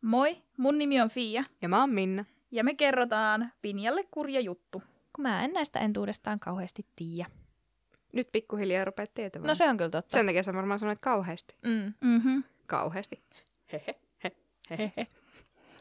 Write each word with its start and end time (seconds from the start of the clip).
Moi, 0.00 0.36
mun 0.56 0.78
nimi 0.78 1.00
on 1.00 1.08
Fia 1.08 1.44
Ja 1.62 1.68
mä 1.68 1.80
oon 1.80 1.90
Minna. 1.90 2.24
ja 2.50 2.64
me 2.64 2.74
kerrotaan 2.74 3.52
Pinjalle 3.62 4.04
kurja 4.10 4.40
juttu. 4.40 4.82
Kun 5.12 5.22
mä 5.22 5.44
en 5.44 5.52
näistä 5.52 5.78
entuudestaan 5.78 6.40
kauheasti 6.40 6.86
tiedä. 6.96 7.30
Nyt 8.12 8.28
pikkuhiljaa 8.32 8.84
rupeat 8.84 9.14
tietämään. 9.14 9.48
No 9.48 9.54
se 9.54 9.68
on 9.68 9.76
kyllä 9.76 9.90
totta. 9.90 10.12
Sen 10.12 10.26
takia 10.26 10.42
sä 10.42 10.54
varmaan 10.54 10.80
sanoit 10.80 10.98
kauheasti. 10.98 11.54
Mm. 11.64 11.94
Mhm, 12.00 12.38
Kauheasti. 12.66 13.22
Hehe. 13.72 13.94
He. 14.24 14.32
He. 14.70 14.76
Hehe. 14.78 15.06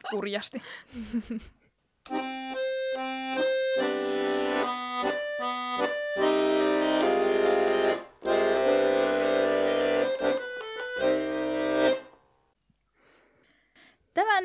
kurjasti. 0.09 0.61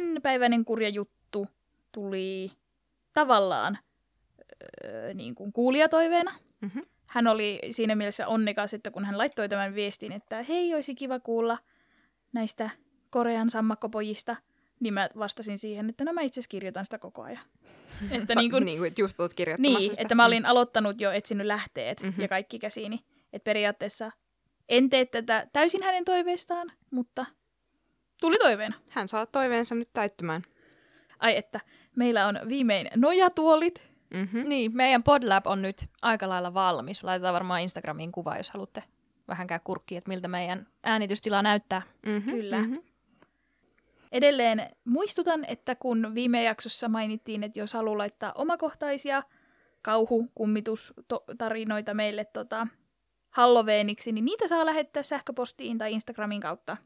Tämänpäiväinen 0.06 0.64
kurja 0.64 0.88
juttu 0.88 1.46
tuli 1.92 2.52
tavallaan 3.12 3.78
öö, 4.84 5.14
niin 5.14 5.34
kuin 5.34 5.52
kuulijatoiveena. 5.52 6.32
Mhm. 6.60 6.78
Hän 7.06 7.26
oli 7.26 7.58
siinä 7.70 7.94
mielessä 7.94 8.26
onnekas, 8.28 8.74
että 8.74 8.90
kun 8.90 9.04
hän 9.04 9.18
laittoi 9.18 9.48
tämän 9.48 9.74
viestin, 9.74 10.12
että 10.12 10.42
hei, 10.42 10.74
olisi 10.74 10.94
kiva 10.94 11.20
kuulla 11.20 11.58
näistä 12.32 12.70
Korean 13.10 13.50
sammakkopojista, 13.50 14.36
niin 14.80 14.94
mä 14.94 15.08
vastasin 15.18 15.58
siihen, 15.58 15.88
että 15.88 16.04
no 16.04 16.12
mä 16.12 16.20
itse 16.20 16.40
asiassa 16.40 16.48
kirjoitan 16.50 16.84
sitä 16.86 16.98
koko 16.98 17.22
ajan. 17.22 17.44
että 18.10 18.34
niin 18.34 18.50
kuin, 18.50 18.64
niin 18.64 18.78
kuin, 18.78 18.88
että 18.88 19.00
just 19.00 19.20
olet 19.20 19.34
kirjoittamassa 19.34 19.78
niin, 19.78 19.90
sitä. 19.90 20.02
että 20.02 20.14
mä 20.14 20.24
olin 20.24 20.46
aloittanut 20.46 21.00
jo 21.00 21.10
etsinyt 21.10 21.46
lähteet 21.46 22.02
Mhm. 22.02 22.20
ja 22.20 22.28
kaikki 22.28 22.58
käsiini. 22.58 23.00
Että 23.32 23.44
periaatteessa 23.44 24.12
en 24.68 24.90
tee 24.90 25.04
tätä 25.06 25.46
täysin 25.52 25.82
hänen 25.82 26.04
toiveistaan, 26.04 26.72
mutta 26.90 27.26
tuli 28.22 28.38
toiveena. 28.38 28.76
Hän 28.90 29.08
saa 29.08 29.26
toiveensa 29.26 29.74
nyt 29.74 29.88
täyttymään. 29.92 30.42
Ai 31.18 31.36
että, 31.36 31.60
meillä 31.96 32.26
on 32.26 32.40
viimein 32.48 32.88
nojatuolit. 32.96 33.92
Mm-hmm. 34.14 34.48
Niin, 34.48 34.76
meidän 34.76 35.02
Podlab 35.02 35.46
on 35.46 35.62
nyt 35.62 35.84
aika 36.02 36.28
lailla 36.28 36.54
valmis. 36.54 37.04
Laitetaan 37.04 37.34
varmaan 37.34 37.60
Instagramiin 37.60 38.12
kuva, 38.12 38.36
jos 38.36 38.50
haluatte 38.50 38.82
vähän 39.28 39.46
käydä 39.46 39.62
kurkkiin, 39.64 39.98
että 39.98 40.08
miltä 40.08 40.28
meidän 40.28 40.66
äänitystila 40.82 41.42
näyttää. 41.42 41.82
Mm-hmm. 42.06 42.32
Kyllä. 42.32 42.58
Mm-hmm. 42.58 42.82
Edelleen 44.12 44.70
muistutan, 44.84 45.44
että 45.48 45.74
kun 45.74 46.14
viime 46.14 46.42
jaksossa 46.42 46.88
mainittiin, 46.88 47.44
että 47.44 47.58
jos 47.58 47.74
haluaa 47.74 47.98
laittaa 47.98 48.32
omakohtaisia 48.34 49.22
kauhukummitustarinoita 49.82 51.94
meille 51.94 52.24
tota, 52.24 52.66
Halloweeniksi, 53.30 54.12
niin 54.12 54.24
niitä 54.24 54.48
saa 54.48 54.66
lähettää 54.66 55.02
sähköpostiin 55.02 55.78
tai 55.78 55.92
Instagramin 55.92 56.40
kautta. 56.40 56.76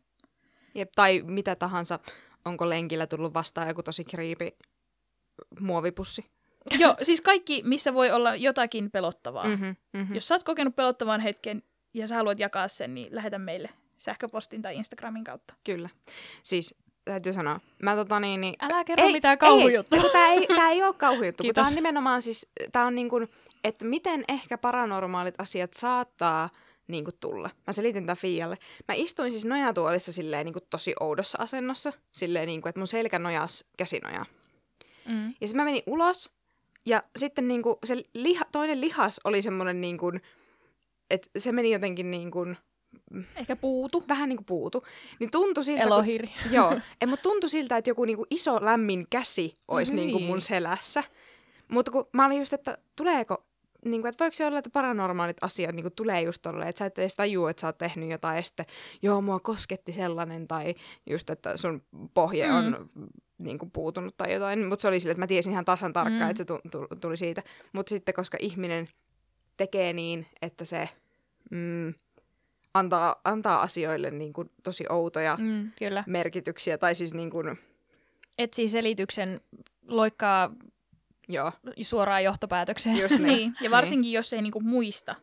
Jep, 0.77 0.89
tai 0.95 1.23
mitä 1.27 1.57
tahansa. 1.57 1.99
Onko 2.45 2.69
lenkillä 2.69 3.07
tullut 3.07 3.35
vastaan 3.35 3.69
joku 3.69 3.83
tosi 3.83 4.05
kriipi 4.05 4.57
muovipussi? 5.61 6.25
Joo, 6.81 6.97
siis 7.03 7.21
kaikki, 7.21 7.63
missä 7.65 7.95
voi 7.95 8.11
olla 8.11 8.37
jotakin 8.37 8.91
pelottavaa. 8.91 9.45
Mm. 9.45 9.51
Mm-hmm. 9.51 9.77
Mm-hmm. 9.93 10.15
Jos 10.15 10.29
sä 10.29 10.35
oot 10.35 10.45
kokenut 10.45 10.77
pelottavan 10.77 11.21
hetken 11.21 11.63
ja 11.95 12.07
sä 12.07 12.15
haluat 12.15 12.39
jakaa 12.39 12.69
sen, 12.69 12.95
niin 12.95 13.09
lähetä 13.11 13.39
meille 13.39 13.69
sähköpostin 13.97 14.63
tai 14.63 14.77
Instagramin 14.77 15.25
kautta. 15.25 15.55
Kyllä. 15.65 15.89
Siis 16.43 16.75
täytyy 17.05 17.33
sanoa, 17.33 17.61
mä 17.83 17.97
tota 17.97 18.21
niin, 18.21 18.41
niin 18.41 18.55
Älä 18.61 18.85
kerro 18.85 19.09
mitään 19.09 19.39
kauhujuttuja. 19.39 20.03
Ei, 20.03 20.11
tää 20.11 20.33
ei, 20.33 20.47
tää 20.47 20.71
ei 20.71 20.83
ole 20.83 20.95
kauhujuttu, 20.95 21.45
kun 21.45 21.55
tää 21.55 21.65
on 21.65 21.75
nimenomaan 21.75 22.23
siis, 22.23 22.49
tää 22.73 22.87
on 22.87 22.95
niin 22.95 23.09
kuin, 23.09 23.29
että 23.65 23.85
miten 23.85 24.25
ehkä 24.29 24.59
paranormaalit 24.59 25.35
asiat 25.39 25.75
saattaa 25.75 26.51
niin 26.89 27.05
kuin 27.05 27.15
tulla. 27.21 27.51
Mä 27.67 27.73
selitin 27.73 28.07
tämän 28.07 28.17
Fialle. 28.17 28.57
Mä 28.89 28.95
istuin 28.95 29.31
siis 29.31 29.45
nojatuolissa 29.45 30.13
silleen 30.13 30.45
niin 30.47 30.53
kuin 30.53 30.65
tosi 30.71 30.95
oudossa 31.01 31.39
asennossa, 31.41 31.93
silleen 32.13 32.47
niin 32.47 32.63
kuin, 32.63 32.69
että 32.71 32.81
mun 32.81 32.87
selkä 32.87 33.19
nojas 33.19 33.65
käsinojaa. 33.79 34.27
Mm. 35.09 35.27
Ja 35.41 35.49
sitten 35.49 35.57
mä 35.57 35.65
menin 35.65 35.83
ulos, 35.87 36.33
ja 36.87 37.03
sitten 37.19 37.49
niin 37.49 37.63
kuin 37.63 37.77
se 37.85 38.03
liha, 38.15 38.45
toinen 38.53 38.81
lihas 38.81 39.21
oli 39.25 39.43
semmoinen 39.43 39.81
niin 39.81 39.99
kuin, 39.99 40.21
että 41.11 41.29
se 41.39 41.53
meni 41.53 41.73
jotenkin 41.73 42.11
niin 42.11 42.31
kuin, 42.31 42.57
Ehkä 43.37 43.57
puutu. 43.57 44.05
vähän 44.09 44.29
niin 44.29 44.37
kuin 44.37 44.47
puutu. 44.47 44.85
Niin 45.21 45.31
tuntui 45.31 45.65
siltä, 45.65 45.83
kun- 45.83 45.93
Elohiri. 45.93 46.31
Joo, 46.51 46.73
en, 47.01 47.09
mutta 47.09 47.23
tuntui 47.23 47.51
siltä, 47.51 47.77
että 47.77 47.91
joku 47.91 48.05
niinku 48.05 48.27
iso 48.31 48.65
lämmin 48.65 49.07
käsi 49.11 49.55
olisi 49.69 49.93
Hyi. 49.93 50.01
niinku 50.01 50.19
mun 50.19 50.41
selässä. 50.41 51.05
Mutta 51.69 51.91
kun 51.91 52.07
mä 52.13 52.27
olin 52.27 52.39
just, 52.39 52.53
että 52.53 52.79
tuleeko, 52.97 53.46
niinku, 53.91 54.09
että 54.09 54.25
voiko 54.25 54.35
se 54.35 54.47
olla, 54.47 54.59
että 54.59 54.71
paranormaalit 54.71 55.37
asiat 55.41 55.75
niinku 55.75 55.91
tulee 55.91 56.23
just 56.23 56.43
tolleen, 56.43 56.69
että 56.69 56.79
sä 56.79 56.87
et 56.87 56.99
edes 56.99 57.17
tajua, 57.17 57.51
että 57.51 57.61
sä 57.61 57.67
oot 57.67 57.79
tehnyt 57.79 58.11
jotain, 58.11 58.37
ja 58.37 58.43
sitten 58.43 58.67
joo, 59.03 59.21
mua 59.21 59.41
kosketti 59.41 59.93
sellainen, 59.93 60.49
tai 60.49 60.75
just, 61.11 61.31
että 61.31 61.57
sun 61.57 61.83
pohje 62.15 62.53
on 62.53 62.89
Mm. 62.95 63.07
niinku 63.39 63.67
puutunut 63.67 64.17
tai 64.17 64.33
jotain. 64.33 64.67
Mutta 64.69 64.83
se 64.83 64.89
oli 64.89 65.01
sille, 65.01 65.11
että 65.11 65.23
mä 65.23 65.27
tiesin 65.27 65.53
ihan 65.53 65.65
tasan 65.65 65.93
tarkkaan, 65.93 66.23
Mm. 66.23 66.31
että 66.31 66.39
se 66.39 66.45
tu- 66.45 66.61
tu- 66.71 66.97
tuli 67.01 67.17
siitä. 67.17 67.43
Mutta 67.73 67.91
sitten, 67.91 68.15
koska 68.15 68.37
ihminen 68.41 68.87
tekee 69.57 69.93
niin, 69.93 70.27
että 70.43 70.65
se 70.65 70.89
mm, 71.51 71.95
antaa, 72.75 73.21
antaa 73.25 73.63
asioille 73.63 74.11
niinku 74.11 74.45
tosi 74.63 74.85
outoja 74.89 75.37
Mm, 75.41 75.71
kyllä. 75.79 76.05
merkityksiä, 76.07 76.79
tai 76.79 76.95
siis 76.95 77.15
niin 77.15 77.31
kuin, 77.31 77.59
Etsii 78.39 78.69
selityksen, 78.69 79.41
loikkaa 79.89 80.51
joo, 81.29 81.53
suoraan 81.81 82.25
johtopäätökseen. 82.25 82.97
just 82.99 83.15
niin. 83.19 83.23
Niin, 83.27 83.57
ja 83.61 83.71
varsinkin 83.71 84.13
jos 84.13 84.33
ei 84.33 84.43
niinku 84.43 84.61
muista, 84.61 85.15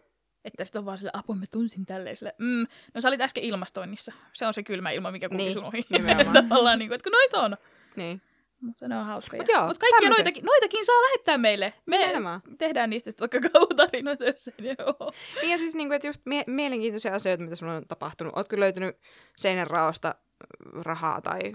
että 0.45 0.65
sitten 0.65 0.79
on 0.79 0.85
vaan 0.85 0.97
sille, 0.97 1.11
apua 1.13 1.35
mä 1.35 1.45
tunsin 1.51 1.85
tälleen 1.85 2.17
sille, 2.17 2.33
mm, 2.39 2.67
no 2.93 3.01
sä 3.01 3.07
olit 3.07 3.21
äsken 3.21 3.43
ilmastoinnissa. 3.43 4.11
Se 4.33 4.47
on 4.47 4.53
se 4.53 4.63
kylmä 4.63 4.89
ilma, 4.91 5.11
mikä 5.11 5.29
kulki 5.29 5.43
Niin, 5.43 5.53
sun 5.53 5.63
ohi. 5.63 5.83
Tavallaan 6.49 6.79
niinku, 6.79 6.93
että 6.95 7.03
kun 7.09 7.11
noita 7.11 7.39
on. 7.41 7.57
niin. 7.95 8.21
Mutta 8.61 8.87
ne 8.87 8.97
on 8.97 9.05
hauskoja. 9.05 9.41
Mut 9.41 9.49
joo, 9.49 9.67
Mut 9.67 9.77
kaikkia 9.77 9.99
tämmöset. 9.99 10.17
noitakin, 10.25 10.45
noitakin 10.45 10.85
saa 10.85 11.01
lähettää 11.01 11.37
meille. 11.37 11.73
Me 11.85 11.97
Nimenomaan. 11.97 12.41
tehdään 12.57 12.89
niistä 12.89 13.11
vaikka 13.19 13.39
kauhutarinoita, 13.53 14.25
jos 14.25 14.47
ei 14.47 14.53
ne 14.65 14.75
ole. 14.85 15.11
Niin 15.41 15.51
ja 15.51 15.57
siis 15.57 15.75
niin 15.75 15.87
kuin, 15.89 15.95
että 15.95 16.07
just 16.07 16.21
mie- 16.25 16.43
mielenkiintoisia 16.47 17.15
asioita, 17.15 17.43
mitä 17.43 17.55
sulla 17.55 17.73
on 17.73 17.87
tapahtunut. 17.87 18.33
Ootko 18.37 18.59
löytänyt 18.59 18.97
seinän 19.37 19.67
raosta 19.67 20.15
rahaa 20.81 21.21
tai 21.21 21.53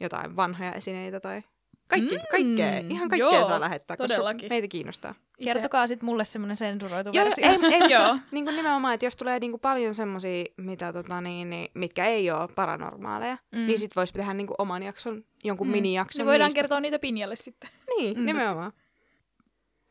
jotain 0.00 0.36
vanhoja 0.36 0.72
esineitä 0.72 1.20
tai 1.20 1.42
kaikki, 1.88 2.16
Mm, 2.16 2.22
kaikkea, 2.30 2.78
ihan 2.78 3.08
kaikkea 3.08 3.32
joo, 3.32 3.44
saa 3.44 3.60
lähettää, 3.60 3.96
koska 3.96 4.08
todellakin. 4.08 4.48
meitä 4.48 4.68
kiinnostaa. 4.68 5.14
Kertokaa 5.44 5.86
sitten 5.86 6.06
mulle 6.06 6.24
semmoinen 6.24 6.56
sensuroitu 6.56 7.10
Joo, 7.12 7.24
versio. 7.24 7.46
ei, 7.48 7.74
ei, 7.74 7.90
Joo. 7.92 8.18
Niin 8.30 8.44
kuin 8.44 8.56
nimenomaan, 8.56 8.94
että 8.94 9.06
jos 9.06 9.16
tulee 9.16 9.38
niin 9.38 9.50
kuin 9.50 9.60
paljon 9.60 9.94
semmoisia, 9.94 10.44
mitä, 10.56 10.92
tota, 10.92 11.20
niin, 11.20 11.50
niin, 11.50 11.68
mitkä 11.74 12.04
ei 12.04 12.30
ole 12.30 12.48
paranormaaleja, 12.48 13.38
Mm. 13.54 13.66
niin 13.66 13.78
sit 13.78 13.96
voisi 13.96 14.12
tehdä 14.12 14.34
niin 14.34 14.46
kuin 14.46 14.54
oman 14.58 14.82
jakson, 14.82 15.24
jonkun 15.44 15.66
Mm. 15.66 15.70
mm. 15.70 15.72
minijakson 15.76 16.18
Niin 16.18 16.26
voidaan 16.26 16.48
niistä. 16.48 16.58
kertoa 16.58 16.80
niitä 16.80 16.98
Pinjalle 16.98 17.36
sitten. 17.36 17.70
Niin, 17.96 18.18
Mm. 18.18 18.26
nimenomaan. 18.26 18.72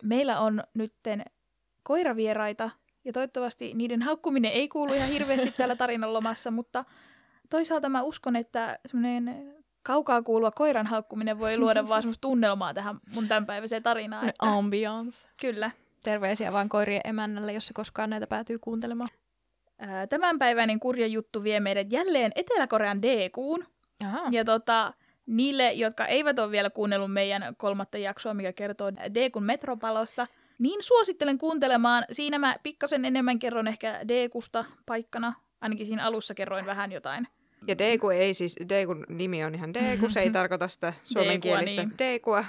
Meillä 0.04 0.40
on 0.40 0.64
nytten 0.74 1.24
koiravieraita, 1.84 2.70
ja 3.06 3.14
toivottavasti 3.14 3.72
niiden 3.76 4.02
haukkuminen 4.02 4.52
ei 4.52 4.68
kuulu 4.68 4.94
ihan 4.94 5.10
hirveästi 5.10 5.52
täällä 5.58 5.76
tarinan 5.76 6.14
lomassa, 6.14 6.52
mutta 6.52 6.86
toisaalta 7.50 7.90
mä 7.90 8.02
uskon, 8.02 8.36
että 8.36 8.80
semmoinen 8.86 9.56
kaukaa 9.88 10.22
kuuluva 10.22 10.52
koiran 10.52 10.88
haukkuminen 10.88 11.40
voi 11.40 11.58
luoda 11.58 11.88
vaan 11.88 12.02
semmoista 12.02 12.22
tunnelmaa 12.22 12.74
tähän 12.74 12.96
mun 13.14 13.28
tämänpäiväiseen 13.28 13.84
tarinaan. 13.84 14.30
Että, 14.30 14.46
Ambiance. 14.46 15.28
kyllä. 15.42 15.72
Terveisiä 16.04 16.54
vaan 16.54 16.70
koirien 16.70 17.02
emännälle, 17.04 17.54
jos 17.54 17.68
se 17.68 17.74
koskaan 17.74 18.10
näitä 18.10 18.28
päätyy 18.28 18.60
kuuntelemaan. 18.60 19.08
Tämänpäiväinen 20.10 20.80
kurja 20.80 21.08
juttu 21.08 21.44
vie 21.44 21.60
meidät 21.60 21.92
jälleen 21.92 22.32
Etelä-Korean 22.36 23.02
DQun. 23.02 23.66
Aha. 24.04 24.28
Ja 24.32 24.46
tota, 24.46 24.94
niille, 25.26 25.72
jotka 25.74 26.06
eivät 26.06 26.40
ole 26.40 26.52
vielä 26.52 26.70
kuunnellut 26.70 27.14
meidän 27.14 27.56
kolmatta 27.58 27.98
jaksoa, 27.98 28.34
mikä 28.34 28.54
kertoo 28.54 28.92
DQn 28.94 29.44
metropalosta, 29.44 30.28
niin 30.60 30.84
suosittelen 30.84 31.38
kuuntelemaan. 31.38 32.06
Siinä 32.12 32.40
mä 32.40 32.56
pikkasen 32.64 33.06
enemmän 33.06 33.40
kerron 33.40 33.68
ehkä 33.68 34.00
DQsta 34.08 34.66
paikkana. 34.86 35.34
Ainakin 35.62 35.86
siinä 35.86 36.06
alussa 36.06 36.34
kerroin 36.34 36.66
vähän 36.66 36.92
jotain. 36.92 37.28
Ja 37.68 37.78
Deku 37.78 38.10
ei 38.10 38.34
siis, 38.34 38.56
Dekun 38.70 39.06
nimi 39.10 39.44
on 39.44 39.56
ihan 39.56 39.74
Deku, 39.74 40.10
se 40.10 40.20
ei 40.20 40.32
tarkoita 40.40 40.68
sitä 40.68 40.94
suomenkielistä 41.04 41.82
niin. 41.84 41.94
Dekua, 42.00 42.46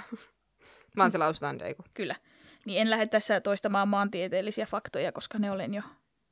vaan 0.97 1.11
se 1.11 1.17
lausutaan 1.17 1.59
Deku. 1.59 1.83
Kyllä. 1.93 2.15
Niin 2.65 2.81
en 2.81 2.89
lähde 2.89 3.05
tässä 3.07 3.41
toistamaan 3.41 3.87
maantieteellisiä 3.87 4.65
faktoja, 4.65 5.11
koska 5.11 5.39
ne 5.39 5.51
olen 5.51 5.73
jo 5.73 5.81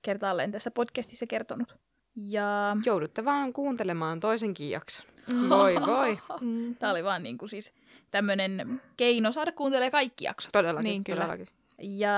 kertaalleen 0.01 0.51
tässä 0.51 0.71
podcastissa 0.71 1.25
kertonut. 1.27 1.75
Ja 2.15 2.77
Joudutte 2.85 3.25
vaan 3.25 3.53
kuuntelemaan 3.53 4.19
toisenkin 4.19 4.69
jakson. 4.69 5.05
Voi 5.49 5.75
voi. 5.75 6.19
Mm. 6.41 6.75
tämä 6.75 6.91
oli 6.91 7.03
vaan 7.03 7.23
niin 7.23 7.37
kuin 7.37 7.49
siis 7.49 7.73
tämmöinen 8.11 8.81
keino 8.97 9.31
saada 9.31 9.51
kuuntelemaan 9.51 9.91
kaikki 9.91 10.25
jaksot. 10.25 10.51
Todellakin, 10.51 10.89
Niin, 10.89 11.03
kyllä. 11.03 11.21
todellakin. 11.21 11.47
Ja 11.81 12.11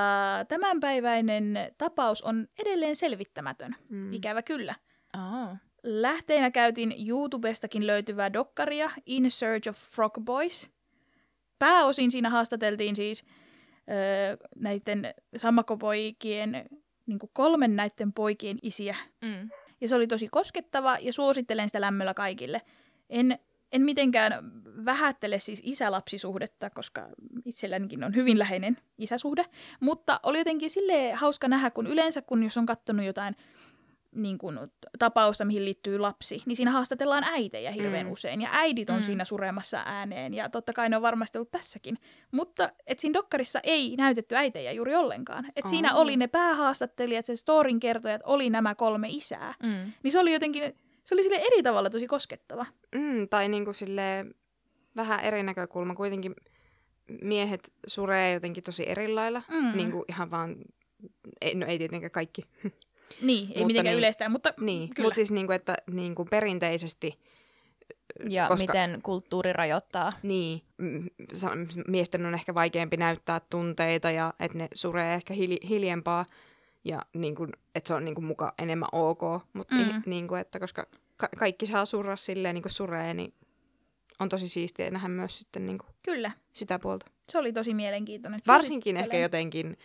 tämänpäiväinen 0.47 1.57
tapaus 1.77 2.21
on 2.21 2.47
edelleen 2.59 2.95
selvittämätön. 2.95 3.75
Mm. 3.89 4.13
Ikävä 4.13 4.41
kyllä. 4.41 4.75
Aa. 5.13 5.57
Lähteinä 5.83 6.51
käytin 6.51 6.95
YouTubestakin 7.07 7.87
löytyvää 7.87 8.33
dokkaria 8.33 8.91
In 9.05 9.31
Search 9.31 9.69
of 9.69 9.77
Frog 9.77 10.19
Boys. 10.21 10.69
Pääosin 11.59 12.11
siinä 12.11 12.29
haastateltiin 12.29 12.95
siis 12.95 13.23
öö, 13.89 14.37
näiden 14.55 15.13
sammakopoikien, 15.37 16.69
niin 17.05 17.19
kolmen 17.33 17.75
näiden 17.75 18.13
poikien 18.13 18.57
isiä. 18.61 18.95
Mm. 19.21 19.49
Ja 19.81 19.87
se 19.87 19.95
oli 19.95 20.07
tosi 20.07 20.27
koskettava 20.31 20.97
ja 21.01 21.13
suosittelen 21.13 21.69
sitä 21.69 21.81
lämmöllä 21.81 22.13
kaikille. 22.13 22.61
En 23.09 23.39
en 23.71 23.81
mitenkään 23.81 24.51
vähättele 24.85 25.39
siis 25.39 25.61
isä-lapsisuhdetta, 25.65 26.69
koska 26.69 27.07
itsellänikin 27.45 28.03
on 28.03 28.15
hyvin 28.15 28.39
läheinen 28.39 28.77
isäsuhde, 28.97 29.45
mutta 29.79 30.19
oli 30.23 30.37
jotenkin 30.37 30.69
sille 30.69 31.11
hauska 31.11 31.47
nähdä, 31.47 31.71
kun 31.71 31.87
yleensä 31.87 32.21
kun 32.21 32.43
jos 32.43 32.57
on 32.57 32.65
katsonut 32.65 33.05
jotain 33.05 33.35
niin 34.15 34.37
kuin, 34.37 34.59
tapausta, 34.99 35.45
mihin 35.45 35.65
liittyy 35.65 35.99
lapsi, 35.99 36.41
niin 36.45 36.55
siinä 36.55 36.71
haastatellaan 36.71 37.23
äitejä 37.23 37.71
hirveän 37.71 38.05
mm. 38.05 38.11
usein, 38.11 38.41
ja 38.41 38.49
äidit 38.51 38.89
on 38.89 38.95
mm. 38.95 39.03
siinä 39.03 39.25
suremassa 39.25 39.83
ääneen, 39.85 40.33
ja 40.33 40.49
totta 40.49 40.73
kai 40.73 40.89
ne 40.89 40.95
on 40.95 41.01
varmasti 41.01 41.37
ollut 41.37 41.51
tässäkin. 41.51 41.97
Mutta 42.31 42.69
et 42.87 42.99
siinä 42.99 43.13
dokkarissa 43.13 43.59
ei 43.63 43.95
näytetty 43.95 44.35
äitejä 44.35 44.71
juuri 44.71 44.95
ollenkaan. 44.95 45.45
Et 45.55 45.65
oh. 45.65 45.69
siinä 45.69 45.95
oli 45.95 46.17
ne 46.17 46.27
päähaastattelijat, 46.27 47.25
se 47.25 47.35
storin 47.35 47.79
kertojat, 47.79 48.21
oli 48.25 48.49
nämä 48.49 48.75
kolme 48.75 49.07
isää. 49.09 49.53
Mm. 49.63 49.91
Niin 50.03 50.11
se 50.11 50.19
oli 50.19 50.33
jotenkin, 50.33 50.63
se 51.03 51.15
oli 51.15 51.23
sille 51.23 51.37
eri 51.37 51.63
tavalla 51.63 51.89
tosi 51.89 52.07
koskettava. 52.07 52.65
Mm, 52.95 53.29
tai 53.29 53.49
niin 53.49 53.65
kuin 53.65 53.75
sille 53.75 54.25
vähän 54.95 55.19
eri 55.19 55.43
näkökulma. 55.43 55.95
Kuitenkin 55.95 56.35
miehet 57.21 57.73
suree 57.87 58.33
jotenkin 58.33 58.63
tosi 58.63 58.89
eri 58.89 59.07
lailla. 59.07 59.41
Mm. 59.49 59.77
Niin 59.77 59.91
kuin 59.91 60.03
ihan 60.09 60.31
vaan, 60.31 60.55
ei, 61.41 61.55
no 61.55 61.65
ei 61.65 61.77
tietenkään 61.77 62.11
kaikki. 62.11 62.41
Niin, 63.21 63.43
ei 63.43 63.47
mutta 63.47 63.65
mitenkään 63.65 63.93
niin, 63.93 63.97
yleistään, 63.97 64.31
mutta 64.31 64.53
niin, 64.59 64.89
kyllä. 64.89 65.07
Mutta 65.07 65.15
siis 65.15 65.31
niin 65.31 65.47
kuin, 65.47 65.55
että 65.55 65.75
niin 65.91 66.15
kuin 66.15 66.29
perinteisesti... 66.29 67.19
Ja 68.29 68.47
koska, 68.47 68.65
miten 68.65 68.99
kulttuuri 69.03 69.53
rajoittaa. 69.53 70.13
Niin, 70.23 70.61
miesten 71.87 72.25
on 72.25 72.33
ehkä 72.33 72.53
vaikeampi 72.53 72.97
näyttää 72.97 73.41
tunteita 73.49 74.11
ja 74.11 74.33
että 74.39 74.57
ne 74.57 74.67
suree 74.73 75.13
ehkä 75.13 75.33
hil- 75.33 75.67
hiljempaa 75.69 76.25
ja 76.83 77.01
niin 77.13 77.35
kuin, 77.35 77.49
että 77.75 77.87
se 77.87 77.93
on 77.93 78.05
niin 78.05 78.15
kuin 78.15 78.25
muka 78.25 78.53
enemmän 78.59 78.89
ok, 78.91 79.21
mutta 79.53 79.75
mm. 79.75 80.01
niin 80.05 80.27
kuin, 80.27 80.41
että 80.41 80.59
koska 80.59 80.85
ka- 81.17 81.29
kaikki 81.37 81.65
saa 81.65 81.85
surra 81.85 82.15
silleen 82.15 82.55
niin 82.55 82.63
kuin 82.63 82.71
suree, 82.71 83.13
niin 83.13 83.33
on 84.19 84.29
tosi 84.29 84.49
siistiä 84.49 84.91
nähdä 84.91 85.07
myös 85.07 85.39
sitten 85.39 85.65
niin 85.65 85.77
kuin 85.77 85.89
Kyllä. 86.03 86.31
sitä 86.53 86.79
puolta. 86.79 87.05
Se 87.29 87.37
oli 87.37 87.53
tosi 87.53 87.73
mielenkiintoinen. 87.73 88.39
Varsinkin 88.47 88.97
ehkä 88.97 89.17
jotenkin 89.17 89.77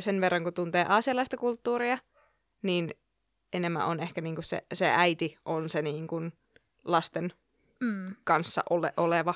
sen 0.00 0.20
verran, 0.20 0.44
kun 0.44 0.54
tuntee 0.54 0.86
aasialaista 0.88 1.36
kulttuuria, 1.36 1.98
niin 2.62 2.90
enemmän 3.52 3.86
on 3.86 4.00
ehkä 4.00 4.20
niinku 4.20 4.42
se, 4.42 4.62
se 4.74 4.90
äiti 4.90 5.36
on 5.44 5.68
se 5.68 5.82
niinku 5.82 6.20
lasten 6.84 7.32
mm. 7.80 8.16
kanssa 8.24 8.62
ole, 8.70 8.92
oleva 8.96 9.34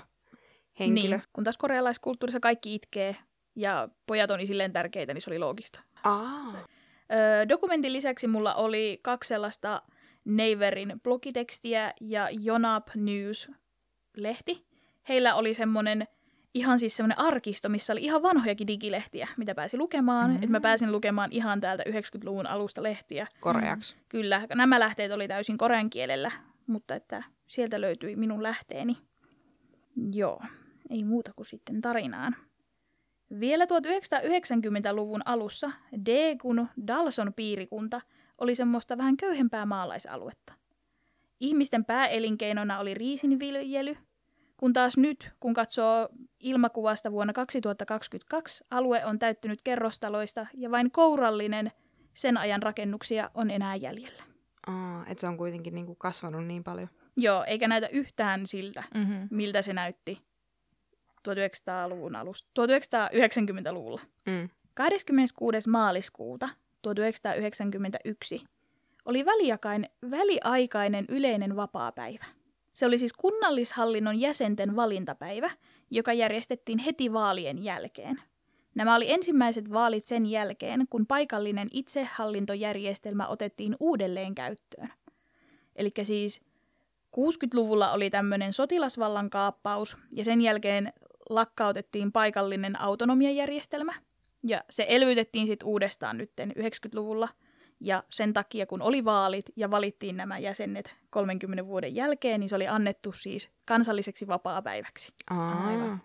henkilö. 0.78 1.16
Niin, 1.16 1.26
kun 1.32 1.44
taas 1.44 1.56
korealaiskulttuurissa 1.56 2.40
kaikki 2.40 2.74
itkee 2.74 3.16
ja 3.56 3.88
pojat 4.06 4.30
on 4.30 4.46
silleen 4.46 4.72
tärkeitä, 4.72 5.14
niin 5.14 5.22
se 5.22 5.30
oli 5.30 5.38
loogista. 5.38 5.80
Aa. 6.04 6.46
Se. 6.46 6.56
Ö, 6.56 7.48
dokumentin 7.48 7.92
lisäksi 7.92 8.26
mulla 8.26 8.54
oli 8.54 8.98
kaksi 9.02 9.28
sellaista 9.28 9.82
Neiverin 10.24 11.00
blogitekstiä 11.02 11.92
ja 12.00 12.28
Jonap 12.30 12.88
News-lehti. 12.94 14.66
Heillä 15.08 15.34
oli 15.34 15.54
semmoinen 15.54 16.06
ihan 16.54 16.78
siis 16.78 16.96
semmoinen 16.96 17.18
arkisto, 17.18 17.68
missä 17.68 17.92
oli 17.92 18.04
ihan 18.04 18.22
vanhojakin 18.22 18.66
digilehtiä, 18.66 19.28
mitä 19.36 19.54
pääsi 19.54 19.76
lukemaan. 19.76 20.30
Mm-hmm. 20.30 20.42
Että 20.42 20.50
mä 20.50 20.60
pääsin 20.60 20.92
lukemaan 20.92 21.32
ihan 21.32 21.60
täältä 21.60 21.82
90-luvun 21.88 22.46
alusta 22.46 22.82
lehtiä. 22.82 23.26
Koreaksi. 23.40 23.94
Mm. 23.94 24.00
Kyllä, 24.08 24.46
nämä 24.54 24.80
lähteet 24.80 25.12
oli 25.12 25.28
täysin 25.28 25.58
korean 25.58 25.90
kielellä, 25.90 26.32
mutta 26.66 26.94
että 26.94 27.22
sieltä 27.46 27.80
löytyi 27.80 28.16
minun 28.16 28.42
lähteeni. 28.42 28.96
Joo, 30.14 30.42
ei 30.90 31.04
muuta 31.04 31.32
kuin 31.36 31.46
sitten 31.46 31.80
tarinaan. 31.80 32.36
Vielä 33.40 33.64
1990-luvun 33.64 35.22
alussa 35.24 35.70
Degun 36.06 36.68
Dalson 36.86 37.32
piirikunta 37.32 38.00
oli 38.38 38.54
semmoista 38.54 38.98
vähän 38.98 39.16
köyhempää 39.16 39.66
maalaisaluetta. 39.66 40.52
Ihmisten 41.40 41.84
pääelinkeinona 41.84 42.78
oli 42.78 42.94
riisinviljely– 42.94 43.96
kun 44.64 44.72
taas 44.72 44.96
nyt, 44.96 45.30
kun 45.40 45.54
katsoo 45.54 46.08
ilmakuvasta 46.40 47.12
vuonna 47.12 47.32
2022, 47.32 48.64
alue 48.70 49.04
on 49.04 49.18
täyttynyt 49.18 49.62
kerrostaloista 49.64 50.46
ja 50.54 50.70
vain 50.70 50.90
kourallinen 50.90 51.70
sen 52.14 52.36
ajan 52.36 52.62
rakennuksia 52.62 53.30
on 53.34 53.50
enää 53.50 53.74
jäljellä. 53.74 54.22
Aa, 54.66 55.04
että 55.06 55.20
se 55.20 55.26
on 55.26 55.36
kuitenkin 55.36 55.74
niinku 55.74 55.94
kasvanut 55.94 56.46
niin 56.46 56.64
paljon. 56.64 56.88
Joo, 57.16 57.44
eikä 57.46 57.68
näytä 57.68 57.88
yhtään 57.88 58.46
siltä, 58.46 58.84
mm-hmm. 58.94 59.28
miltä 59.30 59.62
se 59.62 59.72
näytti 59.72 60.22
1900-luvun 61.28 62.16
alusta, 62.16 62.48
1990-luvulla. 62.62 64.00
Mm. 64.26 64.48
26. 64.74 65.68
maaliskuuta 65.70 66.48
1991 66.82 68.44
oli 69.04 69.24
väliaikainen, 69.24 69.90
väliaikainen 70.10 71.04
yleinen 71.08 71.56
vapaapäivä. 71.56 72.24
Se 72.74 72.86
oli 72.86 72.98
siis 72.98 73.12
kunnallishallinnon 73.12 74.20
jäsenten 74.20 74.76
valintapäivä, 74.76 75.50
joka 75.90 76.12
järjestettiin 76.12 76.78
heti 76.78 77.12
vaalien 77.12 77.64
jälkeen. 77.64 78.22
Nämä 78.74 78.94
oli 78.94 79.12
ensimmäiset 79.12 79.72
vaalit 79.72 80.06
sen 80.06 80.26
jälkeen, 80.26 80.86
kun 80.90 81.06
paikallinen 81.06 81.68
itsehallintojärjestelmä 81.70 83.26
otettiin 83.26 83.76
uudelleen 83.80 84.34
käyttöön. 84.34 84.88
Eli 85.76 85.90
siis 86.02 86.40
60-luvulla 87.16 87.92
oli 87.92 88.10
tämmöinen 88.10 88.52
sotilasvallan 88.52 89.30
kaappaus 89.30 89.96
ja 90.12 90.24
sen 90.24 90.40
jälkeen 90.40 90.92
lakkautettiin 91.30 92.12
paikallinen 92.12 92.80
autonomiajärjestelmä. 92.80 93.92
Ja 94.46 94.64
se 94.70 94.86
elvytettiin 94.88 95.46
sitten 95.46 95.68
uudestaan 95.68 96.18
nytten 96.18 96.52
90-luvulla– 96.58 97.28
ja 97.80 98.02
sen 98.10 98.32
takia, 98.32 98.66
kun 98.66 98.82
oli 98.82 99.04
vaalit 99.04 99.46
ja 99.56 99.70
valittiin 99.70 100.16
nämä 100.16 100.38
jäsenet 100.38 100.94
30 101.10 101.66
vuoden 101.66 101.94
jälkeen, 101.94 102.40
niin 102.40 102.48
se 102.48 102.56
oli 102.56 102.68
annettu 102.68 103.12
siis 103.12 103.50
kansalliseksi 103.64 104.26
vapaapäiväksi. 104.26 105.12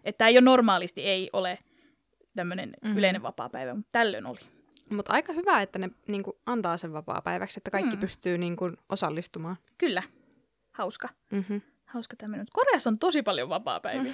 Että 0.04 0.18
tämä 0.18 0.30
ei 0.30 0.38
ole 0.38 0.42
normaalisti, 0.42 1.02
ei 1.02 1.30
ole 1.34 1.60
tämmöinen 2.36 2.70
mm-hmm. 2.70 2.98
yleinen 2.98 3.24
vapaapäivä, 3.24 3.74
mutta 3.74 3.90
tällöin 3.92 4.26
oli. 4.26 4.40
Mutta 4.90 5.14
aika 5.14 5.34
hyvä, 5.34 5.62
että 5.62 5.80
ne 5.80 5.90
niinku, 6.08 6.40
antaa 6.46 6.78
sen 6.78 6.94
vapaapäiväksi, 6.94 7.60
että 7.60 7.72
kaikki 7.72 7.96
mm. 7.96 8.00
pystyy 8.00 8.38
niinku, 8.38 8.72
osallistumaan. 8.90 9.58
Kyllä. 9.78 10.04
Hauska. 10.72 11.10
Mm-hmm. 11.32 11.62
Hauska 11.86 12.16
tämmöinen. 12.16 12.48
Koreassa 12.54 12.90
on 12.90 13.00
tosi 13.00 13.24
paljon 13.24 13.50
vapaapäiviä. 13.50 14.14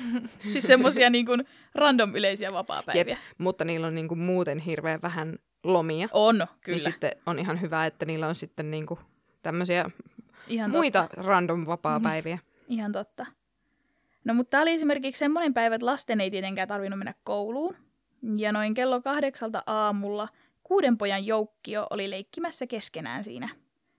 siis 0.52 0.68
semmoisia 0.68 1.10
niinku, 1.16 1.32
random 1.76 2.16
yleisiä 2.16 2.54
vapaapäiviä. 2.54 3.02
Jep, 3.12 3.20
mutta 3.38 3.66
niillä 3.66 3.88
on 3.88 3.96
niinku, 3.96 4.16
muuten 4.16 4.60
hirveän 4.60 5.02
vähän 5.02 5.40
lomia. 5.74 6.08
On, 6.12 6.38
niin 6.38 6.48
kyllä. 6.62 6.76
Niin 6.76 6.92
sitten 6.92 7.12
on 7.26 7.40
ihan 7.40 7.62
hyvä, 7.62 7.86
että 7.86 8.06
niillä 8.06 8.28
on 8.28 8.36
sitten 8.36 8.72
niinku 8.72 9.00
tämmöisiä 9.42 9.90
ihan 10.48 10.72
muita 10.72 11.02
totta. 11.02 11.22
random 11.22 11.66
vapaa-päiviä. 11.66 12.40
Ihan 12.68 12.92
totta. 12.92 13.26
No 14.24 14.34
mutta 14.34 14.50
tämä 14.50 14.62
oli 14.62 14.72
esimerkiksi 14.72 15.20
semmoinen 15.20 15.54
päivä, 15.54 15.76
että 15.76 15.86
lasten 15.86 16.22
ei 16.22 16.32
tietenkään 16.32 16.68
tarvinnut 16.68 17.00
mennä 17.00 17.14
kouluun. 17.24 17.76
Ja 18.38 18.52
noin 18.52 18.74
kello 18.74 19.02
kahdeksalta 19.02 19.64
aamulla 19.66 20.28
kuuden 20.64 20.98
pojan 20.98 21.26
joukkio 21.26 21.88
oli 21.90 22.10
leikkimässä 22.10 22.68
keskenään 22.68 23.24
siinä 23.24 23.50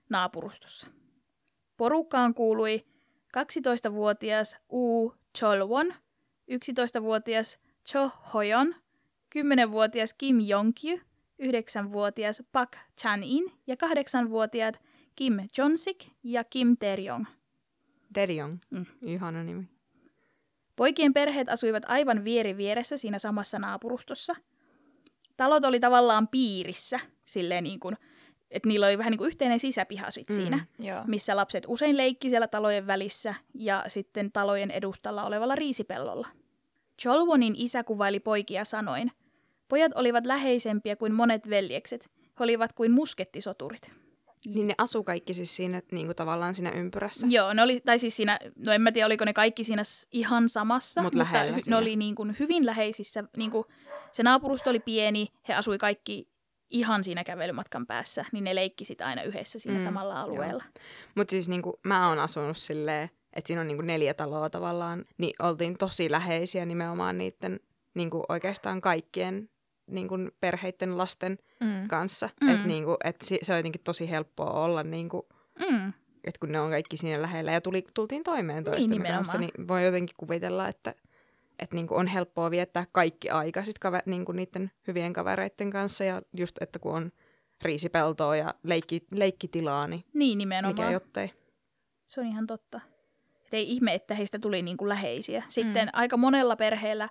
naapurustossa. 0.09 0.87
Porukkaan 1.77 2.33
kuului 2.33 2.85
12-vuotias 3.37 4.57
U 4.71 5.13
Cholwon, 5.37 5.93
11-vuotias 6.51 7.59
Cho 7.89 8.11
Hoyon, 8.33 8.75
10-vuotias 9.35 10.13
Kim 10.17 10.39
Jongkyu 10.39 10.99
9-vuotias 11.43 12.43
Pak 12.51 12.77
Chan-in 13.01 13.51
ja 13.67 13.75
8-vuotiaat 13.85 14.79
Kim 15.15 15.39
Jonsik 15.57 16.05
ja 16.23 16.43
Kim 16.43 16.77
Terjong. 16.79 17.25
Terjong, 18.13 18.57
mm. 18.69 18.85
ihana 19.01 19.43
nimi. 19.43 19.63
Poikien 20.75 21.13
perheet 21.13 21.49
asuivat 21.49 21.83
aivan 21.87 22.23
vieri 22.23 22.57
vieressä 22.57 22.97
siinä 22.97 23.19
samassa 23.19 23.59
naapurustossa. 23.59 24.35
Talot 25.37 25.65
oli 25.65 25.79
tavallaan 25.79 26.27
piirissä, 26.27 26.99
silleen 27.25 27.63
niin 27.63 27.79
kuin, 27.79 27.97
että 28.51 28.69
niillä 28.69 28.87
oli 28.87 28.97
vähän 28.97 29.11
niin 29.11 29.17
kuin 29.17 29.27
yhteinen 29.27 29.59
sisäpiha 29.59 30.11
sit 30.11 30.29
mm, 30.29 30.35
siinä, 30.35 30.65
joo. 30.79 31.03
missä 31.07 31.35
lapset 31.35 31.63
usein 31.67 31.97
leikki 31.97 32.29
siellä 32.29 32.47
talojen 32.47 32.87
välissä 32.87 33.35
ja 33.53 33.83
sitten 33.87 34.31
talojen 34.31 34.71
edustalla 34.71 35.23
olevalla 35.23 35.55
riisipellolla. 35.55 36.27
Cholwonin 37.01 37.53
isä 37.57 37.83
kuvaili 37.83 38.19
poikia 38.19 38.65
sanoin– 38.65 39.11
Pojat 39.67 39.91
olivat 39.95 40.25
läheisempiä 40.25 40.95
kuin 40.95 41.13
monet 41.13 41.49
veljekset. 41.49 42.09
He 42.39 42.43
olivat 42.43 42.73
kuin 42.73 42.91
muskettisoturit. 42.91 43.91
Niin 44.45 44.67
ne 44.67 44.73
asu 44.77 45.03
kaikki 45.03 45.33
siis 45.33 45.55
siinä 45.55 45.81
niin 45.91 46.05
kuin 46.05 46.15
tavallaan 46.15 46.55
siinä 46.55 46.71
ympyrässä? 46.71 47.27
Joo, 47.29 47.53
ne 47.53 47.61
oli, 47.61 47.79
tai 47.79 47.99
siis 47.99 48.15
siinä, 48.15 48.39
no 48.65 48.71
en 48.71 48.81
mä 48.81 48.91
tiedä 48.91 49.05
oliko 49.05 49.25
ne 49.25 49.33
kaikki 49.33 49.63
siinä 49.63 49.81
ihan 50.11 50.49
samassa, 50.49 51.01
Mut 51.01 51.13
mutta 51.13 51.25
hy, 51.25 51.61
ne 51.67 51.75
oli 51.75 51.95
niin 51.95 52.15
kuin 52.15 52.35
hyvin 52.39 52.65
läheisissä. 52.65 53.23
Niin 53.37 53.51
kuin, 53.51 53.65
se 54.11 54.23
naapurusto 54.23 54.69
oli 54.69 54.79
pieni, 54.79 55.27
he 55.47 55.53
asui 55.53 55.77
kaikki 55.77 56.29
ihan 56.69 57.03
siinä 57.03 57.23
kävelymatkan 57.23 57.87
päässä, 57.87 58.25
niin 58.31 58.43
ne 58.43 58.55
leikki 58.55 58.85
sitä 58.85 59.07
aina 59.07 59.23
yhdessä 59.23 59.59
siinä 59.59 59.77
mm, 59.77 59.83
samalla 59.83 60.21
alueella. 60.21 60.63
Mutta 61.15 61.31
siis 61.31 61.49
niin 61.49 61.61
kuin, 61.61 61.75
mä 61.83 62.09
oon 62.09 62.19
asunut 62.19 62.57
silleen, 62.57 63.09
että 63.33 63.47
siinä 63.47 63.61
on 63.61 63.67
niin 63.67 63.77
kuin 63.77 63.87
neljä 63.87 64.13
taloa 64.13 64.49
tavallaan, 64.49 65.05
niin 65.17 65.33
oltiin 65.39 65.77
tosi 65.77 66.11
läheisiä 66.11 66.65
nimenomaan 66.65 67.17
niiden 67.17 67.59
niin 67.93 68.09
kuin 68.09 68.23
oikeastaan 68.29 68.81
kaikkien 68.81 69.49
niin 69.87 70.07
kuin 70.07 70.31
perheiden 70.39 70.97
lasten 70.97 71.37
mm. 71.59 71.87
kanssa. 71.87 72.29
Mm. 72.41 72.49
Että 72.49 72.67
niin 72.67 72.83
kuin, 72.85 72.97
et 73.03 73.21
se 73.21 73.51
on 73.53 73.57
jotenkin 73.57 73.81
tosi 73.83 74.09
helppoa 74.09 74.51
olla 74.65 74.83
niin 74.83 75.09
kuin, 75.09 75.23
mm. 75.69 75.87
että 76.23 76.39
kun 76.39 76.51
ne 76.51 76.59
on 76.59 76.69
kaikki 76.71 76.97
siinä 76.97 77.21
lähellä 77.21 77.51
ja 77.51 77.61
tuli, 77.61 77.85
tultiin 77.93 78.23
toimeen 78.23 78.63
toistemme 78.63 78.87
Niin, 78.87 78.89
nimenomaan. 78.91 79.17
kanssa, 79.23 79.37
niin 79.37 79.67
voi 79.67 79.85
jotenkin 79.85 80.15
kuvitella, 80.19 80.67
että, 80.67 80.95
että 81.59 81.75
niin 81.75 81.87
kuin 81.87 81.99
on 81.99 82.07
helppoa 82.07 82.51
viettää 82.51 82.85
kaikki 82.91 83.29
aika 83.29 83.63
sit 83.63 83.79
kaver, 83.79 84.01
niin 84.05 84.25
kuin 84.25 84.35
niiden 84.35 84.71
hyvien 84.87 85.13
kavereiden 85.13 85.69
kanssa 85.69 86.03
ja 86.03 86.21
just, 86.37 86.55
että 86.61 86.79
kun 86.79 86.93
on 86.95 87.11
riisipeltoa 87.61 88.35
ja 88.35 88.53
leikki, 88.63 89.01
leikkitilaa, 89.11 89.87
niin 89.87 90.03
Niin 90.13 90.37
nimenomaan. 90.37 90.75
mikä 90.75 90.91
jottei. 90.91 91.31
Se 92.07 92.21
on 92.21 92.27
ihan 92.27 92.47
totta. 92.47 92.81
Et 93.45 93.53
ei 93.53 93.71
ihme, 93.71 93.93
että 93.93 94.15
heistä 94.15 94.39
tuli 94.39 94.61
niin 94.61 94.77
kuin 94.77 94.89
läheisiä. 94.89 95.43
Sitten 95.49 95.85
mm. 95.87 95.91
aika 95.93 96.17
monella 96.17 96.55
perheellä 96.55 97.09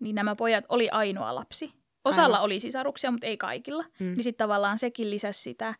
niin 0.00 0.14
nämä 0.14 0.36
pojat 0.36 0.64
oli 0.68 0.88
ainoa 0.90 1.34
lapsi. 1.34 1.72
Osalla 2.04 2.36
Aivan. 2.36 2.44
oli 2.44 2.60
sisaruksia, 2.60 3.10
mutta 3.10 3.26
ei 3.26 3.36
kaikilla. 3.36 3.82
Mm. 3.98 4.06
Niin 4.06 4.22
sitten 4.22 4.44
tavallaan 4.44 4.78
sekin 4.78 5.10
lisäsi 5.10 5.42
sitä, 5.42 5.74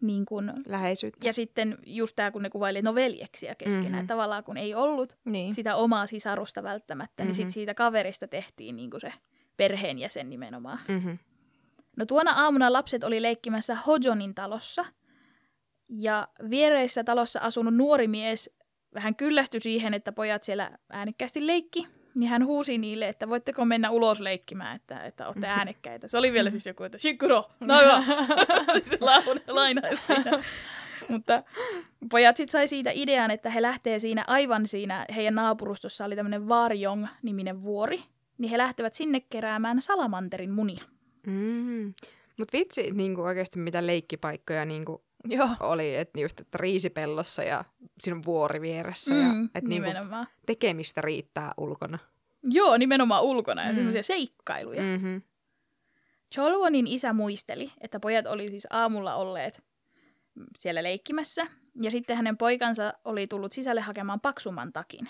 niin 0.00 0.24
kuin, 0.24 0.52
Läheisyyttä. 0.66 1.26
ja 1.26 1.32
sitten 1.32 1.78
just 1.86 2.16
tämä, 2.16 2.30
kun 2.30 2.42
ne 2.42 2.50
kuvaili, 2.50 2.82
no 2.82 2.94
veljeksiä 2.94 3.54
keskenään. 3.54 3.84
Mhm. 3.84 3.94
Mm-hmm. 3.94 4.06
Tavallaan 4.06 4.44
kun 4.44 4.56
ei 4.56 4.74
ollut 4.74 5.16
Niin. 5.24 5.54
sitä 5.54 5.76
omaa 5.76 6.06
sisarusta 6.06 6.62
välttämättä, 6.62 7.22
mm-hmm. 7.22 7.28
niin 7.28 7.32
Mhm. 7.34 7.36
sitten 7.36 7.50
siitä 7.52 7.74
kaverista 7.74 8.28
tehtiin 8.28 8.76
niin 8.76 8.90
se 8.98 9.12
perheenjäsen 9.56 10.30
nimenomaan. 10.30 10.78
Mm-hmm. 10.88 11.18
No 11.96 12.06
tuona 12.06 12.30
aamuna 12.32 12.72
lapset 12.72 13.04
oli 13.04 13.22
leikkimässä 13.22 13.74
Hojonin 13.74 14.34
talossa. 14.34 14.84
Ja 15.88 16.28
viereissä 16.50 17.04
talossa 17.04 17.40
asunut 17.40 17.74
nuori 17.74 18.08
mies 18.08 18.50
vähän 18.94 19.16
kyllästyi 19.16 19.60
siihen, 19.60 19.94
että 19.94 20.12
pojat 20.12 20.42
siellä 20.42 20.78
äänekkäästi 20.90 21.46
leikki. 21.46 21.86
Niin 22.14 22.30
hän 22.30 22.46
huusi 22.46 22.78
niille, 22.78 23.08
että 23.08 23.28
voitteko 23.28 23.64
mennä 23.64 23.90
ulos 23.90 24.20
leikkimään, 24.20 24.76
että, 24.76 25.00
että 25.00 25.26
olette 25.26 25.46
äänekkäitä. 25.46 26.08
Se 26.08 26.18
oli 26.18 26.32
vielä 26.32 26.50
siis 26.50 26.66
joku, 26.66 26.84
että 26.84 26.98
shikuro, 26.98 27.44
no 27.60 27.74
hyvä. 27.80 28.02
se 28.90 28.98
laulu 29.00 29.40
lainaisi 29.48 30.02
siinä. 30.06 30.44
Mutta 31.08 31.42
pojat 32.10 32.36
sitten 32.36 32.52
sai 32.52 32.68
siitä 32.68 32.90
idean, 32.94 33.30
että 33.30 33.50
he 33.50 33.62
lähtee 33.62 33.98
siinä 33.98 34.24
aivan 34.26 34.68
siinä, 34.68 35.06
heidän 35.14 35.34
naapurustossa 35.34 36.04
oli 36.04 36.16
tämmöinen 36.16 36.48
Varjong-niminen 36.48 37.62
vuori. 37.62 38.02
Niin 38.38 38.50
he 38.50 38.58
lähtevät 38.58 38.94
sinne 38.94 39.20
keräämään 39.20 39.80
salamanterin 39.80 40.50
munia. 40.50 40.84
Mm. 41.26 41.94
Mutta 42.38 42.58
vitsi, 42.58 42.90
niin 42.90 43.14
kuin 43.14 43.26
oikeasti 43.26 43.58
mitä 43.58 43.86
leikkipaikkoja 43.86 44.64
niin 44.64 44.84
kuin 44.84 45.02
Joo. 45.28 45.48
oli, 45.60 45.96
että 45.96 46.20
just, 46.20 46.40
että 46.40 46.58
riisipellossa 46.58 47.42
ja 47.42 47.64
siinä 48.00 48.16
on 48.16 48.22
vuori 48.26 48.60
vieressä. 48.60 49.14
ja, 49.14 49.32
Mm, 49.32 49.44
että 49.44 49.60
niin 49.68 49.82
kuin 49.82 49.88
nimenomaan. 49.94 50.26
tekemistä 50.46 51.00
riittää 51.00 51.52
ulkona. 51.56 51.98
Joo, 52.42 52.76
nimenomaan 52.76 53.22
ulkona 53.22 53.62
ja 53.62 53.68
Mm. 53.70 53.74
semmoisia 53.76 54.02
seikkailuja. 54.02 54.82
Mm. 54.82 54.88
Mm-hmm. 54.88 55.22
Cholwonin 56.34 56.86
isä 56.86 57.12
muisteli, 57.12 57.72
että 57.80 58.00
pojat 58.00 58.26
oli 58.26 58.48
siis 58.48 58.66
aamulla 58.70 59.14
olleet 59.14 59.62
siellä 60.58 60.82
leikkimässä, 60.82 61.46
ja 61.82 61.90
sitten 61.90 62.16
hänen 62.16 62.36
poikansa 62.36 62.92
oli 63.04 63.26
tullut 63.26 63.52
sisälle 63.52 63.80
hakemaan 63.80 64.20
paksumman 64.20 64.72
takin. 64.72 65.08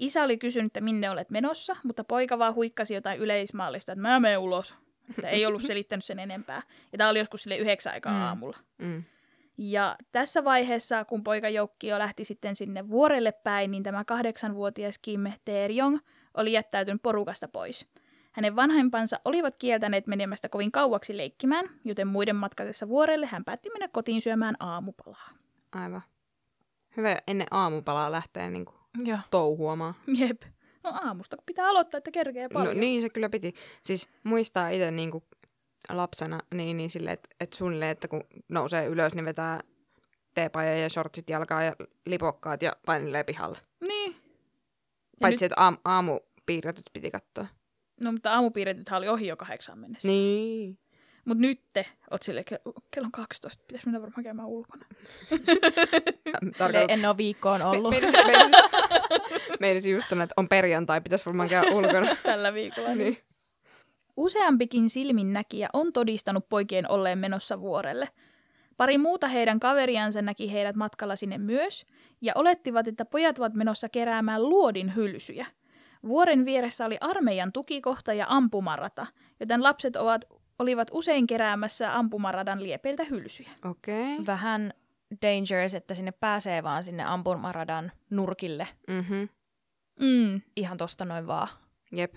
Isä 0.00 0.22
oli 0.22 0.38
kysynyt, 0.38 0.66
että 0.66 0.80
minne 0.80 1.10
olet 1.10 1.30
menossa, 1.30 1.76
mutta 1.84 2.04
poika 2.04 2.38
vaan 2.38 2.54
huikkasi 2.54 2.94
jotain 2.94 3.18
yleismaallista, 3.20 3.92
että 3.92 4.02
mä 4.02 4.20
menen 4.20 4.38
ulos. 4.38 4.74
Että 5.10 5.28
ei 5.28 5.46
ollut 5.46 5.62
selittänyt 5.62 6.04
sen 6.04 6.18
enempää. 6.18 6.62
Ja 6.92 6.98
tämä 6.98 7.10
oli 7.10 7.18
joskus 7.18 7.42
sille 7.42 7.56
yhdeksän 7.56 7.92
aikaa 7.92 8.12
Mm. 8.12 8.22
aamulla. 8.22 8.56
Mm. 8.78 9.02
Ja 9.58 9.96
tässä 10.12 10.44
vaiheessa, 10.44 11.04
kun 11.04 11.24
poika 11.24 11.48
Joukki 11.48 11.86
jo 11.86 11.98
lähti 11.98 12.24
sitten 12.24 12.56
sinne 12.56 12.88
vuorelle 12.88 13.32
päin, 13.32 13.70
niin 13.70 13.82
tämä 13.82 14.04
kahdeksanvuotias 14.04 14.98
Kim 14.98 15.20
Tae-ryong 15.44 15.98
oli 16.34 16.52
jättäytynyt 16.52 17.02
porukasta 17.02 17.48
pois. 17.48 17.86
Hänen 18.32 18.56
vanhempansa 18.56 19.20
olivat 19.24 19.56
kieltäneet 19.56 20.06
menemästä 20.06 20.48
kovin 20.48 20.72
kauaksi 20.72 21.16
leikkimään, 21.16 21.64
joten 21.84 22.06
muiden 22.08 22.36
matkatessa 22.36 22.88
vuorelle 22.88 23.26
hän 23.26 23.44
päätti 23.44 23.70
mennä 23.70 23.88
kotiin 23.88 24.22
syömään 24.22 24.54
aamupalaa. 24.60 25.28
Aivan. 25.72 26.02
Hyvä 26.96 27.16
ennen 27.26 27.46
aamupalaa 27.50 28.12
lähteä 28.12 28.50
niin 28.50 28.64
kuin 28.64 28.76
Joo. 29.04 29.18
touhuamaan. 29.30 29.94
Jep. 30.18 30.42
No 30.84 30.90
aamusta, 31.04 31.36
kun 31.36 31.44
pitää 31.46 31.68
aloittaa, 31.68 31.98
että 31.98 32.10
kerkeä 32.10 32.42
No 32.42 32.48
paljon. 32.52 32.80
niin 32.80 33.02
se 33.02 33.08
kyllä 33.10 33.28
piti. 33.28 33.54
Siis 33.82 34.08
muistaa 34.24 34.68
itse 34.68 34.90
niin 34.90 35.10
kuin 35.10 35.24
lapsena 35.88 36.40
niin, 36.54 36.76
niin 36.76 36.90
silleen, 36.90 37.14
että, 37.14 37.28
että 37.40 37.56
suunnilleen, 37.56 37.90
että 37.90 38.08
kun 38.08 38.24
nousee 38.48 38.86
ylös, 38.86 39.14
niin 39.14 39.24
vetää 39.24 39.60
teepaja 40.34 40.76
ja 40.78 40.88
shortsit 40.88 41.30
jalkaa 41.30 41.62
ja 41.62 41.76
lipokkaat 42.06 42.62
ja 42.62 42.76
painelee 42.86 43.24
pihalle. 43.24 43.58
Niin. 43.80 44.12
Ja 44.12 44.18
Paitsi, 45.20 45.44
nyt, 45.44 45.52
että 45.52 45.62
aam, 45.64 45.76
aamupiirretyt 45.84 46.90
piti 46.92 47.10
katsoa. 47.10 47.46
no 48.00 48.12
mutta 48.12 48.32
aamupiirretythän 48.32 48.98
oli 48.98 49.08
ohi 49.08 49.26
jo 49.26 49.36
kahdeksaan 49.36 49.78
mennessä. 49.78 50.08
Niin. 50.08 50.78
Mutta 51.24 51.40
nyt 51.40 51.60
te 51.74 51.86
oot 52.10 52.22
silleen, 52.22 52.44
ke- 52.54 52.72
kello 52.90 53.06
on 53.06 53.12
12, 53.12 53.64
pitäisi 53.66 53.86
mennä 53.86 54.00
varmaan 54.02 54.24
käymään 54.24 54.48
ulkona. 54.48 54.84
Silleen 55.28 56.52
Tarkoitan, 56.58 56.90
En 56.90 57.06
ole 57.06 57.16
viikkoon 57.16 57.62
ollut. 57.62 57.90
Meinasin, 57.90 58.26
meinasin, 58.26 58.54
meinasin 59.60 59.92
just 59.92 60.08
tonne, 60.08 60.24
että 60.24 60.34
on 60.36 60.48
perjantai, 60.48 61.00
pitäisi 61.00 61.26
varmaan 61.26 61.48
käydä 61.48 61.70
ulkona. 61.70 62.16
Tällä 62.22 62.54
viikolla. 62.54 62.94
niin. 62.94 63.18
Useampikin 64.16 64.90
silminnäkijä 64.90 65.68
on 65.72 65.92
todistanut 65.92 66.48
poikien 66.48 66.90
olleen 66.90 67.18
menossa 67.18 67.60
vuorelle. 67.60 68.08
Pari 68.76 68.98
muuta 68.98 69.28
heidän 69.28 69.60
kaveriansa 69.60 70.22
näki 70.22 70.52
heidät 70.52 70.76
matkalla 70.76 71.16
sinne 71.16 71.38
myös 71.38 71.86
ja 72.20 72.32
olettivat, 72.36 72.88
että 72.88 73.04
pojat 73.04 73.38
ovat 73.38 73.54
menossa 73.54 73.88
keräämään 73.88 74.48
luodin 74.48 74.96
hylsyjä. 74.96 75.46
Vuoren 76.08 76.44
vieressä 76.44 76.86
oli 76.86 76.96
armeijan 77.00 77.52
tukikohta 77.52 78.12
ja 78.12 78.26
ampumarata, 78.28 79.06
joten 79.40 79.62
lapset 79.62 79.96
ovat, 79.96 80.24
olivat 80.58 80.88
usein 80.92 81.26
keräämässä 81.26 81.98
ampumaradan 81.98 82.62
liepeiltä 82.62 83.04
hylsyjä. 83.04 83.50
Okei. 83.64 84.12
Okay. 84.14 84.26
Vähän 84.26 84.72
dangerous, 85.26 85.74
että 85.74 85.94
sinne 85.94 86.12
pääsee 86.12 86.62
vaan 86.62 86.84
sinne 86.84 87.04
ampumaradan 87.04 87.92
nurkille 88.10 88.68
Mm-hmm. 88.88 89.28
Mm. 90.00 90.40
ihan 90.56 90.76
tosta 90.76 91.04
noin 91.04 91.26
vaan. 91.26 91.48
Jep. 91.92 92.14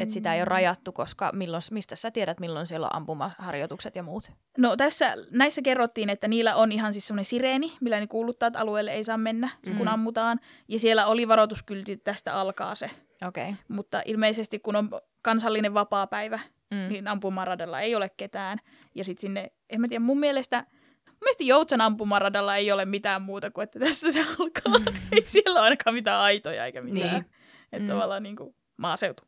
Että 0.00 0.14
sitä 0.14 0.34
ei 0.34 0.40
ole 0.40 0.44
rajattu, 0.44 0.92
koska 0.92 1.30
milloin, 1.32 1.62
mistä 1.70 1.96
sä 1.96 2.10
tiedät, 2.10 2.40
milloin 2.40 2.66
siellä 2.66 2.86
on 2.86 2.96
ampumaharjoitukset 2.96 3.96
ja 3.96 4.02
muut. 4.02 4.30
No 4.58 4.76
tässä, 4.76 5.14
näissä 5.30 5.62
kerrottiin, 5.62 6.10
että 6.10 6.28
niillä 6.28 6.54
on 6.56 6.72
ihan 6.72 6.92
siis 6.92 7.06
semmoinen 7.06 7.24
sireeni, 7.24 7.72
millä 7.80 8.00
ne 8.00 8.06
kuuluttaa, 8.06 8.46
että 8.46 8.60
alueelle 8.60 8.92
ei 8.92 9.04
saa 9.04 9.18
mennä, 9.18 9.50
mm. 9.66 9.76
kun 9.76 9.88
ammutaan. 9.88 10.40
Ja 10.68 10.78
siellä 10.78 11.06
oli 11.06 11.28
varoituskylti, 11.28 11.92
että 11.92 12.12
tästä 12.12 12.34
alkaa 12.34 12.74
se. 12.74 12.90
Okei. 13.28 13.44
Okay. 13.44 13.54
Mutta 13.68 14.02
ilmeisesti 14.06 14.58
kun 14.58 14.76
on 14.76 14.90
kansallinen 15.22 15.74
vapaa-päivä, 15.74 16.40
Mm. 16.70 16.78
mm. 16.78 16.88
niin 16.88 17.08
ampumaradalla 17.08 17.80
ei 17.80 17.94
ole 17.94 18.10
ketään. 18.16 18.58
Ja 18.94 19.04
sitten 19.04 19.20
sinne, 19.20 19.52
en 19.70 19.80
mä 19.80 19.88
tiedä, 19.88 20.04
mun 20.04 20.18
mielestä, 20.18 20.66
mun 21.06 21.16
mielestä 21.22 21.44
Joutsan 21.44 21.80
ampumaradalla 21.80 22.56
ei 22.56 22.72
ole 22.72 22.84
mitään 22.84 23.22
muuta 23.22 23.50
kuin, 23.50 23.62
että 23.62 23.78
tästä 23.78 24.12
se 24.12 24.20
alkaa. 24.38 24.78
Mm. 24.78 24.96
ei 25.12 25.22
siellä 25.26 25.60
ole 25.60 25.64
ainakaan 25.64 25.94
mitään 25.94 26.20
aitoja 26.20 26.66
eikä 26.66 26.80
mitään. 26.82 27.12
Niin. 27.12 27.24
Että 27.72 27.78
Mm. 27.82 27.88
tavallaan 27.88 28.22
niin 28.22 28.36
kuin 28.36 28.54
maaseutu. 28.76 29.22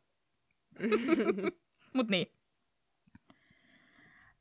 Mut 1.93 2.07
niin. 2.07 2.27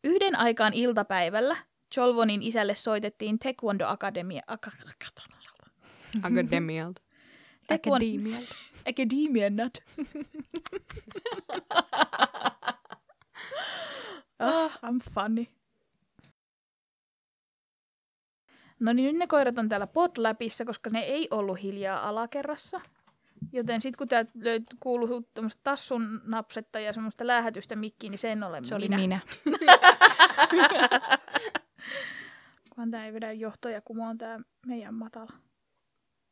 Yhden 0.04 0.36
aikaan 0.38 0.72
iltapäivällä 0.74 1.56
Cholvonin 1.94 2.42
isälle 2.42 2.74
soitettiin 2.74 3.38
Taekwondo 3.38 3.86
Akademia... 3.86 4.42
Ak- 4.50 4.74
Akademialta. 6.22 7.02
Akademialta. 7.02 7.02
Taekwon- 7.72 7.94
Akademialta. 7.96 8.54
Academia 8.88 9.50
nut. 9.50 9.78
oh, 14.40 14.72
I'm 14.86 15.00
funny. 15.14 15.46
No 18.80 18.92
niin, 18.92 19.06
nyt 19.06 19.16
ne 19.16 19.26
koirat 19.26 19.58
on 19.58 19.68
täällä 19.68 19.86
podläpissä, 19.86 20.64
koska 20.64 20.90
ne 20.90 21.00
ei 21.00 21.28
ollut 21.30 21.62
hiljaa 21.62 22.08
alakerrassa. 22.08 22.80
Joten 23.54 23.80
sitten 23.80 23.98
kun 23.98 24.08
täältä 24.08 24.30
löyt- 24.38 24.76
kuuluu 24.80 25.28
tämmöistä 25.34 25.60
tassun 25.64 26.20
napsetta 26.24 26.80
ja 26.80 26.92
semmoista 26.92 27.26
läähätystä 27.26 27.76
mikkiin, 27.76 28.10
niin 28.10 28.18
sen 28.18 28.42
olen 28.42 28.64
Se 28.64 28.74
oli 28.74 28.88
minä. 28.88 28.96
minä. 28.96 29.20
Kunhan 32.70 32.90
tää 32.90 33.06
ei 33.06 33.12
vedä 33.12 33.32
johtoja, 33.32 33.80
kun 33.80 33.96
mä 33.96 34.06
oon 34.06 34.18
tää 34.18 34.40
meidän 34.66 34.94
matala. 34.94 35.30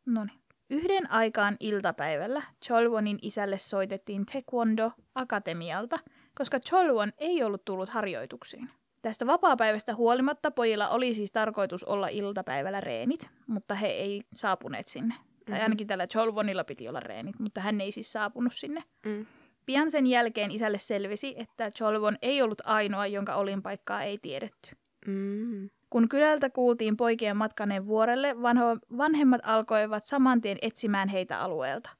Noniin. 0.06 0.40
Yhden 0.70 1.10
aikaan 1.10 1.56
iltapäivällä 1.60 2.42
Cholwonin 2.64 3.18
isälle 3.22 3.58
soitettiin 3.58 4.26
Taekwondo 4.26 4.92
Akatemialta, 5.14 5.98
koska 6.38 6.60
Cholwon 6.60 7.12
ei 7.18 7.42
ollut 7.42 7.64
tullut 7.64 7.88
harjoituksiin. 7.88 8.70
Tästä 9.02 9.26
vapaapäivästä 9.26 9.94
huolimatta 9.94 10.50
pojilla 10.50 10.88
oli 10.88 11.14
siis 11.14 11.32
tarkoitus 11.32 11.84
olla 11.84 12.08
iltapäivällä 12.08 12.80
reenit, 12.80 13.30
mutta 13.46 13.74
he 13.74 13.86
ei 13.86 14.22
saapuneet 14.34 14.88
sinne. 14.88 15.14
Tai 15.46 15.54
Mhm. 15.54 15.62
ainakin 15.62 15.86
tällä 15.86 16.06
Cholwonilla 16.06 16.64
piti 16.64 16.88
olla 16.88 17.00
reenit, 17.00 17.38
mutta 17.38 17.60
hän 17.60 17.80
ei 17.80 17.92
siis 17.92 18.12
saapunut 18.12 18.52
sinne. 18.54 18.82
Mm. 19.06 19.26
Pian 19.66 19.90
sen 19.90 20.06
jälkeen 20.06 20.50
isälle 20.50 20.78
selvisi, 20.78 21.34
että 21.38 21.70
Cholwon 21.70 22.16
ei 22.22 22.42
ollut 22.42 22.60
ainoa, 22.64 23.06
jonka 23.06 23.34
olinpaikkaa 23.34 24.02
ei 24.02 24.18
tiedetty. 24.18 24.70
Mm. 25.06 25.70
Kun 25.90 26.08
kylältä 26.08 26.50
kuultiin 26.50 26.96
poikien 26.96 27.36
matkaneen 27.36 27.86
vuorelle, 27.86 28.42
vanho, 28.42 28.76
vanhemmat 28.96 29.40
alkoivat 29.44 30.04
saman 30.04 30.40
tien 30.40 30.58
etsimään 30.62 31.08
heitä 31.08 31.40
alueelta. 31.40 31.90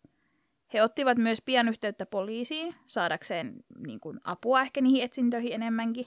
He 0.75 0.83
ottivat 0.83 1.19
myös 1.19 1.43
pian 1.45 1.69
yhteyttä 1.69 2.07
poliisiin, 2.07 2.75
saadakseen 2.87 3.55
niin 3.87 4.01
kuin, 4.01 4.21
apua 4.25 4.61
ehkä 4.63 4.81
niihin 4.81 5.05
etsintöihin 5.05 5.53
enemmänkin. 5.53 6.07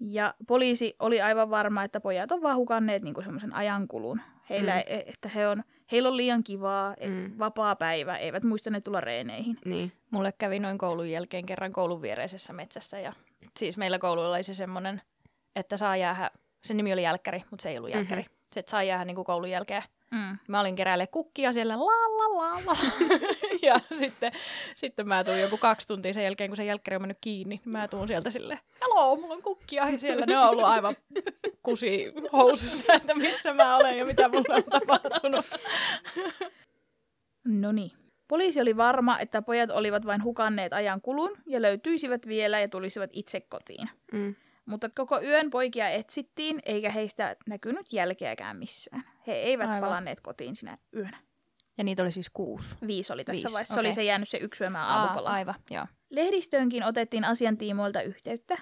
Ja 0.00 0.34
poliisi 0.46 0.94
oli 1.00 1.20
aivan 1.20 1.50
varma, 1.50 1.82
että 1.84 2.00
pojat 2.00 2.32
on 2.32 2.42
vaan 2.42 2.56
hukanneet 2.56 3.02
niin 3.02 3.14
semmoisen 3.24 3.54
ajankulun. 3.54 4.20
Heillä, 4.50 4.72
Mm. 4.72 4.94
mm. 4.94 5.02
että 5.06 5.28
he 5.28 5.48
on, 5.48 5.62
heillä 5.92 6.08
on 6.08 6.16
liian 6.16 6.44
kivaa, 6.44 6.94
Mm. 7.08 7.32
vapaa 7.38 7.76
päivä, 7.76 8.16
eivät 8.16 8.42
muista 8.44 8.70
ne 8.70 8.80
tulla 8.80 9.00
reeneihin. 9.00 9.58
Niin. 9.64 9.92
Mulle 10.10 10.32
kävi 10.38 10.58
noin 10.58 10.78
koulun 10.78 11.10
jälkeen 11.10 11.46
kerran 11.46 11.72
koulun 11.72 12.02
viereisessä 12.02 12.52
metsässä 12.52 12.98
ja 13.00 13.12
siis 13.58 13.76
meillä 13.76 13.98
koululla 13.98 14.34
oli 14.34 14.42
se 14.42 14.54
semmoinen, 14.54 15.02
että 15.56 15.76
saa 15.76 15.96
jäädä, 15.96 16.30
sen 16.64 16.76
nimi 16.76 16.92
oli 16.92 17.02
jälkkäri, 17.02 17.42
mutta 17.50 17.62
se 17.62 17.68
ei 17.70 17.78
ollut 17.78 17.90
jälkkäri. 17.94 18.22
Mm-hmm. 18.22 18.36
Se, 18.52 18.60
että 18.60 18.70
saa 18.70 18.82
jäädä 18.82 19.04
niin 19.04 19.14
kuin 19.14 19.24
koulun 19.24 19.50
jälkeen. 19.50 19.82
Mm. 20.10 20.38
Mä 20.48 20.60
olin 20.60 20.76
keräille 20.76 21.06
kukkia 21.06 21.52
siellä 21.52 21.78
la 21.78 21.84
la 21.86 22.36
la 22.36 22.60
la. 22.66 22.76
ja 23.68 23.80
sitten, 23.98 24.32
sitten 24.76 25.08
mä 25.08 25.24
tuun 25.24 25.40
joku 25.40 25.58
kaksi 25.58 25.88
tuntia 25.88 26.12
sen 26.12 26.24
jälkeen, 26.24 26.50
kun 26.50 26.56
se 26.56 26.64
jälkkäri 26.64 26.96
on 26.96 27.02
mennyt 27.02 27.18
kiinni. 27.20 27.60
niin 27.64 27.72
Mä 27.72 27.88
tuun 27.88 28.08
sieltä 28.08 28.30
silleen, 28.30 28.60
hello, 28.80 29.16
mulla 29.16 29.34
on 29.34 29.42
kukkia. 29.42 29.88
Ja 29.88 29.98
siellä 29.98 30.26
ne 30.26 30.38
on 30.38 30.48
ollut 30.48 30.64
aivan 30.64 30.96
kusi 31.62 32.12
housussa, 32.32 32.92
että 32.92 33.14
missä 33.14 33.54
mä 33.54 33.76
olen 33.76 33.98
ja 33.98 34.04
mitä 34.04 34.28
mulle 34.28 34.54
on 34.54 34.64
tapahtunut. 34.80 35.46
No 37.44 37.72
niin. 37.72 37.92
Poliisi 38.28 38.60
oli 38.60 38.76
varma, 38.76 39.18
että 39.18 39.42
pojat 39.42 39.70
olivat 39.70 40.06
vain 40.06 40.24
hukanneet 40.24 40.72
ajan 40.72 41.00
kulun 41.00 41.30
ja 41.46 41.62
löytyisivät 41.62 42.26
vielä 42.26 42.60
ja 42.60 42.68
tulisivat 42.68 43.10
itse 43.12 43.40
kotiin. 43.40 43.88
Mm. 44.12 44.34
Mutta 44.68 44.90
koko 44.94 45.20
yön 45.20 45.50
poikia 45.50 45.88
etsittiin, 45.88 46.60
eikä 46.66 46.90
heistä 46.90 47.36
näkynyt 47.46 47.92
jälkeäkään 47.92 48.56
missään. 48.56 49.04
He 49.26 49.32
eivät 49.32 49.68
Aivan. 49.70 49.80
Palanneet 49.80 50.20
kotiin 50.20 50.56
sinä 50.56 50.78
yönä. 50.96 51.18
Ja 51.78 51.84
niitä 51.84 52.02
oli 52.02 52.12
siis 52.12 52.30
kuusi. 52.30 52.76
Viisi 52.86 53.12
oli 53.12 53.24
tässä 53.24 53.42
Viisi, 53.42 53.52
vaiheessa. 53.54 53.74
okei. 53.74 53.84
Se 53.84 53.88
oli 53.88 53.94
se 53.94 54.04
jäänyt 54.04 54.28
se 54.28 54.38
yksi 54.38 54.58
syömään 54.58 54.88
Aa, 54.88 55.00
aamupalaa. 55.00 55.32
aivan, 55.32 55.54
joo. 55.70 55.86
Lehdistöönkin 56.10 56.84
otettiin 56.84 57.24
asiantiimoilta 57.24 58.02
yhteyttä. 58.02 58.56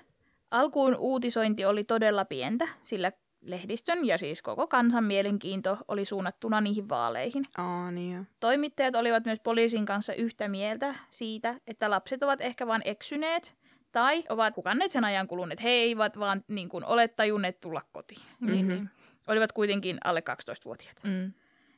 Alkuun 0.51 0.97
uutisointi 0.97 1.65
oli 1.65 1.85
todella 1.85 2.25
pientä, 2.25 2.69
sillä 2.83 3.13
lehdistön 3.41 4.07
ja 4.07 4.19
siis 4.19 4.43
koko 4.43 4.67
kansan 4.67 5.05
mielenkiinto 5.05 5.79
oli 5.89 6.05
suunnattuna 6.05 6.61
niihin 6.61 6.89
vaaleihin. 6.89 7.45
Aa, 7.59 7.91
niin 7.91 8.15
joo. 8.15 8.25
Toimittajat 8.41 8.95
olivat 8.97 9.25
myös 9.25 9.41
poliisin 9.41 9.87
kanssa 9.87 10.15
yhtä 10.15 10.49
mieltä 10.49 10.95
siitä, 11.11 11.55
että 11.67 11.91
lapset 11.91 12.23
ovat 12.23 12.41
ehkä 12.41 12.67
vain 12.67 12.83
eksyneet 12.85 13.55
tai 13.97 14.25
ovat 14.29 14.57
hukanneet 14.57 14.91
sen 14.91 15.05
ajan 15.05 15.27
kulun, 15.29 15.53
että 15.53 15.63
he 15.63 15.69
eivät 15.71 16.19
vaan 16.19 16.45
niin 16.49 16.69
kuin, 16.69 16.85
ole 16.85 17.09
tajunneet 17.09 17.61
tulla 17.61 17.83
kotiin. 17.93 18.21
Niin, 18.41 18.65
Mhm. 18.65 18.69
niin. 18.75 18.91
Olivat 19.27 19.53
kuitenkin 19.53 19.99
alle 20.05 20.21
12-vuotiaita. 20.23 21.01
Mm. 21.05 21.33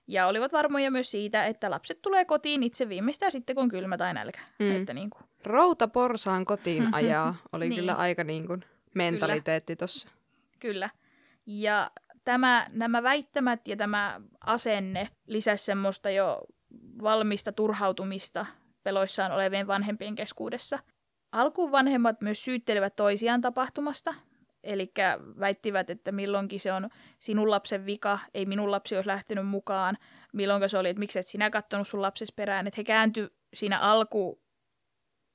Ja 0.06 0.26
olivat 0.26 0.52
varmoja 0.52 0.90
myös 0.90 1.10
siitä, 1.10 1.44
että 1.44 1.70
lapset 1.70 2.02
tulee 2.02 2.24
kotiin 2.24 2.62
itse 2.62 2.88
viimeistään 2.88 3.32
sitten, 3.32 3.56
kun 3.56 3.68
kylmä 3.68 3.96
tai 3.96 4.14
nälkä. 4.14 4.40
Mm. 4.58 4.76
Että 4.76 4.94
niin 4.94 5.10
kuin, 5.10 5.22
Routa 5.44 5.88
porsaan 5.88 6.44
kotiin 6.44 6.94
ajaa 6.94 7.34
oli 7.52 7.68
Niin. 7.68 7.78
kyllä 7.80 7.94
aika 7.94 8.24
niin 8.24 8.46
kuin 8.46 8.64
mentaliteetti 8.94 9.76
tossa. 9.76 10.08
Kyllä. 10.60 10.90
Ja 11.46 11.90
tämä, 12.24 12.66
nämä 12.72 13.02
väittämät 13.02 13.68
ja 13.68 13.76
tämä 13.76 14.20
asenne 14.46 15.08
lisäsi 15.26 15.64
semmoista 15.64 16.10
jo 16.10 16.40
valmista 17.02 17.52
turhautumista 17.52 18.46
peloissaan 18.82 19.32
olevien 19.32 19.66
vanhempien 19.66 20.14
keskuudessa. 20.14 20.78
Alkuun 21.32 21.72
vanhemmat 21.72 22.20
myös 22.20 22.44
syyttelivät 22.44 22.96
toisiaan 22.96 23.40
tapahtumasta, 23.40 24.14
eli 24.64 24.92
väittivät, 25.40 25.90
että 25.90 26.12
milloinkin 26.12 26.60
se 26.60 26.72
on 26.72 26.88
sinun 27.18 27.50
lapsen 27.50 27.86
vika, 27.86 28.18
ei 28.34 28.46
minun 28.46 28.70
lapsi 28.70 28.94
olisi 28.94 29.08
lähtenyt 29.08 29.46
mukaan, 29.46 29.98
milloin 30.32 30.68
se 30.68 30.78
oli, 30.78 30.88
että 30.88 30.98
miksi 31.00 31.18
et 31.18 31.26
sinä 31.26 31.50
katsonut 31.50 31.88
sun 31.88 32.02
lapses 32.02 32.32
perään, 32.32 32.66
että 32.66 32.80
he 32.80 32.84
kääntyi 32.84 33.28
siinä 33.54 33.78
alku 33.78 34.42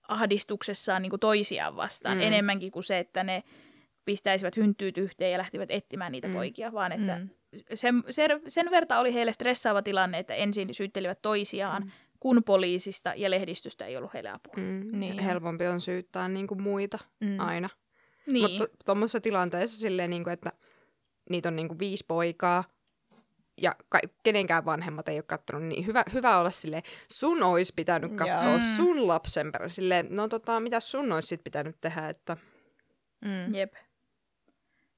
ahdistuksessaan 0.08 1.02
niin 1.02 1.10
kuin 1.10 1.20
toisiaan 1.20 1.76
vastaan 1.76 2.18
Mm. 2.18 2.22
mm. 2.22 2.28
enemmänkin 2.28 2.72
kuin 2.72 2.84
se, 2.84 3.00
että 3.00 3.24
ne 3.24 3.44
pistäisivät 4.06 4.58
hynttyyt 4.58 4.98
yhteen 4.98 5.32
ja 5.32 5.38
lähtivät 5.38 5.72
etsimään 5.72 6.12
niitä 6.12 6.28
Mm. 6.28 6.34
poikia, 6.34 6.74
vaan 6.74 6.92
että 6.92 7.16
Mm. 7.16 7.22
mm. 7.22 7.60
sen, 7.74 8.04
sen, 8.10 8.42
sen 8.48 8.72
verta 8.72 9.00
oli 9.00 9.14
heille 9.14 9.34
stressaava 9.34 9.82
tilanne, 9.82 10.18
että 10.20 10.34
ensin 10.34 10.74
syyttelivät 10.74 11.22
toisiaan, 11.22 11.84
mm. 11.84 11.92
Kun 12.24 12.44
poliisista 12.44 13.14
ja 13.16 13.30
lehdistöstä 13.30 13.86
ei 13.86 13.98
ollut 13.98 14.14
heille 14.14 14.30
apua. 14.30 14.54
Mm. 14.58 15.00
Niin. 15.00 15.20
Helpompi 15.20 15.68
on 15.68 15.82
syyttää 15.82 16.28
niin 16.28 16.48
kuin 16.48 16.62
muita 16.62 17.00
Mm. 17.20 17.40
aina. 17.40 17.70
Niin, 18.28 18.52
Mutta 18.52 18.78
tuommoisessa 18.86 19.22
tilanteessa 19.22 19.78
silleen, 19.80 20.10
niin 20.10 20.24
kuin, 20.24 20.34
että 20.34 20.52
niitä 21.30 21.50
on 21.50 21.56
niin 21.56 21.68
kuin 21.68 21.80
viisi 21.80 22.06
poikaa 22.08 22.64
ja 23.62 23.76
ka- 23.90 24.00
kenenkään 24.24 24.66
vanhemmat 24.66 25.10
ei 25.10 25.16
ole 25.18 25.24
katsonut, 25.24 25.64
niin 25.64 25.86
hyvä, 25.86 26.04
hyvä 26.14 26.38
olla 26.40 26.52
silleen, 26.52 26.84
sun 27.12 27.44
olisi 27.44 27.74
pitänyt 27.76 28.12
katsoa 28.16 28.44
Joo. 28.44 28.58
Mm. 28.58 28.64
sun 28.76 29.08
lapsen 29.08 29.52
perään. 29.52 29.72
Silleen, 29.72 30.08
no 30.10 30.28
tota, 30.28 30.60
mitä 30.60 30.80
sun 30.80 31.12
olisi 31.12 31.28
sit 31.28 31.44
pitänyt 31.44 31.76
tehdä, 31.82 32.10
että 32.10 32.38
Mm. 33.26 33.56
Jep. 33.56 33.74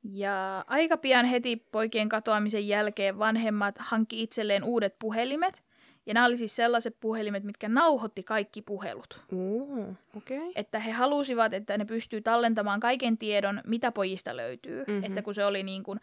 Ja 0.04 0.64
aika 0.68 0.98
pian 0.98 1.26
heti 1.26 1.56
poikien 1.72 2.10
katoamisen 2.10 2.68
jälkeen 2.68 3.20
vanhemmat 3.20 3.76
hankki 3.80 4.24
itselleen 4.24 4.64
uudet 4.64 4.96
puhelimet. 5.00 5.64
Ja 6.06 6.14
nämä 6.14 6.26
oli 6.26 6.38
siis 6.38 6.56
sellaiset 6.56 6.98
puhelimet, 7.00 7.44
mitkä 7.44 7.70
nauhoitti 7.70 8.24
kaikki 8.24 8.62
puhelut. 8.62 9.24
Okei. 10.18 10.38
Okay. 10.38 10.52
Että 10.56 10.80
he 10.80 10.92
halusivat, 10.92 11.54
että 11.54 11.78
ne 11.78 11.86
pystyy 11.86 12.22
tallentamaan 12.22 12.80
kaiken 12.80 13.18
tiedon, 13.18 13.62
mitä 13.68 13.92
pojista 13.92 14.36
löytyy. 14.36 14.82
Mhm. 14.82 14.92
Mm-hmm. 14.92 15.04
Että 15.04 15.22
kun 15.22 15.34
se 15.34 15.46
oli 15.46 15.64
niin 15.64 15.84
kuin 15.84 16.00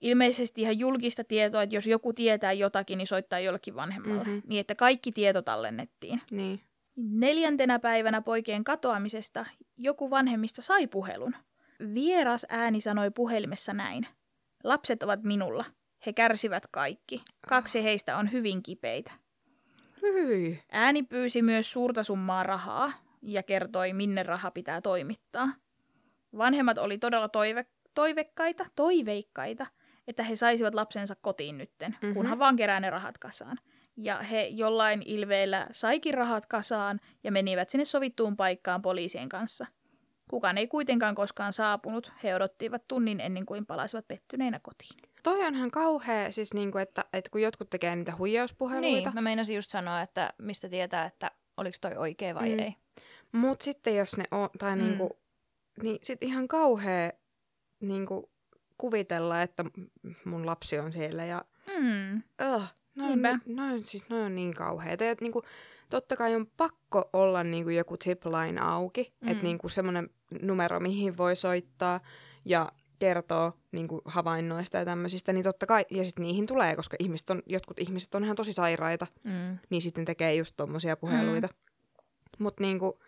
ilmeisesti 0.00 0.62
ihan 0.62 0.78
julkista 0.78 1.24
tietoa, 1.24 1.62
että 1.62 1.74
jos 1.74 1.86
joku 1.86 2.12
tietää 2.12 2.52
jotakin, 2.52 2.98
niin 2.98 3.06
soittaa 3.06 3.38
jollekin 3.38 3.74
vanhemmalle. 3.74 4.22
Mhm. 4.22 4.30
Mm-hmm. 4.30 4.48
Niin 4.48 4.60
että 4.60 4.74
kaikki 4.74 5.12
tieto 5.12 5.42
tallennettiin. 5.42 6.22
Niin. 6.30 6.60
Neljäntenä 6.96 7.78
päivänä 7.78 8.22
poikien 8.22 8.64
katoamisesta 8.64 9.46
joku 9.76 10.10
vanhemmista 10.10 10.62
sai 10.62 10.86
puhelun. 10.86 11.36
Vieras 11.94 12.46
ääni 12.48 12.80
sanoi 12.80 13.10
puhelimessa 13.10 13.72
näin. 13.72 14.06
Lapset 14.64 15.02
ovat 15.02 15.22
minulla. 15.22 15.64
He 16.06 16.12
kärsivät 16.12 16.66
kaikki. 16.66 17.22
Kaksi 17.48 17.84
heistä 17.84 18.16
on 18.16 18.32
hyvin 18.32 18.62
kipeitä. 18.62 19.12
Hyi. 20.02 20.62
Ääni 20.72 21.02
pyysi 21.02 21.42
myös 21.42 21.72
suurta 21.72 22.02
summaa 22.04 22.42
rahaa 22.42 22.92
ja 23.22 23.42
kertoi, 23.42 23.92
minne 23.92 24.22
raha 24.22 24.50
pitää 24.50 24.80
toimittaa. 24.80 25.48
Vanhemmat 26.38 26.78
oli 26.78 26.98
todella 26.98 27.28
toive, 27.28 27.66
toivekkaita, 27.94 28.66
toiveikkaita, 28.76 29.66
että 30.08 30.22
he 30.22 30.36
saisivat 30.36 30.74
lapsensa 30.74 31.14
kotiin 31.20 31.58
nytten, 31.58 31.90
Mhm. 31.90 31.98
mm-hmm. 32.02 32.14
kunhan 32.14 32.38
vaan 32.38 32.56
kerää 32.56 32.80
ne 32.80 32.90
rahat 32.90 33.18
kasaan. 33.18 33.58
Ja 33.96 34.16
he 34.18 34.42
jollain 34.50 35.02
ilveellä 35.06 35.66
saikin 35.72 36.14
rahat 36.14 36.46
kasaan 36.46 37.00
ja 37.24 37.32
menivät 37.32 37.70
sinne 37.70 37.84
sovittuun 37.84 38.36
paikkaan 38.36 38.82
poliisien 38.82 39.28
kanssa. 39.28 39.66
Kukaan 40.30 40.58
ei 40.58 40.66
kuitenkaan 40.68 41.14
koskaan 41.14 41.52
saapunut. 41.52 42.12
He 42.22 42.34
odottivat 42.34 42.88
tunnin 42.88 43.20
ennen 43.20 43.46
kuin 43.46 43.66
palasivat 43.66 44.08
pettyneinä 44.08 44.60
kotiin. 44.62 45.00
Toi 45.22 45.46
on 45.46 45.54
ihan 45.54 45.70
kauhea, 45.70 46.32
siis 46.32 46.54
niinku, 46.54 46.78
että, 46.78 47.04
että 47.12 47.30
kun 47.30 47.42
jotkut 47.42 47.70
tekee 47.70 47.96
niitä 47.96 48.16
huijauspuheluita, 48.18 48.86
Niin, 49.10 49.14
mä 49.14 49.20
meinasin 49.20 49.56
just 49.56 49.70
sanoa, 49.70 50.02
että 50.02 50.32
mistä 50.38 50.68
tietää, 50.68 51.04
että 51.04 51.30
oliko 51.56 51.76
toi 51.80 51.96
oikea 51.96 52.34
vai 52.34 52.52
Mm. 52.52 52.58
ei. 52.58 52.74
Mut 53.32 53.60
sitten 53.60 53.96
jos 53.96 54.16
ne 54.16 54.24
on, 54.30 54.48
tai 54.58 54.76
Mm. 54.76 54.82
mm. 54.82 54.88
niinku, 54.88 55.18
niin 55.82 55.98
sit 56.02 56.22
ihan 56.22 56.48
kauhea 56.48 57.12
niinku, 57.80 58.30
kuvitella, 58.78 59.42
että 59.42 59.64
mun 60.24 60.46
lapsi 60.46 60.78
on 60.78 60.92
siellä 60.92 61.24
ja 61.24 61.44
Hmm. 61.78 62.16
uh, 62.56 62.62
noin, 62.94 63.20
noin, 63.46 63.84
siis 63.84 64.08
noin 64.08 64.24
on 64.24 64.34
niin 64.34 64.54
kauheita. 64.54 65.04
Ja 65.04 65.14
niinku, 65.20 65.42
totta 65.90 66.16
kai 66.16 66.34
on 66.34 66.46
pakko 66.56 67.10
olla 67.12 67.44
niinku 67.44 67.70
joku 67.70 67.96
tipline 67.96 68.60
auki, 68.60 69.14
mm. 69.20 69.26
Mm. 69.26 69.32
että 69.32 69.42
niinku 69.44 69.68
semmoinen 69.68 70.10
numero, 70.42 70.80
mihin 70.80 71.16
voi 71.16 71.36
soittaa 71.36 72.00
ja 72.44 72.72
kertoo 72.98 73.52
niinku 73.72 74.02
havainnoista 74.04 74.76
ja 74.78 74.84
tämmöisistä, 74.84 75.32
niin 75.32 75.44
totta 75.44 75.66
kai, 75.66 75.84
ja 75.90 76.04
sitten 76.04 76.22
niihin 76.22 76.46
tulee, 76.46 76.76
koska 76.76 76.96
ihmiset 77.00 77.30
on, 77.30 77.42
jotkut 77.46 77.78
ihmiset 77.80 78.14
on 78.14 78.24
ihan 78.24 78.36
tosi 78.36 78.52
sairaita, 78.52 79.06
Mm. 79.24 79.58
niin 79.70 79.82
sitten 79.82 80.04
tekee 80.04 80.34
just 80.34 80.56
tommosia 80.56 80.96
puheluita. 80.96 81.46
Mm. 81.46 82.04
Mutta 82.38 82.62
niinku, 82.62 82.98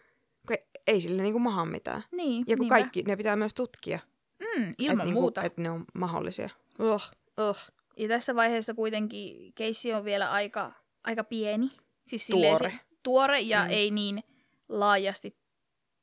kun 0.47 0.57
ei- 0.87 1.01
sille 1.01 1.23
niinku 1.23 1.39
maha 1.39 1.65
mitään. 1.65 2.03
Niin, 2.13 2.45
Ja 2.47 2.57
kun 2.57 2.63
niinpä. 2.65 2.75
kaikki, 2.75 3.03
ne 3.03 3.17
pitää 3.17 3.37
myös 3.37 3.55
tutkia. 3.55 3.99
Mm, 4.41 4.73
ilman 4.79 5.01
et 5.07 5.09
et 5.09 5.15
muuta. 5.15 5.41
Niinku, 5.41 5.47
että 5.47 5.63
ne 5.63 5.71
on 5.71 5.85
mahdollisia. 5.95 6.51
Uh, 6.79 7.03
uh. 7.51 7.57
Ja 7.97 8.09
tässä 8.09 8.35
vaiheessa 8.35 8.75
kuitenkin 8.75 9.53
keissi 9.55 9.93
on 9.95 10.05
vielä 10.05 10.31
aika, 10.31 10.73
aika 11.05 11.25
pieni. 11.25 11.71
Siis 12.07 12.27
Tuore. 12.27 12.71
Se, 12.71 12.79
tuore 13.03 13.41
ja 13.41 13.61
mm. 13.65 13.71
ei 13.71 13.91
niin 13.91 14.23
laajasti 14.69 15.37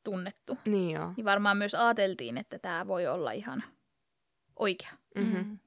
tunnettu. 0.04 0.58
Niin 0.66 0.96
joo. 0.96 1.14
Niin 1.18 1.26
varmaan 1.26 1.58
myös 1.58 1.76
ajateltiin, 1.76 2.38
että 2.38 2.60
tämä 2.60 2.88
voi 2.88 3.08
olla 3.08 3.32
ihan 3.32 3.64
oikea. 4.60 4.90
Mm-hmm. 5.16 5.38
Mm. 5.38 5.60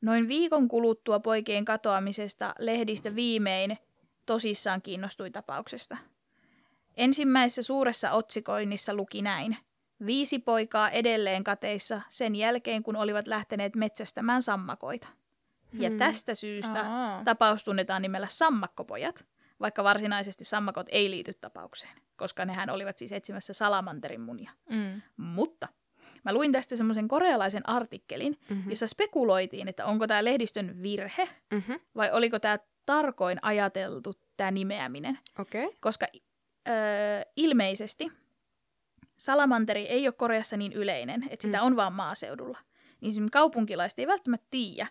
Noin 0.00 0.28
viikon 0.28 0.68
kuluttua 0.68 1.20
poikien 1.20 1.64
katoamisesta 1.64 2.54
lehdistö 2.58 3.14
viimein 3.14 3.78
tosissaan 4.26 4.82
kiinnostui 4.82 5.30
tapauksesta. 5.30 5.96
Ensimmäisessä 6.96 7.62
suuressa 7.62 8.10
otsikoinnissa 8.10 8.94
luki 8.94 9.22
näin. 9.22 9.56
Viisi 10.06 10.38
poikaa 10.38 10.90
edelleen 10.90 11.44
kateissa 11.44 12.00
sen 12.08 12.34
jälkeen, 12.36 12.82
kun 12.82 12.96
olivat 12.96 13.26
lähteneet 13.26 13.76
metsästämään 13.76 14.42
sammakoita. 14.42 15.08
Ja 15.72 15.88
Hmm. 15.88 15.98
tästä 15.98 16.34
syystä 16.34 16.80
Aa. 16.80 17.24
tapaus 17.24 17.64
tunnetaan 17.64 18.02
nimellä 18.02 18.26
sammakkopojat, 18.30 19.26
vaikka 19.60 19.84
varsinaisesti 19.84 20.44
sammakot 20.44 20.86
ei 20.90 21.10
liity 21.10 21.32
tapaukseen, 21.40 21.96
koska 22.16 22.44
nehän 22.44 22.70
olivat 22.70 22.98
siis 22.98 23.12
etsimässä 23.12 23.52
salamanterin 23.52 24.20
munia. 24.20 24.50
Mm. 24.70 25.02
Mutta 25.16 25.68
Mä 26.24 26.32
luin 26.32 26.52
tästä 26.52 26.76
semmoisen 26.76 27.08
korealaisen 27.08 27.68
artikkelin, 27.68 28.36
Mhm. 28.50 28.70
jossa 28.70 28.86
spekuloitiin, 28.86 29.68
että 29.68 29.86
onko 29.86 30.06
tämä 30.06 30.24
lehdistön 30.24 30.82
virhe 30.82 31.28
Mhm. 31.52 31.72
vai 31.96 32.10
oliko 32.12 32.38
tämä 32.38 32.58
tarkoin 32.86 33.38
ajateltu 33.42 34.14
tämä 34.36 34.50
nimeäminen. 34.50 35.18
Okay. 35.38 35.68
Koska 35.80 36.06
öö, 36.68 36.74
ilmeisesti 37.36 38.08
salamanteri 39.18 39.82
ei 39.82 40.06
ole 40.06 40.12
Koreassa 40.12 40.56
niin 40.56 40.72
yleinen, 40.72 41.24
että 41.30 41.42
sitä 41.42 41.58
Mm. 41.60 41.66
on 41.66 41.76
vaan 41.76 41.92
maaseudulla. 41.92 42.58
Niin 43.00 43.30
kaupunkilaiset 43.30 43.98
ei 43.98 44.06
välttämättä 44.06 44.46
tiedä, 44.50 44.86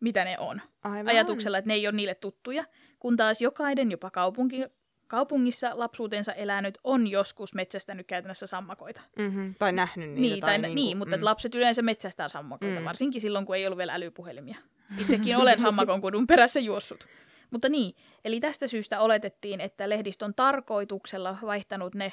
mitä 0.00 0.24
ne 0.24 0.38
on. 0.38 0.60
Aivan. 0.84 1.08
Ajatuksella, 1.08 1.58
että 1.58 1.68
ne 1.68 1.74
ei 1.74 1.86
ole 1.86 1.96
niille 1.96 2.14
tuttuja, 2.14 2.64
kun 2.98 3.16
taas 3.16 3.40
jokainen, 3.42 3.90
jopa 3.90 4.10
kaupunki, 4.10 4.64
kaupungissa 5.08 5.70
lapsuutensa 5.74 6.32
elänyt, 6.32 6.78
on 6.84 7.06
joskus 7.06 7.54
metsästänyt 7.54 8.06
käytännössä 8.06 8.46
sammakoita. 8.46 9.00
Mm-hmm. 9.18 9.54
Tai 9.58 9.72
nähnyt 9.72 10.10
niitä. 10.10 10.20
Niin, 10.20 10.40
tai, 10.40 10.58
niinku, 10.58 10.74
niin 10.74 10.98
mutta 10.98 11.16
mm. 11.16 11.24
lapset 11.24 11.54
yleensä 11.54 11.82
metsästää 11.82 12.28
sammakoita, 12.28 12.80
Mm. 12.80 12.84
varsinkin 12.84 13.20
silloin, 13.20 13.46
kun 13.46 13.56
ei 13.56 13.66
ollut 13.66 13.78
vielä 13.78 13.94
älypuhelimia. 13.94 14.56
Itsekin 14.98 15.36
olen 15.36 15.60
sammakon 15.60 16.00
kudun 16.00 16.26
perässä 16.26 16.60
juossut. 16.60 17.06
Mutta 17.50 17.68
niin, 17.68 17.94
eli 18.24 18.40
tästä 18.40 18.66
syystä 18.66 19.00
oletettiin, 19.00 19.60
että 19.60 19.88
lehdistö 19.88 20.24
on 20.24 20.34
tarkoituksella 20.34 21.38
vaihtanut 21.42 21.94
ne 21.94 22.12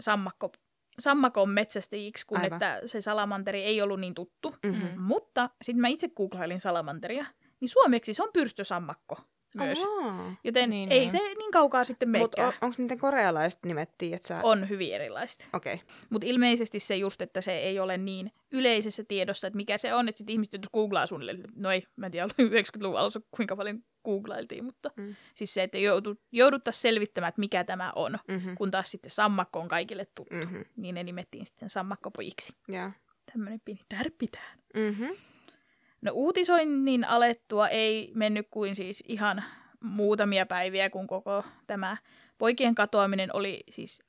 sammakko, 0.00 0.52
sammakon 0.98 1.50
metsästäjiksi, 1.50 2.26
kun 2.26 2.38
Aivan. 2.38 2.52
että 2.52 2.80
se 2.86 3.00
salamanteri 3.00 3.62
ei 3.62 3.82
ollut 3.82 4.00
niin 4.00 4.14
tuttu. 4.14 4.56
Mhm. 4.66 5.00
Mutta 5.00 5.50
sitten 5.62 5.80
mä 5.80 5.88
itse 5.88 6.08
googlailin 6.08 6.60
salamanteria, 6.60 7.26
niin 7.60 7.68
suomeksi 7.68 8.14
se 8.14 8.22
on 8.22 8.30
pyrstösammakko 8.32 9.18
myös. 9.54 9.84
Ahaa. 10.00 10.36
Joten 10.44 10.70
Niin, 10.70 10.92
ei 10.92 10.98
niin. 11.00 11.10
se 11.10 11.18
niin 11.18 11.50
kaukaa 11.52 11.84
sitten 11.84 12.08
Mutta 12.08 12.18
meikään. 12.42 12.48
on, 12.48 12.54
onko 12.68 12.74
niiden 12.78 12.98
korealaiset 12.98 13.64
nimettiin, 13.64 14.14
että 14.14 14.28
sä... 14.28 14.40
On 14.42 14.68
hyvin 14.68 14.94
erilaista. 14.94 15.44
Okei. 15.52 15.74
Okay. 15.74 15.86
Mutta 16.10 16.26
ilmeisesti 16.26 16.80
se 16.80 16.96
just, 16.96 17.22
että 17.22 17.40
se 17.40 17.58
ei 17.58 17.78
ole 17.78 17.96
niin 17.98 18.32
yleisessä 18.52 19.04
tiedossa, 19.08 19.46
että 19.46 19.56
mikä 19.56 19.78
se 19.78 19.94
on, 19.94 20.08
että 20.08 20.18
sitten 20.18 20.32
ihmiset 20.32 20.52
jos 20.52 20.70
googlaa 20.72 21.06
suunnilleen, 21.06 21.42
no 21.56 21.70
ei, 21.70 21.82
mä 21.96 22.06
en 22.06 22.12
tiedä, 22.12 22.24
oli 22.38 22.48
90-luvun 22.50 22.98
alussa 23.00 23.20
kuinka 23.30 23.56
paljon 23.56 23.80
googlailtiin, 24.04 24.64
mutta 24.64 24.90
Mm. 24.96 25.14
siis 25.34 25.54
se, 25.54 25.62
että 25.62 25.78
joudu, 25.78 26.14
jouduttaisiin 26.32 26.82
selvittämään, 26.82 27.28
että 27.28 27.40
mikä 27.40 27.64
tämä 27.64 27.92
on, 27.96 28.18
Mm-hmm. 28.28 28.54
kun 28.54 28.70
taas 28.70 28.90
sitten 28.90 29.10
sammakko 29.10 29.60
on 29.60 29.68
kaikille 29.68 30.04
tuttu, 30.14 30.34
mm. 30.34 30.40
Mm-hmm. 30.40 30.64
niin 30.76 30.94
ne 30.94 31.02
nimettiin 31.02 31.46
sitten 31.46 31.70
sammakkopojiksi. 31.70 32.52
Joo. 32.68 32.90
Tämmöinen 33.32 33.60
pieni 33.64 33.80
tärpitään. 33.88 34.58
Mm-hmm. 34.76 35.08
No 36.04 36.12
uutisoinnin 36.14 37.04
alettua 37.04 37.68
ei 37.68 38.12
mennyt 38.14 38.46
kuin 38.50 38.76
siis 38.76 39.04
ihan 39.08 39.44
muutamia 39.80 40.46
päiviä, 40.46 40.90
kun 40.90 41.06
koko 41.06 41.44
tämä 41.66 41.96
poikien 42.38 42.74
katoaminen 42.74 43.30
oli 43.32 43.64
siis 43.70 44.02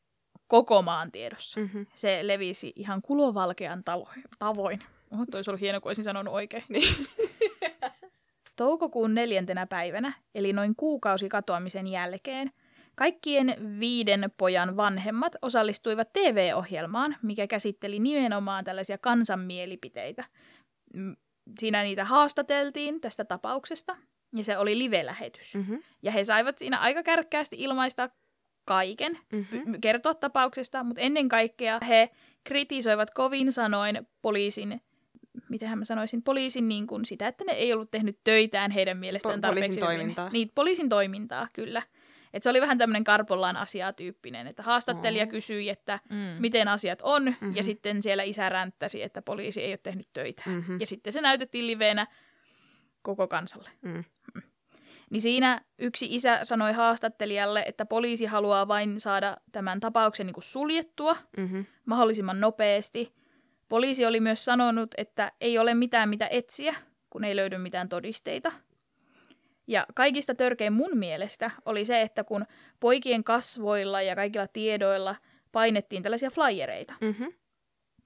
koko 0.48 0.82
maan 0.82 1.12
tiedossa. 1.12 1.60
Mm-hmm. 1.60 1.86
Se 1.96 2.20
levisi 2.28 2.74
ihan 2.76 3.02
kulovalkean 3.02 3.84
talo- 3.90 4.30
tavoin. 4.40 4.84
Oho, 5.12 5.26
toi 5.32 5.38
olisi 5.38 5.50
ollut 5.50 5.62
hieno, 5.62 5.82
kun 5.82 5.90
olisin 5.90 6.04
sanonut 6.04 6.34
oikein. 6.34 6.64
Niin. 6.70 7.08
Toukokuun 8.56 9.16
neljäntenä 9.16 9.66
päivänä, 9.68 10.14
eli 10.36 10.54
noin 10.54 10.76
kuukausi 10.76 11.30
katoamisen 11.30 11.88
jälkeen, 11.88 12.52
kaikkien 12.96 13.56
viiden 13.80 14.32
pojan 14.38 14.78
vanhemmat 14.78 15.34
osallistuivat 15.42 16.14
TV-ohjelmaan, 16.14 17.16
mikä 17.22 17.48
käsitteli 17.48 18.00
nimenomaan 18.00 18.64
tällaisia 18.64 18.98
kansanmielipiteitä. 18.98 20.24
Siinä 21.60 21.84
niitä 21.84 22.06
haastateltiin 22.06 23.02
tästä 23.02 23.26
tapauksesta, 23.26 23.98
ja 24.36 24.44
se 24.44 24.58
oli 24.58 24.78
live-lähetys. 24.78 25.56
Mm-hmm. 25.56 25.84
Ja 26.04 26.12
he 26.12 26.24
saivat 26.24 26.58
siinä 26.58 26.80
aika 26.80 27.04
kärkkäästi 27.04 27.56
ilmaista 27.60 28.10
kaiken, 28.66 29.20
Mm-hmm. 29.32 29.82
kertoa 29.82 30.14
tapauksesta, 30.14 30.84
mutta 30.84 31.02
ennen 31.02 31.30
kaikkea 31.30 31.80
he 31.88 32.10
kritisoivat 32.44 33.10
kovin 33.12 33.52
sanoin 33.52 34.08
poliisin, 34.22 34.82
mitenhän 35.50 35.80
mä 35.80 35.86
sanoisin, 35.86 36.24
poliisin 36.24 36.68
niin 36.68 36.88
kuin 36.88 37.06
sitä, 37.06 37.28
että 37.28 37.44
ne 37.44 37.52
ei 37.52 37.74
ollut 37.74 37.92
tehnyt 37.92 38.20
töitään 38.24 38.72
heidän 38.72 38.98
mielestään 38.98 39.40
Po- 39.40 39.42
tarpeeksi 39.42 39.80
poliisin 39.80 39.84
toimintaa. 39.84 40.30
Niin, 40.30 40.52
poliisin 40.56 40.90
toimintaa, 40.90 41.48
kyllä. 41.54 41.82
Et 42.36 42.43
se 42.43 42.50
oli 42.50 42.62
vähän 42.62 42.78
tämmöinen 42.78 43.04
karpollaan 43.04 43.58
asiaa 43.58 43.93
tyyppinen, 43.93 44.48
että 44.48 44.63
haastattelija 44.63 45.24
Oo. 45.24 45.30
kysyi, 45.30 45.69
että 45.69 46.00
Mm. 46.10 46.17
miten 46.39 46.67
asiat 46.67 47.00
on, 47.02 47.24
Mhm. 47.41 47.56
ja 47.56 47.63
sitten 47.63 48.02
siellä 48.02 48.24
isä 48.24 48.50
ränttäsi, 48.50 49.02
että 49.04 49.21
poliisi 49.21 49.62
ei 49.62 49.71
ole 49.71 49.78
tehnyt 49.84 50.08
töitä. 50.13 50.43
Mm-hmm. 50.45 50.80
Ja 50.80 50.88
sitten 50.88 51.13
se 51.13 51.21
näytettiin 51.21 51.67
liveenä 51.67 52.08
koko 53.02 53.28
kansalle. 53.28 53.69
Mm. 53.82 54.04
Niin 55.10 55.21
siinä 55.21 55.62
yksi 55.80 56.08
isä 56.10 56.39
sanoi 56.45 56.74
haastattelijalle, 56.74 57.63
että 57.67 57.86
poliisi 57.86 58.26
haluaa 58.26 58.67
vain 58.67 59.00
saada 59.00 59.38
tämän 59.52 59.80
tapauksen 59.80 60.26
niin 60.26 60.34
kuin 60.34 60.43
suljettua 60.43 61.17
Mm-hmm. 61.38 61.65
mahdollisimman 61.86 62.41
nopeasti. 62.41 63.13
Poliisi 63.69 64.06
oli 64.06 64.19
myös 64.19 64.45
sanonut, 64.45 64.89
että 64.98 65.32
ei 65.41 65.58
ole 65.58 65.74
mitään 65.74 66.10
mitä 66.10 66.28
etsiä, 66.32 66.76
kun 67.10 67.24
ei 67.24 67.36
löydy 67.36 67.58
mitään 67.58 67.89
todisteita. 67.89 68.52
Ja 69.67 69.86
kaikista 69.95 70.36
törkein 70.36 70.73
mun 70.73 70.97
mielestä 70.97 71.51
oli 71.65 71.86
se, 71.86 72.01
että 72.01 72.23
kun 72.23 72.45
poikien 72.80 73.23
kasvoilla 73.23 74.01
ja 74.01 74.15
kaikilla 74.15 74.47
tiedoilla 74.47 75.15
painettiin 75.51 76.04
tällaisia 76.04 76.30
flyereita, 76.32 76.93
Mm-hmm. 77.01 77.34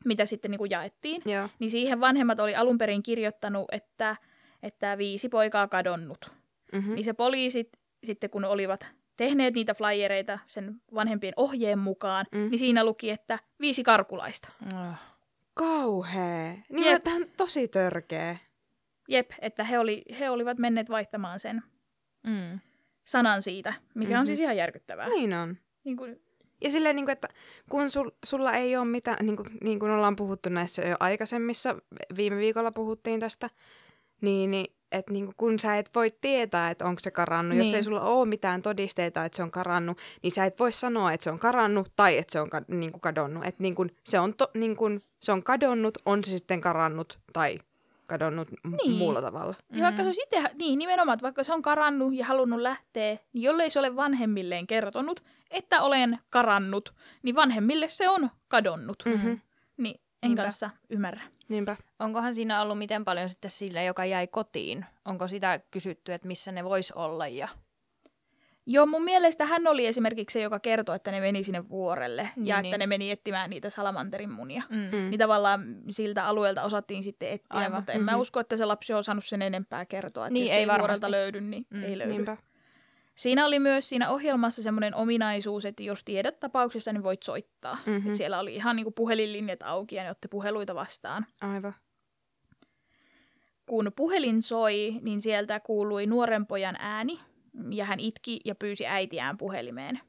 mitä 0.05 0.25
sitten 0.25 0.51
niin 0.51 0.57
kuin 0.59 0.71
jaettiin, 0.71 1.21
Joo. 1.25 1.49
niin 1.59 1.71
siihen 1.71 1.99
vanhemmat 1.99 2.39
oli 2.39 2.55
alun 2.55 2.77
perin 2.77 3.03
kirjoittanut, 3.03 3.65
että, 3.71 4.15
että 4.63 4.97
viisi 4.97 5.29
poikaa 5.29 5.67
kadonnut. 5.67 6.31
Mm-hmm. 6.73 6.95
Niin 6.95 7.03
se 7.05 7.13
poliisit 7.13 7.69
sitten 8.03 8.29
kun 8.29 8.45
olivat 8.45 8.85
tehneet 9.17 9.53
niitä 9.53 9.73
flyereita 9.73 10.39
sen 10.47 10.81
vanhempien 10.93 11.33
ohjeen 11.35 11.79
mukaan, 11.79 12.25
Mm. 12.31 12.49
niin 12.49 12.59
siinä 12.59 12.83
luki, 12.83 13.09
että 13.09 13.39
viisi 13.59 13.83
karkulaista. 13.83 14.49
Ah. 14.75 15.01
Kauhea. 15.53 16.53
Niin 16.69 16.91
Jep. 16.91 17.03
tämä 17.03 17.15
on 17.15 17.25
tosi 17.37 17.67
törkeä. 17.67 18.37
Jep, 19.09 19.31
että 19.41 19.63
he, 19.63 19.79
oli, 19.79 20.01
he 20.19 20.29
olivat 20.29 20.57
menneet 20.57 20.89
vaihtamaan 20.89 21.39
sen 21.39 21.63
Mm. 22.27 22.59
sanan 23.05 23.41
siitä, 23.41 23.73
mikä 23.95 24.11
Mhm. 24.11 24.19
on 24.19 24.25
siis 24.25 24.39
ihan 24.39 24.57
järkyttävää. 24.57 25.09
Niin 25.09 25.33
on. 25.33 25.57
Niin 25.83 25.97
kuin, 25.97 26.21
Ja 26.61 26.71
silleen, 26.71 26.95
niin 26.95 27.05
kuin, 27.05 27.13
että 27.13 27.27
kun 27.69 27.89
sul, 27.89 28.09
sulla 28.25 28.53
ei 28.53 28.75
ole 28.77 28.85
mitään, 28.85 29.25
niin 29.25 29.35
kuin, 29.35 29.49
niin 29.63 29.79
kuin 29.79 29.91
ollaan 29.91 30.15
puhuttu 30.15 30.49
näissä 30.49 30.81
jo 30.81 30.95
aikaisemmissa, 30.99 31.75
viime 32.15 32.37
viikolla 32.37 32.71
puhuttiin 32.71 33.19
tästä, 33.19 33.49
niin, 34.21 34.51
niin 34.51 34.65
että 34.91 35.13
niin 35.13 35.25
kuin, 35.25 35.35
kun 35.37 35.59
sä 35.59 35.77
et 35.77 35.89
voi 35.95 36.11
tietää, 36.21 36.69
että 36.71 36.85
onko 36.85 36.99
se 36.99 37.11
karannut, 37.11 37.49
niin. 37.49 37.57
jos 37.59 37.67
Niin. 37.67 37.75
ei 37.75 37.83
sulla 37.83 38.01
ole 38.01 38.25
mitään 38.27 38.61
todisteita, 38.61 39.25
että 39.25 39.35
se 39.35 39.43
on 39.43 39.51
karannut, 39.51 39.97
niin 40.23 40.31
sä 40.31 40.45
et 40.45 40.59
voi 40.59 40.71
sanoa, 40.71 41.13
että 41.13 41.23
se 41.23 41.31
on 41.31 41.39
karannut 41.39 41.91
tai 41.95 42.17
että 42.17 42.31
se 42.31 42.41
on 42.41 42.49
ka, 42.49 42.61
niin 42.67 42.91
kuin 42.91 43.01
kadonnut. 43.01 43.45
Että 43.45 43.63
niin 43.63 43.75
kuin, 43.75 43.91
se, 44.03 44.19
on 44.19 44.33
to, 44.33 44.51
niin 44.53 44.75
kuin, 44.75 45.01
se 45.21 45.31
on 45.31 45.43
kadonnut, 45.43 45.97
on 46.05 46.23
se 46.23 46.31
sitten 46.31 46.61
karannut 46.61 47.19
tai 47.33 47.59
kadonnut 48.09 48.51
m- 48.63 48.75
Niin. 48.83 48.91
muulla 48.97 49.21
tavalla. 49.21 49.53
ja 49.71 49.83
vaikka 49.83 50.01
se 50.01 50.05
olisi 50.07 50.21
itse, 50.21 50.51
niin 50.55 50.79
nimenomaan, 50.79 51.13
että 51.13 51.23
vaikka 51.23 51.43
se 51.43 51.53
on 51.53 51.61
karannut 51.61 52.13
ja 52.13 52.25
halunnut 52.25 52.59
lähteä, 52.61 53.17
niin 53.33 53.43
jollei 53.43 53.69
se 53.69 53.79
ole 53.79 53.95
vanhemmilleen 53.95 54.67
kertonut, 54.67 55.23
että 55.51 55.81
olen 55.81 56.19
karannut, 56.29 56.93
niin 57.23 57.35
vanhemmille 57.35 57.89
se 57.89 58.09
on 58.09 58.29
kadonnut. 58.47 59.03
Mhm. 59.05 59.33
Niin 59.77 59.95
en 60.23 60.29
Niinpä. 60.29 60.41
kanssa 60.41 60.69
ymmärrä. 60.89 61.21
Niinpä. 61.49 61.75
Onkohan 61.99 62.33
siinä 62.35 62.61
ollut 62.61 62.77
miten 62.77 63.05
paljon 63.05 63.29
sitten 63.29 63.51
sillä, 63.51 63.81
joka 63.83 64.05
jäi 64.05 64.27
kotiin? 64.27 64.85
Onko 65.05 65.27
sitä 65.27 65.59
kysytty, 65.71 66.13
että 66.13 66.27
missä 66.27 66.51
ne 66.51 66.63
vois 66.63 66.91
olla? 66.91 67.27
Ja... 67.27 67.47
Joo, 68.71 68.85
mun 68.85 69.03
mielestä 69.03 69.45
hän 69.45 69.67
oli 69.67 69.85
esimerkiksi 69.87 70.33
se, 70.33 70.41
joka 70.41 70.59
kertoi, 70.59 70.95
että 70.95 71.11
ne 71.11 71.19
meni 71.19 71.43
sinne 71.43 71.69
vuorelle 71.69 72.29
Niin, 72.35 72.47
ja 72.47 72.61
niin. 72.61 72.65
että 72.65 72.77
ne 72.77 72.87
meni 72.87 73.11
etsimään 73.11 73.49
niitä 73.49 73.69
salamanterin 73.69 74.31
munia. 74.31 74.63
Mm. 74.69 74.77
Mm. 74.77 75.09
Niin 75.09 75.19
tavallaan 75.19 75.61
siltä 75.89 76.25
alueelta 76.27 76.63
osattiin 76.63 77.03
sitten 77.03 77.29
etsiä, 77.29 77.47
Aivan. 77.49 77.75
mutta 77.77 77.91
en 77.91 78.03
mä 78.03 78.11
Mhm. 78.11 78.19
usko, 78.21 78.39
että 78.39 78.57
se 78.57 78.65
lapsi 78.65 78.93
on 78.93 78.99
osannut 78.99 79.25
sen 79.25 79.41
enempää 79.41 79.85
kertoa. 79.85 80.25
Että 80.27 80.33
Niin, 80.33 80.45
jos 80.45 80.51
ei 80.51 80.57
ei 80.59 80.67
varmasti. 80.67 80.81
vuorelta 80.81 81.11
löydy, 81.11 81.41
niin 81.41 81.65
Mm, 81.69 81.83
ei 81.83 81.97
löydy. 81.97 82.11
Niinpä. 82.13 82.37
Siinä 83.15 83.45
oli 83.45 83.59
myös 83.59 83.89
siinä 83.89 84.09
ohjelmassa 84.09 84.63
semmoinen 84.63 84.95
ominaisuus, 84.95 85.65
että 85.65 85.83
jos 85.83 86.03
tiedät 86.03 86.39
tapauksesta, 86.39 86.93
niin 86.93 87.03
voit 87.03 87.23
soittaa. 87.23 87.75
Mhm. 87.75 87.89
Mm-hmm. 87.91 88.09
Et 88.09 88.15
siellä 88.15 88.39
oli 88.39 88.55
ihan 88.55 88.75
niinku 88.75 88.91
puhelinlinjat 88.91 89.63
auki 89.63 89.95
ja 89.95 90.03
ne 90.03 90.11
otti 90.11 90.27
puheluita 90.27 90.75
vastaan. 90.75 91.25
Aivan. 91.41 91.73
Kun 93.65 93.91
puhelin 93.95 94.41
soi, 94.43 94.99
niin 95.01 95.21
sieltä 95.21 95.59
kuului 95.59 96.05
nuoren 96.05 96.47
pojan 96.47 96.75
ääni 96.79 97.19
ja 97.71 97.85
hän 97.85 97.99
itki 97.99 98.39
ja 98.45 98.55
pyysi 98.55 98.87
äitiään 98.87 99.37
puhelimeen. 99.37 99.99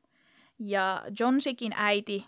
Ja 0.59 1.03
Johnsikin 1.21 1.73
äiti 1.77 2.27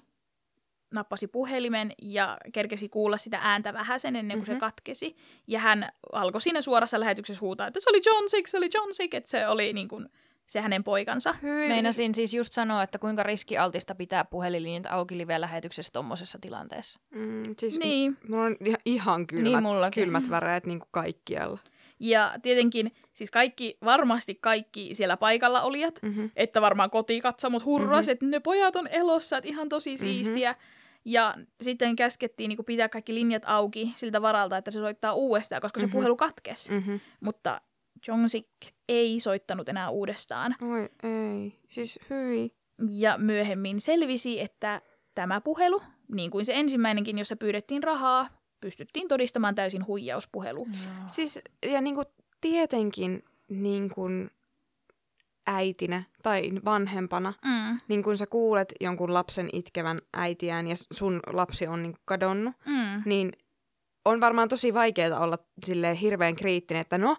nappasi 0.94 1.26
puhelimen 1.26 1.92
ja 2.02 2.38
kerkesi 2.52 2.88
kuulla 2.88 3.16
sitä 3.18 3.38
ääntä 3.42 3.72
vähäsen 3.72 4.16
ennen 4.16 4.38
kuin 4.38 4.42
mm-hmm. 4.42 4.52
Mhm. 4.52 4.56
se 4.58 4.60
katkesi. 4.60 5.16
Ja 5.46 5.58
hän 5.60 5.88
alkoi 6.12 6.40
siinä 6.40 6.60
suorassa 6.62 7.00
lähetyksessä 7.00 7.40
huutaa, 7.40 7.66
että 7.66 7.80
se 7.80 7.90
oli 7.90 8.00
John 8.06 8.28
Sick, 8.28 8.46
se 8.46 8.56
oli 8.56 8.68
John 8.74 8.94
Sick, 8.94 9.14
että 9.14 9.30
se 9.30 9.48
oli 9.48 9.72
niin 9.72 9.88
kuin 9.88 10.08
se 10.46 10.60
hänen 10.60 10.84
poikansa. 10.84 11.34
Hyi, 11.42 11.68
Meinasin 11.68 12.14
siis 12.14 12.34
just 12.34 12.52
sanoa, 12.52 12.82
että 12.82 12.98
kuinka 12.98 13.22
riskialtista 13.22 13.94
pitää 13.94 14.24
puhelinlinjat 14.24 14.86
auki 14.90 15.18
live-lähetyksessä 15.18 15.92
tuommoisessa 15.92 16.38
tilanteessa. 16.40 17.00
Mm, 17.10 17.42
siis 17.58 17.78
Niin. 17.78 18.18
Mulla 18.28 18.44
on 18.44 18.56
ihan- 18.60 18.80
ihan 18.84 19.26
kylmät, 19.26 19.44
Niin 19.52 19.62
mullakin. 19.62 20.04
kylmät 20.04 20.30
väreet 20.30 20.66
niin 20.66 20.78
kuin 20.78 20.88
kaikkialla. 20.92 21.58
Ja 22.04 22.34
tietenkin 22.42 22.92
siis 23.12 23.30
kaikki, 23.30 23.78
varmasti 23.84 24.34
kaikki 24.34 24.94
siellä 24.94 25.16
paikalla 25.16 25.62
olijat, 25.62 25.98
Mm-hmm. 26.02 26.30
että 26.36 26.60
varmaan 26.60 26.90
kotikatsomot 26.90 27.64
hurras, 27.64 28.06
Mhm. 28.06 28.12
että 28.12 28.26
ne 28.26 28.40
pojat 28.40 28.76
on 28.76 28.86
elossa, 28.88 29.36
että 29.38 29.48
ihan 29.48 29.68
tosi 29.68 29.96
siistiä. 29.96 30.54
Ja 31.04 31.34
sitten 31.60 31.96
käskettiin 31.96 32.48
niin 32.48 32.64
pitää 32.66 32.88
kaikki 32.88 33.14
linjat 33.14 33.42
auki 33.46 33.92
siltä 33.96 34.22
varalta, 34.22 34.56
että 34.56 34.70
se 34.70 34.78
soittaa 34.78 35.12
uudestaan, 35.12 35.62
koska 35.62 35.80
se 35.80 35.86
Mhm. 35.86 35.92
puhelu 35.92 36.16
katkesi. 36.16 36.72
Mhm. 36.72 36.94
Mutta 37.20 37.60
Jongsik 38.08 38.48
ei 38.88 39.20
soittanut 39.20 39.68
enää 39.68 39.90
uudestaan. 39.90 40.56
Oi 40.62 40.88
ei. 41.02 41.58
Siis 41.68 41.98
hyi. 42.10 42.50
Ja 42.90 43.18
myöhemmin 43.18 43.80
selvisi, 43.80 44.40
että 44.40 44.82
tämä 45.14 45.40
puhelu, 45.40 45.82
niin 46.14 46.30
kuin 46.30 46.44
se 46.44 46.52
ensimmäinenkin, 46.54 47.18
jossa 47.18 47.36
pyydettiin 47.36 47.82
rahaa, 47.82 48.28
pystyttiin 48.62 49.08
todistamaan 49.08 49.54
täysin 49.54 49.86
huijauspuheluksi. 49.86 50.88
Siis, 51.06 51.38
ja 51.66 51.80
niinku 51.80 52.02
tietenkin 52.40 53.24
niin 53.48 53.90
kuin 53.90 54.30
äitinä 55.46 56.02
tai 56.22 56.50
vanhempana, 56.64 57.34
Mm, 57.44 57.80
niin 57.88 58.02
kun 58.02 58.16
sä 58.18 58.26
kuulet 58.26 58.72
jonkun 58.80 59.14
lapsen 59.14 59.48
itkevän 59.52 59.98
äitiään 60.12 60.66
ja 60.66 60.74
sun 60.92 61.20
lapsi 61.32 61.66
on 61.66 61.82
niin 61.82 61.94
kadonnut, 62.04 62.54
mm. 62.66 63.02
niin 63.04 63.32
on 64.04 64.20
varmaan 64.20 64.48
tosi 64.48 64.74
vaikeaa 64.74 65.20
olla 65.20 65.38
silleen 65.64 65.96
hirveän 65.96 66.36
kriittinen, 66.36 66.80
että 66.80 66.98
no, 66.98 67.16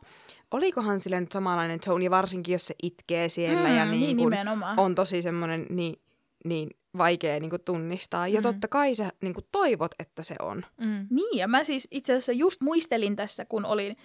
olikohan 0.51 0.99
sille 0.99 1.21
nyt 1.21 1.32
samanlainen 1.32 1.79
tone, 1.79 2.03
ja 2.03 2.12
varsinkin 2.12 2.53
jos 2.53 2.67
se 2.67 2.75
itkee 2.84 3.29
siellä 3.29 3.69
ja 3.69 3.86
Mm, 3.86 3.91
niin, 3.91 4.17
niin 4.17 4.17
kun 4.17 4.34
on 4.77 4.95
tosi 4.95 5.21
semmoinen 5.21 5.65
niin, 5.69 6.01
niin 6.45 6.69
vaikea 6.97 7.39
niin 7.39 7.49
kuin 7.49 7.63
tunnistaa. 7.65 8.27
Ja 8.27 8.39
Mm. 8.39 8.43
totta 8.43 8.67
kai 8.67 8.95
sä 8.95 9.10
niin 9.21 9.34
kuin 9.34 9.45
toivot, 9.51 9.91
että 9.99 10.23
se 10.23 10.36
on. 10.39 10.65
Mm. 10.77 11.08
Niin, 11.10 11.38
ja 11.38 11.47
mä 11.47 11.63
siis 11.63 11.88
itse 11.91 12.13
asiassa 12.13 12.32
just 12.32 12.62
muistelin 12.62 13.15
tässä, 13.15 13.45
kun 13.45 13.65
olin, 13.65 13.97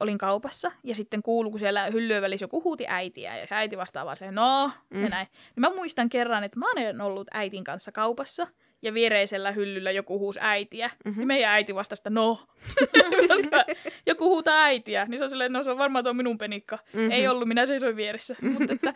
olin 0.00 0.18
kaupassa, 0.18 0.72
ja 0.84 0.94
sitten 0.94 1.22
kuului, 1.22 1.50
kun 1.50 1.60
siellä 1.60 1.86
hyllyön 1.86 2.22
välissä 2.22 2.44
joku 2.44 2.64
huuti 2.64 2.84
äitiä, 2.88 3.36
ja 3.36 3.46
se 3.46 3.54
äiti 3.54 3.76
vastaa 3.76 4.04
vaan 4.04 4.16
silleen, 4.16 4.34
no, 4.34 4.70
mm. 4.90 5.02
ja 5.02 5.08
näin. 5.08 5.26
Niin 5.56 5.60
mä 5.60 5.70
muistan 5.74 6.08
kerran, 6.08 6.44
että 6.44 6.58
mä 6.58 6.70
olen 6.72 7.00
ollut 7.00 7.28
äitin 7.32 7.64
kanssa 7.64 7.92
kaupassa, 7.92 8.46
ja 8.82 8.94
viereisellä 8.94 9.52
hyllyllä 9.52 9.90
joku 9.90 10.18
huusi 10.18 10.38
äitiä, 10.42 10.86
mm-hmm. 10.88 11.10
Mhm. 11.10 11.18
niin 11.18 11.26
meidän 11.26 11.50
äiti 11.50 11.74
vastasi, 11.74 12.00
että 12.00 12.10
no, 12.10 12.38
koska 13.28 13.64
joku 14.06 14.28
huutaa 14.28 14.62
äitiä, 14.64 15.06
niin 15.06 15.18
se 15.18 15.24
on 15.24 15.30
silleen, 15.30 15.52
no 15.52 15.64
se 15.64 15.70
on 15.70 15.78
varmaan 15.78 16.04
tuo 16.04 16.14
minun 16.14 16.38
penikka. 16.38 16.76
Mhm. 16.76 16.96
Mm-hmm. 16.98 17.10
Ei 17.10 17.28
ollut, 17.28 17.48
minä 17.48 17.66
seisoin 17.66 17.96
vieressä. 17.96 18.36
Mutta 18.58 18.72
että, 18.74 18.94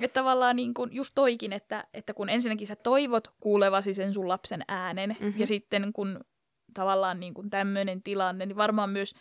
että 0.00 0.20
tavallaan 0.20 0.56
niin 0.56 0.74
kuin 0.74 0.90
just 0.94 1.12
toikin, 1.14 1.52
että, 1.52 1.84
että 1.94 2.14
kun 2.14 2.28
ensinnäkin 2.28 2.66
sä 2.66 2.76
toivot 2.76 3.28
kuulevasi 3.40 3.94
sen 3.94 4.14
sun 4.14 4.28
lapsen 4.28 4.62
äänen, 4.68 5.10
Mhm. 5.10 5.24
mm-hmm. 5.24 5.40
ja 5.40 5.46
sitten 5.46 5.92
kun 5.92 6.20
tavallaan 6.74 7.20
niin 7.20 7.34
kuin 7.34 7.50
tämmöinen 7.50 8.02
tilanne, 8.02 8.46
niin 8.46 8.56
varmaan 8.56 8.90
myös 8.90 9.14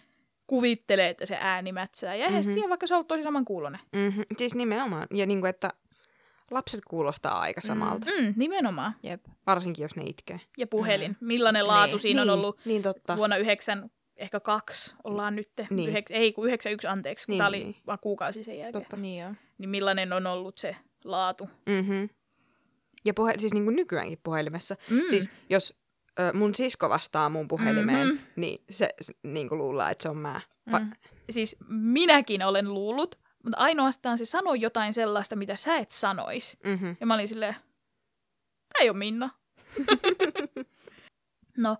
kuvittelee, 0.48 1.10
että 1.10 1.26
se 1.26 1.38
ääni 1.42 1.72
mätsää. 1.72 2.16
Ja 2.16 2.26
eihän 2.26 2.34
mm-hmm. 2.34 2.50
Mhm. 2.52 2.56
tiedä, 2.56 2.70
vaikka 2.70 2.88
se 2.88 2.94
on 2.94 2.96
ollut 2.96 3.08
tosi 3.08 3.24
samankuulonen. 3.24 3.80
Mm-hmm. 3.96 4.24
Siis 4.38 4.56
nimenomaan. 4.56 5.08
Ja 5.14 5.26
niin 5.26 5.40
kuin, 5.42 5.50
että 5.50 5.70
lapset 6.52 6.82
kuulostaa 6.86 7.40
aika 7.40 7.62
samalta. 7.62 8.06
Mm. 8.20 8.26
Mm, 8.26 8.34
nimenomaan. 8.38 8.94
Jep. 9.04 9.26
Varsinkin, 9.48 9.84
jos 9.84 9.96
ne 9.96 10.04
itkee. 10.06 10.40
Ja 10.58 10.68
puhelin. 10.68 11.12
Mm. 11.22 11.28
Millainen 11.28 11.68
laatu 11.68 11.92
Niin. 11.96 12.00
siinä 12.02 12.22
on 12.22 12.28
niin, 12.28 12.34
ollut 12.34 12.60
Niin 12.66 12.82
totta. 12.82 13.18
vuonna 13.18 13.38
9, 13.38 13.90
ehkä 14.18 14.40
kaksi 14.40 14.96
ollaan 15.04 15.36
nyt. 15.36 15.50
Niin. 15.70 15.90
Yheks, 15.90 16.12
ei, 16.12 16.34
kun 16.34 16.46
91 16.48 16.88
anteeksi, 16.88 17.26
kun 17.26 17.32
Niin, 17.34 17.38
tämä 17.38 17.48
oli 17.48 17.60
niin. 17.60 17.76
vaan 17.88 18.00
kuukausi 18.02 18.44
sen 18.44 18.58
jälkeen. 18.60 18.84
Totta. 18.84 18.98
Niin 18.98 19.22
joo. 19.22 19.34
Niin 19.58 19.70
millainen 19.70 20.14
on 20.14 20.28
ollut 20.28 20.58
se 20.58 20.76
laatu. 21.04 21.50
Mm-hmm. 21.66 22.10
Ja 23.06 23.14
puhe- 23.14 23.34
siis 23.40 23.54
niin 23.54 23.64
kuin 23.64 23.76
nykyäänkin 23.76 24.20
puhelimessa. 24.24 24.76
Mm. 24.90 25.02
Siis 25.10 25.30
jos 25.50 25.74
ö, 26.20 26.34
mun 26.34 26.56
sisko 26.56 26.90
vastaa 26.90 27.30
mun 27.30 27.48
puhelimeen, 27.48 28.08
Mhm. 28.08 28.16
mm-hmm. 28.16 28.28
niin 28.36 28.62
se 28.70 28.90
niin 29.24 29.50
kuin 29.50 29.58
luullaan, 29.58 29.92
että 29.92 30.02
se 30.02 30.10
on 30.10 30.18
mä. 30.18 30.42
Va- 30.72 30.80
Mm. 30.80 30.92
Siis 31.30 31.56
minäkin 31.70 32.44
olen 32.44 32.74
luullut, 32.74 33.20
mutta 33.44 33.58
ainoastaan 33.58 34.18
se 34.18 34.26
sanoi 34.26 34.62
jotain 34.62 34.94
sellaista, 34.94 35.36
mitä 35.36 35.56
sä 35.56 35.78
et 35.78 35.92
sanois. 35.92 36.58
mm-hmm. 36.64 36.96
Ja 37.00 37.06
mä 37.06 37.14
olin 37.14 37.28
silleen, 37.28 37.54
tää 37.54 38.82
ei 38.82 38.90
ole 38.90 38.98
Minna. 38.98 39.30
no, 41.58 41.78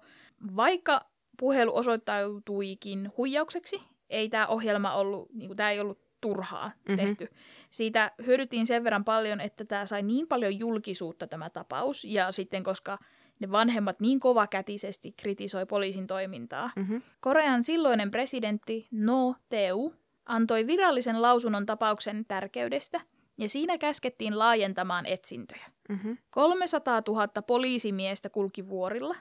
vaikka 0.56 1.06
puhelu 1.40 1.76
osoittautuikin 1.78 3.12
huijaukseksi, 3.18 3.82
ei 4.10 4.30
tämä 4.30 4.48
ohjelma 4.48 4.94
ollut, 4.94 5.34
niin 5.34 5.56
tämä 5.56 5.72
ei 5.72 5.80
ollut 5.80 6.00
turhaa 6.22 6.68
Mhm. 6.68 6.92
mm-hmm. 6.92 7.06
tehty. 7.18 7.36
Siitä 7.70 8.12
hyödyttiin 8.26 8.68
sen 8.68 8.84
verran 8.84 9.06
paljon, 9.06 9.42
että 9.42 9.66
tämä 9.66 9.86
sai 9.86 10.04
niin 10.04 10.28
paljon 10.28 10.60
julkisuutta 10.60 11.28
tämä 11.28 11.50
tapaus, 11.50 12.04
ja 12.04 12.32
sitten 12.32 12.64
koska 12.64 12.98
ne 13.40 13.52
vanhemmat 13.52 14.00
niin 14.00 14.20
kovakätisesti 14.20 15.12
kritisoi 15.12 15.66
poliisin 15.66 16.08
toimintaa. 16.08 16.72
Mm-hmm. 16.76 17.02
Korean 17.20 17.64
silloinen 17.64 18.12
presidentti 18.12 18.88
No 18.92 19.36
Teu 19.50 19.94
antoi 20.28 20.68
virallisen 20.68 21.22
lausunnon 21.22 21.66
tapauksen 21.66 22.26
tärkeydestä, 22.26 23.02
ja 23.38 23.50
siinä 23.50 23.78
käskettiin 23.78 24.40
laajentamaan 24.40 25.06
etsintöjä. 25.06 25.66
Mm-hmm. 25.90 26.18
300 26.30 27.02
000 27.08 27.28
poliisimiestä 27.48 28.30
kulki 28.30 28.70
vuorilla, 28.70 29.16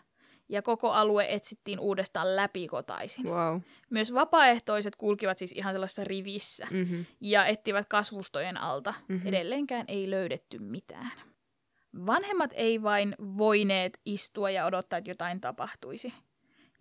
ja 0.49 0.63
koko 0.63 0.91
alue 0.91 1.27
etsittiin 1.29 1.81
uudestaan 1.81 2.37
läpikotaisin. 2.37 3.25
Wow. 3.25 3.61
Myös 3.91 4.15
vapaaehtoiset 4.15 4.97
kulkivat 4.97 5.39
siis 5.39 5.53
ihan 5.53 5.75
sellaisessa 5.75 6.05
rivissä 6.05 6.67
Mm-hmm. 6.71 7.05
ja 7.21 7.47
ettivät 7.47 7.87
kasvustojen 7.89 8.57
alta. 8.57 8.95
Mhm. 9.09 9.27
Edelleenkään 9.27 9.85
ei 9.89 10.11
löydetty 10.11 10.59
mitään. 10.59 11.13
Vanhemmat 12.07 12.51
ei 12.55 12.83
vain 12.83 13.15
voineet 13.39 14.01
istua 14.05 14.51
ja 14.51 14.67
odottaa, 14.67 14.97
että 14.97 15.11
jotain 15.11 15.41
tapahtuisi. 15.41 16.15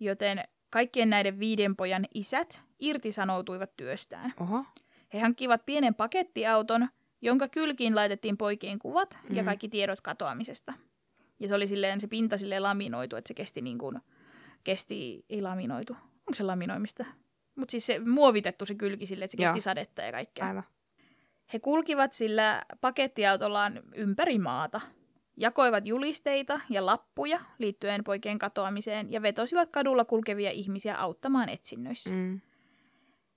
Joten 0.00 0.44
kaikkien 0.70 1.10
näiden 1.10 1.38
viiden 1.38 1.76
pojan 1.76 2.04
isät 2.14 2.62
irtisanoutuivat 2.80 3.76
työstään. 3.76 4.32
Oho. 4.40 4.64
He 5.14 5.20
hankkivat 5.20 5.66
pienen 5.66 5.94
pakettiauton, 5.94 6.88
jonka 7.22 7.48
kylkiin 7.48 7.94
laitettiin 7.94 8.36
poikien 8.36 8.78
kuvat 8.78 9.14
mm-hmm. 9.14 9.36
ja 9.36 9.44
kaikki 9.44 9.68
tiedot 9.68 10.00
katoamisesta. 10.00 10.72
Ja 11.40 11.48
se 11.48 11.54
oli 11.54 11.66
silleen, 11.66 12.00
se 12.00 12.06
pinta 12.06 12.38
silleen 12.38 12.62
laminoitu, 12.62 13.16
että 13.16 13.28
se 13.28 13.34
kesti 13.34 13.62
niin 13.62 13.78
kuin, 13.78 13.98
kesti, 14.64 15.24
ei 15.30 15.42
laminoitu. 15.42 15.92
Onko 15.92 16.34
se 16.34 16.42
laminoimista? 16.42 17.04
Mutta 17.54 17.70
siis 17.70 17.86
se 17.86 17.98
muovitettu 17.98 18.66
se 18.66 18.74
kylki 18.74 19.06
silleen, 19.06 19.24
että 19.24 19.32
se 19.32 19.36
kesti 19.42 19.58
Joo. 19.58 19.62
sadetta 19.62 20.02
ja 20.02 20.12
kaikkea. 20.12 20.46
Aivan. 20.46 20.64
He 21.52 21.58
kulkivat 21.58 22.12
sillä 22.12 22.62
pakettiautollaan 22.80 23.82
ympäri 23.94 24.38
maata, 24.38 24.80
jakoivat 25.36 25.86
julisteita 25.86 26.60
ja 26.70 26.86
lappuja 26.86 27.40
liittyen 27.58 28.04
poikien 28.04 28.38
katoamiseen 28.38 29.12
ja 29.12 29.22
vetosivat 29.22 29.70
kadulla 29.70 30.04
kulkevia 30.04 30.50
ihmisiä 30.50 30.96
auttamaan 30.96 31.48
etsinnöissä. 31.48 32.10
Mm. 32.10 32.40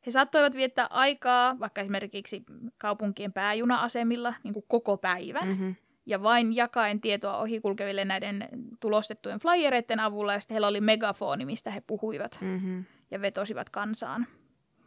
He 0.06 0.12
saattoivat 0.12 0.56
viettää 0.56 0.88
aikaa 0.90 1.60
vaikka 1.60 1.82
esimerkiksi 1.82 2.44
kaupunkien 2.78 3.34
pääjuna-asemilla 3.34 4.34
niin 4.44 4.54
kuin 4.54 4.66
koko 4.68 4.98
päivän 4.98 5.48
Mm-hmm. 5.48 5.76
ja 6.06 6.24
vain 6.24 6.56
jakaen 6.56 7.02
tietoa 7.02 7.38
ohikulkeville 7.38 8.06
näiden 8.06 8.48
tulostettujen 8.80 9.40
flyereiden 9.40 10.00
avulla 10.00 10.34
ja 10.34 10.40
sitten 10.40 10.56
heillä 10.56 10.68
oli 10.68 10.82
megafoni, 10.82 11.46
mistä 11.46 11.72
he 11.72 11.82
puhuivat 11.88 12.38
Mm-hmm. 12.42 12.86
ja 13.12 13.22
vetosivat 13.22 13.70
kansaan. 13.70 14.28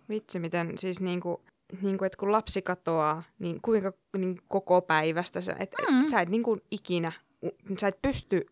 Vitsi, 0.09 0.38
miten 0.38 0.79
siis 0.79 1.01
niinku, 1.01 1.42
niinku, 1.83 2.05
että 2.05 2.16
kun 2.18 2.33
lapsi 2.33 2.62
katoaa, 2.62 3.22
niin 3.38 3.61
kuinka 3.62 3.92
niin 4.18 4.38
koko 4.48 4.83
päivästä, 4.83 5.40
sä 5.40 5.57
et, 5.59 5.70
Mm. 5.90 5.94
mm. 5.96 6.05
sä 6.07 6.20
et 6.20 6.29
niinku 6.29 6.59
ikinä, 6.70 7.12
u- 7.44 7.77
sä 7.81 7.88
et 7.88 8.03
pysty 8.03 8.46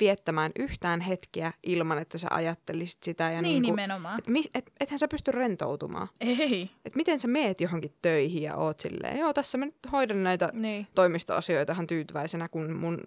viettämään 0.00 0.52
yhtään 0.58 1.00
hetkeä 1.00 1.52
ilman, 1.62 1.98
että 1.98 2.18
sä 2.18 2.28
ajattelisit 2.30 3.02
sitä. 3.02 3.30
Ja 3.30 3.42
niin 3.42 3.62
niinku, 3.62 3.76
nimenomaan. 3.76 4.18
et, 4.18 4.26
mis- 4.26 4.50
et, 4.54 4.72
ethän 4.80 4.98
sä 4.98 5.08
pysty 5.08 5.32
rentoutumaan. 5.32 6.08
Ei. 6.20 6.70
Et 6.84 6.94
miten 6.94 7.18
sä 7.18 7.28
meet 7.28 7.60
johonkin 7.60 7.94
töihin 8.02 8.42
ja 8.42 8.56
oot 8.56 8.80
silleen, 8.80 9.18
joo 9.18 9.32
tässä 9.32 9.58
mä 9.58 9.64
nyt 9.64 9.76
hoidan 9.92 10.22
näitä 10.24 10.48
Niin. 10.52 10.86
toimistoasioita 10.94 11.72
ihan 11.72 11.86
tyytyväisenä, 11.86 12.48
kun 12.48 12.72
mun 12.72 12.98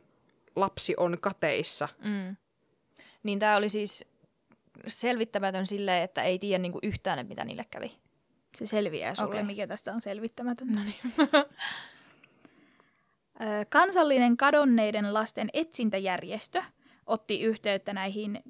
lapsi 0.55 0.93
on 0.97 1.17
kateissa. 1.21 1.87
Mm. 2.03 2.35
Niin 3.23 3.39
tämä 3.39 3.55
oli 3.55 3.69
siis 3.69 4.05
selvittämätön 4.87 5.67
silleen, 5.67 6.03
että 6.03 6.23
ei 6.23 6.39
tiedä 6.39 6.61
niinku 6.61 6.79
yhtään, 6.83 7.19
että 7.19 7.29
mitä 7.29 7.45
niille 7.45 7.65
kävi. 7.71 7.91
Se 8.55 8.65
selviää 8.65 9.15
sulle, 9.15 9.29
okay. 9.29 9.43
mikä 9.43 9.67
tästä 9.67 9.93
on 9.93 10.01
selvittämätöntä. 10.01 10.73
No 10.75 10.81
niin. 10.83 10.95
Kansallinen 13.69 14.37
kadonneiden 14.37 15.13
lasten 15.13 15.49
etsintäjärjestö 15.53 16.63
otti 17.05 17.41
yhteyttä 17.41 17.93
näihin 17.93 18.43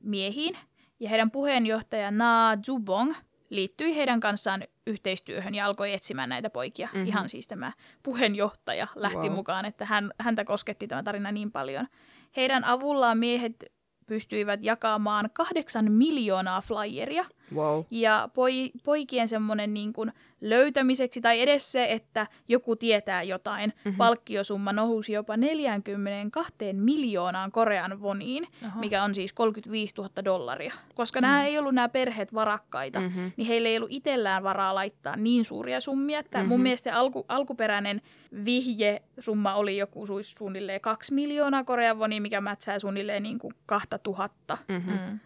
miehiin, 0.00 0.56
ja 1.00 1.08
heidän 1.08 1.30
puheenjohtaja 1.30 2.10
Na 2.10 2.56
Zubong 2.66 3.14
liittyi 3.50 3.96
heidän 3.96 4.20
kanssaan 4.20 4.62
yhteistyöhön 4.86 5.54
ja 5.54 5.66
alkoi 5.66 5.92
etsimään 5.92 6.28
näitä 6.28 6.50
poikia. 6.50 6.86
Mhm. 6.86 6.96
Mm-hmm. 6.96 7.08
Ihan 7.08 7.28
siis 7.28 7.46
tämä 7.46 7.72
puheenjohtaja 8.02 8.86
lähti 8.94 9.18
wow. 9.18 9.32
mukaan, 9.32 9.64
että 9.64 9.84
hän, 9.84 10.10
häntä 10.20 10.44
kosketti 10.44 10.88
tämä 10.88 11.02
tarina 11.02 11.32
niin 11.32 11.52
paljon. 11.52 11.88
Heidän 12.36 12.64
avullaan 12.64 13.18
miehet 13.18 13.64
pystyivät 14.06 14.60
jakamaan 14.62 15.30
kahdeksan 15.32 15.92
miljoonaa 15.92 16.60
flyeria 16.60 17.24
Wow. 17.54 17.82
Ja 17.90 18.28
poi, 18.34 18.70
poikien 18.84 19.28
semmoinen 19.28 19.74
niin 19.74 19.92
kuin 19.92 20.12
löytämiseksi, 20.48 21.20
tai 21.20 21.40
edes 21.40 21.72
se, 21.72 21.86
että 21.92 22.26
joku 22.48 22.76
tietää 22.76 23.22
jotain, 23.22 23.70
Mhm. 23.70 23.78
mm-hmm. 23.88 23.96
palkkiosumma 23.98 24.72
nousi 24.72 25.12
jopa 25.12 25.36
42 25.36 26.54
miljoonaan 26.72 27.52
Korean 27.52 28.00
woniin, 28.00 28.46
Aha. 28.64 28.80
mikä 28.80 29.02
on 29.02 29.14
siis 29.14 29.32
35 29.32 29.94
000 29.98 30.10
dollaria. 30.24 30.74
Koska 30.94 31.20
mm. 31.20 31.22
nämä 31.22 31.44
ei 31.44 31.58
ollut 31.58 31.74
nämä 31.74 31.88
perheet 31.88 32.34
varakkaita, 32.34 33.00
Mhm. 33.00 33.08
mm-hmm. 33.08 33.32
niin 33.36 33.46
heillä 33.48 33.68
ei 33.68 33.76
ollut 33.76 33.92
itsellään 33.92 34.42
varaa 34.42 34.74
laittaa 34.74 35.16
niin 35.16 35.44
suuria 35.44 35.80
summia. 35.80 36.18
Että 36.18 36.38
mm-hmm. 36.38 36.46
Mhm. 36.46 36.52
Mun 36.52 36.60
mielestä 36.62 36.90
se 36.90 36.96
alku, 36.96 37.24
alkuperäinen 37.28 38.02
vihje-summa 38.44 39.54
oli 39.54 39.76
joku 39.78 40.04
su- 40.06 40.22
suunnilleen 40.38 40.80
2 40.80 41.14
miljoonaa 41.14 41.64
Korean 41.64 41.98
wonia, 41.98 42.20
mikä 42.20 42.40
mätsää 42.40 42.78
suunnilleen 42.78 43.22
niin 43.22 43.38
kuin 43.38 43.54
2000 43.66 44.58
Mhm. 44.68 44.90
Mm. 44.90 45.18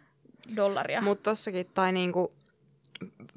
dollaria. 0.56 1.02
Mutta 1.02 1.30
tossakin, 1.30 1.66
tai 1.74 1.92
niinku, 1.92 2.32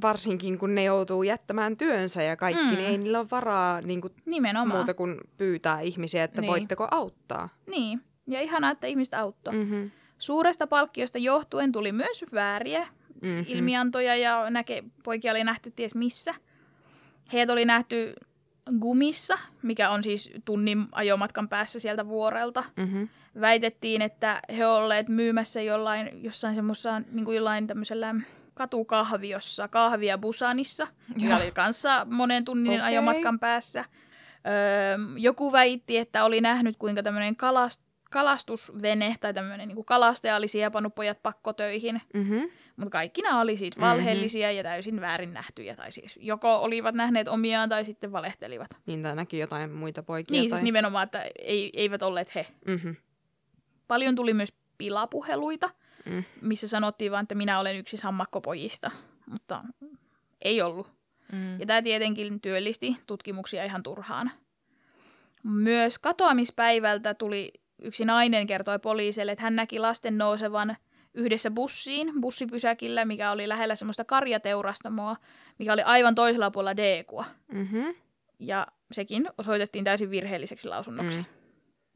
varsinkin 0.02 0.58
kun 0.58 0.76
ne 0.76 0.84
joutuu 0.84 1.24
jättämään 1.24 1.78
työnsä 1.78 2.24
ja 2.24 2.36
kaikki, 2.36 2.63
Mm. 2.63 2.69
mm. 2.69 2.76
niin 2.76 2.89
ei 2.89 2.97
niillä 2.97 3.19
ole 3.19 3.28
varaa 3.32 3.82
niinku, 3.82 4.10
Nimenomaan. 4.26 4.78
muuta 4.78 4.93
kuin 4.93 5.17
pyytää 5.38 5.80
ihmisiä, 5.82 6.24
että 6.24 6.41
Niin. 6.41 6.47
niin. 6.47 6.60
voitteko 6.60 6.88
auttaa. 6.91 7.50
Niin, 7.67 8.02
ja 8.28 8.41
ihanaa, 8.41 8.71
että 8.71 8.88
ihmiset 8.88 9.13
auttoi. 9.13 9.54
Mm. 9.54 9.60
Mm-hmm. 9.60 9.91
Suuresta 10.17 10.67
palkkiosta 10.67 11.17
johtuen 11.17 11.71
tuli 11.71 11.91
myös 11.91 12.26
vääriä 12.34 12.88
Mm-hmm. 13.21 13.45
ilmiantoja 13.47 14.15
ja 14.15 14.50
näke, 14.50 14.84
poikia 15.04 15.32
oli 15.32 15.43
nähty 15.43 15.71
ties 15.71 15.95
missä. 15.95 16.36
Heidät 17.34 17.50
oli 17.50 17.65
nähty 17.65 18.13
Gumissa, 18.80 19.38
mikä 19.62 19.89
on 19.89 20.04
siis 20.04 20.32
tunnin 20.45 20.86
ajomatkan 20.91 21.50
päässä 21.50 21.80
sieltä 21.80 22.08
vuorelta. 22.08 22.63
Mm-hmm. 22.78 23.08
Väitettiin, 23.41 24.02
että 24.02 24.39
he 24.58 24.65
olleet 24.67 25.10
myymässä 25.10 25.62
jollain, 25.62 26.24
jossain 26.24 26.56
semmoisessa 26.56 27.00
niin 27.12 27.26
kuin 27.26 27.36
jollain 27.36 27.67
tämmöisellä 27.67 28.15
katukahviossa, 28.53 29.67
kahvia 29.67 30.17
Busanissa, 30.17 30.87
mikä 31.15 31.37
oli 31.37 31.51
kanssa 31.51 32.05
monen 32.09 32.45
tunnin 32.45 32.73
Okei. 32.73 32.85
ajomatkan 32.85 33.39
päässä. 33.39 33.85
Öö, 34.47 34.97
joku 35.17 35.51
väitti, 35.51 35.97
että 35.97 36.25
oli 36.25 36.41
nähnyt, 36.41 36.77
kuinka 36.77 37.03
tämmöinen 37.03 37.35
kalast, 37.35 37.81
kalastusvene 38.11 39.15
tai 39.19 39.33
tämmöinen 39.33 39.67
niin 39.67 39.85
kalastaja 39.85 40.35
oli 40.35 40.47
siepannut 40.47 40.95
pojat 40.95 41.23
pakkotöihin. 41.23 42.01
Mm-hmm. 42.13 42.49
Mutta 42.75 42.89
kaikki 42.89 43.21
nämä 43.21 43.41
oli 43.41 43.57
siis 43.57 43.79
valheellisia 43.79 44.47
mm-hmm. 44.47 44.57
ja 44.57 44.63
täysin 44.63 45.01
väärin 45.01 45.33
nähtyjä. 45.33 45.75
Tai 45.75 45.91
siis 45.91 46.19
joko 46.21 46.55
olivat 46.55 46.95
nähneet 46.95 47.27
omiaan 47.27 47.69
tai 47.69 47.85
sitten 47.85 48.11
valehtelivat. 48.11 48.69
Niin, 48.85 49.03
tai 49.03 49.15
näki 49.15 49.39
jotain 49.39 49.71
muita 49.71 50.03
poikia. 50.03 50.31
Niin 50.31 50.49
tai... 50.49 50.57
siis 50.57 50.63
nimenomaan, 50.63 51.03
että 51.03 51.25
ei, 51.39 51.69
eivät 51.73 52.01
olleet 52.01 52.35
he. 52.35 52.47
Mm-hmm. 52.67 52.95
Paljon 53.87 54.15
tuli 54.15 54.33
myös 54.33 54.53
pilapuheluita, 54.77 55.69
Mm. 56.05 56.23
missä 56.41 56.67
sanottiin 56.67 57.11
vain, 57.11 57.23
että 57.23 57.35
minä 57.35 57.59
olen 57.59 57.75
yksi 57.75 57.97
sammakkopojista. 57.97 58.91
Mutta 59.25 59.63
ei 60.41 60.61
ollut. 60.61 60.87
Mm. 61.31 61.59
Ja 61.59 61.65
tämä 61.65 61.81
tietenkin 61.81 62.41
työllisti 62.41 62.97
tutkimuksia 63.07 63.65
ihan 63.65 63.83
turhaan. 63.83 64.31
Myös 65.43 65.99
katoamispäivältä 65.99 67.13
tuli 67.13 67.53
yksi 67.81 68.05
nainen 68.05 68.47
kertoi 68.47 68.79
poliisille, 68.79 69.31
että 69.31 69.43
hän 69.43 69.55
näki 69.55 69.79
lasten 69.79 70.17
nousevan 70.17 70.77
yhdessä 71.13 71.51
bussiin, 71.51 72.21
bussipysäkillä, 72.21 73.05
mikä 73.05 73.31
oli 73.31 73.49
lähellä 73.49 73.75
semmoista 73.75 74.05
karjateurastamoa, 74.05 75.15
mikä 75.59 75.73
oli 75.73 75.81
aivan 75.81 76.15
toisella 76.15 76.51
puolella 76.51 76.77
Deekua. 76.77 77.25
Mm-hmm. 77.51 77.95
Ja 78.39 78.67
sekin 78.91 79.27
osoitettiin 79.37 79.83
täysin 79.83 80.11
virheelliseksi 80.11 80.67
lausunnoksi. 80.67 81.17
Mm. 81.17 81.40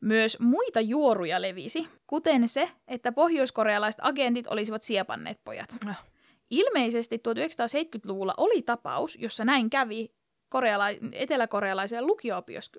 Myös 0.01 0.39
muita 0.39 0.81
juoruja 0.81 1.41
levisi, 1.41 1.87
kuten 2.07 2.49
se, 2.49 2.69
että 2.87 3.11
pohjoiskorealaiset 3.11 4.01
agentit 4.03 4.47
olisivat 4.47 4.83
siepanneet 4.83 5.39
pojat. 5.43 5.75
Ah. 5.87 6.03
Ilmeisesti 6.49 7.17
1970-luvulla 7.17 8.33
oli 8.37 8.61
tapaus, 8.61 9.17
jossa 9.19 9.45
näin 9.45 9.69
kävi 9.69 10.11
koreala- 10.49 11.09
eteläkorealaisille 11.11 12.01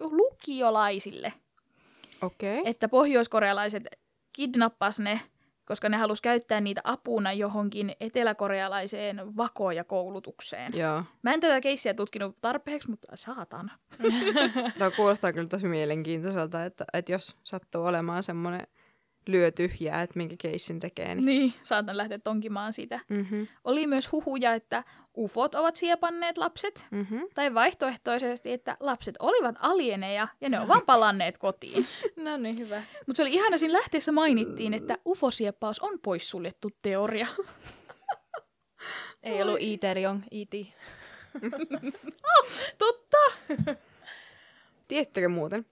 lukiolaisille. 0.00 1.32
Okay. 2.22 2.62
että 2.64 2.88
pohjoiskorealaiset 2.88 3.84
kidnappas 4.32 5.00
ne, 5.00 5.20
koska 5.66 5.88
ne 5.88 5.96
halusi 5.96 6.22
käyttää 6.22 6.60
niitä 6.60 6.80
apuna 6.84 7.32
johonkin 7.32 7.92
eteläkorealaiseen 8.00 9.36
vakoja-koulutukseen. 9.36 10.72
Joo. 10.74 11.02
Mä 11.22 11.32
en 11.32 11.40
tätä 11.40 11.60
keissiä 11.60 11.94
tutkinut 11.94 12.36
tarpeeksi, 12.40 12.90
mutta 12.90 13.08
saatana. 13.14 13.78
Tämä 14.78 14.90
kuulostaa 14.90 15.32
kyllä 15.32 15.48
tosi 15.48 15.68
mielenkiintoiselta, 15.68 16.64
että, 16.64 16.84
että 16.92 17.12
jos 17.12 17.36
sattuu 17.44 17.84
olemaan 17.84 18.22
semmoinen 18.22 18.66
lyö 19.28 19.50
tyhjää, 19.50 20.02
että 20.02 20.16
minkä 20.16 20.34
keissin 20.38 20.80
tekee, 20.80 21.14
niin... 21.14 21.24
Niin, 21.26 21.54
saatan 21.62 21.96
lähteä 21.96 22.18
tonkimaan 22.18 22.72
sitä. 22.72 23.00
Mm-hmm. 23.08 23.46
Oli 23.64 23.86
myös 23.86 24.12
huhuja, 24.12 24.54
että 24.54 24.84
ufot 25.16 25.54
ovat 25.54 25.76
siepanneet 25.76 26.38
lapset, 26.38 26.86
Mm-hmm. 26.90 27.20
tai 27.34 27.54
vaihtoehtoisesti, 27.54 28.52
että 28.52 28.76
lapset 28.80 29.14
olivat 29.18 29.54
alieneja 29.58 30.28
ja 30.40 30.48
ne 30.48 30.60
on 30.60 30.68
vaan 30.72 30.82
palanneet 30.86 31.38
kotiin. 31.38 31.86
No 32.16 32.36
niin, 32.36 32.58
hyvä. 32.58 32.82
Mutta 33.06 33.16
se 33.16 33.22
oli 33.22 33.34
ihana, 33.34 33.58
siinä 33.58 33.74
lähteessä 33.78 34.12
mainittiin, 34.12 34.74
että 34.74 34.98
ufosieppaus 35.06 35.80
on 35.80 35.98
poissuljettu 36.02 36.68
teoria. 36.82 37.26
Ei 39.22 39.42
ollut 39.42 39.58
Eterion, 39.60 40.24
E.T. 40.30 40.54
Totta! 42.78 43.16
Tiesittekö 44.88 45.28
muuten, 45.28 45.66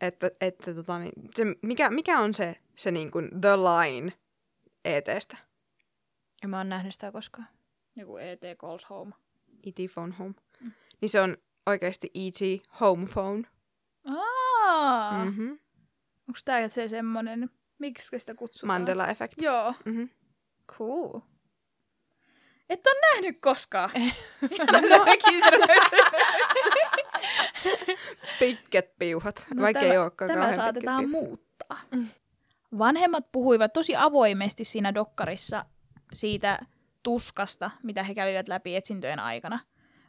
että, 0.00 0.30
että 0.40 0.74
tota, 0.74 0.98
niin, 0.98 1.12
se, 1.34 1.44
mikä, 1.62 1.90
mikä 1.90 2.18
on 2.18 2.34
se, 2.34 2.56
se 2.76 2.90
niin 2.90 3.10
kuin 3.10 3.28
the 3.40 3.56
line 3.56 4.12
ETstä? 4.84 5.36
En 6.44 6.50
mä 6.50 6.56
oon 6.58 6.68
nähnyt 6.68 6.92
sitä 6.92 7.12
koskaan. 7.12 7.48
Joku 7.96 8.16
E.T. 8.16 8.42
calls 8.58 8.90
home. 8.90 9.12
E.T. 9.66 9.92
phone 9.94 10.14
home. 10.18 10.34
Niin 11.00 11.08
se 11.08 11.20
on 11.20 11.36
oikeasti 11.66 12.10
E.T. 12.14 12.62
home 12.80 13.06
phone. 13.06 13.42
Aa! 14.04 15.24
Mm. 15.24 15.30
Mm-hmm. 15.30 15.50
Onko 16.28 16.40
tää 16.44 16.68
se 16.68 16.88
semmonen, 16.88 17.50
miksi 17.78 18.18
sitä 18.18 18.34
kutsutaan? 18.34 18.80
Mandela 18.80 19.06
effect. 19.08 19.42
Joo, 19.42 19.74
Mm-hmm. 19.84 20.08
cool. 20.78 21.20
Et 22.70 22.86
on 22.86 22.94
nähnyt 23.12 23.40
koskaan. 23.40 23.90
Ihana 24.50 24.88
se 24.88 24.98
rekisteröity. 25.04 25.96
Pitkät 28.40 28.98
piuhat, 28.98 29.46
No 29.54 29.62
vaikka 29.62 29.80
tämä- 29.80 29.92
ei 29.92 29.98
olekaan 29.98 30.30
Tämä 30.30 30.52
saatetaan 30.52 31.08
muuttaa. 31.10 31.80
Vanhemmat 32.78 33.32
puhuivat 33.32 33.72
tosi 33.72 33.96
avoimesti 33.96 34.64
siinä 34.64 34.94
dokkarissa 34.94 35.64
siitä 36.12 36.58
tuskasta, 37.02 37.70
mitä 37.82 38.02
he 38.02 38.14
kävivät 38.14 38.48
läpi 38.48 38.76
etsintöjen 38.76 39.20
aikana. 39.20 39.58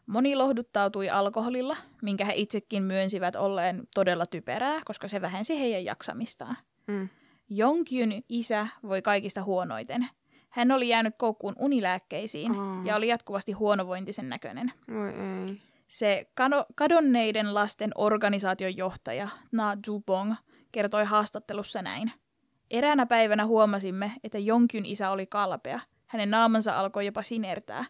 Moni 0.06 0.36
lohduttautui 0.36 1.10
alkoholilla, 1.10 1.78
minkä 2.02 2.26
he 2.26 2.34
itsekin 2.36 2.84
myönsivät 2.84 3.36
olleen 3.36 3.88
todella 3.96 4.26
typerää, 4.26 4.82
koska 4.86 5.08
se 5.08 5.22
vähensi 5.22 5.60
heidän 5.60 5.86
jaksamistaan. 5.86 6.58
Mm. 6.88 7.10
Jonkyun 7.50 8.24
isä 8.30 8.68
voi 8.84 9.02
kaikista 9.02 9.44
huonoiten. 9.44 10.08
Hän 10.50 10.72
oli 10.72 10.90
jäänyt 10.90 11.16
koukkuun 11.18 11.56
unilääkkeisiin 11.60 12.60
Aa. 12.60 12.82
ja 12.86 12.96
oli 12.96 13.08
jatkuvasti 13.08 13.52
huonovointisen 13.52 14.30
näköinen. 14.30 14.74
Voi 14.94 15.10
ei. 15.10 15.62
Se 15.90 16.32
kadonneiden 16.76 17.54
lasten 17.54 17.92
organisaation 17.96 18.78
johtaja 18.78 19.28
Na 19.52 19.78
Jubong 19.88 20.36
kertoi 20.72 21.06
haastattelussa 21.06 21.82
näin. 21.82 22.12
Eräänä 22.72 23.06
päivänä 23.06 23.46
huomasimme, 23.46 24.12
että 24.24 24.38
Jonkyn 24.38 24.86
isä 24.86 25.10
oli 25.10 25.26
kalpea. 25.28 25.80
Hänen 26.06 26.32
naamansa 26.32 26.80
alkoi 26.80 27.06
jopa 27.06 27.24
sinertää. 27.24 27.86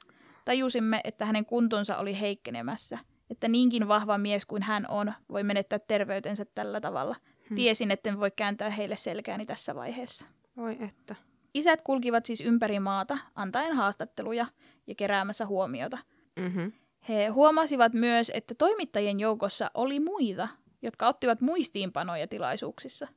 Tajusimme, 0.46 1.02
että 1.04 1.26
hänen 1.26 1.46
kuntonsa 1.46 1.98
oli 1.98 2.20
heikkenemässä. 2.20 2.98
Että 3.30 3.48
niinkin 3.48 3.88
vahva 3.88 4.18
mies 4.18 4.46
kuin 4.46 4.64
hän 4.64 4.86
on, 4.90 5.14
voi 5.30 5.44
menettää 5.44 5.80
terveytensä 5.80 6.46
tällä 6.56 6.82
tavalla. 6.82 7.16
Tiesin, 7.56 7.92
etten 7.92 8.20
voi 8.20 8.32
kääntää 8.32 8.70
heille 8.70 8.96
selkääni 8.96 9.46
tässä 9.46 9.76
vaiheessa. 9.76 10.26
Voi 10.58 10.78
että. 10.80 11.16
Isät 11.54 11.82
kulkivat 11.82 12.26
siis 12.26 12.42
ympäri 12.42 12.80
maata, 12.80 13.18
antaen 13.36 13.76
haastatteluja 13.76 14.46
ja 14.88 14.96
keräämässä 14.96 15.46
huomiota. 15.46 15.98
Mm-hmm. 16.40 16.72
He 17.10 17.28
huomasivat 17.28 17.94
myös, 17.94 18.32
että 18.34 18.56
toimittajien 18.56 19.20
joukossa 19.20 19.72
oli 19.74 20.00
muita, 20.00 20.48
jotka 20.82 21.08
ottivat 21.08 21.42
muistiinpanoja 21.42 22.28
tilaisuuksissa. 22.28 23.08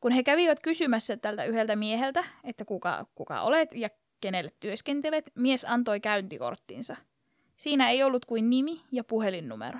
Kun 0.00 0.12
he 0.12 0.22
kävivät 0.22 0.60
kysymässä 0.60 1.16
tältä 1.16 1.44
yhdeltä 1.44 1.76
mieheltä, 1.76 2.24
että 2.44 2.64
kuka, 2.64 3.06
kuka 3.14 3.40
olet 3.40 3.74
ja 3.74 3.88
kenelle 4.20 4.50
työskentelet, 4.60 5.32
mies 5.34 5.64
antoi 5.64 6.00
käyntikorttinsa. 6.00 6.96
Siinä 7.56 7.90
ei 7.90 8.02
ollut 8.02 8.24
kuin 8.24 8.50
nimi 8.50 8.80
ja 8.92 9.04
puhelinnumero. 9.04 9.78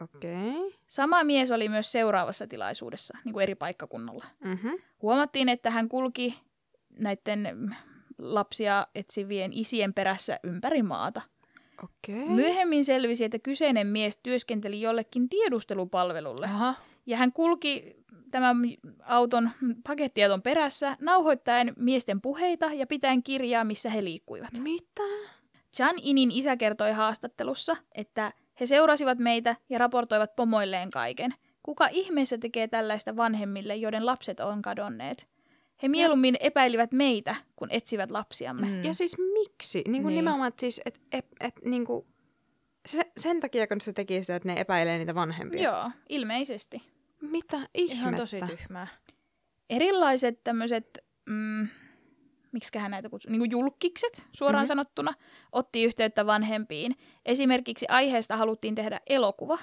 Okei. 0.00 0.50
Okay. 0.50 0.72
Sama 0.86 1.24
mies 1.24 1.50
oli 1.50 1.68
myös 1.68 1.92
seuraavassa 1.92 2.46
tilaisuudessa, 2.46 3.18
niin 3.24 3.32
kuin 3.32 3.42
eri 3.42 3.54
paikkakunnalla. 3.54 4.24
Mm-hmm. 4.44 4.72
Huomattiin, 5.02 5.48
että 5.48 5.70
hän 5.70 5.88
kulki 5.88 6.40
näiden 7.02 7.76
lapsia 8.18 8.86
etsivien 8.94 9.52
isien 9.52 9.94
perässä 9.94 10.40
ympäri 10.44 10.82
maata. 10.82 11.22
Okay. 11.84 12.24
Myöhemmin 12.28 12.84
selvisi, 12.84 13.24
että 13.24 13.38
kyseinen 13.38 13.86
mies 13.86 14.18
työskenteli 14.22 14.80
jollekin 14.80 15.28
tiedustelupalvelulle. 15.28 16.46
Aha. 16.46 16.74
Ja 17.06 17.16
hän 17.16 17.32
kulki 17.32 17.96
tämän 18.30 18.56
auton 19.02 19.50
pakettiauton 19.86 20.42
perässä 20.42 20.96
nauhoittaen 21.00 21.72
miesten 21.76 22.20
puheita 22.20 22.66
ja 22.66 22.86
pitäen 22.86 23.22
kirjaa, 23.22 23.64
missä 23.64 23.90
he 23.90 24.04
liikkuivat. 24.04 24.50
Mitä? 24.62 25.02
Chan 25.76 25.96
Inin 26.02 26.30
isä 26.32 26.56
kertoi 26.56 26.92
haastattelussa, 26.92 27.76
että 27.94 28.32
he 28.60 28.66
seurasivat 28.66 29.18
meitä 29.18 29.56
ja 29.68 29.78
raportoivat 29.78 30.36
pomoilleen 30.36 30.90
kaiken. 30.90 31.34
Kuka 31.62 31.88
ihmeessä 31.92 32.38
tekee 32.38 32.68
tällaista 32.68 33.16
vanhemmille, 33.16 33.76
joiden 33.76 34.06
lapset 34.06 34.40
on 34.40 34.62
kadonneet? 34.62 35.28
He 35.82 35.88
mieluummin 35.88 36.36
epäilivät 36.40 36.92
meitä, 36.92 37.36
kun 37.56 37.68
etsivät 37.70 38.10
lapsiamme. 38.10 38.66
Mm. 38.66 38.84
Ja 38.84 38.94
siis 38.94 39.16
miksi? 39.32 39.82
Niin 39.88 40.02
kuin 40.02 40.12
Niin. 40.12 40.16
nimenomaan, 40.16 40.48
että 40.48 40.60
siis, 40.60 40.80
et, 40.86 41.00
et, 41.12 41.26
et, 41.40 41.54
niin 41.64 41.84
kuin, 41.84 42.06
se, 42.86 43.10
sen 43.16 43.40
takia, 43.40 43.66
kun 43.66 43.80
se 43.80 43.92
teki 43.92 44.20
sitä, 44.20 44.36
että 44.36 44.48
ne 44.48 44.60
epäilee 44.60 44.98
niitä 44.98 45.14
vanhempia. 45.14 45.62
Joo, 45.62 45.90
ilmeisesti. 46.08 46.82
Mitä 47.20 47.56
ihmettä? 47.74 47.94
Ihan 48.02 48.14
tosi 48.14 48.40
tyhmää. 48.46 48.86
Erilaiset 49.70 50.44
tämmöiset, 50.44 50.98
mm, 51.26 51.68
miksiköhän 52.52 52.90
näitä 52.90 53.08
kutsuu, 53.08 53.30
niin 53.30 53.40
kuin 53.40 53.50
julkkikset 53.50 54.24
suoraan 54.32 54.54
Mhm. 54.54 54.62
mm-hmm. 54.62 54.68
sanottuna, 54.68 55.14
otti 55.52 55.84
yhteyttä 55.84 56.26
vanhempiin. 56.26 56.96
Esimerkiksi 57.26 57.86
aiheesta 57.88 58.36
haluttiin 58.36 58.74
tehdä 58.74 59.00
elokuva, 59.06 59.58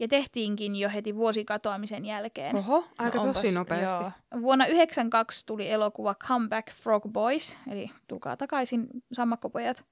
ja 0.00 0.08
tehtiinkin 0.08 0.76
jo 0.76 0.90
heti 0.90 1.16
vuosi 1.16 1.44
katoamisen 1.44 2.04
jälkeen. 2.04 2.56
Oho, 2.56 2.84
aika 2.98 3.18
No 3.18 3.24
tosi 3.24 3.48
onpas- 3.48 3.54
nopeasti. 3.54 3.94
Joo. 4.04 4.10
Vuonna 4.40 4.64
1992 4.64 5.46
tuli 5.46 5.70
elokuva 5.70 6.14
Comeback 6.14 6.70
Frog 6.72 7.02
Boys, 7.08 7.58
eli 7.70 7.90
tulkaa 8.08 8.36
takaisin 8.36 8.86
sammakkopojat. 9.12 9.84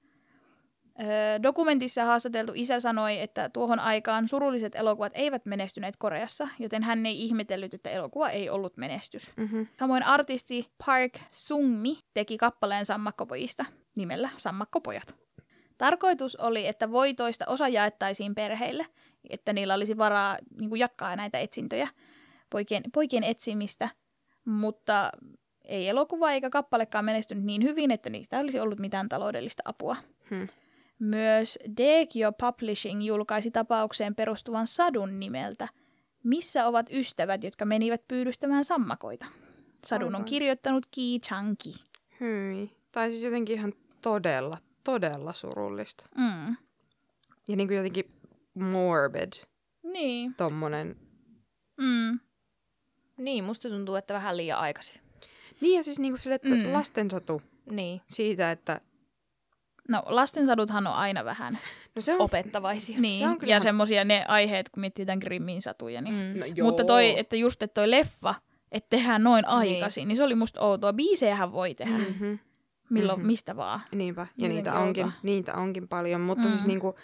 Öö, 1.01 1.07
dokumentissa 1.43 2.05
haastateltu 2.05 2.51
isä 2.55 2.79
sanoi, 2.79 3.19
että 3.19 3.49
tuohon 3.49 3.79
aikaan 3.79 4.27
surulliset 4.27 4.75
elokuvat 4.75 5.11
eivät 5.15 5.45
menestyneet 5.45 5.95
Koreassa, 5.97 6.47
joten 6.59 6.83
hän 6.83 7.05
ei 7.05 7.21
ihmetellyt, 7.21 7.73
että 7.73 7.89
elokuva 7.89 8.29
ei 8.29 8.49
ollut 8.49 8.77
menestys. 8.77 9.31
Mm-hmm. 9.37 9.67
Samoin 9.79 10.03
artisti 10.03 10.67
Park 10.85 11.13
Sungmi 11.31 11.97
teki 12.13 12.37
kappaleen 12.37 12.85
sammakkopojista 12.85 13.65
nimellä 13.97 14.29
Sammakkopojat. 14.37 15.15
Tarkoitus 15.77 16.35
oli, 16.35 16.67
että 16.67 16.91
voitoista 16.91 17.45
osa 17.47 17.67
jaettaisiin 17.67 18.35
perheille, 18.35 18.85
että 19.29 19.53
niillä 19.53 19.73
olisi 19.73 19.97
varaa 19.97 20.37
niin 20.59 20.69
kuin 20.69 20.79
jatkaa 20.79 21.15
näitä 21.15 21.39
etsintöjä, 21.39 21.87
poikien, 22.49 22.83
poikien 22.93 23.23
etsimistä, 23.23 23.89
mutta 24.45 25.11
ei 25.65 25.89
elokuva 25.89 26.31
eikä 26.31 26.49
kappalekaan 26.49 27.05
menestynyt 27.05 27.43
niin 27.43 27.63
hyvin, 27.63 27.91
että 27.91 28.09
niistä 28.09 28.39
olisi 28.39 28.59
ollut 28.59 28.79
mitään 28.79 29.09
taloudellista 29.09 29.63
apua. 29.65 29.95
Hmm. 30.29 30.47
Myös 30.99 31.59
Daegyo 31.77 32.31
Publishing 32.31 33.05
julkaisi 33.05 33.51
tapaukseen 33.51 34.15
perustuvan 34.15 34.67
sadun 34.67 35.19
nimeltä 35.19 35.67
Missä 36.23 36.67
ovat 36.67 36.85
ystävät, 36.91 37.43
jotka 37.43 37.65
menivät 37.65 38.07
pyydystämään 38.07 38.65
sammakoita? 38.65 39.25
Sadun 39.85 40.07
on 40.07 40.15
Aivan. 40.15 40.25
kirjoittanut 40.25 40.85
Ki 40.91 41.19
Chang-ki. 41.27 41.73
Hyi. 42.19 42.71
Tai 42.91 43.09
siis 43.09 43.23
jotenkin 43.23 43.55
ihan 43.55 43.73
todella, 44.01 44.57
todella 44.83 45.33
surullista. 45.33 46.05
Mm. 46.17 46.55
Ja 47.47 47.55
niin 47.55 47.67
kuin 47.67 47.77
jotenkin 47.77 48.11
morbid, 48.63 49.33
Niin. 49.83 50.33
tommonen. 50.35 50.95
Mm. 51.77 52.19
Niin, 53.17 53.43
musta 53.43 53.69
tuntuu, 53.69 53.95
että 53.95 54.13
vähän 54.13 54.37
liian 54.37 54.59
aikaisin. 54.59 55.01
Niin 55.61 55.75
ja 55.75 55.83
siis 55.83 55.99
niin 55.99 56.13
kuin 56.13 56.19
sille, 56.21 56.35
että 56.35 56.49
Mm. 56.49 56.73
lastensatu 56.73 57.41
Niin, 57.71 58.01
siitä, 58.07 58.51
että 58.51 58.79
No 59.89 60.03
lastensaduthan 60.05 60.87
on 60.87 60.93
aina 60.93 61.25
vähän. 61.25 61.59
no 61.95 62.01
se 62.01 62.13
on... 62.13 62.21
opettavaisia. 62.21 62.99
Niin. 62.99 63.25
on 63.27 63.31
ja 63.33 63.37
kyllähän- 63.37 63.61
semmosia 63.61 64.03
ne 64.03 64.25
aiheet, 64.27 64.69
kun 64.69 64.81
miettii 64.81 65.05
tämän 65.05 65.19
Grimmin 65.19 65.61
satuja. 65.61 66.01
Niin. 66.01 66.33
Mm. 66.33 66.39
No 66.39 66.45
joo. 66.45 66.67
Mutta 66.67 66.83
toi, 66.83 67.19
että 67.19 67.35
just 67.35 67.63
että 67.63 67.73
toi 67.73 67.91
leffa, 67.91 68.35
että 68.71 68.89
tehdään 68.89 69.23
noin 69.23 69.45
aikaisin, 69.47 70.07
niin 70.07 70.15
se 70.17 70.23
oli 70.23 70.35
musta 70.35 70.61
outoa. 70.61 70.93
Biisejähän 70.93 71.51
voi 71.51 71.75
tehdä. 71.75 71.97
Mm. 71.97 72.03
Mm-hmm. 72.05 72.39
Milloin, 72.89 73.19
Mhm. 73.19 73.27
mistä 73.27 73.55
vaan. 73.55 73.81
Niinpä, 73.95 74.27
ja 74.37 74.49
niitä 74.49 74.73
onkin, 74.73 75.11
niitä 75.23 75.53
onkin 75.53 75.87
paljon, 75.87 76.21
mutta 76.21 76.43
mm. 76.43 76.49
siis 76.49 76.65
niinku, 76.65 76.95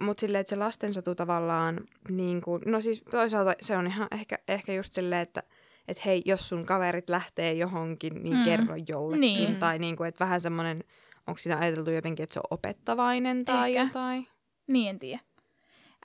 mut 0.00 0.18
silleen, 0.18 0.40
että 0.40 0.50
se 0.50 0.56
lastensatu 0.56 1.14
tavallaan, 1.14 1.80
niinku, 2.08 2.60
no 2.66 2.80
siis 2.80 3.02
toisaalta 3.10 3.52
se 3.60 3.76
on 3.76 3.86
ihan 3.86 4.08
ehkä, 4.12 4.38
ehkä 4.48 4.72
just 4.72 4.92
silleen, 4.92 5.22
että 5.22 5.42
et 5.88 6.04
hei, 6.04 6.22
jos 6.24 6.48
sun 6.48 6.66
kaverit 6.66 7.08
lähtee 7.08 7.52
johonkin, 7.52 8.22
niin 8.22 8.36
Mm. 8.36 8.44
kerro 8.44 8.74
jollekin. 8.88 9.20
Niin. 9.20 9.56
Tai 9.56 9.78
niinku, 9.78 10.04
että 10.04 10.24
vähän 10.24 10.40
semmoinen, 10.40 10.84
onko 11.26 11.38
siinä 11.38 11.58
ajateltu 11.58 11.90
jotenkin, 11.90 12.22
että 12.22 12.34
se 12.34 12.40
on 12.40 12.44
opettavainen 12.50 13.44
tai 13.44 13.70
Ehkä. 13.76 13.82
jotain? 13.82 14.26
Niin 14.66 14.90
en 14.90 14.98
tiedä. 14.98 15.20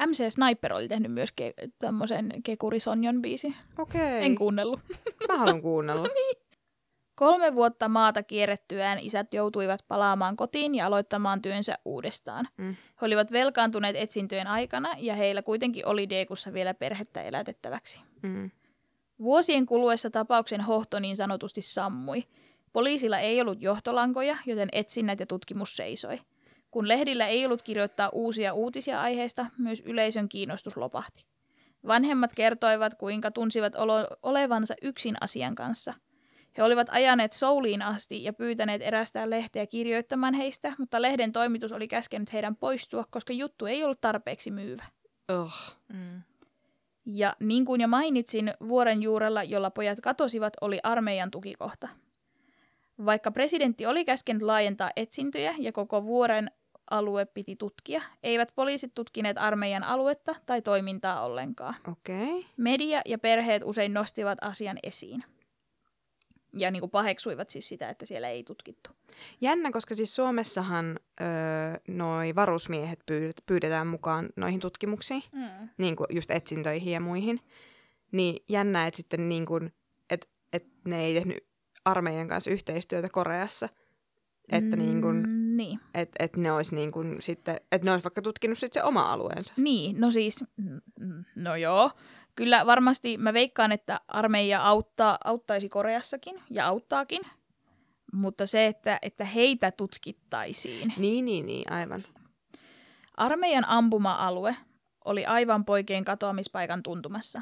MC 0.08 0.30
Sniper 0.34 0.74
oli 0.74 0.88
tehnyt 0.88 1.12
myös 1.12 1.30
ke- 1.42 1.70
tämmöisen 1.80 2.34
Kekuri 2.44 2.80
Sonjon 2.80 3.22
biisi. 3.22 3.56
Okei, 3.80 4.26
En 4.26 4.36
kuunnellut. 4.36 4.80
mä 5.28 5.38
haluan 5.38 5.62
kuunnella. 5.62 6.08
Kolme 7.16 7.56
vuotta 7.56 7.90
maata 7.90 8.24
kierrettyään 8.24 9.00
isät 9.00 9.34
joutuivat 9.34 9.86
palaamaan 9.88 10.36
kotiin 10.36 10.76
ja 10.76 10.86
aloittamaan 10.86 11.42
työnsä 11.42 11.76
uudestaan. 11.86 12.48
Mm. 12.58 12.76
He 13.02 13.06
olivat 13.06 13.32
velkaantuneet 13.32 13.96
etsintöjen 13.96 14.48
aikana 14.48 14.90
ja 14.98 15.16
heillä 15.16 15.42
kuitenkin 15.42 15.86
oli 15.86 16.10
Deekussa 16.10 16.54
vielä 16.54 16.74
perhettä 16.74 17.22
elätettäväksi. 17.22 18.02
Mm. 18.22 18.52
Vuosien 19.20 19.66
kuluessa 19.66 20.10
tapauksen 20.10 20.62
hohto 20.62 21.00
niin 21.00 21.16
sanotusti 21.16 21.62
sammui. 21.62 22.24
Poliisilla 22.74 23.20
ei 23.20 23.42
ollut 23.42 23.62
johtolankoja, 23.62 24.38
joten 24.46 24.70
etsinnät 24.72 25.20
ja 25.20 25.26
tutkimus 25.26 25.76
seisoi. 25.76 26.20
Kun 26.72 26.88
lehdillä 26.88 27.28
ei 27.28 27.46
ollut 27.46 27.62
kirjoittaa 27.62 28.10
uusia 28.10 28.54
uutisia 28.54 29.02
aiheesta, 29.02 29.46
myös 29.58 29.82
yleisön 29.86 30.30
kiinnostus 30.30 30.78
lopahti. 30.78 31.26
Vanhemmat 31.88 32.34
kertoivat, 32.34 32.94
kuinka 32.94 33.32
tunsivat 33.32 33.74
olevansa 34.24 34.74
yksin 34.82 35.16
asian 35.22 35.56
kanssa. 35.56 35.94
He 36.58 36.64
olivat 36.64 36.88
ajaneet 36.92 37.34
Souliin 37.34 37.82
asti 37.82 38.24
ja 38.24 38.34
pyytäneet 38.34 38.82
erästään 38.82 39.30
lehteä 39.30 39.68
kirjoittamaan 39.68 40.34
heistä, 40.34 40.74
mutta 40.78 41.02
lehden 41.02 41.32
toimitus 41.32 41.72
oli 41.72 41.88
käskenyt 41.88 42.34
heidän 42.34 42.56
poistua, 42.56 43.04
koska 43.10 43.34
juttu 43.34 43.66
ei 43.66 43.84
ollut 43.84 44.02
tarpeeksi 44.02 44.52
myyvä. 44.52 44.84
Oh. 45.30 45.76
Mm. 45.94 46.22
Ja 47.06 47.36
niin 47.40 47.66
kuin 47.66 47.82
jo 47.82 47.88
mainitsin, 47.88 48.54
vuoren 48.68 49.04
juurella, 49.04 49.44
jolla 49.44 49.72
pojat 49.72 50.00
katosivat, 50.00 50.54
oli 50.62 50.80
armeijan 50.84 51.32
tukikohta. 51.32 51.88
Vaikka 53.06 53.32
presidentti 53.32 53.86
oli 53.86 54.06
käskenyt 54.06 54.42
laajentaa 54.42 54.92
etsintöjä 54.96 55.56
ja 55.60 55.72
koko 55.72 56.04
vuoren 56.04 56.52
alue 56.92 57.26
piti 57.26 57.56
tutkia, 57.56 58.02
eivät 58.24 58.52
poliisit 58.56 58.92
tutkineet 58.96 59.38
armeijan 59.38 59.84
aluetta 59.84 60.36
tai 60.46 60.62
toimintaa 60.62 61.26
ollenkaan. 61.26 61.76
Okei. 61.92 62.24
Okay. 62.24 62.44
Media 62.58 63.02
ja 63.06 63.18
perheet 63.18 63.62
usein 63.66 63.94
nostivat 63.94 64.38
asian 64.42 64.78
esiin. 64.84 65.24
Ja 66.54 66.72
niin 66.72 66.80
kuin 66.80 66.90
paheksuivat 66.90 67.50
siis 67.50 67.70
sitä, 67.70 67.90
että 67.90 68.06
siellä 68.06 68.28
ei 68.30 68.44
tutkittu. 68.44 68.90
Jännä, 69.42 69.72
koska 69.72 69.96
siis 69.96 70.16
Suomessahan 70.16 71.00
öö, 71.22 71.28
noi 71.88 72.36
varusmiehet 72.36 73.00
pyyd- 73.12 73.44
pyydetään 73.46 73.88
mukaan 73.88 74.30
noihin 74.36 74.60
tutkimuksiin. 74.60 75.24
Mm. 75.32 75.70
niin 75.78 75.96
kuin 75.96 76.08
just 76.10 76.32
etsintöihin 76.32 76.94
ja 76.94 77.00
muihin. 77.00 77.40
Niin 78.12 78.44
jännä, 78.50 78.88
että 78.88 78.98
sitten 78.98 79.30
niin 79.30 79.46
kuin, 79.46 79.74
että, 80.10 80.28
että 80.54 80.70
ne 80.86 81.04
ei 81.06 81.14
tehnyt 81.14 81.38
armeijan 81.86 82.28
kanssa 82.28 82.52
yhteistyötä 82.52 83.10
Koreassa. 83.12 83.70
Että 84.52 84.76
niin 84.76 85.02
kuin, 85.02 85.16
Mm, 85.28 85.58
niin. 85.58 85.80
että, 85.94 86.24
että 86.26 86.40
ne 86.40 86.52
olisi 86.52 86.76
niin 86.76 86.92
kuin 86.92 87.22
sitten, 87.22 87.56
että 87.72 87.86
ne 87.86 87.92
olisi 87.92 88.04
vaikka 88.04 88.22
tutkinut 88.22 88.58
sitten 88.58 88.82
se 88.82 88.88
oma 88.88 89.12
alueensa. 89.14 89.54
Niin, 89.58 90.00
no 90.02 90.12
siis, 90.12 90.44
mm, 90.58 90.82
mm, 91.00 91.24
no 91.36 91.56
joo. 91.56 91.92
Kyllä 92.36 92.66
varmasti 92.66 93.18
mä 93.18 93.34
veikkaan, 93.34 93.72
että 93.72 94.00
armeija 94.08 94.62
auttaa, 94.62 95.18
auttaisi 95.24 95.70
Koreassakin 95.70 96.42
ja 96.50 96.68
auttaakin. 96.68 97.22
Mutta 98.14 98.48
se, 98.48 98.68
että, 98.68 99.00
että 99.02 99.26
heitä 99.26 99.72
tutkittaisiin. 99.72 100.94
Niin, 100.98 101.26
niin, 101.26 101.46
niin, 101.46 101.74
aivan. 101.74 102.04
Armeijan 103.18 103.66
ampuma-alue 103.68 104.56
oli 105.06 105.26
aivan 105.26 105.66
poikien 105.66 106.06
katoamispaikan 106.06 106.84
tuntumassa. 106.84 107.42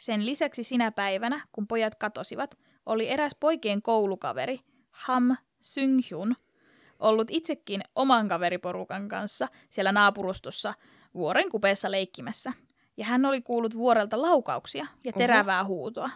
Sen 0.00 0.26
lisäksi 0.26 0.64
sinä 0.64 0.90
päivänä, 0.90 1.40
kun 1.52 1.66
pojat 1.66 1.94
katosivat, 1.94 2.58
oli 2.86 3.08
eräs 3.08 3.32
poikien 3.40 3.82
koulukaveri, 3.82 4.60
Ham 4.90 5.36
Synghun, 5.60 6.36
ollut 6.98 7.28
itsekin 7.30 7.80
oman 7.94 8.28
kaveriporukan 8.28 9.08
kanssa 9.08 9.48
siellä 9.70 9.92
naapurustossa 9.92 10.74
vuoren 11.14 11.48
kupeessa 11.48 11.90
leikkimässä. 11.90 12.52
Ja 12.96 13.04
hän 13.04 13.24
oli 13.24 13.40
kuullut 13.42 13.74
vuorelta 13.76 14.22
laukauksia 14.22 14.86
ja 15.04 15.12
Oho. 15.14 15.18
terävää 15.18 15.64
huutoa. 15.64 16.10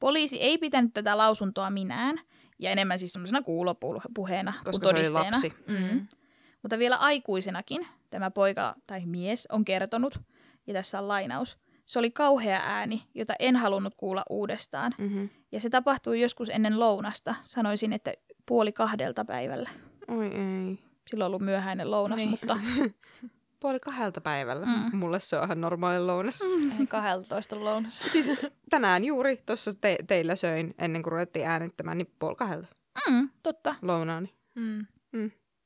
Poliisi 0.00 0.40
ei 0.42 0.58
pitänyt 0.58 0.92
tätä 0.94 1.18
lausuntoa 1.18 1.70
minään, 1.70 2.20
ja 2.58 2.70
enemmän 2.70 2.98
siis 2.98 3.12
semmoisena 3.12 3.42
kuulopuheena 3.42 4.52
kuin 4.52 4.64
Koska 4.64 4.86
se 4.86 4.90
oli 4.92 4.98
todisteena. 5.04 5.30
lapsi. 5.30 5.52
Mm. 5.66 6.06
Mutta 6.62 6.78
vielä 6.78 6.96
aikuisenakin 6.96 7.86
tämä 8.10 8.30
poika 8.30 8.74
tai 8.86 9.06
mies 9.06 9.46
on 9.52 9.64
kertonut, 9.64 10.20
ja 10.66 10.74
tässä 10.74 10.98
on 10.98 11.08
lainaus, 11.08 11.58
se 11.86 11.98
oli 11.98 12.10
kauhea 12.10 12.60
ääni, 12.64 13.02
jota 13.14 13.34
en 13.38 13.56
halunnut 13.56 13.94
kuulla 13.96 14.24
uudestaan. 14.30 14.94
Mm-hmm. 14.98 15.28
Ja 15.52 15.60
se 15.60 15.70
tapahtui 15.70 16.20
joskus 16.20 16.48
ennen 16.48 16.80
lounasta, 16.80 17.34
sanoisin, 17.42 17.92
että 17.92 18.12
puoli 18.46 18.72
kahdelta 18.72 19.24
päivällä. 19.24 19.70
Oi 20.08 20.26
ei. 20.26 20.78
Silloin 21.06 21.24
on 21.26 21.26
ollut 21.26 21.42
myöhäinen 21.42 21.90
lounas, 21.90 22.16
Niin. 22.16 22.30
mutta 22.30 22.58
Puoli 23.60 23.80
kahdelta 23.80 24.20
päivällä. 24.20 24.66
Mm. 24.66 24.72
Mm. 24.92 24.96
Mulle 24.98 25.20
se 25.20 25.36
on 25.36 25.44
ihan 25.44 25.60
normaali 25.60 26.00
lounas. 26.00 26.40
Ei 26.80 26.86
12 26.86 27.64
lounas. 27.64 27.98
Siis 28.12 28.30
tänään 28.70 29.04
juuri 29.04 29.42
tuossa 29.46 29.72
te- 29.80 29.98
teillä 30.06 30.36
söin, 30.36 30.74
ennen 30.78 31.02
kuin 31.02 31.12
ruvettiin 31.12 31.46
äänittämään, 31.46 31.98
niin 31.98 32.12
puoli 32.18 32.36
kahdelta 32.36 32.68
mm, 33.10 33.28
totta. 33.42 33.74
lounaani. 33.82 34.34
Mm. 34.54 34.86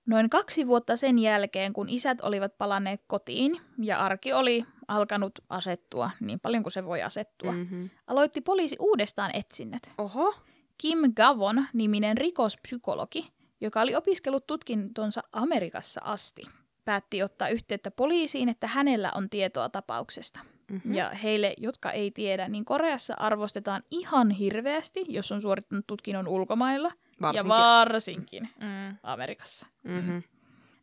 Noin 0.06 0.30
kaksi 0.30 0.66
vuotta 0.66 0.96
sen 0.96 1.18
jälkeen, 1.18 1.72
kun 1.72 1.88
isät 1.88 2.20
olivat 2.20 2.58
palanneet 2.58 3.02
kotiin 3.06 3.60
ja 3.78 3.98
arki 3.98 4.32
oli 4.32 4.64
alkanut 4.88 5.32
asettua 5.48 6.10
niin 6.20 6.40
paljon 6.40 6.62
kuin 6.62 6.72
se 6.72 6.84
voi 6.84 7.02
asettua, 7.02 7.52
Mm-hmm. 7.52 7.90
aloitti 8.06 8.40
poliisi 8.40 8.76
uudestaan 8.80 9.30
etsinnät. 9.34 9.82
Oho. 9.98 10.34
Kim 10.78 10.98
Gavon 11.16 11.66
niminen 11.72 12.16
rikospsykologi, 12.18 13.32
joka 13.60 13.80
oli 13.80 13.94
opiskellut 13.94 14.46
tutkintonsa 14.46 15.22
Amerikassa 15.32 16.00
asti, 16.04 16.42
päätti 16.84 17.22
ottaa 17.22 17.48
yhteyttä 17.48 17.90
poliisiin, 17.90 18.48
että 18.48 18.66
hänellä 18.66 19.12
on 19.14 19.30
tietoa 19.30 19.68
tapauksesta. 19.68 20.40
Mm-hmm. 20.70 20.94
Ja 20.94 21.10
heille, 21.10 21.54
jotka 21.58 21.90
ei 21.90 22.10
tiedä, 22.10 22.48
niin 22.48 22.64
Koreassa 22.64 23.14
arvostetaan 23.18 23.82
ihan 23.90 24.30
hirveästi, 24.30 25.04
jos 25.08 25.32
on 25.32 25.42
suorittanut 25.42 25.86
tutkinnon 25.86 26.28
ulkomailla 26.28 26.90
Varsinkin. 27.22 27.50
ja 27.50 27.56
varsinkin 27.56 28.48
Mm. 28.60 28.96
Amerikassa. 29.02 29.66
Mm-hmm. 29.84 30.22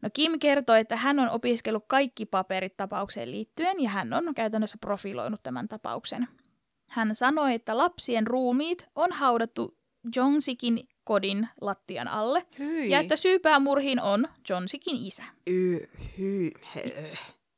No 0.01 0.09
Kim 0.13 0.39
kertoi, 0.39 0.79
että 0.79 0.95
hän 0.95 1.19
on 1.19 1.29
opiskellut 1.29 1.83
kaikki 1.87 2.25
paperit 2.25 2.77
tapaukseen 2.77 3.31
liittyen 3.31 3.79
ja 3.83 3.89
hän 3.89 4.13
on 4.13 4.33
käytännössä 4.35 4.77
profiloinut 4.81 5.43
tämän 5.43 5.67
tapauksen. 5.67 6.27
Hän 6.89 7.15
sanoi, 7.15 7.53
että 7.53 7.77
lapsien 7.77 8.27
ruumiit 8.27 8.85
on 8.95 9.11
haudattu 9.11 9.77
Jonsikin 10.15 10.87
kodin 11.09 11.47
lattian 11.61 12.07
alle 12.07 12.43
Hyi. 12.59 12.89
ja 12.89 12.99
että 12.99 13.15
syypäämurhiin 13.15 14.01
on 14.01 14.27
Jonsikin 14.49 14.95
isä. 15.07 15.23
Y- 15.47 15.85
hy- 16.19 16.59
he- 16.75 17.11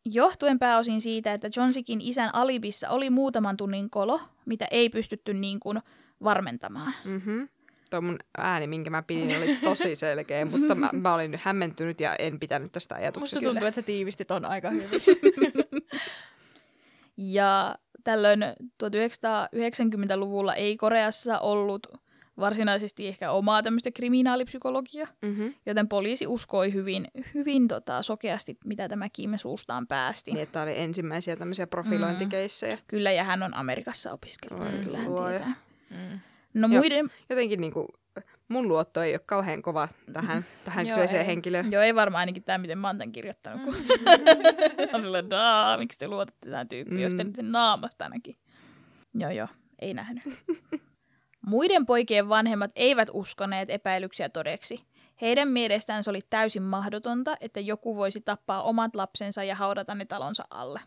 Johtuen 0.05 0.59
pääosin 0.59 1.01
siitä, 1.01 1.33
että 1.33 1.49
Jonsikin 1.55 2.01
isän 2.01 2.29
alibissa 2.33 2.89
oli 2.89 3.09
muutaman 3.09 3.57
tunnin 3.57 3.89
kolo, 3.89 4.19
mitä 4.45 4.67
ei 4.71 4.89
pystytty 4.89 5.33
niin 5.33 5.59
kuin 5.59 5.79
varmentamaan. 6.23 6.93
mm-hmm. 7.05 7.49
Tuo 7.89 8.01
mun 8.01 8.19
ääni, 8.37 8.67
minkä 8.67 8.89
mä 8.89 9.01
pidin, 9.01 9.37
oli 9.37 9.57
tosi 9.63 9.95
selkeä, 9.95 10.45
mutta 10.45 10.75
mä, 10.75 10.89
mä 10.93 11.13
olin 11.13 11.31
nyt 11.31 11.41
hämmentynyt 11.43 11.99
ja 11.99 12.15
en 12.15 12.39
pitänyt 12.39 12.71
tästä 12.71 12.95
ajatuksesta. 12.95 13.35
Musta 13.35 13.49
tuntuu, 13.49 13.67
että 13.67 13.81
sä 13.81 13.85
tiivistit 13.85 14.31
on 14.31 14.45
aika 14.45 14.69
hyvin. 14.69 14.89
Ja 17.17 17.75
tällöin 18.03 18.39
1990-luvulla 18.83 20.55
ei 20.55 20.77
Koreassa 20.77 21.39
ollut 21.39 21.87
varsinaisesti 22.39 23.07
ehkä 23.07 23.31
omaa 23.31 23.63
tämmöistä 23.63 23.91
kriminaalipsykologiaa, 23.91 25.07
Mm-hmm. 25.21 25.53
joten 25.65 25.87
poliisi 25.87 26.27
uskoi 26.27 26.73
hyvin, 26.73 27.07
hyvin 27.33 27.67
tota, 27.67 28.01
sokeasti, 28.01 28.57
mitä 28.65 28.89
tämä 28.89 29.07
Kim 29.13 29.31
suustaan 29.37 29.87
päästi. 29.87 30.31
Niin, 30.31 30.43
että 30.43 30.61
oli 30.61 30.79
ensimmäisiä 30.79 31.35
tämmöisiä 31.35 31.67
profilointikeissejä. 31.67 32.77
Kyllä, 32.87 33.11
ja 33.11 33.23
hän 33.23 33.43
on 33.43 33.53
Amerikassa 33.53 34.11
opiskellut, 34.13 34.65
Oi, 34.65 34.71
mm, 34.71 34.83
kyllä 34.83 34.97
hän 34.97 35.13
tietää. 35.15 35.53
Mm. 35.89 36.19
No 36.53 36.67
Joo. 36.67 36.79
muiden, 36.81 37.11
Jotenkin 37.29 37.61
niinku, 37.61 37.87
mun 38.47 38.67
luotto 38.67 39.01
ei 39.01 39.13
ole 39.13 39.19
kauhean 39.25 39.61
kova 39.61 39.87
tähän, 40.13 40.45
tähän 40.65 40.87
Joo, 40.87 40.95
kyseiseen 40.95 41.21
ei. 41.21 41.27
henkilöön. 41.27 41.71
joo 41.71 41.81
ei 41.83 41.95
varmaan 41.95 42.19
ainakin 42.19 42.43
tämä, 42.43 42.57
miten 42.57 42.77
mä 42.77 42.87
oon 42.87 42.97
tämän 42.97 43.11
kirjoittanut, 43.11 43.61
kun 43.61 43.75
on 44.93 45.01
silleen, 45.01 45.29
daa, 45.29 45.77
miksi 45.77 45.99
te 45.99 46.07
luotatte 46.07 46.49
tähän 46.49 46.69
tyyppiin, 46.69 46.97
mm. 46.97 47.03
jos 47.03 47.15
te 47.15 47.23
Mm. 47.23 47.27
nyt 47.27 47.35
sen 47.35 47.51
naamasta 47.51 48.03
ainakin. 48.03 48.35
Joo, 49.13 49.31
joo, 49.31 49.47
ei 49.79 49.93
nähnyt. 49.93 50.23
Muiden 51.45 51.85
poikien 51.85 52.29
vanhemmat 52.29 52.71
eivät 52.75 53.09
uskoneet 53.13 53.69
epäilyksiä 53.69 54.29
todeksi. 54.29 54.85
Heidän 55.21 55.47
mielestään 55.47 56.03
se 56.03 56.09
oli 56.09 56.21
täysin 56.29 56.63
mahdotonta, 56.63 57.37
että 57.41 57.59
joku 57.59 57.95
voisi 57.95 58.21
tappaa 58.21 58.63
omat 58.63 58.95
lapsensa 58.95 59.43
ja 59.43 59.55
haudata 59.55 59.95
ne 59.95 60.05
talonsa 60.05 60.43
alle. 60.49 60.79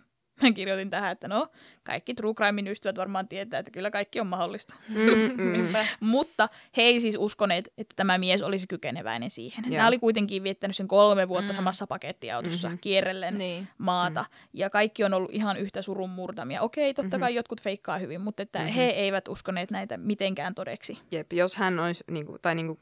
Mä 0.43 0.53
kirjoitin 0.53 0.91
tähän, 0.91 1.13
että 1.13 1.29
no, 1.29 1.49
kaikki 1.83 2.15
True 2.15 2.35
Crimein 2.35 2.69
ystävät 2.69 2.97
varmaan 2.97 3.29
tietää, 3.29 3.61
että 3.61 3.71
kyllä 3.73 3.91
kaikki 3.91 4.21
on 4.21 4.27
mahdollista. 4.27 4.75
Mm, 4.89 5.43
mm. 5.43 5.73
Mutta 6.01 6.49
he 6.77 6.83
ei 6.83 7.01
siis 7.01 7.15
uskoneet, 7.19 7.73
että 7.79 7.93
tämä 7.97 8.19
mies 8.19 8.43
olisi 8.43 8.67
kykeneväinen 8.67 9.31
siihen. 9.31 9.65
Joo. 9.65 9.77
Nämä 9.77 9.89
oli 9.89 9.99
kuitenkin 9.99 10.43
viettänyt 10.43 10.77
sen 10.77 10.89
kolme 10.89 11.29
vuotta 11.29 11.53
Mm. 11.53 11.57
samassa 11.57 11.87
pakettiautossa 11.87 12.69
Mhm. 12.69 12.79
kierrellen 12.81 13.39
Niin. 13.39 13.69
maata. 13.79 14.25
Ja 14.53 14.71
kaikki 14.71 15.05
on 15.05 15.15
ollut 15.15 15.31
ihan 15.33 15.57
yhtä 15.57 15.83
surun 15.83 16.11
murtamia. 16.11 16.63
Okei, 16.63 16.95
totta 16.95 17.19
kai 17.19 17.35
jotkut 17.35 17.61
feikkaa 17.63 17.99
hyvin, 17.99 18.21
mutta 18.21 18.43
että 18.43 18.59
Mhm. 18.59 18.69
he 18.69 18.85
eivät 18.85 19.29
uskoneet 19.29 19.71
näitä 19.71 19.97
mitenkään 19.97 20.55
todeksi. 20.55 20.99
Jep, 21.11 21.33
jos 21.33 21.57
hän 21.57 21.79
olisi, 21.79 22.05
niinku, 22.11 22.39
tai 22.43 22.55
niinku, 22.55 22.79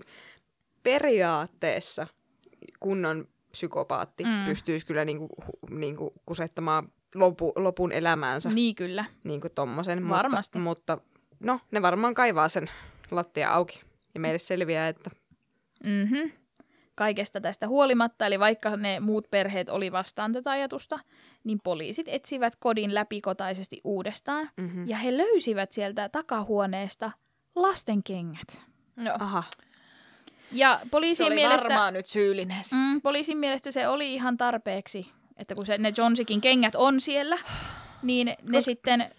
periaatteessa 0.82 2.06
kunnon 2.80 3.28
psykopaatti 3.50 4.24
Mm. 4.24 4.30
mm. 4.30 4.44
pystyisi 4.46 4.86
kyllä 4.86 5.04
niinku, 5.04 5.28
hu, 5.46 5.52
niinku, 5.76 6.12
kusettamaan 6.26 6.92
lopu, 7.14 7.52
lopun 7.56 7.92
elämäänsä 7.92 8.48
niin. 8.48 8.54
Niin 8.54 8.74
kyllä. 8.74 9.04
niinku 9.24 9.48
tommosen. 9.54 10.08
Varmasti. 10.08 10.58
Mutta, 10.58 10.96
mutta 10.96 11.12
no, 11.40 11.60
ne 11.70 11.82
varmaan 11.82 12.14
kaivaa 12.14 12.48
sen 12.48 12.70
lattia 13.10 13.52
auki. 13.52 13.80
Ja 14.14 14.20
meille 14.20 14.38
selviää, 14.38 14.88
että 14.88 15.10
Mm-hmm. 15.84 16.32
Kaikesta 16.94 17.40
tästä 17.40 17.68
huolimatta, 17.68 18.26
eli 18.26 18.38
vaikka 18.40 18.76
ne 18.76 19.00
muut 19.00 19.30
perheet 19.30 19.68
oli 19.68 19.92
vastaan 19.92 20.32
tätä 20.32 20.50
ajatusta, 20.50 20.98
niin 21.44 21.58
poliisit 21.64 22.06
etsivät 22.08 22.56
kodin 22.56 22.94
läpikotaisesti 22.94 23.80
uudestaan. 23.84 24.50
mm-hmm. 24.56 24.88
Ja 24.88 24.96
he 24.96 25.16
löysivät 25.16 25.72
sieltä 25.72 26.08
takahuoneesta 26.08 27.10
lastenkengät. 27.56 28.62
No. 28.96 29.14
aha, 29.18 29.44
Ja 30.52 30.78
Se 30.82 30.88
poliisin 30.90 31.26
oli 31.26 31.34
mielestä... 31.34 31.68
varmaan 31.68 31.92
nyt 31.94 32.06
syyllinen. 32.06 32.62
Mm, 32.72 33.00
poliisin 33.00 33.38
mielestä 33.38 33.70
se 33.70 33.88
oli 33.88 34.14
ihan 34.14 34.36
tarpeeksi, 34.36 35.06
että 35.36 35.54
kun 35.54 35.66
se, 35.66 35.78
ne 35.78 35.92
Jonsikin 35.96 36.40
kengät 36.40 36.74
on 36.74 37.00
siellä, 37.00 37.38
niin 38.02 38.26
ne 38.26 38.36
Koska- 38.44 38.60
sitten 38.60 39.10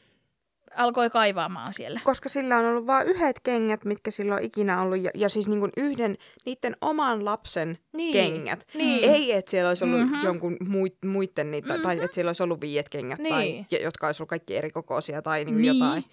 alkoi 0.75 1.09
kaivaamaan 1.09 1.73
siellä. 1.73 1.99
koska 2.03 2.29
sillä 2.29 2.57
on 2.57 2.65
ollut 2.65 2.87
vain 2.87 3.07
yhdet 3.07 3.39
kengät, 3.39 3.85
mitkä 3.85 4.11
sillä 4.11 4.35
on 4.35 4.43
ikinä 4.43 4.81
ollut, 4.81 5.01
ja, 5.01 5.09
ja 5.15 5.29
siis 5.29 5.47
niinku 5.47 5.69
yhden, 5.77 6.17
niiden 6.45 6.77
oman 6.81 7.25
lapsen 7.25 7.77
Niin. 7.93 8.13
kengät. 8.13 8.67
Niin. 8.73 9.09
Ei, 9.09 9.31
että 9.31 9.51
siellä 9.51 9.69
olisi 9.69 9.83
ollut 9.83 9.99
Mhm. 9.99 10.09
mm-hmm. 10.09 10.25
jonkun 10.25 10.57
muit, 10.67 10.97
muiden 11.05 11.51
niitä, 11.51 11.67
mm-hmm. 11.67 11.83
tai 11.83 11.95
että 12.03 12.15
siellä 12.15 12.29
olisi 12.29 12.43
ollut 12.43 12.61
viiet 12.61 12.89
kengät, 12.89 13.19
Niin. 13.19 13.33
tai, 13.69 13.81
jotka 13.83 14.07
olisi 14.07 14.21
ollut 14.21 14.29
kaikki 14.29 14.55
eri 14.57 14.71
kokoisia, 14.71 15.21
tai 15.21 15.45
niinku 15.45 15.61
Niin. 15.61 15.79
jotain. 15.79 16.05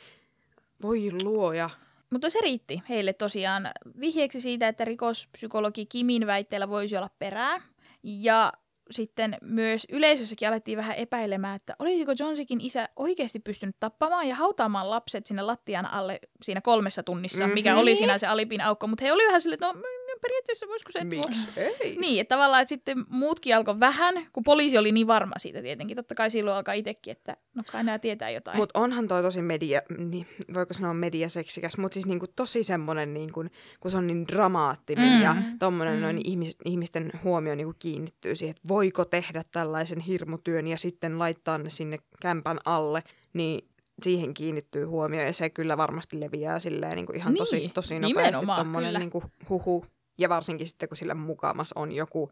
Voi 0.83 1.11
luoja. 1.23 1.71
Mutta 2.13 2.31
se 2.31 2.39
riitti 2.43 2.83
heille 2.89 3.13
tosiaan 3.13 3.69
vihjeeksi 4.01 4.41
siitä, 4.41 4.69
että 4.69 4.85
rikospsykologi 4.85 5.87
Kimin 5.87 6.27
väitteellä 6.27 6.69
voisi 6.69 6.97
olla 6.97 7.11
perää. 7.19 7.61
Ja 8.03 8.53
sitten 8.91 9.37
myös 9.43 9.87
yleisössäkin 9.93 10.49
alettiin 10.49 10.79
vähän 10.79 10.97
epäilemään, 10.97 11.57
että 11.57 11.77
olisiko 11.79 12.13
Jonsikin 12.19 12.61
isä 12.61 12.89
oikeasti 12.97 13.39
pystynyt 13.41 13.77
tappamaan 13.81 14.29
ja 14.29 14.35
hautaamaan 14.35 14.91
lapset 14.91 15.27
sinne 15.27 15.43
lattian 15.43 15.87
alle 15.87 16.21
siinä 16.43 16.61
kolmessa 16.61 17.03
tunnissa, 17.03 17.39
mm-hmm. 17.45 17.55
mikä 17.55 17.73
Mhm. 17.73 17.81
oli 17.81 17.97
siinä 17.97 18.19
se 18.19 18.27
alipin 18.27 18.61
aukko. 18.61 18.87
Mutta 18.87 19.05
he 19.05 19.13
oli 19.13 19.27
vähän 19.27 19.41
silleen, 19.41 19.55
että 19.55 19.73
no 19.73 19.81
periaatteessa 20.21 20.67
voisiko 20.69 20.93
se... 20.93 20.99
et 20.99 21.09
Miksi 21.09 21.49
ei? 21.57 21.97
Niin, 22.01 22.21
että 22.21 22.35
tavallaan 22.35 22.63
että 22.63 22.69
sitten 22.69 23.05
muutkin 23.09 23.57
alkoi 23.57 23.81
vähän, 23.81 24.15
kun 24.33 24.43
poliisi 24.45 24.79
oli 24.79 24.93
niin 24.93 25.07
varma 25.07 25.33
siitä 25.39 25.63
tietenkin. 25.63 25.97
Totta 25.97 26.15
kai 26.15 26.31
silloin 26.31 26.57
alkaa 26.57 26.75
itsekin, 26.75 27.13
että 27.13 27.37
no 27.55 27.63
kai 27.73 27.85
nämä 27.85 27.99
tietää 27.99 28.31
jotain. 28.31 28.57
Mutta 28.57 28.81
onhan 28.81 29.09
toi 29.09 29.23
tosi 29.23 29.43
media, 29.43 29.83
niin, 29.99 30.27
voiko 30.55 30.75
sanoa 30.75 30.95
mediaseksikäs, 30.95 31.77
mutta 31.77 31.95
siis 31.95 32.07
niinku 32.07 32.27
tosi 32.37 32.65
semmoinen, 32.65 33.15
niinku, 33.15 33.45
kun 33.81 33.91
se 33.91 33.97
on 33.97 34.07
niin 34.07 34.29
dramaattinen 34.29 35.13
Mm. 35.17 35.23
ja 35.23 35.37
tommonen 35.59 35.95
Mm. 35.95 36.01
noin 36.01 36.21
ihmis, 36.25 36.57
ihmisten 36.65 37.13
huomio 37.25 37.55
niinku 37.55 37.75
kiinnittyy 37.79 38.37
siihen, 38.37 38.57
että 38.57 38.69
voiko 38.69 39.05
tehdä 39.05 39.43
tällaisen 39.51 40.01
hirmutyön 40.01 40.67
ja 40.69 40.79
sitten 40.79 41.19
laittaa 41.19 41.59
ne 41.59 41.71
sinne 41.71 41.99
kämpän 42.23 42.59
alle, 42.65 43.03
niin 43.33 43.71
siihen 44.03 44.35
kiinnittyy 44.35 44.85
huomio 44.85 45.21
ja 45.21 45.33
se 45.33 45.51
kyllä 45.51 45.77
varmasti 45.77 46.21
leviää 46.21 46.59
silleen 46.59 46.97
niinku 46.97 47.13
ihan 47.13 47.35
tosi, 47.35 47.57
Niin, 47.57 47.71
tosi 47.71 47.99
nopeasti 47.99 48.31
nimenomaan, 48.31 48.59
tommonen 48.59 48.89
kyllä. 48.89 48.99
niinku 48.99 49.23
huhu. 49.49 49.85
Ja 50.21 50.29
varsinkin 50.29 50.69
sitten, 50.69 50.89
kun 50.89 50.97
sillä 50.97 51.15
mukamas 51.15 51.73
on 51.73 51.93
joku 51.93 52.31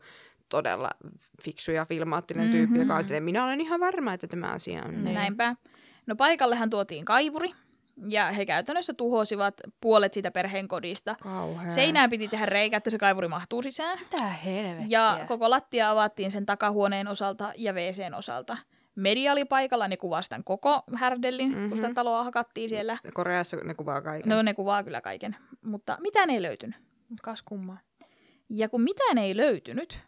todella 0.48 0.90
fiksu 1.42 1.70
ja 1.72 1.84
filmaattinen 1.84 2.44
mm-hmm. 2.46 2.58
tyyppi, 2.58 2.78
joka 2.78 2.94
on 2.96 3.02
silleen, 3.04 3.22
minä 3.22 3.44
olen 3.44 3.60
ihan 3.60 3.80
varma, 3.80 4.12
että 4.12 4.26
tämä 4.26 4.46
asia 4.46 4.82
on 4.84 4.90
Niin. 4.90 5.04
näin. 5.04 5.14
Näinpä. 5.14 5.56
No 6.06 6.16
paikallehan 6.16 6.70
tuotiin 6.70 7.04
kaivuri, 7.04 7.50
ja 8.08 8.24
he 8.32 8.46
käytännössä 8.46 8.94
tuhosivat 8.94 9.54
puolet 9.80 10.14
siitä 10.14 10.30
perheen 10.30 10.68
kodista. 10.68 11.16
Kauhea. 11.20 11.70
Seinään 11.70 12.10
piti 12.10 12.28
tehdä 12.28 12.46
reikä, 12.46 12.76
että 12.76 12.90
se 12.90 12.98
kaivuri 12.98 13.28
mahtuu 13.28 13.62
sisään. 13.62 13.98
Mitä 13.98 14.22
helvettiä? 14.22 14.86
Ja 15.18 15.24
koko 15.28 15.50
lattia 15.50 15.90
avattiin 15.90 16.30
sen 16.30 16.46
takahuoneen 16.46 17.08
osalta 17.08 17.52
ja 17.56 17.72
WCn 17.72 18.14
osalta. 18.14 18.56
Media 18.94 19.32
oli 19.32 19.44
paikalla, 19.44 19.88
ne 19.88 19.96
kuvasi 19.96 20.28
tämän 20.30 20.44
koko 20.44 20.82
härdellin, 20.94 21.48
mm-hmm. 21.48 21.68
kun 21.68 21.76
sitä 21.76 21.88
Mhm. 21.88 21.94
taloa 21.94 22.24
hakattiin 22.24 22.68
siellä. 22.68 22.98
Koreassa 23.14 23.56
ne 23.56 23.74
kuvaa 23.74 24.00
kaiken. 24.02 24.28
No 24.30 24.42
ne 24.42 24.54
kuvaa 24.54 24.82
kyllä 24.82 25.00
kaiken, 25.00 25.36
mutta 25.62 25.96
mitään 26.00 26.30
ei 26.30 26.42
löytynyt. 26.42 26.76
Kas 27.22 27.42
kummaa. 27.42 27.78
Ja 28.48 28.68
kun 28.68 28.82
mitään 28.82 29.18
ei 29.18 29.36
löytynyt, 29.36 29.98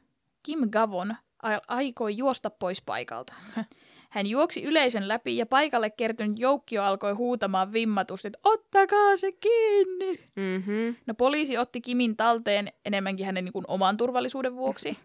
Kim 0.42 0.70
Gavon 0.70 1.16
aikoi 1.68 2.16
juosta 2.16 2.50
pois 2.50 2.82
paikalta. 2.82 3.34
Hän 4.10 4.26
juoksi 4.26 4.62
yleisön 4.62 5.08
läpi 5.08 5.36
ja 5.36 5.46
paikalle 5.46 5.90
kertynyt 5.90 6.38
joukkio 6.38 6.82
alkoi 6.82 7.12
huutamaan 7.12 7.72
vimmatusti, 7.72 8.28
että 8.28 8.38
ottakaa 8.44 9.16
se 9.16 9.32
kiinni. 9.32 10.30
Mm-hmm. 10.36 10.96
No 11.06 11.14
poliisi 11.14 11.58
otti 11.58 11.80
Kimin 11.80 12.16
talteen 12.16 12.68
enemmänkin 12.84 13.26
hänen 13.26 13.44
niin 13.44 13.52
kuin, 13.52 13.64
oman 13.68 13.96
turvallisuuden 13.96 14.56
vuoksi. 14.56 14.98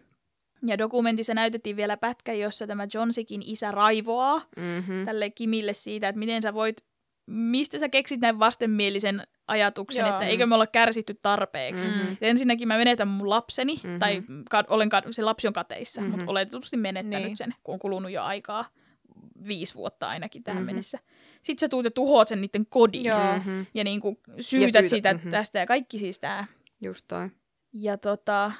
Ja 0.62 0.78
dokumentissa 0.78 1.34
näytettiin 1.34 1.76
vielä 1.76 1.96
pätkä, 1.96 2.32
jossa 2.32 2.66
tämä 2.66 2.86
Jonsikin 2.94 3.42
isä 3.44 3.70
raivoaa 3.70 4.42
Mm-hmm. 4.56 5.04
tälle 5.04 5.30
Kimille 5.30 5.72
siitä, 5.72 6.08
että 6.08 6.18
miten 6.18 6.42
sä 6.42 6.54
voit 6.54 6.84
mistä 7.26 7.78
sä 7.78 7.88
keksit 7.88 8.20
näin 8.20 8.38
vastenmielisen 8.38 9.22
ajatuksen, 9.48 10.00
Joo. 10.06 10.12
että 10.14 10.24
eikö 10.26 10.46
me 10.46 10.54
olla 10.54 10.66
kärsitty 10.66 11.14
tarpeeksi. 11.14 11.86
Mhm. 11.86 12.12
Et 12.12 12.18
ensinnäkin 12.20 12.68
mä 12.68 12.76
menetän 12.78 13.08
mun 13.08 13.30
lapseni, 13.30 13.74
Mhm. 13.74 13.86
mm-hmm. 13.86 13.98
tai 13.98 14.22
ka- 14.50 14.64
olen 14.68 14.88
ka- 14.88 15.02
se 15.10 15.22
lapsi 15.22 15.46
on 15.46 15.52
kateissa, 15.52 16.00
mm-hmm. 16.00 16.12
Mhm. 16.12 16.20
mutta 16.20 16.30
oletetusti 16.30 16.76
menettänyt 16.76 17.26
Niin. 17.26 17.36
sen, 17.36 17.54
kun 17.62 17.72
on 17.72 17.78
kulunut 17.78 18.10
jo 18.12 18.22
aikaa 18.22 18.64
viisi 19.48 19.74
vuotta 19.74 20.08
ainakin 20.08 20.44
tähän 20.44 20.56
Mhm. 20.56 20.60
mm-hmm. 20.62 20.66
mennessä. 20.66 20.98
Sitten 21.42 21.60
sä 21.60 21.68
tuut 21.68 21.84
ja 21.84 21.90
tuhoat 21.90 22.28
sen 22.28 22.40
niiden 22.40 22.66
kodin. 22.66 23.04
Joo. 23.04 23.36
Mhm. 23.38 23.60
Ja 23.74 23.84
niinku 23.84 24.20
syytät, 24.40 24.70
syytät, 24.72 24.88
sitä 24.88 25.14
mhm. 25.14 25.28
tästä 25.28 25.58
ja 25.58 25.66
kaikki 25.66 25.98
siis 25.98 26.18
tää. 26.18 26.46
Just 26.80 27.04
toi. 27.08 27.30
Ja 27.72 27.98
tota, 27.98 28.52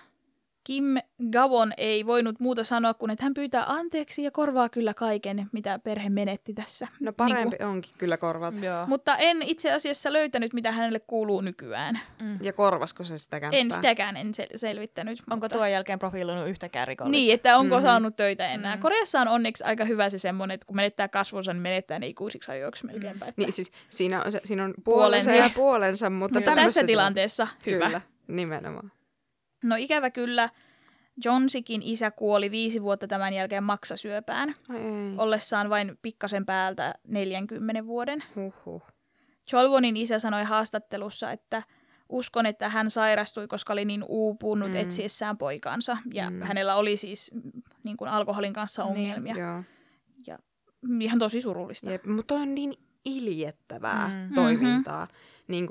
Kim 0.66 0.84
Gavon 1.32 1.72
ei 1.76 2.06
voinut 2.06 2.40
muuta 2.40 2.64
sanoa 2.64 2.94
kuin, 2.94 3.10
että 3.10 3.24
hän 3.24 3.34
pyytää 3.34 3.64
anteeksi 3.72 4.22
ja 4.22 4.30
korvaa 4.30 4.68
kyllä 4.68 4.94
kaiken, 4.94 5.46
mitä 5.52 5.78
perhe 5.78 6.10
menetti 6.10 6.54
tässä. 6.54 6.88
No 7.00 7.12
parempi 7.12 7.56
onkin 7.64 7.92
kyllä 7.98 8.16
korvata. 8.16 8.58
Joo. 8.60 8.86
Mutta 8.86 9.16
en 9.16 9.42
itse 9.42 9.72
asiassa 9.72 10.12
löytänyt, 10.12 10.52
mitä 10.52 10.72
hänelle 10.72 11.00
kuuluu 11.06 11.40
nykyään. 11.40 12.00
Mm. 12.22 12.38
Ja 12.42 12.52
korvasko 12.52 13.04
se 13.04 13.18
sitä 13.18 13.40
kämppää? 13.40 13.60
En 13.60 13.70
sitäkään 13.72 14.16
en 14.16 14.26
sel- 14.26 14.52
selvittänyt. 14.56 15.18
Onko 15.30 15.44
mutta... 15.44 15.56
tuon 15.56 15.70
jälkeen 15.70 15.98
profiiloinut 15.98 16.48
yhtäkään 16.48 16.88
rikollista? 16.88 17.10
Niin, 17.20 17.34
että 17.34 17.56
onko 17.58 17.64
Mhm. 17.64 17.74
mm-hmm. 17.74 17.86
saanut 17.88 18.16
töitä 18.16 18.48
enää. 18.48 18.76
Mm. 18.76 18.82
Koreassa 18.82 19.20
on 19.20 19.28
onneksi 19.28 19.64
aika 19.64 19.84
hyvä 19.84 20.10
se 20.10 20.18
semmoinen, 20.18 20.54
että 20.54 20.66
kun 20.66 20.76
menettää 20.76 21.08
kasvonsa, 21.08 21.52
niin 21.52 21.62
menettää 21.62 21.98
ne 21.98 22.06
ikuisiksi 22.06 22.50
ajoiksi 22.50 22.86
melkeinpä. 22.86 23.26
Että... 23.26 23.40
Niin 23.42 23.52
siis 23.52 23.72
siinä 23.90 24.22
on, 24.22 24.32
se, 24.32 24.40
siinä 24.44 24.64
on 24.64 24.74
Puolensa. 24.84 25.24
puolensa 25.24 25.44
ja 25.44 25.50
puolensa, 25.54 26.10
mutta 26.10 26.40
tämmöisessä 26.40 26.80
tässä 26.80 26.86
tilanteessa 26.86 27.48
hyvä. 27.66 27.84
Kyllä, 27.86 28.00
nimenomaan. 28.28 28.92
No 29.68 29.76
ikävä 29.78 30.10
kyllä, 30.10 30.48
Jonsikin 31.24 31.82
isä 31.84 32.10
kuoli 32.10 32.50
viisi 32.50 32.82
vuotta 32.82 33.06
tämän 33.06 33.32
jälkeen 33.34 33.64
maksasyöpään, 33.64 34.54
Ai 34.68 34.76
ei. 34.76 35.14
ollessaan 35.18 35.70
vain 35.70 35.98
pikkasen 36.02 36.46
päältä 36.46 36.94
40 37.08 37.86
vuoden. 37.86 38.24
Huhhuh. 38.36 38.82
Cholvonin 39.50 39.96
isä 39.96 40.18
sanoi 40.18 40.44
haastattelussa, 40.44 41.30
että 41.32 41.62
uskon, 42.08 42.46
että 42.46 42.68
hän 42.68 42.90
sairastui, 42.90 43.46
koska 43.48 43.72
oli 43.72 43.84
niin 43.84 44.04
uupunut 44.08 44.70
Mm. 44.70 44.76
etsiessään 44.76 45.38
poikansa. 45.38 45.96
Ja 46.12 46.30
Mm. 46.30 46.42
hänellä 46.42 46.74
oli 46.76 46.96
siis 46.96 47.30
mm, 47.34 47.62
niin 47.84 47.96
kuin 47.96 48.08
alkoholin 48.10 48.52
kanssa 48.52 48.84
Niin, 48.84 48.90
ongelmia. 48.96 49.34
Niin, 49.34 49.44
Joo. 49.44 49.62
ja 50.26 50.38
ihan 51.00 51.18
tosi 51.18 51.40
surullista. 51.40 51.90
Jep, 51.90 52.04
mutta 52.04 52.34
on 52.34 52.54
niin 52.54 52.74
iljettävää 53.04 54.08
Mm. 54.28 54.34
toimintaa. 54.34 55.08
Niin 55.48 55.66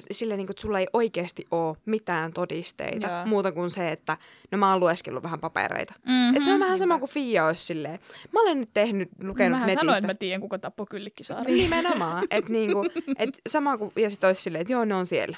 s- 0.00 0.06
silleen, 0.10 0.38
niin 0.38 0.46
kun, 0.46 0.52
että 0.52 0.62
sulla 0.62 0.78
ei 0.78 0.86
oikeasti 0.92 1.44
ole 1.50 1.76
mitään 1.86 2.32
todisteita 2.32 3.06
Joo. 3.08 3.26
muuta 3.26 3.52
kuin 3.52 3.70
se, 3.70 3.88
että 3.92 4.16
no 4.50 4.58
mä 4.58 4.70
oon 4.70 4.80
lueskellut 4.80 5.22
vähän 5.22 5.40
papereita. 5.40 5.94
Mm-hmm. 6.06 6.36
Et 6.36 6.44
se 6.44 6.52
on 6.52 6.60
vähän 6.60 6.78
sama 6.78 6.98
kuin 6.98 7.10
Fia 7.10 7.46
olisi 7.46 7.64
silleen. 7.64 7.98
Mä 8.32 8.40
olen 8.40 8.60
nyt 8.60 8.70
tehnyt, 8.74 9.08
lukenut 9.22 9.50
Mähän 9.50 9.66
netistä. 9.66 9.80
sanoin, 9.80 9.98
että 9.98 10.06
mä 10.06 10.14
tiedän, 10.14 10.40
kuka 10.40 10.58
tappoi 10.58 10.86
Kyllikkisaari. 10.90 11.52
Nimenomaan. 11.54 12.24
Että 12.30 12.52
niinku, 12.58 12.84
et 13.18 13.40
sama 13.48 13.78
kuin, 13.78 13.92
ja 13.96 14.10
sitten 14.10 14.28
olisi 14.28 14.42
silleen, 14.42 14.62
että 14.62 14.72
joo, 14.72 14.84
ne 14.84 14.94
on 14.94 15.06
siellä. 15.06 15.36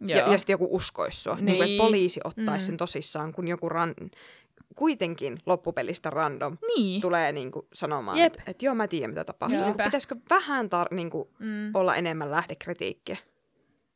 Ja, 0.00 0.16
ja 0.16 0.38
sitten 0.38 0.54
joku 0.54 0.68
uskoisi 0.76 1.20
sua. 1.22 1.34
Niin. 1.34 1.44
Niin 1.46 1.56
kuin, 1.56 1.66
Niin. 1.66 1.74
että 1.80 1.84
poliisi 1.86 2.20
ottaisi 2.24 2.64
Mm. 2.64 2.66
sen 2.66 2.76
tosissaan, 2.76 3.32
kun 3.32 3.48
joku 3.48 3.68
ran, 3.68 3.94
kuitenkin 4.74 5.38
loppupelistä 5.46 6.10
random 6.10 6.58
niin. 6.76 7.00
tulee 7.00 7.32
niinku 7.32 7.68
sanomaan, 7.72 8.18
Jep. 8.18 8.34
että 8.34 8.50
et, 8.50 8.62
joo, 8.62 8.74
mä 8.74 8.88
tiedän, 8.88 9.10
mitä 9.10 9.24
tapahtuu. 9.24 9.58
Joo. 9.58 9.66
Niin 9.68 9.76
Pitäisikö 9.84 10.16
vähän 10.30 10.66
tar- 10.66 10.94
niinku, 10.94 11.30
Mm. 11.38 11.70
olla 11.74 11.94
enemmän 11.96 12.30
lähdekritiikkiä? 12.30 13.16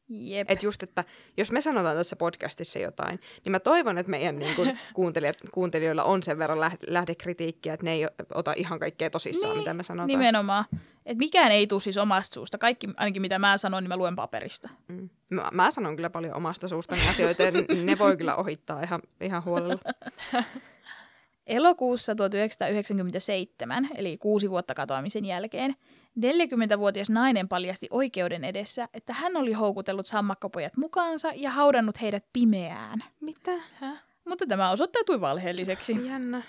Jep. 0.08 0.50
Että 0.50 0.66
just, 0.66 0.82
että 0.82 1.04
jos 1.36 1.52
me 1.52 1.60
sanotaan 1.60 1.96
tässä 1.96 2.16
podcastissa 2.16 2.78
jotain, 2.78 3.20
niin 3.44 3.50
mä 3.52 3.60
toivon, 3.60 3.98
että 3.98 4.10
meidän 4.10 4.38
niin 4.38 4.56
kuin, 4.56 4.78
kuuntelijat, 4.94 5.36
kuuntelijoilla 5.52 6.04
on 6.04 6.22
sen 6.22 6.38
verran 6.38 6.60
lähde, 6.60 6.78
lähdekritiikkiä, 6.86 7.74
että 7.74 7.84
ne 7.84 7.92
ei 7.92 8.06
ota 8.34 8.52
ihan 8.56 8.78
kaikkea 8.78 9.10
tosissaan, 9.10 9.52
Niin, 9.52 9.58
mitä 9.60 9.74
me 9.74 9.82
sanotaan. 9.82 10.06
Nimenomaan. 10.08 10.64
Et 11.09 11.18
mikään 11.18 11.52
ei 11.52 11.66
tule 11.66 11.80
siis 11.80 11.96
omasta 11.96 12.34
suusta. 12.34 12.59
Kaikki, 12.59 12.88
ainakin 12.96 13.22
mitä 13.22 13.38
mä 13.38 13.59
sanon, 13.59 13.82
niin 13.82 13.88
mä 13.88 13.96
luen 13.96 14.16
paperista. 14.16 14.68
Mm. 14.88 15.09
Mä, 15.30 15.48
mä 15.52 15.70
sanon 15.70 15.96
kyllä 15.96 16.11
paljon 16.11 16.34
omasta 16.34 16.68
suustani 16.68 17.09
asioita, 17.09 17.42
ja 17.42 17.50
ne 17.84 17.98
voi 17.98 18.16
kyllä 18.16 18.36
ohittaa 18.36 18.82
ihan, 18.82 19.00
ihan 19.20 19.44
huolella. 19.44 19.80
Elokuussa 21.46 22.14
1997, 22.14 23.88
eli 23.96 24.18
kuusi 24.18 24.50
vuotta 24.50 24.74
katoamisen 24.74 25.24
jälkeen, 25.24 25.74
40-vuotias 26.20 27.11
nainen 27.11 27.48
paljasti 27.48 27.86
oikeuden 27.90 28.44
edessä, 28.44 28.88
että 28.94 29.12
hän 29.12 29.36
oli 29.36 29.52
houkutellut 29.52 30.06
sammakkopojat 30.06 30.76
mukaansa 30.76 31.32
ja 31.36 31.50
haudannut 31.50 32.00
heidät 32.00 32.24
pimeään. 32.32 33.04
Mitä? 33.20 33.52
Häh? 33.74 34.02
Mutta 34.28 34.46
tämä 34.46 34.70
osoittautui 34.70 35.20
valheelliseksi. 35.20 36.06
Jännä. 36.06 36.42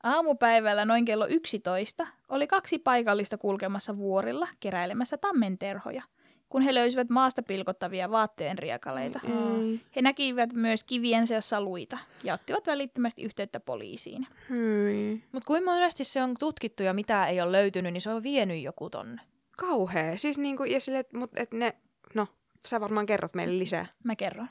Aamupäivällä 0.04 0.86
noin 0.86 1.06
kello 1.06 1.28
11 1.28 2.08
oli 2.30 2.48
kaksi 2.48 2.80
paikallista 2.80 3.38
kulkemassa 3.38 3.98
vuorilla 3.98 4.48
keräilemässä 4.60 5.18
tammenterhoja, 5.18 6.04
kun 6.50 6.62
he 6.62 6.74
löysivät 6.74 7.10
maasta 7.10 7.44
pilkottavia 7.44 8.12
vaatteen 8.12 8.58
riekaleita. 8.58 9.20
Ei. 9.24 9.82
He 9.96 10.02
näkivät 10.02 10.54
myös 10.54 10.84
kivien 10.84 11.28
seassa 11.28 11.62
luita 11.62 11.98
ja 12.24 12.34
ottivat 12.34 12.68
välittömästi 12.68 13.24
yhteyttä 13.24 13.60
poliisiin. 13.60 14.28
Hyi. 14.50 15.24
Mutta 15.32 15.48
kuinka 15.48 15.72
monesti 15.72 16.04
se 16.04 16.24
on 16.24 16.36
tutkittu 16.40 16.84
ja 16.84 16.94
mitä 16.94 17.28
ei 17.28 17.42
ole 17.42 17.52
löytynyt, 17.52 17.94
niin 17.94 18.02
se 18.02 18.10
on 18.10 18.24
vienyt 18.24 18.64
joku 18.64 18.90
tonne. 18.90 19.22
Kauhea. 19.58 20.18
Siis 20.18 20.38
niinku, 20.38 20.64
ja 20.64 20.80
sille, 20.80 21.06
mut, 21.14 21.32
et 21.36 21.52
ne, 21.52 21.76
no, 22.14 22.28
sä 22.68 22.82
varmaan 22.82 23.06
kerrot 23.06 23.36
meille 23.36 23.60
lisää. 23.60 23.86
Mä 24.04 24.16
kerron. 24.16 24.50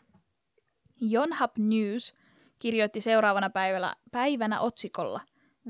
Yonhap 1.13 1.59
News 1.59 2.15
kirjoitti 2.59 3.01
seuraavana 3.01 3.51
päivänä, 3.51 3.97
päivänä 4.11 4.61
otsikolla 4.61 5.21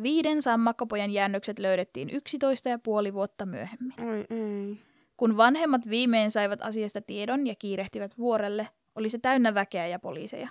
Viiden 0.02 0.42
sammakkopojan 0.42 1.10
jäännökset 1.10 1.58
löydettiin 1.58 2.10
11 2.10 2.68
ja 2.68 2.78
puoli 2.78 3.14
vuotta 3.14 3.46
myöhemmin. 3.46 3.94
Oi 4.08 4.24
ei. 4.30 4.78
Kun 5.18 5.36
vanhemmat 5.36 5.88
viimein 5.90 6.30
saivat 6.30 6.62
asiasta 6.62 7.00
tiedon 7.00 7.46
ja 7.46 7.54
kiirehtivät 7.54 8.18
vuorelle, 8.18 8.68
oli 8.94 9.08
se 9.08 9.18
täynnä 9.18 9.54
väkeä 9.54 9.86
ja 9.86 9.98
poliiseja. 9.98 10.48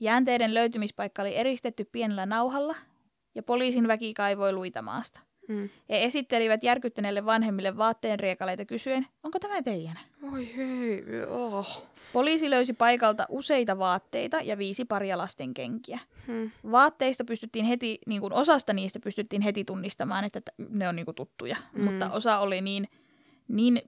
Jäänteiden 0.00 0.54
löytymispaikka 0.54 1.22
oli 1.22 1.36
eristetty 1.36 1.84
pienellä 1.84 2.26
nauhalla, 2.26 2.74
ja 3.34 3.42
poliisin 3.42 3.88
väki 3.88 4.14
kaivoi 4.14 4.52
luita 4.52 4.82
maasta. 4.82 5.20
Mm. 5.48 5.68
He 5.88 6.04
esittelivät 6.04 6.62
järkyttäneille 6.62 7.24
vanhemmille 7.24 7.76
vaatteen 7.76 8.20
riekaleita 8.20 8.64
kysyen, 8.64 9.06
onko 9.22 9.38
tämä 9.38 9.62
teidän? 9.62 9.98
Oi 10.32 10.56
hei. 10.56 11.04
Oh. 11.28 11.86
Poliisi 12.12 12.50
löysi 12.50 12.72
paikalta 12.72 13.26
useita 13.28 13.78
vaatteita 13.78 14.40
ja 14.40 14.58
viisi 14.58 14.84
paria 14.84 15.18
lasten 15.18 15.54
kenkiä. 15.54 15.98
Hmm. 16.26 16.50
Vaatteista 16.70 17.24
pystyttiin 17.24 17.64
heti, 17.64 17.98
niin 18.06 18.20
kuin 18.20 18.32
osasta 18.32 18.72
niistä 18.72 19.00
pystyttiin 19.00 19.42
heti 19.42 19.64
tunnistamaan, 19.64 20.24
että 20.24 20.40
ne 20.68 20.88
on 20.88 20.96
niin 20.96 21.06
kuin 21.06 21.14
tuttuja. 21.14 21.56
Mm. 21.72 21.80
Mm. 21.80 21.90
Mutta 21.90 22.10
osa 22.10 22.38
oli 22.38 22.60
niin, 22.60 22.88
niin 23.48 23.82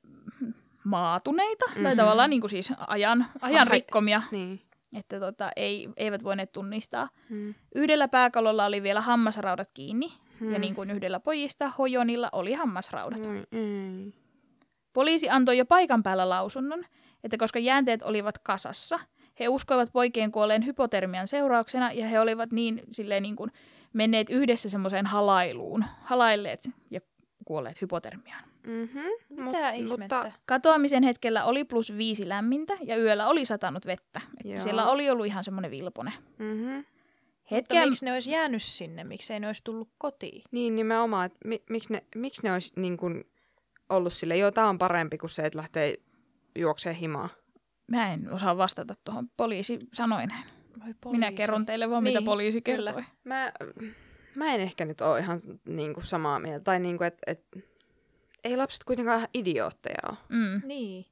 maatuneita, 0.84 1.64
mm-hmm. 1.68 1.82
tai 1.82 1.96
tavallaan 1.96 2.30
niin 2.30 2.40
kuin 2.40 2.50
siis 2.50 2.72
ajan, 2.86 3.26
ajan 3.40 3.68
Ai- 3.68 3.72
rikkomia, 3.72 4.22
Niin. 4.30 4.61
että 4.96 5.20
tota, 5.20 5.50
ei, 5.56 5.88
eivät 5.96 6.24
voineet 6.24 6.52
tunnistaa. 6.52 7.08
Hmm. 7.30 7.54
Yhdellä 7.74 8.08
pääkalolla 8.08 8.64
oli 8.66 8.82
vielä 8.82 9.00
hammasraudat 9.00 9.70
kiinni, 9.74 10.12
Hmm. 10.40 10.52
ja 10.52 10.58
niin 10.58 10.74
kuin 10.74 10.90
yhdellä 10.90 11.20
pojista, 11.20 11.68
Hojonilla 11.78 12.28
oli 12.32 12.52
hammasraudat. 12.52 13.26
Ei. 13.52 14.14
Poliisi 14.92 15.30
antoi 15.30 15.58
jo 15.58 15.64
paikan 15.66 16.02
päällä 16.02 16.28
lausunnon, 16.28 16.84
että 17.24 17.36
koska 17.36 17.58
jäänteet 17.58 18.02
olivat 18.02 18.38
kasassa, 18.38 19.00
he 19.40 19.48
uskoivat 19.48 19.92
poikien 19.92 20.32
kuolleen 20.32 20.66
hypotermian 20.66 21.28
seurauksena 21.28 21.92
ja 21.92 22.08
he 22.08 22.20
olivat 22.20 22.52
niin, 22.52 22.82
silleen 22.92 23.22
niin 23.22 23.36
kuin 23.36 23.50
menneet 23.92 24.30
yhdessä 24.30 24.68
semmoiseen 24.70 25.06
halailuun, 25.06 25.84
halailleet 26.02 26.70
ja 26.90 27.00
kuolleet 27.44 27.80
hypotermiaan. 27.80 28.44
Mm-hmm. 28.66 29.44
Mitä 29.44 29.70
ihmettä? 29.70 30.16
Mutta, 30.16 30.32
Katoamisen 30.46 31.02
hetkellä 31.02 31.44
oli 31.44 31.64
plus 31.64 31.96
viisi 31.96 32.28
lämmintä 32.28 32.72
ja 32.82 32.96
yöllä 32.96 33.26
oli 33.26 33.44
satanut 33.44 33.86
vettä. 33.86 34.20
Siellä 34.56 34.86
oli 34.90 35.11
ollut 35.11 35.26
ihan 35.26 35.44
semmoinen 35.44 35.70
vilpone. 35.70 36.12
mm-hmm. 36.38 36.74
Mutta 36.74 37.56
Hetken, 37.56 37.88
miksi 37.88 38.04
ne 38.04 38.12
olisi 38.12 38.30
jäänyt 38.30 38.62
sinne? 38.62 39.04
Miksi 39.04 39.32
ei 39.32 39.40
ne 39.40 39.46
olisi 39.46 39.64
tullut 39.64 39.88
kotiin? 39.98 40.42
Niin 40.50 40.74
nimenomaan, 40.74 41.26
että 41.26 41.38
mi, 41.44 41.62
miksi, 41.70 41.92
ne, 41.92 42.04
miksi 42.14 42.42
ne 42.42 42.52
olisi 42.52 42.72
niin 42.76 42.96
kuin 42.96 43.24
ollut 43.88 44.12
sille, 44.12 44.36
joo, 44.36 44.50
tää 44.50 44.68
on 44.68 44.78
parempi 44.78 45.18
kuin 45.18 45.30
se, 45.30 45.42
että 45.42 45.56
lähtee 45.58 45.94
juokseen 46.58 46.94
himaa. 46.94 47.28
mä 47.90 48.12
en 48.12 48.32
osaa 48.32 48.56
vastata 48.56 48.94
tuohon. 49.04 49.26
Poliisi 49.36 49.78
sanoi 49.92 50.26
näin. 50.26 50.44
Voi 51.04 51.12
Minä 51.12 51.32
kerron 51.32 51.66
teille 51.66 51.90
vaan, 51.90 52.02
mitä 52.02 52.18
Niin, 52.18 52.24
poliisi 52.24 52.61
kyllä. 52.62 52.92
kertoi. 52.92 53.12
Mä, 53.24 53.52
mä 54.34 54.54
en 54.54 54.61
ehkä 54.61 54.84
nyt 54.84 55.00
ole 55.00 55.18
ihan 55.18 55.40
niin 55.64 55.94
kuin 55.94 56.06
samaa 56.06 56.38
mieltä. 56.38 56.64
Tai 56.64 56.80
niin 56.80 56.98
kuin, 56.98 57.06
että 57.08 57.18
et, 57.26 57.44
ei 58.45 58.57
lapset 58.57 58.84
kuitenkaan 58.84 59.18
ihan 59.18 59.28
idiootteja 59.34 59.99
ole. 60.09 60.16
Mm. 60.28 60.61
Niin. 60.64 61.07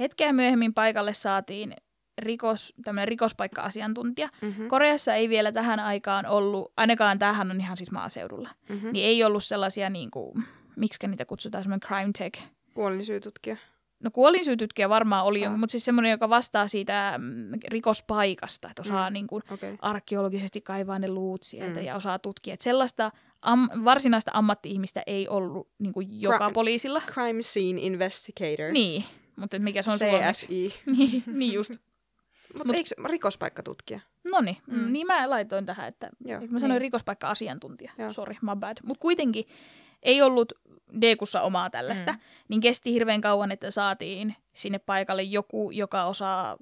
Hetkeä 0.00 0.32
myöhemmin 0.32 0.74
paikalle 0.74 1.14
saatiin 1.14 1.74
rikos, 2.18 2.74
tämmöinen 2.84 3.08
rikospaikka-asiantuntija. 3.08 4.28
Mm-hmm. 4.42 4.68
Koreassa 4.68 5.14
ei 5.14 5.28
vielä 5.28 5.52
tähän 5.52 5.80
aikaan 5.80 6.26
ollut, 6.26 6.72
ainakaan 6.76 7.18
tämähän 7.18 7.50
on 7.50 7.60
ihan 7.60 7.76
siis 7.76 7.90
maaseudulla, 7.90 8.48
Mm-hmm. 8.68 8.92
niin 8.92 9.06
ei 9.08 9.24
ollut 9.24 9.44
sellaisia, 9.44 9.90
niin 9.90 10.10
kuin, 10.10 10.44
miksi 10.76 11.06
niitä 11.08 11.24
kutsutaan, 11.24 11.64
semmoinen 11.64 11.88
crime 11.88 12.10
tech. 12.18 12.42
Kuolinsyytutkija. 12.74 13.56
No 14.04 14.10
kuolinsyytytkijä 14.10 14.88
varmaan 14.88 15.24
oli, 15.24 15.46
Ah. 15.46 15.58
mutta 15.58 15.70
siis 15.70 15.84
semmoinen, 15.84 16.10
joka 16.10 16.28
vastaa 16.28 16.68
siitä 16.68 17.14
mm, 17.18 17.50
rikospaikasta, 17.68 18.68
että 18.68 18.82
osaa 18.82 19.10
Mm. 19.10 19.14
niin 19.14 19.26
kuin. 19.26 19.42
Okay. 19.50 19.76
arkeologisesti 19.80 20.60
kaivaa 20.60 20.98
ne 20.98 21.08
luut 21.08 21.42
sieltä 21.42 21.80
Mm. 21.80 21.86
ja 21.86 21.96
osaa 21.96 22.18
tutkia. 22.18 22.54
Et 22.54 22.60
sellaista 22.60 23.10
am, 23.44 23.68
varsinaista 23.84 24.30
ammatti-ihmistä 24.34 25.02
ei 25.06 25.28
ollut 25.28 25.68
niin 25.78 25.92
kuin 25.92 26.20
joka 26.20 26.48
Cri- 26.48 26.52
poliisilla. 26.52 27.02
Crime 27.12 27.42
Scene 27.42 27.80
Investigator. 27.80 28.72
Niin, 28.72 29.04
mutta 29.36 29.58
mikä 29.58 29.82
se 29.82 29.90
on 29.90 29.98
suomeksi? 29.98 30.46
CSI. 30.46 30.74
niin, 30.96 31.22
niin 31.26 31.52
just. 31.52 31.70
Mutta 32.54 32.72
Mut- 32.72 32.76
eikö 32.76 32.90
rikospaikkatutkija? 33.04 34.00
No 34.32 34.40
niin, 34.40 34.56
Mm. 34.66 34.78
mm. 34.78 34.92
niin 34.92 35.06
mä 35.06 35.30
laitoin 35.30 35.66
tähän, 35.66 35.88
että 35.88 36.10
Joo. 36.24 36.40
mä 36.40 36.58
sanoin 36.58 36.74
Niin. 36.76 36.80
rikospaikka-asiantuntija. 36.80 37.92
Joo. 37.98 38.12
Sorry, 38.12 38.34
my 38.42 38.56
bad. 38.56 38.76
Mutta 38.84 39.00
kuitenkin 39.02 39.44
ei 40.02 40.22
ollut 40.22 40.52
Dekussa 41.00 41.40
omaa 41.42 41.70
tällaista, 41.70 42.12
Mm. 42.12 42.18
mm. 42.18 42.22
niin 42.48 42.60
kesti 42.60 42.92
hirveän 42.92 43.20
kauan, 43.20 43.52
että 43.52 43.70
saatiin 43.70 44.36
sinne 44.52 44.78
paikalle 44.78 45.22
joku, 45.22 45.70
joka 45.70 46.04
osaa 46.04 46.56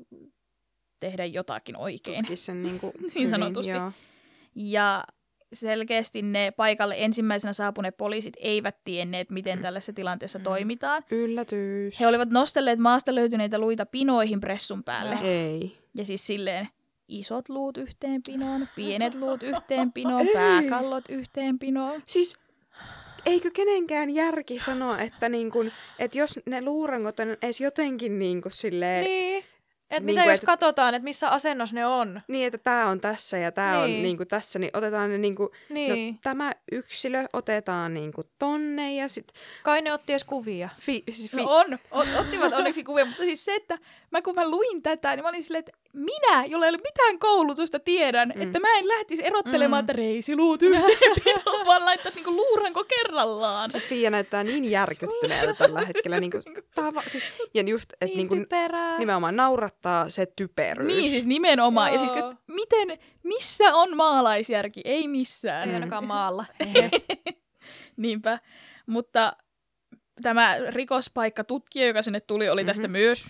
tehdä 1.01 1.24
jotakin 1.24 1.76
oikein. 1.76 2.16
Tutki 2.24 2.37
sen 2.37 2.62
niin, 2.62 2.80
kuin 2.80 2.93
Niin 3.14 3.28
sanotusti. 3.28 3.72
Joo. 3.72 3.93
Ja 4.55 5.05
selkeästi 5.53 6.23
ne 6.23 6.51
paikalle 6.57 6.95
ensimmäisenä 6.99 7.53
saapuneet 7.53 7.97
poliisit 7.97 8.35
eivät 8.41 8.77
tienneet, 8.85 9.31
miten 9.31 9.59
Mm. 9.59 9.63
tällaisessa 9.63 9.93
tilanteessa 9.93 10.39
toimitaan. 10.39 11.03
Yllätys. 11.11 12.01
He 12.01 12.07
olivat 12.07 12.31
nostelleet 12.31 12.79
maasta 12.79 13.15
löytyneitä 13.15 13.59
luita 13.59 13.87
pinoihin 13.87 14.41
pressun 14.41 14.85
päälle. 14.85 15.19
Ei. 15.23 15.79
Ja 15.95 16.05
siis 16.05 16.27
silleen 16.27 16.69
isot 17.09 17.49
luut 17.49 17.77
yhteen 17.77 18.23
pinoon, 18.23 18.69
pienet 18.77 19.15
luut 19.15 19.43
yhteen 19.53 19.93
pinoon, 19.93 20.27
Ei. 20.27 20.33
pääkallot 20.35 21.05
yhteen 21.09 21.59
pinoon. 21.59 22.03
Siis 22.07 22.37
eikö 23.27 23.51
kenenkään 23.51 24.11
järki 24.15 24.59
sanoa, 24.59 24.99
että, 24.99 25.29
niin 25.29 25.51
kun, 25.51 25.71
että 25.99 26.19
jos 26.19 26.41
ne 26.47 26.63
luurangot 26.63 27.21
on 27.21 27.29
edes 27.43 27.61
jotenkin 27.61 28.19
niin 28.19 28.43
kuin 28.43 28.53
silleen, 28.53 29.05
niin. 29.05 29.45
Niin. 29.93 29.97
Et 29.97 30.07
Niin 30.07 30.14
mitä 30.14 30.22
kuin, 30.22 30.30
jos 30.32 30.40
et- 30.40 30.47
katsotaan, 30.47 30.95
että 30.95 31.05
missä 31.05 31.28
asennossa 31.28 31.74
ne 31.74 31.86
on? 31.86 32.20
niin, 32.28 32.47
että 32.47 32.59
tämä 32.59 32.86
on 32.88 33.01
tässä 33.01 33.38
ja 33.38 33.53
tämä 33.53 33.78
on 33.78 33.86
Niin. 33.86 34.03
niin 34.03 34.16
kuin 34.16 34.28
tässä, 34.28 34.59
niin 34.59 34.70
otetaan 34.76 35.11
ne 35.11 35.18
niin 35.18 35.34
kuin, 35.34 35.49
Niin. 35.68 36.12
no, 36.14 36.18
tämä 36.22 36.53
yksilö 36.72 37.24
otetaan 37.32 37.95
niin 37.95 38.12
kuin 38.12 38.26
tonne 38.38 38.95
ja 38.95 39.09
sitten 39.09 39.43
Kai 39.62 39.82
ne 39.82 39.93
otti 39.93 40.12
edes 40.12 40.24
kuvia. 40.24 40.68
fi, 40.80 41.03
siis 41.11 41.30
fi, 41.30 41.36
No 41.36 41.45
on, 41.57 41.78
o- 41.90 42.20
ottivat 42.20 42.53
onneksi 42.53 42.84
kuvia, 42.84 43.05
mutta 43.05 43.22
siis 43.22 43.45
se, 43.45 43.55
että 43.55 43.78
mä 44.11 44.22
kun 44.22 44.34
mä 44.34 44.49
luin 44.51 44.82
tätä, 44.82 45.16
niin 45.16 45.22
mä 45.22 45.28
olin 45.28 45.43
silleen, 45.43 45.64
että 45.68 45.72
minä, 45.93 46.45
jolla 46.47 46.66
ei 46.66 46.70
ole 46.70 46.78
mitään 46.78 47.18
koulutusta, 47.18 47.78
tiedän, 47.80 48.28
Mm. 48.28 48.34
mm. 48.40 48.43
että 48.43 48.61
mä 48.61 48.78
en 48.78 48.88
lähtisi 48.88 49.26
erottelemaan, 49.26 49.84
Mm. 49.84 49.86
mm. 49.86 49.90
että 49.90 49.93
reisiluut 49.93 50.62
yhteen 50.62 51.14
pinoon, 51.24 51.66
vaan 51.66 51.84
laittaa 51.84 52.12
niinku 52.14 52.30
luuranko 52.36 52.84
kerrallaan. 52.84 53.70
siis 53.70 53.86
Fia 53.86 54.11
näyttää 54.11 54.45
niin 54.45 54.70
järkyttyneeltä 54.70 55.55
tällä 55.55 55.80
hetkellä. 55.86 56.20
niin 56.20 56.30
kuin, 56.30 56.43
tää 56.74 56.95
va, 56.95 57.03
siis, 57.07 57.26
ja 57.55 57.62
just, 57.62 57.93
että 57.93 58.07
Niin, 58.07 58.16
niin 58.16 58.28
typerää. 58.28 58.99
nimenomaan 58.99 59.36
naurattaa 59.36 60.11
se 60.11 60.26
typeryys. 60.36 60.97
Niin 60.97 61.11
siis 61.11 61.26
nimenomaan. 61.26 61.93
Ja 61.93 61.99
siis, 61.99 62.11
Joo. 62.16 62.30
että 62.30 62.43
miten, 62.49 62.99
missä 63.22 63.74
on 63.74 63.97
maalaisjärki? 63.97 64.80
Ei 64.84 65.09
missään. 65.09 65.68
Ei 65.68 65.74
ainakaan 65.74 66.07
maalla. 66.07 66.45
Niinpä. 67.97 68.38
Mutta 68.86 69.36
tämä 70.22 70.57
rikospaikkatutkija, 70.68 71.86
joka 71.86 72.03
sinne 72.03 72.20
tuli, 72.20 72.49
oli 72.51 72.64
tästä 72.64 72.88
Mhm. 72.88 72.93
myös 72.93 73.24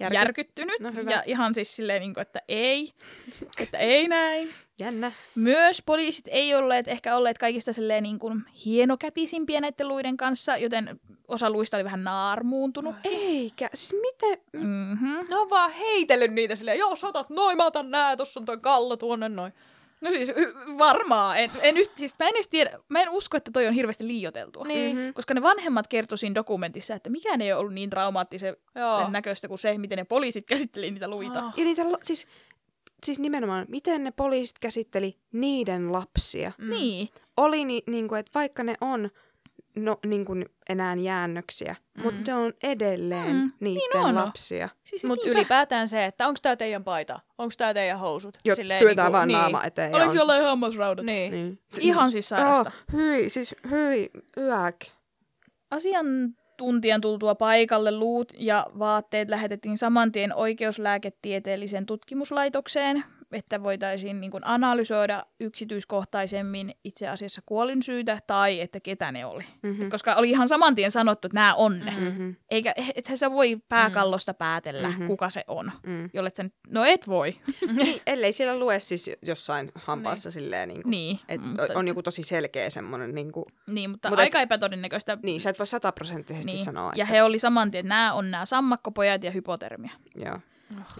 Järky- 0.00 0.14
järkyttynyt. 0.14 0.80
No 0.80 0.92
hyvä. 0.92 1.10
ja 1.10 1.22
ihan 1.26 1.54
siis 1.54 1.76
silleen, 1.76 2.00
niin 2.00 2.14
kuin, 2.14 2.22
että 2.22 2.40
ei, 2.48 2.92
että 3.62 3.78
ei 3.78 4.08
näin. 4.08 4.48
Jännä. 4.78 5.12
Myös 5.34 5.82
poliisit 5.86 6.28
ei 6.28 6.54
olleet 6.54 6.88
ehkä 6.88 7.16
olleet 7.16 7.38
kaikista 7.38 7.72
silleen 7.72 8.02
niin 8.02 8.18
kuin 8.18 8.44
hienokätisimpiä 8.64 9.60
näiden 9.60 9.88
luiden 9.88 10.16
kanssa, 10.16 10.56
joten 10.56 11.00
osa 11.28 11.50
luista 11.50 11.76
oli 11.76 11.84
vähän 11.84 12.04
naarmuuntunut. 12.04 12.94
Eikä. 13.04 13.68
Siis 13.74 14.00
miten? 14.00 14.38
Mm-hmm. 14.52 15.24
Ne 15.30 15.36
on 15.36 15.50
vaan 15.50 15.70
heitellyt 15.70 16.32
niitä 16.32 16.56
silleen, 16.56 16.78
joo, 16.78 16.96
sä 16.96 17.06
otat 17.06 17.30
noin, 17.30 17.56
mä 17.56 17.66
otan 17.66 17.90
nää, 17.90 18.16
tossa 18.16 18.40
on 18.40 18.46
toi 18.46 18.58
kallo 18.58 18.96
tuonne 18.96 19.28
noin. 19.28 19.52
No 20.00 20.10
siis 20.10 20.32
varmaan. 20.78 21.36
En, 21.36 21.50
en, 21.62 21.74
siis 21.96 22.14
mä 22.18 22.28
en 22.28 22.34
edes 22.34 22.48
tiedä, 22.48 22.78
mä 22.88 23.02
en 23.02 23.10
usko, 23.10 23.36
että 23.36 23.50
toi 23.50 23.66
on 23.66 23.72
hirveästi 23.72 24.06
liioteltua. 24.06 24.64
Niin. 24.64 24.96
Mhm. 24.96 25.12
Koska 25.14 25.34
ne 25.34 25.42
vanhemmat 25.42 25.88
kertoi 25.88 26.18
siinä 26.18 26.34
dokumentissa, 26.34 26.94
että 26.94 27.10
mikään 27.10 27.40
ei 27.40 27.52
ole 27.52 27.60
ollut 27.60 27.74
niin 27.74 27.90
traumaattisen 27.90 28.56
Joo. 28.74 29.10
näköistä 29.10 29.48
kuin 29.48 29.58
se, 29.58 29.78
miten 29.78 29.98
ne 29.98 30.04
poliisit 30.04 30.46
käsitteli 30.46 30.90
niitä 30.90 31.08
luita. 31.08 31.44
Oh. 31.44 31.52
Ja 31.56 31.64
niitä, 31.64 31.82
siis, 32.02 32.26
siis 33.04 33.18
nimenomaan, 33.18 33.66
miten 33.68 34.04
ne 34.04 34.10
poliisit 34.10 34.58
käsitteli 34.58 35.16
niiden 35.32 35.92
lapsia. 35.92 36.52
Mm. 36.58 36.70
Niin. 36.70 37.08
Oli 37.36 37.64
ni, 37.64 37.82
niin 37.86 38.08
kuin, 38.08 38.18
että 38.18 38.30
vaikka 38.34 38.62
ne 38.62 38.74
on 38.80 39.10
no, 39.76 39.98
niin 40.06 40.24
kuin 40.24 40.46
enää 40.68 40.94
jäännöksiä, 40.94 41.76
mm. 41.96 42.02
mutta 42.02 42.20
se 42.26 42.34
on 42.34 42.52
edelleen 42.62 43.32
Mm, 43.36 43.42
mm, 43.42 43.50
niin 43.60 43.74
niiden 43.74 44.00
on. 44.00 44.14
lapsia. 44.14 44.68
Siis 44.84 45.04
Mutta 45.04 45.28
ylipäätään 45.28 45.88
se, 45.88 46.04
että 46.04 46.26
onko 46.26 46.38
tää 46.42 46.56
teidän 46.56 46.84
paita, 46.84 47.20
onko 47.38 47.54
tää 47.58 47.74
teidän 47.74 47.98
housut. 47.98 48.38
Jo, 48.44 48.54
Silleen 48.56 48.80
työtään 48.80 49.06
niinku- 49.06 49.12
vaan 49.16 49.28
niin. 49.28 49.38
naama 49.38 49.64
eteen. 49.64 49.94
Oliko 49.94 50.10
on- 50.10 50.16
jollain 50.16 50.42
hammasraudat? 50.44 51.04
Niin. 51.04 51.32
Niin. 51.32 51.58
Ihan 51.80 52.12
siis 52.12 52.28
sairasta. 52.28 52.72
Oh, 52.76 52.92
hyi, 52.98 53.30
siis 53.30 53.54
hyi, 53.70 54.10
yäk. 54.38 54.76
Asiantuntijan 55.70 57.00
tultua 57.00 57.34
paikalle 57.34 57.92
luut 57.92 58.32
ja 58.38 58.66
vaatteet 58.78 59.28
lähetettiin 59.30 59.78
saman 59.78 60.12
tien 60.12 60.34
oikeuslääketieteelliseen 60.34 61.86
tutkimuslaitokseen, 61.86 63.04
että 63.36 63.62
voitaisiin 63.62 64.20
niin 64.20 64.30
kuin 64.30 64.46
analysoida 64.46 65.26
yksityiskohtaisemmin 65.40 66.72
itse 66.84 67.08
asiassa 67.08 67.42
kuolinsyytä 67.46 68.18
tai 68.26 68.60
että 68.60 68.80
ketä 68.80 69.12
ne 69.12 69.26
oli. 69.26 69.44
Mm-hmm. 69.62 69.82
Et 69.84 69.88
koska 69.90 70.14
oli 70.14 70.30
ihan 70.30 70.48
saman 70.48 70.74
tien 70.74 70.90
sanottu, 70.90 71.26
että 71.28 71.34
nämä 71.34 71.54
on 71.54 71.78
ne. 71.78 71.90
Mm-hmm. 72.00 72.36
Eikä, 72.50 72.74
ethän 72.94 73.18
sä 73.18 73.30
voi 73.30 73.56
pääkallosta 73.68 74.34
päätellä, 74.34 74.88
Mhm. 74.88 75.06
kuka 75.06 75.30
se 75.30 75.44
on. 75.48 75.72
Mm. 75.86 76.10
Jollet 76.14 76.34
sen, 76.36 76.52
no 76.70 76.84
et 76.84 77.08
voi. 77.08 77.36
Niin, 77.76 78.00
ellei 78.06 78.32
siellä 78.32 78.58
lue 78.58 78.80
siis 78.80 79.10
jossain 79.22 79.70
hampaassa 79.74 80.30
silleen, 80.30 80.68
niin 80.68 80.82
kuin, 80.82 80.90
Niin, 80.90 81.18
että 81.28 81.46
mutta, 81.46 81.66
on 81.74 81.88
joku 81.88 82.02
tosi 82.02 82.22
selkeä 82.22 82.70
semmoinen, 82.70 83.14
niin, 83.14 83.32
kuin, 83.32 83.44
niin, 83.66 83.90
mutta 83.90 84.08
Mutta 84.08 84.22
et- 84.22 84.26
aika 84.26 84.40
epätodennäköistä. 84.40 85.18
niin 85.22 85.40
sä 85.40 85.50
et 85.50 85.58
voi 85.58 85.66
sataprosenttisesti 85.66 86.52
niin. 86.52 86.64
sanoa. 86.64 86.92
Ja 86.96 87.02
että, 87.04 87.12
he 87.14 87.22
oli 87.22 87.38
saman 87.38 87.70
tien, 87.70 87.80
että 87.80 87.88
nämä 87.88 88.12
on 88.12 88.30
nämä 88.30 88.46
sammakkopojat 88.46 89.24
ja 89.24 89.30
hypotermia. 89.30 89.92
Joo, 90.14 90.40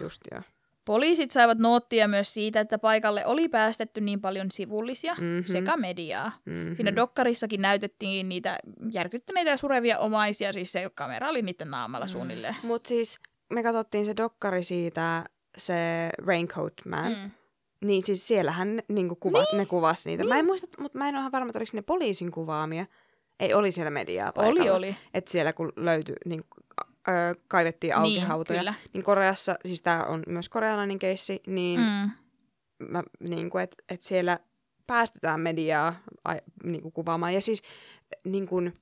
just 0.01 0.21
joo. 0.31 0.41
Poliisit 0.87 1.31
saivat 1.31 1.57
noottia 1.57 2.07
myös 2.07 2.33
siitä, 2.33 2.59
että 2.59 2.77
paikalle 2.79 3.25
oli 3.25 3.49
päästetty 3.49 4.01
niin 4.01 4.21
paljon 4.21 4.51
sivullisia 4.51 5.13
Mhm. 5.13 5.45
sekä 5.51 5.77
mediaa. 5.77 6.31
Mm-hmm. 6.45 6.75
Siinä 6.75 6.95
dokkarissakin 6.95 7.61
näytettiin 7.61 8.29
niitä 8.29 8.59
järkyttyneitä 8.93 9.49
ja 9.51 9.57
surevia 9.57 9.99
omaisia, 9.99 10.53
siis 10.53 10.71
se 10.71 10.89
kamera 10.95 11.29
oli 11.29 11.41
niiden 11.41 11.71
naamalla 11.71 12.05
Mm. 12.05 12.09
suunnilleen. 12.11 12.55
Mutta 12.63 12.87
siis 12.87 13.19
me 13.53 13.63
katsottiin 13.63 14.05
se 14.05 14.17
dokkari 14.17 14.63
siitä, 14.63 15.23
se 15.57 16.09
Raincoat 16.25 16.73
Man. 16.89 17.11
Mm. 17.11 17.17
Mm. 17.19 17.31
Niin 17.87 18.03
siis 18.03 18.27
siellähän 18.27 18.81
niinku 18.87 19.15
kuva, 19.15 19.37
niin. 19.43 19.57
ne 19.57 19.65
kuvasi 19.65 20.09
niitä. 20.09 20.23
Niin. 20.23 20.29
Mä 20.29 20.39
en 20.39 20.45
muista, 20.45 20.67
mutta 20.81 20.97
mä 20.97 21.09
en 21.09 21.15
ole 21.15 21.19
ihan 21.19 21.31
varma, 21.31 21.49
että 21.49 21.59
oliko 21.59 21.71
ne 21.73 21.81
poliisin 21.81 22.31
kuvaamia. 22.31 22.85
Ei, 23.39 23.53
oli 23.53 23.71
siellä 23.71 23.89
mediaa 23.91 24.31
paikalla. 24.33 24.61
Oli, 24.61 24.69
oli. 24.69 24.95
Että 25.13 25.31
siellä 25.31 25.53
kun 25.53 25.73
löytyi, 25.75 26.15
niin, 26.25 26.43
ö, 27.09 27.35
kaivettiin 27.47 27.95
auki 27.95 28.09
niin, 28.09 28.27
hautoja. 28.27 28.59
Kyllä. 28.59 28.73
Niin 28.93 29.03
Koreassa, 29.03 29.55
siis 29.65 29.81
tämä 29.81 30.03
on 30.03 30.23
myös 30.27 30.49
korealainen 30.49 30.99
keissi, 30.99 31.41
niin 31.47 31.79
mm. 31.79 32.11
Mä, 32.89 33.03
niin 33.19 33.49
kuin, 33.49 33.63
että 33.63 33.77
et 33.89 34.01
siellä 34.01 34.39
päästetään 34.87 35.39
mediaa 35.39 35.95
ai, 36.25 36.37
niin 36.63 36.81
kuin 36.81 36.91
kuvaamaan. 36.91 37.33
Ja 37.33 37.41
siis 37.41 37.61
niin 38.23 38.47
kuin, 38.47 38.73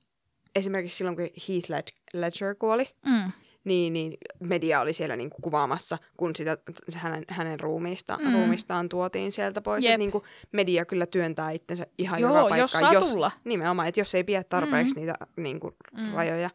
esimerkiksi 0.54 0.96
silloin, 0.96 1.16
kun 1.16 1.24
Heath 1.48 1.70
Led- 1.70 1.96
Ledger 2.14 2.54
kuoli, 2.54 2.88
Mm. 3.06 3.32
niin, 3.64 3.92
niin 3.92 4.14
media 4.40 4.80
oli 4.80 4.92
siellä 4.92 5.16
niin 5.16 5.30
kuin 5.30 5.42
kuvaamassa, 5.42 5.98
kun 6.16 6.36
sitä 6.36 6.58
hänen, 6.94 7.24
hänen 7.28 7.60
ruumiista, 7.60 8.18
Mm. 8.20 8.32
ruumistaan 8.32 8.88
tuotiin 8.88 9.32
sieltä 9.32 9.60
pois. 9.60 9.84
Jep. 9.84 9.92
Et 9.92 9.98
niin 9.98 10.10
kuin 10.12 10.24
media 10.52 10.84
kyllä 10.84 11.06
työntää 11.06 11.50
itsensä 11.50 11.86
ihan 11.98 12.20
Joo, 12.20 12.38
joka 12.38 12.56
jos 12.56 12.72
paikkaan. 12.72 13.06
satulla. 13.06 13.30
nimenomaan, 13.44 13.88
että 13.88 14.00
jos 14.00 14.14
ei 14.14 14.24
pidä 14.24 14.44
tarpeeksi 14.44 14.94
Mm. 14.94 15.00
niitä 15.00 15.14
niin 15.36 15.60
kuin, 15.60 15.74
mm. 15.96 16.12
rajoja, 16.14 16.50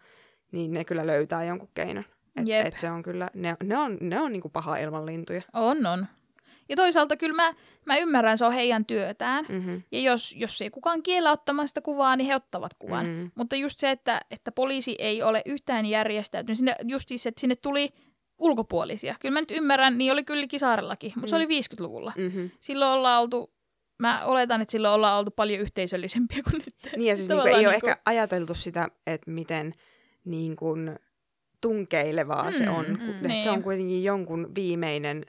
niin 0.51 0.73
ne 0.73 0.85
kyllä 0.85 1.07
löytää 1.07 1.43
jonkun 1.43 1.69
keinon. 1.73 2.05
Et, 2.35 2.47
Jep. 2.47 2.65
et 2.65 2.79
se 2.79 2.91
on 2.91 3.03
kyllä, 3.03 3.29
ne, 3.33 3.55
ne 3.63 3.77
on, 3.77 3.97
ne 4.01 4.19
on 4.19 4.31
niin 4.31 4.41
kuin 4.41 4.51
paha 4.51 4.77
ilmanlintuja. 4.77 5.41
On, 5.53 5.85
on. 5.85 6.07
Ja 6.69 6.75
toisaalta 6.75 7.17
kyllä 7.17 7.35
mä, 7.35 7.53
mä 7.85 7.97
ymmärrän, 7.97 8.37
se 8.37 8.45
on 8.45 8.53
heidän 8.53 8.85
työtään. 8.85 9.45
Mm-hmm. 9.49 9.81
Ja 9.91 9.99
jos, 9.99 10.35
jos 10.37 10.61
ei 10.61 10.69
kukaan 10.69 11.03
kiellä 11.03 11.31
ottamaan 11.31 11.67
sitä 11.67 11.81
kuvaa, 11.81 12.15
niin 12.15 12.27
he 12.27 12.35
ottavat 12.35 12.73
kuvan. 12.73 13.05
Mm. 13.05 13.11
Mm. 13.11 13.31
Mutta 13.35 13.55
just 13.55 13.79
se, 13.79 13.91
että, 13.91 14.21
että 14.31 14.51
poliisi 14.51 14.95
ei 14.99 15.23
ole 15.23 15.41
yhtään 15.45 15.85
järjestäytynyt, 15.85 16.57
sinne, 16.57 16.75
just 16.83 17.07
siis, 17.07 17.25
että 17.25 17.41
sinne 17.41 17.55
tuli 17.55 17.89
ulkopuolisia. 18.37 19.15
Kyllä 19.19 19.33
mä 19.33 19.39
nyt 19.39 19.51
ymmärrän, 19.51 19.97
niin 19.97 20.11
oli 20.11 20.23
kyllä 20.23 20.47
Kisaarellakin, 20.47 21.11
mutta 21.15 21.27
mm. 21.27 21.29
se 21.29 21.35
oli 21.35 21.45
50-luvulla. 21.45 22.13
Mm-hmm. 22.17 22.49
Silloin 22.59 22.91
ollaan 22.91 23.21
oltu, 23.21 23.53
mä 23.99 24.25
oletan, 24.25 24.61
että 24.61 24.71
silloin 24.71 24.93
ollaan 24.93 25.19
oltu 25.19 25.31
paljon 25.31 25.59
yhteisöllisempiä 25.59 26.41
kuin 26.49 26.61
nyt. 26.65 26.93
Niin 26.97 27.09
ja 27.09 27.15
siis 27.15 27.29
niinku 27.29 27.47
ei 27.47 27.53
ole 27.53 27.61
niinku- 27.61 27.87
ehkä 27.87 28.01
ajateltu 28.05 28.55
sitä, 28.55 28.87
että 29.07 29.31
miten 29.31 29.73
niin 30.25 30.55
kuin, 30.55 30.95
tunkeilevaa 31.61 32.43
mm, 32.45 32.53
se 32.53 32.69
on. 32.69 32.85
mm, 32.89 32.97
Kun, 32.97 33.15
niin. 33.29 33.43
Se 33.43 33.49
on 33.49 33.63
kuitenkin 33.63 34.03
jonkun 34.03 34.51
viimeinen, 34.55 35.25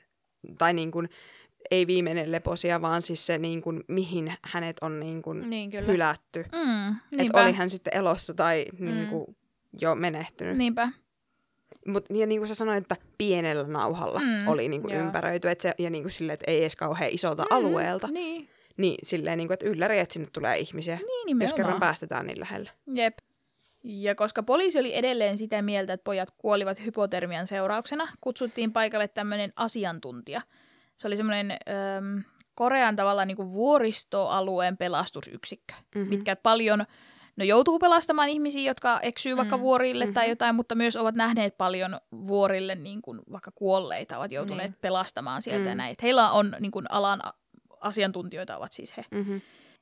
tai 0.59 0.75
niin 0.75 0.91
kuin, 0.91 1.09
ei 1.71 1.87
viimeinen 1.87 2.33
leposia, 2.33 2.83
vaan 2.83 3.03
siis 3.03 3.27
se, 3.27 3.39
niin 3.39 3.63
kuin, 3.63 3.85
mihin 3.89 4.33
hänet 4.43 4.77
on 4.81 5.01
niin 5.01 5.23
kuin, 5.23 5.51
Niin 5.51 5.71
kyllä. 5.71 5.87
hylätty. 5.87 6.45
Mm, 6.53 6.97
Että 7.21 7.43
oli 7.43 7.53
hän 7.53 7.71
sitten 7.71 7.97
elossa 7.97 8.35
tai 8.35 8.67
Mm. 8.79 8.85
niin 8.87 9.07
kuin, 9.07 9.37
jo 9.81 9.95
menehtynyt. 9.95 10.57
Niinpä. 10.57 10.89
Mut, 11.87 12.05
ja 12.15 12.27
niin 12.27 12.41
kuin 12.41 12.49
sä 12.49 12.55
sanoit, 12.55 12.83
että 12.85 12.97
pienellä 13.19 13.65
nauhalla 13.65 14.19
Mm, 14.21 14.27
mm, 14.27 14.49
oli 14.49 14.69
niin 14.69 14.83
kuin 14.83 14.95
joo. 14.95 15.05
ympäröity, 15.05 15.49
et 15.51 15.61
se, 15.61 15.73
ja 15.79 15.91
niin 15.91 16.03
kuin 16.05 16.13
silleen, 16.13 16.35
että 16.35 16.51
ei 16.51 16.61
edes 16.61 16.77
kauhean 16.77 17.11
isolta 17.13 17.43
Mm, 17.43 17.57
alueelta. 17.57 18.09
Niin, 18.09 18.49
Niin 18.77 18.99
silleen, 19.03 19.39
niin 19.39 19.49
kuin, 19.49 19.55
että 19.55 19.67
ylläri, 19.67 19.99
että 19.99 20.13
sinne 20.13 20.29
tulee 20.33 20.59
ihmisiä, 20.59 20.99
niin 21.27 21.41
jos 21.41 21.55
kerran 21.55 21.81
päästetään 21.81 22.27
niin 22.27 22.41
lähelle. 22.41 22.71
Jep. 22.95 23.15
Ja 23.85 24.15
koska 24.15 24.43
poliisi 24.43 24.79
oli 24.81 24.97
edelleen 24.97 25.39
sitä 25.39 25.63
mieltä, 25.63 25.93
että 25.93 26.05
pojat 26.05 26.31
kuolivat 26.39 26.85
hypotermian 26.85 27.47
seurauksena, 27.47 28.09
kutsuttiin 28.21 28.73
paikalle 28.73 29.09
tämmöinen 29.09 29.53
asiantuntija. 29.57 30.41
Se 30.97 31.07
oli 31.07 31.17
semmoinen 31.17 31.51
öm, 31.51 32.23
Korean 32.55 32.97
tavalla 32.97 33.25
niin 33.25 33.37
kuin 33.37 33.53
vuoristoalueen 33.53 34.77
pelastusyksikkö, 34.77 35.75
Mhm. 35.75 35.99
mm-hmm. 35.99 36.09
mitkä 36.09 36.37
paljon 36.37 36.85
no 37.37 37.45
joutuu 37.45 37.79
pelastamaan 37.79 38.29
ihmisiä, 38.29 38.71
jotka 38.71 39.01
eksyy 39.01 39.37
vaikka 39.37 39.57
Mm, 39.57 39.61
vuorille 39.63 40.05
mm-hmm. 40.05 40.15
tai 40.15 40.25
mhm. 40.25 40.31
jotain, 40.31 40.55
mutta 40.55 40.75
myös 40.75 40.97
ovat 40.97 41.15
nähneet 41.15 41.59
paljon 41.59 42.01
vuorille 42.13 42.75
niin 42.75 43.03
kuin 43.03 43.21
vaikka 43.33 43.51
kuolleita, 43.55 44.19
ovat 44.19 44.33
joutuneet 44.33 44.71
Niin. 44.71 44.79
pelastamaan 44.81 45.43
sieltä 45.43 45.63
Mm. 45.63 45.69
ja 45.69 45.75
näin. 45.75 45.97
Heillä 46.03 46.31
on 46.31 46.57
niin 46.61 46.71
kuin 46.73 46.87
alan 46.91 47.21
asiantuntijoita 47.81 48.57
ovat 48.57 48.73
siis 48.73 48.97
he. 48.97 49.05
Mm-hmm. 49.11 49.41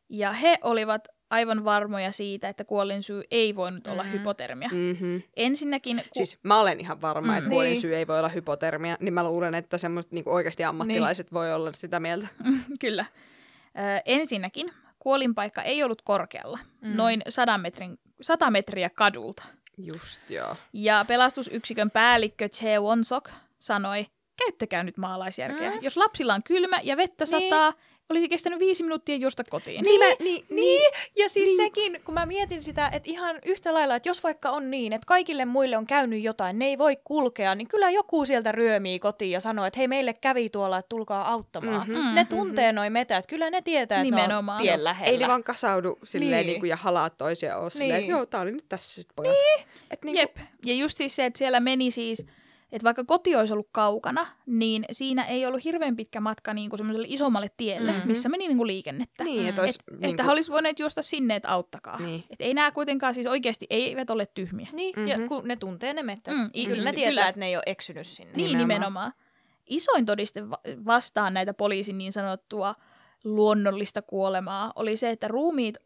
Ja 0.09 0.33
he 0.33 0.59
olivat 0.63 1.09
aivan 1.31 1.65
varmoja 1.65 2.13
siitä, 2.13 2.49
että 2.49 2.65
kuolinsyy 2.65 3.23
ei 3.31 3.57
voinut 3.57 3.87
olla 3.87 4.03
Mhm. 4.03 4.13
hypotermia. 4.13 4.69
Mm-hmm. 4.73 5.23
Ensinnäkin, 5.37 5.97
ku... 5.97 6.03
Siis 6.13 6.39
mä 6.43 6.61
olen 6.61 6.81
ihan 6.81 7.01
varma, 7.01 7.33
Mm. 7.33 7.39
että 7.39 7.51
kuolin 7.51 7.73
Niin. 7.83 7.95
ei 7.95 8.07
voi 8.07 8.19
olla 8.19 8.29
hypotermia, 8.29 8.97
niin 9.01 9.15
mä 9.15 9.25
luulen, 9.25 9.55
että 9.55 9.79
semmoiset 9.79 10.13
niin 10.13 10.29
oikeasti 10.29 10.65
ammattilaiset 10.65 11.27
niin. 11.27 11.35
voi 11.35 11.53
olla 11.53 11.73
sitä 11.73 12.01
mieltä. 12.01 12.29
kyllä. 12.81 13.05
Ö, 13.65 14.03
ensinnäkin 14.07 14.73
kuolinpaikka 14.99 15.63
ei 15.63 15.83
ollut 15.83 16.03
korkealla, 16.03 16.59
mm. 16.83 16.97
noin 16.97 17.23
100, 17.29 17.59
metrin, 17.59 17.99
100 18.21 18.51
metriä 18.51 18.91
kadulta. 18.91 19.43
Just 19.79 20.31
joo. 20.31 20.57
Ja 20.73 21.05
pelastusyksikön 21.09 21.91
päällikkö 21.91 22.49
Che 22.49 22.79
Wonsok 22.81 23.31
sanoi, 23.59 24.07
käyttäkää 24.45 24.83
nyt 24.83 24.97
maalaisjärkeä. 24.97 25.71
Mm. 25.71 25.79
Jos 25.81 25.97
lapsilla 25.97 26.35
on 26.35 26.43
kylmä 26.43 26.81
ja 26.83 26.97
vettä 26.97 27.25
Niin. 27.25 27.51
sataa, 27.51 27.73
olisi 28.11 28.29
kestänyt 28.29 28.59
viisi 28.59 28.83
minuuttia 28.83 29.17
juosta 29.17 29.45
kotiin. 29.51 29.85
Niin, 29.85 30.01
mä, 30.01 30.07
niin, 30.21 30.47
niin. 30.51 30.91
Ja 31.17 31.29
siis 31.29 31.49
Niin. 31.49 31.57
niin. 31.59 31.67
sekin, 31.69 32.01
kun 32.05 32.15
mä 32.15 32.27
mietin 32.27 32.63
sitä, 32.63 32.89
että 32.93 33.11
ihan 33.11 33.37
yhtä 33.45 33.75
lailla, 33.75 33.97
että 33.97 34.09
jos 34.09 34.23
vaikka 34.23 34.51
on 34.51 34.71
niin, 34.71 34.93
että 34.93 35.07
kaikille 35.07 35.45
muille 35.45 35.77
on 35.77 35.87
käynyt 35.87 36.23
jotain, 36.23 36.59
ne 36.59 36.65
ei 36.67 36.79
voi 36.79 36.97
kulkea, 37.05 37.55
niin 37.55 37.69
kyllä 37.69 37.91
joku 37.91 38.25
sieltä 38.27 38.53
ryömii 38.53 38.99
kotiin 38.99 39.31
ja 39.31 39.41
sanoo, 39.41 39.65
että 39.65 39.79
hei 39.79 39.89
meille 39.89 40.15
kävi 40.21 40.49
tuolla, 40.51 40.79
että 40.79 40.89
tulkaa 40.89 41.29
auttamaan. 41.33 41.81
Mhm, 41.89 41.91
Mm-hmm. 42.01 42.15
Ne 42.15 42.25
tuntee 42.25 42.73
noi 42.73 42.91
metät, 42.91 43.27
kyllä 43.27 43.51
ne 43.51 43.63
tietää, 43.63 44.01
että 44.01 44.11
ne 44.11 44.17
on 44.17 44.23
Nimenomaan. 44.23 44.63
tien 44.63 44.85
lähellä. 44.85 45.11
Ei 45.13 45.19
ne 45.19 45.29
vaan 45.29 45.45
kasaudu 45.45 45.99
silleen 46.05 46.33
Niin. 46.33 46.47
niin. 46.47 46.61
kuin, 46.61 46.71
ja 46.71 46.77
halaa 46.77 47.11
toisia 47.11 47.59
ole 47.59 47.71
Niin. 47.79 48.07
joo, 48.09 48.27
tää 48.27 48.41
oli 48.41 48.53
nyt 48.53 48.65
tässä 48.69 48.95
sit 49.03 49.09
pojat. 49.17 49.35
Niin. 49.35 49.67
Et, 49.91 50.05
niin 50.05 50.17
Jep. 50.17 50.37
Ja 50.65 50.75
just 50.75 50.97
siis 50.97 51.17
se, 51.17 51.25
että 51.25 51.39
siellä 51.39 51.61
meni 51.61 51.91
siis, 51.91 52.27
että 52.73 52.85
vaikka 52.85 53.05
koti 53.05 53.37
olisi 53.37 53.53
ollut 53.53 53.69
kaukana, 53.73 54.27
niin 54.47 54.85
siinä 54.93 55.25
ei 55.25 55.47
ollut 55.47 55.65
hirveän 55.65 55.97
pitkä 55.97 56.21
matka 56.21 56.55
niin 56.55 56.71
kuin 56.71 56.79
semmoiselle 56.79 57.07
isommalle 57.11 57.51
tielle, 57.57 57.91
Mhm. 57.91 57.97
mm-hmm. 57.99 58.09
missä 58.09 58.29
meni 58.29 58.47
niin 58.49 58.57
kuin 58.57 58.67
liikennettä. 58.67 59.25
Niin, 59.25 59.47
että 59.47 59.63
olisi... 59.63 59.79
Et, 59.93 59.99
niin 60.01 60.11
että 60.11 60.23
he 60.25 60.31
olisi 60.31 60.53
voineet 60.53 60.79
juosta 60.79 61.03
sinne, 61.03 61.37
että 61.37 61.49
auttakaa. 61.49 62.01
Niin. 62.01 62.25
Et 62.31 62.41
ei 62.41 62.55
nämä 62.55 62.71
kuitenkaan 62.71 63.15
siis 63.15 63.27
oikeasti 63.27 63.67
eivät 63.71 64.11
ole 64.11 64.27
tyhmiä. 64.27 64.69
Niin, 64.73 64.95
Mhm. 64.99 65.09
ja 65.09 65.19
kun 65.29 65.49
ne 65.49 65.57
tuntee 65.57 65.93
ne 65.95 66.03
mettät. 66.03 66.35
Mm, 66.35 66.41
Mm, 66.41 66.65
kyllä 66.67 66.85
ne 66.85 66.93
tietää, 66.93 67.11
kyllä. 67.11 67.29
että 67.29 67.41
ne 67.41 67.47
ei 67.47 67.57
ole 67.57 67.63
eksynyt 67.67 68.07
sinne. 68.07 68.33
Niin 68.33 68.45
Nimenomaan. 68.47 68.69
nimenomaan. 68.69 69.13
Isoin 69.67 70.07
todiste 70.07 70.51
va- 70.51 70.61
vastaan 70.87 71.35
näitä 71.35 71.55
poliisin 71.55 71.99
niin 71.99 72.13
sanottua 72.13 72.75
luonnollista 73.25 74.03
kuolemaa 74.03 74.73
oli 74.77 74.97
se, 74.97 75.11
että 75.11 75.29
ruumiit 75.29 75.77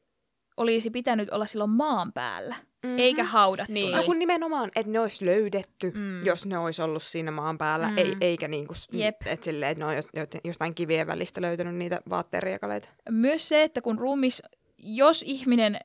olisi 0.56 0.90
pitänyt 0.90 1.30
olla 1.30 1.46
silloin 1.46 1.70
maan 1.70 2.12
päällä, 2.12 2.56
Mhm. 2.86 2.98
eikä 2.98 3.24
haudattuna. 3.24 3.74
Niin. 3.74 3.96
No 3.96 4.02
kun 4.02 4.18
nimenomaan, 4.18 4.70
että 4.76 4.92
ne 4.92 5.00
olisi 5.00 5.24
löydetty, 5.26 5.90
Mm. 5.94 6.26
jos 6.26 6.46
ne 6.46 6.58
olisi 6.58 6.82
ollut 6.82 7.02
siinä 7.02 7.30
maan 7.30 7.58
päällä, 7.58 7.88
Mm. 7.88 7.98
ei, 7.98 8.16
eikä 8.20 8.48
niinku, 8.48 8.74
Jep. 8.92 9.16
että 9.26 9.44
silleen, 9.44 9.72
että 9.72 9.84
ne 9.84 9.88
on 9.90 9.96
jo- 9.96 10.02
jo- 10.14 10.40
jostain 10.44 10.74
kivien 10.74 11.06
välistä 11.06 11.40
löytänyt 11.42 11.74
niitä 11.74 12.00
vaatteriekaleita. 12.10 12.88
Myös 13.10 13.48
se, 13.48 13.62
että 13.62 13.80
kun 13.80 13.98
ruumis, 13.98 14.42
jos 14.78 15.22
ihminen 15.26 15.78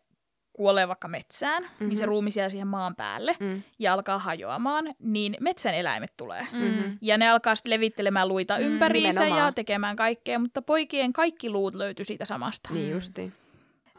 kuolee 0.53 0.88
vaikka 0.88 1.07
metsään, 1.07 1.63
mm-hmm. 1.63 1.88
niin 1.89 1.97
se 1.97 2.03
Mhm. 2.03 2.09
ruumis 2.09 2.38
jää 2.38 2.49
siihen 2.49 2.67
maan 2.67 2.95
päälle 2.95 3.36
Mm. 3.39 3.61
ja 3.80 3.93
alkaa 3.93 4.17
hajoamaan, 4.20 4.93
niin 4.99 5.36
metsän 5.39 5.74
eläimet 5.74 6.13
tulee. 6.17 6.47
Mm. 6.51 6.97
Ja 7.01 7.17
ne 7.17 7.30
alkaa 7.30 7.55
sitten 7.55 7.70
levittelemään 7.72 8.28
luita 8.28 8.57
Mm, 8.57 8.63
ympäriinsä 8.63 9.28
ja 9.28 9.51
tekemään 9.51 9.95
kaikkea, 9.95 10.39
mutta 10.39 10.61
poikien 10.61 11.13
kaikki 11.13 11.49
luut 11.49 11.76
löytyi 11.76 12.05
siitä 12.05 12.26
samasta. 12.26 12.70
Niin 12.74 12.88
Mm. 12.88 12.91
justiin. 12.93 13.34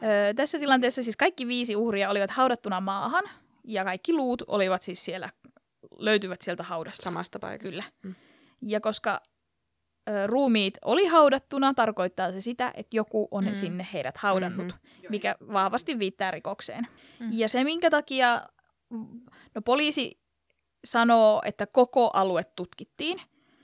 Öö, 0.03 0.33
tässä 0.33 0.59
tilanteessa 0.59 1.03
siis 1.03 1.17
kaikki 1.17 1.47
viisi 1.47 1.75
uhria 1.75 2.09
olivat 2.09 2.29
haudattuna 2.29 2.81
maahan 2.81 3.23
ja 3.63 3.83
kaikki 3.85 4.13
luut 4.13 4.41
olivat 4.47 4.81
siis 4.83 5.05
siellä, 5.05 5.29
löytyvät 5.97 6.41
sieltä 6.41 6.63
haudasta. 6.63 7.03
Samasta 7.03 7.39
paikasta. 7.39 7.69
Kyllä. 7.69 7.83
Mm. 8.03 8.15
Ja 8.61 8.81
koska 8.81 9.21
ö, 10.09 10.27
ruumiit 10.27 10.77
oli 10.85 11.05
haudattuna, 11.05 11.73
tarkoittaa 11.73 12.31
se 12.31 12.41
sitä, 12.41 12.71
että 12.75 12.95
joku 12.97 13.27
on 13.31 13.45
Mm. 13.45 13.53
sinne 13.53 13.87
heidät 13.93 14.17
haudannut, 14.17 14.67
Mhm. 14.67 14.75
mm-hmm. 14.75 15.07
mikä 15.09 15.35
vahvasti 15.53 15.99
viittaa 15.99 16.31
rikokseen. 16.31 16.87
Mm. 17.19 17.29
Ja 17.31 17.49
se, 17.49 17.63
minkä 17.63 17.89
takia 17.89 18.41
no, 19.55 19.61
poliisi 19.65 20.19
sanoo, 20.85 21.41
että 21.45 21.67
koko 21.67 22.09
alue 22.13 22.43
tutkittiin. 22.43 23.21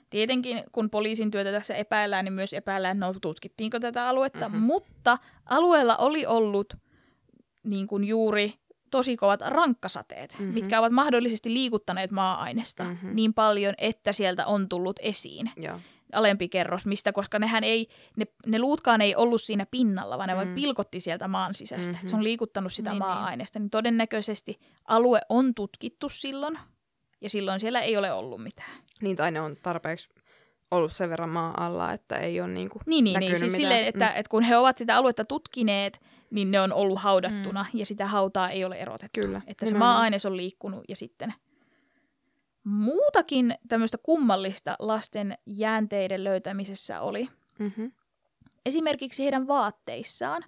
Tietenkin, 0.10 0.64
kun 0.72 0.90
poliisin 0.90 1.32
työtä 1.32 1.52
tässä 1.52 1.74
epäillään, 1.74 2.26
niin 2.26 2.34
myös 2.34 2.54
epäillään, 2.54 3.00
no 3.00 3.14
tutkittiinko 3.22 3.80
tätä 3.80 4.08
aluetta. 4.08 4.40
Mhm. 4.50 4.52
Mm-hmm. 4.58 4.66
Mutta 4.68 5.18
alueella 5.46 5.96
oli 5.98 6.26
ollut 6.26 6.74
niin 7.64 7.88
kuin 7.88 8.04
juuri 8.04 8.54
tosi 8.92 9.18
kovat 9.18 9.42
rankkasateet, 9.42 10.34
Mhm. 10.34 10.42
mm-hmm. 10.44 10.54
mitkä 10.54 10.80
ovat 10.80 10.92
mahdollisesti 10.92 11.54
liikuttaneet 11.54 12.12
maa-ainesta 12.12 12.84
Mhm. 12.84 12.92
mm-hmm. 12.94 13.16
niin 13.16 13.34
paljon, 13.34 13.74
että 13.78 14.14
sieltä 14.14 14.46
on 14.46 14.70
tullut 14.70 15.00
esiin 15.02 15.52
Joo. 15.58 15.80
alempi 16.14 16.50
kerros, 16.50 16.86
mistä, 16.86 17.12
koska 17.12 17.40
nehän 17.40 17.64
ei, 17.64 17.88
ne, 18.18 18.26
ne 18.46 18.60
luutkaan 18.60 19.02
ei 19.02 19.16
ollut 19.16 19.42
siinä 19.42 19.66
pinnalla, 19.72 20.18
vaan 20.18 20.28
ne 20.30 20.34
Mm. 20.34 20.38
vain 20.38 20.56
pilkotti 20.56 21.00
sieltä 21.00 21.28
maan 21.28 21.54
sisästä. 21.54 21.98
Mhm. 21.98 22.08
Se 22.08 22.16
on 22.16 22.24
liikuttanut 22.24 22.74
sitä 22.74 22.90
niin, 22.90 23.00
niin. 23.00 23.08
maa-ainesta, 23.08 23.60
niin 23.60 23.70
todennäköisesti 23.70 24.60
alue 24.88 25.20
on 25.30 25.54
tutkittu 25.56 26.10
silloin, 26.10 26.60
ja 27.22 27.30
silloin 27.30 27.60
siellä 27.60 27.82
ei 27.82 27.98
ole 27.98 28.12
ollut 28.12 28.44
mitään. 28.44 28.72
Niin, 29.02 29.16
tai 29.16 29.32
ne 29.32 29.42
on 29.42 29.58
tarpeeksi 29.64 30.10
ollut 30.72 30.94
sen 30.94 31.10
verran 31.10 31.30
maan 31.30 31.60
alla, 31.60 31.94
että 31.94 32.16
ei 32.18 32.42
ole 32.42 32.48
niinku 32.50 32.80
Niin, 32.86 33.04
niin, 33.04 33.20
niin 33.20 33.30
siis 33.30 33.42
mitään. 33.42 33.56
silleen, 33.58 33.86
että, 33.86 34.06
Mm. 34.06 34.12
mm. 34.12 34.20
että 34.20 34.30
kun 34.30 34.44
he 34.44 34.58
ovat 34.58 34.78
sitä 34.78 34.96
aluetta 34.98 35.26
tutkineet, 35.26 36.02
niin 36.32 36.52
ne 36.52 36.60
on 36.62 36.74
ollut 36.74 37.00
haudattuna, 37.00 37.66
mm. 37.74 37.80
ja 37.80 37.86
sitä 37.86 38.08
hautaa 38.08 38.50
ei 38.50 38.66
ole 38.66 38.76
erotettu. 38.76 39.20
Kyllä, 39.22 39.42
Että 39.48 39.66
se 39.66 39.70
nimenomaan. 39.72 39.94
maa-aines 39.96 40.26
on 40.26 40.38
liikkunut, 40.38 40.84
ja 40.90 40.96
sitten 40.96 41.34
muutakin 42.64 43.56
tämmöistä 43.68 43.98
kummallista 43.98 44.76
lasten 44.80 45.38
jäänteiden 45.46 46.24
löytämisessä 46.24 47.02
oli. 47.02 47.28
Mm-hmm. 47.60 47.92
Esimerkiksi 48.66 49.24
heidän 49.24 49.48
vaatteissaan. 49.48 50.46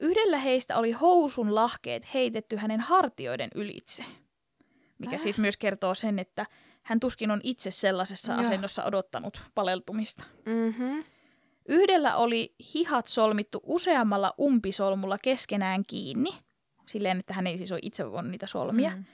Yhdellä 0.00 0.38
heistä 0.38 0.76
oli 0.78 0.92
housun 0.92 1.54
lahkeet 1.54 2.14
heitetty 2.14 2.56
hänen 2.56 2.80
hartioiden 2.80 3.50
ylitse, 3.54 4.04
mikä 4.98 5.16
Äh? 5.16 5.22
siis 5.22 5.38
myös 5.38 5.56
kertoo 5.56 5.94
sen, 5.94 6.18
että 6.18 6.46
hän 6.86 7.00
tuskin 7.00 7.30
on 7.30 7.40
itse 7.42 7.70
sellaisessa 7.70 8.32
Joo. 8.32 8.40
asennossa 8.40 8.84
odottanut 8.84 9.42
paleltumista. 9.54 10.24
Mm-hmm. 10.44 11.04
Yhdellä 11.68 12.16
oli 12.16 12.54
hihat 12.74 13.06
solmittu 13.06 13.60
useammalla 13.62 14.32
umpisolmulla 14.40 15.18
keskenään 15.22 15.84
kiinni, 15.86 16.30
silleen, 16.86 17.18
että 17.18 17.34
hän 17.34 17.46
ei 17.46 17.58
siis 17.58 17.72
ole 17.72 17.80
itse 17.82 18.10
voinut 18.10 18.30
niitä 18.30 18.46
solmia. 18.46 18.90
Mm. 18.90 18.96
Mm. 18.96 19.04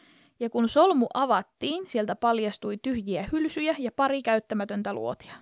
Ja 0.41 0.51
kun 0.51 0.69
solmu 0.69 1.07
avattiin, 1.15 1.91
sieltä 1.91 2.17
paljastui 2.17 2.77
tyhjiä 2.83 3.29
hylsyjä 3.33 3.77
ja 3.79 3.93
pari 3.93 4.23
käyttämätöntä 4.23 4.93
luotia. 4.93 5.35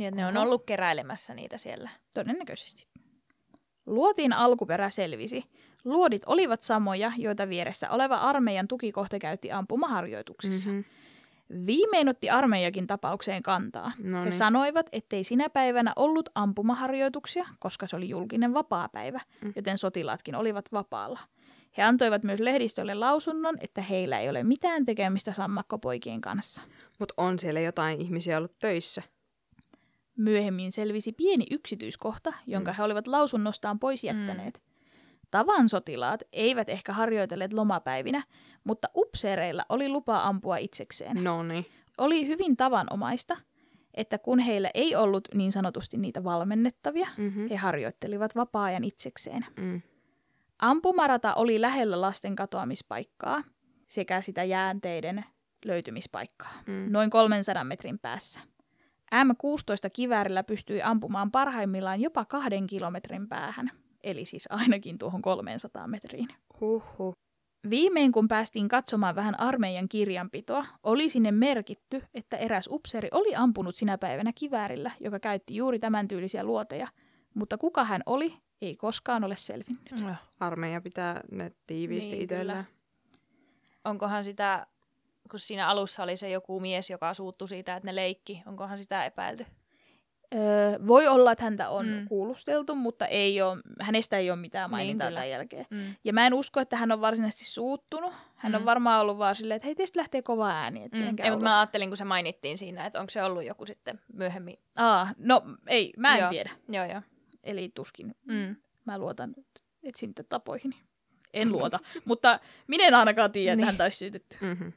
Että 0.00 0.20
ne 0.20 0.26
on 0.26 0.36
ollut 0.36 0.66
keräilemässä 0.66 1.34
niitä 1.34 1.58
siellä. 1.58 1.90
Todennäköisesti. 2.14 2.88
Luotiin 3.86 4.32
alkuperä 4.32 4.90
selvisi. 4.90 5.44
Luodit 5.84 6.22
olivat 6.26 6.62
samoja, 6.62 7.12
joita 7.16 7.48
vieressä 7.48 7.90
oleva 7.90 8.16
armeijan 8.16 8.68
tukikohta 8.68 9.18
käytti 9.18 9.52
ampumaharjoituksissa. 9.52 10.70
Mm-hmm. 10.70 10.97
Viimein 11.66 12.08
otti 12.08 12.30
armeijakin 12.30 12.86
tapaukseen 12.86 13.42
kantaa. 13.42 13.92
No 13.98 14.18
He 14.18 14.24
niin. 14.24 14.32
sanoivat, 14.32 14.86
ettei 14.92 15.24
sinä 15.24 15.50
päivänä 15.50 15.92
ollut 15.96 16.28
ampumaharjoituksia, 16.34 17.46
koska 17.58 17.86
se 17.86 17.96
oli 17.96 18.08
julkinen 18.08 18.54
vapaapäivä, 18.54 19.20
Mm. 19.44 19.52
joten 19.56 19.78
sotilaatkin 19.78 20.34
olivat 20.34 20.64
vapaalla. 20.72 21.20
He 21.76 21.82
antoivat 21.82 22.22
myös 22.22 22.40
lehdistölle 22.40 22.94
lausunnon, 22.94 23.56
että 23.60 23.82
heillä 23.82 24.18
ei 24.18 24.28
ole 24.30 24.42
mitään 24.44 24.84
tekemistä 24.84 25.32
sammakkopoikien 25.32 26.20
kanssa. 26.20 26.62
Mutta 26.98 27.14
on 27.16 27.38
siellä 27.38 27.60
jotain 27.60 28.00
ihmisiä 28.00 28.38
ollut 28.38 28.58
töissä. 28.58 29.02
Myöhemmin 30.16 30.72
selvisi 30.72 31.12
pieni 31.12 31.44
yksityiskohta, 31.50 32.32
jonka 32.46 32.70
Mm. 32.70 32.76
he 32.76 32.82
olivat 32.82 33.06
lausunnostaan 33.06 33.78
pois 33.78 34.02
Mm. 34.02 34.06
jättäneet. 34.06 34.62
Tavan 35.30 35.68
sotilaat 35.68 36.20
eivät 36.32 36.68
ehkä 36.68 36.92
harjoitelleet 36.92 37.52
lomapäivinä, 37.52 38.22
mutta 38.64 38.88
upseereilla 38.96 39.62
oli 39.68 39.88
lupa 39.88 40.22
ampua 40.22 40.56
itsekseen. 40.56 41.24
No 41.24 41.42
niin. 41.42 41.66
Oli 41.98 42.26
hyvin 42.26 42.56
tavanomaista, 42.56 43.36
että 43.94 44.18
kun 44.18 44.38
heillä 44.38 44.70
ei 44.74 44.96
ollut 44.96 45.28
niin 45.34 45.52
sanotusti 45.52 45.96
niitä 45.96 46.24
valmennettavia, 46.24 47.08
Mm-hmm. 47.16 47.48
he 47.48 47.56
harjoittelivat 47.56 48.34
vapaa-ajan 48.36 48.84
itsekseen. 48.84 49.46
Mm. 49.60 49.80
Ampumarata 50.58 51.34
oli 51.34 51.60
lähellä 51.60 52.00
lasten 52.00 52.36
katoamispaikkaa 52.36 53.42
sekä 53.88 54.20
sitä 54.20 54.44
jäänteiden 54.44 55.24
löytymispaikkaa, 55.64 56.52
Mm. 56.66 56.86
noin 56.92 57.10
300 57.10 57.64
metrin 57.64 57.98
päässä. 57.98 58.40
M16 59.14 59.90
kiväärillä 59.92 60.44
pystyi 60.44 60.82
ampumaan 60.82 61.30
parhaimmillaan 61.30 62.00
jopa 62.00 62.24
kahden 62.24 62.66
kilometrin 62.66 63.28
päähän, 63.28 63.70
eli 64.10 64.24
siis 64.24 64.48
ainakin 64.50 64.98
tuohon 64.98 65.22
300 65.22 65.86
metriin. 65.88 66.28
Huhhuh. 66.60 67.16
Viimein 67.70 68.12
kun 68.12 68.28
päästiin 68.28 68.68
katsomaan 68.68 69.14
vähän 69.14 69.40
armeijan 69.40 69.88
kirjanpitoa, 69.88 70.66
oli 70.82 71.08
sinne 71.08 71.32
merkitty, 71.32 72.02
että 72.14 72.36
eräs 72.36 72.68
upseeri 72.70 73.08
oli 73.12 73.36
ampunut 73.36 73.76
sinä 73.76 73.98
päivänä 73.98 74.32
kiväärillä, 74.34 74.90
joka 75.00 75.20
käytti 75.20 75.56
juuri 75.56 75.78
tämän 75.78 76.08
tyylisiä 76.08 76.44
luoteja, 76.44 76.88
mutta 77.34 77.58
kuka 77.58 77.84
hän 77.84 78.02
oli, 78.06 78.34
ei 78.62 78.76
koskaan 78.76 79.24
ole 79.24 79.36
selvinnyt. 79.36 79.92
No. 80.00 80.14
Armeija 80.40 80.80
pitää 80.80 81.20
ne 81.30 81.52
tiiviisti 81.66 82.12
Niin, 82.12 82.22
itsellään. 82.22 82.66
Onkohan 83.84 84.24
sitä, 84.24 84.66
kun 85.30 85.40
siinä 85.40 85.68
alussa 85.68 86.02
oli 86.02 86.16
se 86.16 86.30
joku 86.30 86.60
mies, 86.60 86.90
joka 86.90 87.14
suuttui 87.14 87.48
siitä, 87.48 87.76
että 87.76 87.86
ne 87.86 87.94
leikki, 87.94 88.42
onkohan 88.46 88.78
sitä 88.78 89.04
epäilty? 89.04 89.46
Öö, 90.34 90.78
voi 90.86 91.06
olla, 91.06 91.32
että 91.32 91.44
häntä 91.44 91.68
on 91.68 91.86
Mm. 91.86 92.08
kuulusteltu, 92.08 92.74
mutta 92.74 93.06
ei 93.06 93.42
ole, 93.42 93.58
hänestä 93.80 94.16
ei 94.16 94.30
ole 94.30 94.38
mitään 94.38 94.70
mainintaa 94.70 95.08
kyllä. 95.08 95.18
tämän 95.20 95.30
jälkeen. 95.30 95.66
Mm. 95.70 95.94
Ja 96.04 96.12
mä 96.12 96.26
en 96.26 96.34
usko, 96.34 96.60
että 96.60 96.76
hän 96.76 96.92
on 96.92 97.00
varsinaisesti 97.00 97.44
suuttunut. 97.44 98.12
Hän 98.34 98.54
on 98.54 98.62
Mm. 98.62 98.66
varmaan 98.66 99.00
ollut 99.00 99.18
vaan 99.18 99.36
silleen, 99.36 99.56
että 99.56 99.66
hei, 99.66 99.74
teistä 99.74 99.98
lähtee 100.00 100.22
kova 100.22 100.50
ääni. 100.50 100.84
Että 100.84 100.96
Mm. 100.96 101.02
Ei, 101.04 101.10
mutta 101.10 101.28
ulos. 101.28 101.42
mä 101.42 101.58
ajattelin, 101.58 101.90
kun 101.90 101.96
se 101.96 102.04
mainittiin 102.04 102.58
siinä, 102.58 102.86
että 102.86 103.00
onko 103.00 103.10
se 103.10 103.22
ollut 103.22 103.44
joku 103.44 103.66
sitten 103.66 104.00
myöhemmin. 104.12 104.58
Aa, 104.76 105.08
no 105.18 105.42
ei, 105.66 105.92
mä 105.96 106.14
en 106.14 106.20
Joo. 106.20 106.30
tiedä. 106.30 106.50
Joo, 106.68 106.84
joo. 106.84 107.02
Eli 107.44 107.70
tuskin 107.74 108.14
Mm. 108.24 108.56
mä 108.84 108.98
luotan 108.98 109.34
etsintä 109.82 110.22
tapoihin. 110.22 110.74
En 111.34 111.52
luota, 111.52 111.78
mutta 112.04 112.40
minä 112.66 112.84
en 112.86 112.94
ainakaan 112.94 113.32
tiedä, 113.32 113.52
että 113.52 113.56
Niin. 113.56 113.66
häntä 113.66 113.84
olisi 113.84 113.98
syytetty. 113.98 114.36
Mm-hmm. 114.40 114.72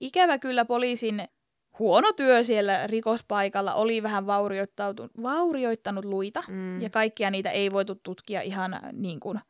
Ikävä 0.00 0.38
kyllä 0.38 0.64
poliisin 0.64 1.28
huono 1.78 2.12
työ 2.12 2.44
siellä 2.44 2.86
rikospaikalla 2.86 3.74
oli 3.74 4.02
vähän 4.02 4.26
vaurioittanut 5.22 6.04
luita. 6.04 6.42
Mm. 6.48 6.80
Ja 6.80 6.90
kaikkia 6.90 7.30
niitä 7.30 7.50
ei 7.50 7.72
voitu 7.72 7.94
tutkia 7.94 8.40
ihan 8.40 8.80
niin, 8.92 9.20
kuin, 9.20 9.40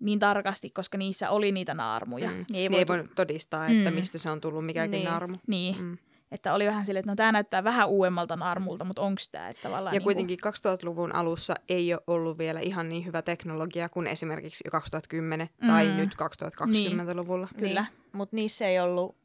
niin 0.00 0.18
tarkasti, 0.18 0.70
koska 0.70 0.98
niissä 0.98 1.30
oli 1.30 1.52
niitä 1.52 1.74
naarmuja. 1.74 2.28
Mm. 2.30 2.34
Niin 2.36 2.44
Ei, 2.54 2.62
ei 2.62 2.68
niin 2.68 2.78
ei 2.78 2.86
voitu, 2.86 2.92
voinut 2.92 3.14
todistaa, 3.16 3.66
että 3.66 3.90
Mm. 3.90 3.94
mistä 3.96 4.18
se 4.18 4.30
on 4.30 4.40
tullut 4.40 4.66
mikäkin 4.66 4.90
Niin. 4.90 5.04
naarmu. 5.04 5.36
Niin, 5.46 5.76
Mm. 5.82 5.98
että 6.32 6.54
oli 6.54 6.66
vähän 6.66 6.86
silleen, 6.86 7.00
että 7.00 7.12
no 7.12 7.16
tämä 7.16 7.32
näyttää 7.32 7.64
vähän 7.64 7.88
uudemmalta 7.88 8.36
naarmulta, 8.36 8.84
mutta 8.84 9.02
onko 9.02 9.20
tämä? 9.32 9.48
Että 9.48 9.62
tavallaan 9.62 9.94
Ja 9.94 9.98
niin 9.98 10.04
kuitenkin 10.04 10.38
2000-luvun 10.46 11.14
alussa 11.14 11.54
ei 11.68 11.94
ole 11.94 12.02
ollut 12.06 12.38
vielä 12.38 12.60
ihan 12.60 12.88
niin 12.88 13.04
hyvä 13.06 13.22
teknologia 13.22 13.88
kuin 13.88 14.06
esimerkiksi 14.06 14.64
2010 14.70 15.48
tai 15.66 15.88
Mm. 15.88 15.96
nyt 15.96 16.14
2020-luvulla. 16.14 17.46
Kuin, 17.46 17.58
kyllä, 17.68 17.80
Niin. 17.90 18.00
Mutta 18.12 18.36
niissä 18.36 18.66
ei 18.68 18.80
ollut 18.80 19.16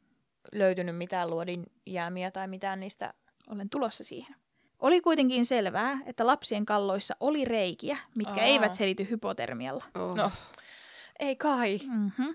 löytynyt 0.52 0.96
mitään 0.96 1.30
luodin 1.30 1.66
jäämiä 1.86 2.30
tai 2.30 2.48
mitään 2.48 2.80
niistä. 2.80 3.14
olen 3.50 3.70
tulossa 3.70 4.04
siihen. 4.04 4.36
Oli 4.78 5.00
kuitenkin 5.00 5.46
selvää, 5.46 5.98
että 6.06 6.26
lapsien 6.26 6.66
kalloissa 6.66 7.16
oli 7.20 7.44
reikiä, 7.44 7.98
mitkä 8.14 8.40
Aa. 8.40 8.46
eivät 8.46 8.74
selity 8.74 9.06
hypotermialla. 9.10 9.84
Oh. 9.94 10.16
No, 10.16 10.30
ei 11.18 11.36
kai. 11.36 11.80
Mm-hmm. 11.88 12.34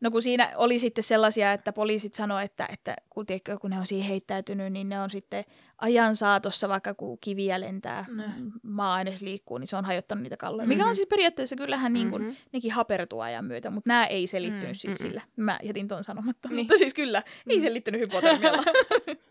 No 0.00 0.10
kun 0.10 0.22
siinä 0.22 0.52
oli 0.56 0.78
sitten 0.78 1.04
sellaisia, 1.04 1.52
että 1.52 1.72
poliisit 1.72 2.14
sanoi, 2.14 2.44
että, 2.44 2.68
että 2.72 2.96
kun, 3.10 3.26
tiedätkö, 3.26 3.58
kun 3.58 3.70
ne 3.70 3.78
on 3.78 3.86
siihen 3.86 4.08
heittäytynyt, 4.08 4.72
niin 4.72 4.88
ne 4.88 5.00
on 5.00 5.10
sitten 5.10 5.44
ajan 5.82 6.16
saatossa, 6.16 6.68
vaikka 6.68 6.94
kun 6.94 7.18
kiviä 7.20 7.60
lentää, 7.60 8.04
mm, 8.08 8.52
maa 8.62 9.00
edes 9.00 9.22
liikkuu, 9.22 9.58
niin 9.58 9.68
se 9.68 9.76
on 9.76 9.84
hajottanut 9.84 10.22
niitä 10.22 10.36
kalloja. 10.36 10.68
Mikä 10.68 10.82
Mhm. 10.82 10.88
on 10.88 10.94
siis 10.94 11.08
periaatteessa 11.08 11.56
kyllähän 11.56 11.92
niin 11.92 12.10
kuin, 12.10 12.22
Mhm. 12.22 12.32
nekin 12.52 12.72
hapertuu 12.72 13.20
ajan 13.20 13.44
myötä, 13.44 13.70
mutta 13.70 13.88
nämä 13.88 14.06
ei 14.06 14.26
selittynyt 14.26 14.68
Mm, 14.68 14.74
siis 14.74 15.00
mm-mm. 15.00 15.08
sillä. 15.08 15.22
Mä 15.36 15.58
jätin 15.62 15.88
ton 15.88 16.04
sanomatta, 16.04 16.48
Niin. 16.48 16.56
mutta 16.58 16.78
siis 16.78 16.94
kyllä, 16.94 17.22
ei 17.50 17.56
Mm. 17.56 17.62
selittynyt 17.62 18.00
hypotermialla. 18.00 18.62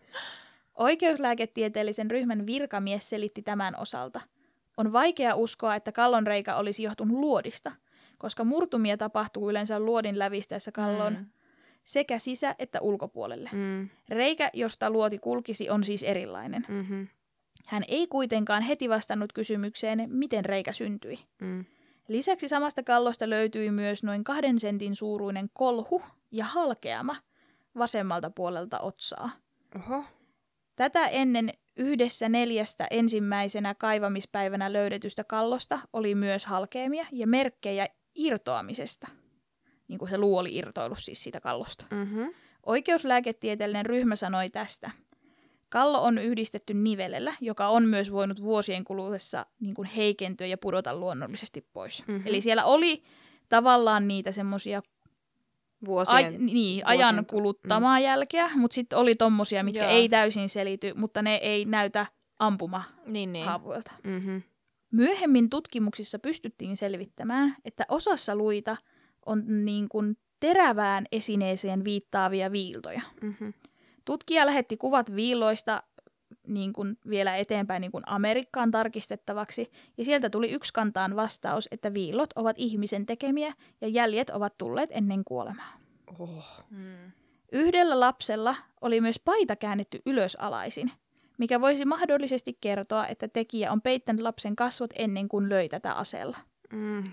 Oikeuslääketieteellisen 0.74 2.10
ryhmän 2.10 2.46
virkamies 2.46 3.08
selitti 3.10 3.42
tämän 3.42 3.74
osalta. 3.78 4.20
On 4.76 4.92
vaikea 4.92 5.34
uskoa, 5.34 5.74
että 5.74 5.92
kallonreikä 5.92 6.56
olisi 6.56 6.82
johtunut 6.82 7.18
luodista, 7.18 7.72
koska 8.18 8.44
murtumia 8.44 8.96
tapahtuu 8.96 9.50
yleensä 9.50 9.80
luodin 9.80 10.18
lävistäessä 10.18 10.72
kallon 10.72 11.12
Mm. 11.12 11.26
Sekä 11.84 12.18
sisä- 12.18 12.54
että 12.58 12.80
ulkopuolelle. 12.80 13.50
Mm. 13.52 13.88
Reikä, 14.08 14.50
josta 14.52 14.90
luoti 14.90 15.18
kulkisi, 15.18 15.70
on 15.70 15.84
siis 15.84 16.02
erilainen. 16.02 16.66
Mm-hmm. 16.68 17.08
Hän 17.66 17.82
ei 17.88 18.06
kuitenkaan 18.06 18.62
heti 18.62 18.88
vastannut 18.88 19.32
kysymykseen, 19.32 20.04
miten 20.06 20.44
reikä 20.44 20.72
syntyi. 20.72 21.18
Mm. 21.40 21.64
Lisäksi 22.08 22.48
samasta 22.48 22.82
kallosta 22.82 23.30
löytyi 23.30 23.70
myös 23.70 24.02
noin 24.02 24.24
kahden 24.24 24.60
sentin 24.60 24.96
suuruinen 24.96 25.50
kolhu 25.52 26.02
ja 26.30 26.44
halkeama 26.44 27.16
vasemmalta 27.78 28.30
puolelta 28.30 28.80
otsaa. 28.80 29.30
Oho. 29.76 30.04
Tätä 30.76 31.06
ennen 31.06 31.50
yhdessä 31.76 32.28
neljästä 32.28 32.86
ensimmäisenä 32.90 33.74
kaivamispäivänä 33.74 34.72
löydetystä 34.72 35.24
kallosta 35.24 35.78
oli 35.92 36.14
myös 36.14 36.46
halkeamia 36.46 37.06
ja 37.12 37.26
merkkejä 37.26 37.86
irtoamisesta. 38.14 39.08
Niin 39.88 39.98
kuin 39.98 40.10
se 40.10 40.18
luu 40.18 40.38
oli 40.38 40.56
irtoillut 40.56 40.98
siis 40.98 41.22
siitä 41.22 41.40
kallosta. 41.40 41.86
Mm-hmm. 41.90 42.34
Oikeuslääketieteellinen 42.66 43.86
ryhmä 43.86 44.16
sanoi 44.16 44.50
tästä. 44.50 44.90
Kallo 45.68 46.02
on 46.02 46.18
yhdistetty 46.18 46.74
nivelellä, 46.74 47.34
joka 47.40 47.68
on 47.68 47.84
myös 47.84 48.12
voinut 48.12 48.42
vuosien 48.42 48.84
kuluessa 48.84 49.46
niin 49.60 49.74
kuin 49.74 49.88
heikentyä 49.88 50.46
ja 50.46 50.58
pudota 50.58 50.96
luonnollisesti 50.96 51.66
pois. 51.72 52.04
Mhm. 52.06 52.26
Eli 52.26 52.40
siellä 52.40 52.64
oli 52.64 53.02
tavallaan 53.48 54.08
niitä 54.08 54.32
semmoisia 54.32 54.82
Vuosien... 55.84 56.16
Ai, 56.16 56.30
niin, 56.30 56.36
vuosien 56.46 56.86
ajan 56.86 57.26
kuluttamaa 57.26 57.98
mm. 57.98 58.04
jälkeä, 58.04 58.50
mutta 58.54 58.74
sitten 58.74 58.98
oli 58.98 59.14
tommosia, 59.14 59.64
mitkä 59.64 59.82
Joo. 59.82 59.90
ei 59.90 60.08
täysin 60.08 60.48
selity, 60.48 60.94
mutta 60.94 61.22
ne 61.22 61.34
ei 61.34 61.64
näytä 61.64 62.06
ampuma 62.38 62.82
Niin, 63.06 63.32
niin. 63.32 63.44
haavoilta. 63.44 63.92
Mm-hmm. 64.04 64.42
Myöhemmin 64.90 65.50
tutkimuksissa 65.50 66.18
pystyttiin 66.18 66.76
selvittämään, 66.76 67.56
että 67.64 67.84
osassa 67.88 68.36
luita 68.36 68.76
on 69.26 69.64
niin 69.64 69.88
kuin 69.88 70.16
terävään 70.40 71.04
esineeseen 71.12 71.84
viittaavia 71.84 72.52
viiltoja. 72.52 73.00
Mm-hmm. 73.20 73.52
Tutkija 74.04 74.46
lähetti 74.46 74.76
kuvat 74.76 75.16
viiloista 75.16 75.82
niin 76.46 76.72
kuin 76.72 76.98
vielä 77.10 77.36
eteenpäin 77.36 77.80
niin 77.80 77.92
kuin 77.92 78.04
Amerikkaan 78.06 78.70
tarkistettavaksi, 78.70 79.70
ja 79.98 80.04
sieltä 80.04 80.30
tuli 80.30 80.50
yksi 80.50 80.72
kantaan 80.72 81.16
vastaus, 81.16 81.68
että 81.70 81.94
viillot 81.94 82.30
ovat 82.36 82.56
ihmisen 82.58 83.06
tekemiä 83.06 83.52
ja 83.80 83.88
jäljet 83.88 84.30
ovat 84.30 84.58
tulleet 84.58 84.90
ennen 84.92 85.24
kuolemaa. 85.24 85.72
Oh. 86.18 86.64
Mm. 86.70 87.12
Yhdellä 87.52 88.00
lapsella 88.00 88.56
oli 88.80 89.00
myös 89.00 89.20
paita 89.24 89.56
käännetty 89.56 90.02
ylösalaisin, 90.06 90.92
mikä 91.38 91.60
voisi 91.60 91.84
mahdollisesti 91.84 92.58
kertoa, 92.60 93.06
että 93.06 93.28
tekijä 93.28 93.72
on 93.72 93.82
peittänyt 93.82 94.22
lapsen 94.22 94.56
kasvot 94.56 94.90
ennen 94.94 95.28
kuin 95.28 95.48
löi 95.48 95.68
tätä 95.68 95.92
aseella. 95.92 96.36
Mm. 96.72 97.04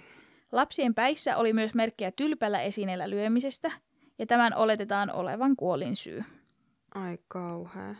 Lapsien 0.51 0.95
päissä 0.95 1.37
oli 1.37 1.53
myös 1.53 1.73
merkkejä 1.73 2.11
tylpällä 2.11 2.61
esineellä 2.61 3.09
lyömisestä, 3.09 3.71
ja 4.19 4.25
tämän 4.25 4.53
oletetaan 4.55 5.11
olevan 5.11 5.55
kuolin 5.55 5.95
syy. 5.95 6.23
Ai 6.95 7.17
kauhea. 7.27 7.95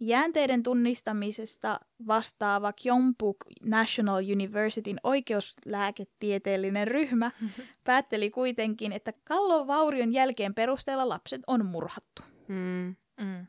Jäänteiden 0.00 0.62
tunnistamisesta 0.62 1.80
vastaava 2.06 2.72
Kyompuk 2.82 3.36
National 3.64 4.24
Universityn 4.32 4.96
oikeuslääketieteellinen 5.02 6.88
ryhmä 6.88 7.30
päätteli 7.84 8.30
kuitenkin, 8.30 8.92
että 8.92 9.12
kallon 9.24 9.66
vaurion 9.66 10.12
jälkeen 10.12 10.54
perusteella 10.54 11.08
lapset 11.08 11.40
on 11.46 11.66
murhattu. 11.66 12.22
Mm. 12.48 12.96
Mm. 13.20 13.46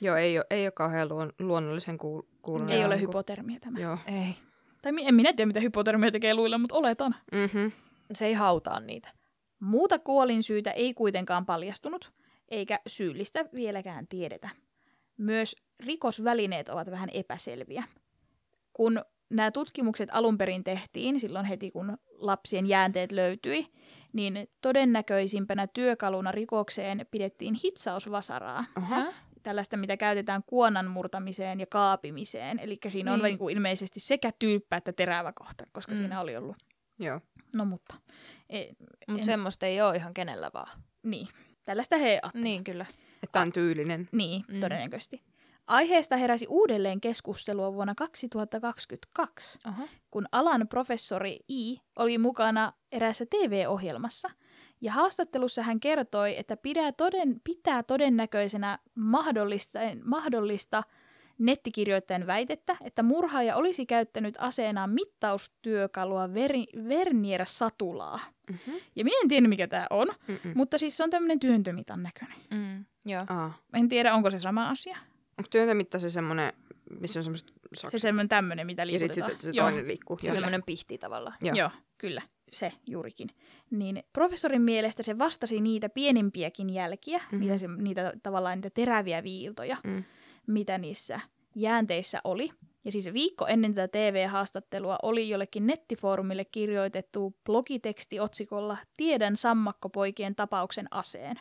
Joo, 0.00 0.16
ei 0.16 0.38
ole, 0.38 0.46
ei 0.50 0.66
ole 0.66 0.70
kauhean 0.72 1.08
luon, 1.08 1.32
luonnollisen 1.38 1.94
kuul- 1.98 2.26
kuulunut. 2.42 2.70
Ei 2.74 2.84
ole 2.84 2.96
niinku- 2.96 3.10
hypotermia 3.10 3.60
tämä. 3.60 3.78
Joo. 3.80 3.98
Ei. 4.06 4.34
Tai 4.84 4.92
en 5.02 5.14
minä 5.14 5.32
tiedä, 5.32 5.46
mitä 5.46 5.60
hypotermia 5.60 6.10
tekee 6.10 6.34
luilla, 6.34 6.58
mutta 6.58 6.74
oletan. 6.74 7.14
Mm-hmm. 7.32 7.72
Se 8.12 8.26
ei 8.26 8.34
hautaa 8.34 8.80
niitä. 8.80 9.08
Muuta 9.60 9.98
kuolinsyytä 9.98 10.70
ei 10.70 10.94
kuitenkaan 10.94 11.46
paljastunut, 11.46 12.12
eikä 12.48 12.80
syyllistä 12.86 13.44
vieläkään 13.54 14.06
tiedetä. 14.06 14.48
Myös 15.16 15.56
rikosvälineet 15.80 16.68
ovat 16.68 16.90
vähän 16.90 17.08
epäselviä. 17.12 17.84
Kun 18.72 19.04
nämä 19.30 19.50
tutkimukset 19.50 20.08
alun 20.12 20.38
perin 20.38 20.64
tehtiin, 20.64 21.20
silloin 21.20 21.46
heti 21.46 21.70
kun 21.70 21.98
lapsien 22.18 22.66
jäänteet 22.66 23.12
löytyi, 23.12 23.66
niin 24.12 24.48
todennäköisimpänä 24.60 25.66
työkaluna 25.66 26.32
rikokseen 26.32 27.06
pidettiin 27.10 27.56
hitsausvasaraa. 27.64 28.64
Oho. 28.76 29.12
Tällaista, 29.44 29.76
mitä 29.76 29.96
käytetään 29.96 30.42
kuonan 30.46 30.86
murtamiseen 30.90 31.60
ja 31.60 31.66
kaapimiseen. 31.66 32.58
Eli 32.58 32.78
siinä 32.88 33.12
on 33.12 33.18
Niin. 33.18 33.24
niin. 33.24 33.38
Niin 33.38 33.50
ilmeisesti 33.56 34.00
sekä 34.00 34.30
tyyppä 34.38 34.76
että 34.76 34.92
terävä 34.92 35.32
kohta, 35.32 35.64
koska 35.72 35.92
Mm. 35.92 35.98
siinä 35.98 36.20
oli 36.20 36.36
ollut 36.36 36.56
Joo. 36.98 37.20
No 37.56 37.64
mutta, 37.64 37.94
e, 38.50 38.64
Mutta 38.68 39.20
En- 39.20 39.24
semmoista 39.24 39.66
ei 39.66 39.80
ole 39.82 39.96
ihan 39.96 40.14
kenellä 40.14 40.50
vaan. 40.54 40.78
niin. 41.02 41.28
Tällaista 41.64 41.96
he 41.96 42.08
ajattelivat. 42.10 42.34
Niin, 42.44 42.64
kyllä. 42.64 42.86
Että 43.22 43.40
on 43.40 43.52
tyylinen. 43.52 44.08
Niin, 44.12 44.44
Mm. 44.48 44.60
todennäköisesti. 44.60 45.22
Aiheesta 45.66 46.16
heräsi 46.16 46.46
uudelleen 46.48 47.00
keskustelua 47.00 47.72
vuonna 47.74 47.94
2022, 47.94 49.58
Aha. 49.64 49.88
kun 50.10 50.26
alan 50.32 50.68
professori 50.68 51.38
I 51.50 51.76
oli 51.96 52.18
mukana 52.18 52.72
eräässä 52.92 53.24
TV-ohjelmassa. 53.30 54.30
Ja 54.80 54.92
haastattelussa 54.92 55.62
hän 55.62 55.80
kertoi, 55.80 56.38
että 56.38 56.56
pitää, 56.56 56.92
toden, 56.92 57.40
pitää 57.44 57.82
todennäköisenä 57.82 58.78
mahdollista, 58.94 59.78
mahdollista 60.04 60.82
nettikirjoittajan 61.38 62.26
väitettä, 62.26 62.76
että 62.84 63.02
murhaaja 63.02 63.56
olisi 63.56 63.86
käyttänyt 63.86 64.34
aseenaan 64.38 64.90
mittaustyökalua 64.90 66.34
veri, 66.34 66.64
Vernier-satulaa. 66.88 68.20
Mm-hmm. 68.50 68.74
Ja 68.96 69.04
minä 69.04 69.16
en 69.22 69.28
tiedä, 69.28 69.48
mikä 69.48 69.66
tämä 69.68 69.86
on, 69.90 70.06
Mm-mm. 70.28 70.52
mutta 70.54 70.78
siis 70.78 70.96
se 70.96 71.02
on 71.04 71.10
tämmöinen 71.10 71.40
työntömitan 71.40 72.02
näköinen. 72.02 72.36
Mm, 72.50 72.84
joo. 73.04 73.24
Aa. 73.28 73.58
En 73.74 73.88
tiedä, 73.88 74.14
onko 74.14 74.30
se 74.30 74.38
sama 74.38 74.68
asia. 74.70 74.96
Onko 75.38 75.48
työntömitta 75.50 75.98
se 75.98 76.10
semmoinen, 76.10 76.52
missä 77.00 77.20
on 77.20 77.24
semmoiset 77.24 77.48
Se 77.74 77.80
sakset? 77.80 78.00
semmoinen 78.00 78.28
tämmöinen, 78.28 78.66
mitä 78.66 78.82
ja 78.82 78.86
liikutetaan. 78.86 79.30
sitten 79.30 79.52
se 79.52 79.56
Joo. 79.56 79.66
toinen 79.66 79.86
liikkuu. 79.86 80.18
Se 80.20 80.32
semmoinen 80.32 80.62
pihti 80.62 80.98
tavallaan. 80.98 81.36
Joo. 81.42 81.54
Joo, 81.56 81.70
kyllä. 81.98 82.22
Se 82.54 82.72
juurikin. 82.86 83.28
Niin 83.70 84.02
professorin 84.12 84.62
mielestä 84.62 85.02
se 85.02 85.18
vastasi 85.18 85.60
niitä 85.60 85.88
pienimpiäkin 85.88 86.70
jälkiä, 86.70 87.18
mm-hmm. 87.18 87.38
mitä 87.38 87.58
se, 87.58 87.68
niitä 87.68 88.12
tavallaan 88.22 88.58
niitä 88.58 88.70
teräviä 88.70 89.22
viiltoja, 89.22 89.76
Mm. 89.84 90.04
mitä 90.46 90.78
niissä 90.78 91.20
jäänteissä 91.54 92.20
oli. 92.24 92.50
Ja 92.84 92.92
siis 92.92 93.12
viikko 93.12 93.46
ennen 93.46 93.74
tätä 93.74 93.88
TV-haastattelua 93.98 94.98
oli 95.02 95.28
jollekin 95.28 95.66
nettifoorumille 95.66 96.44
kirjoitettu 96.44 97.34
blogiteksti 97.44 98.20
otsikolla 98.20 98.76
Tiedän 98.96 99.36
sammakkopoikien 99.36 100.34
tapauksen 100.34 100.86
aseen. 100.90 101.40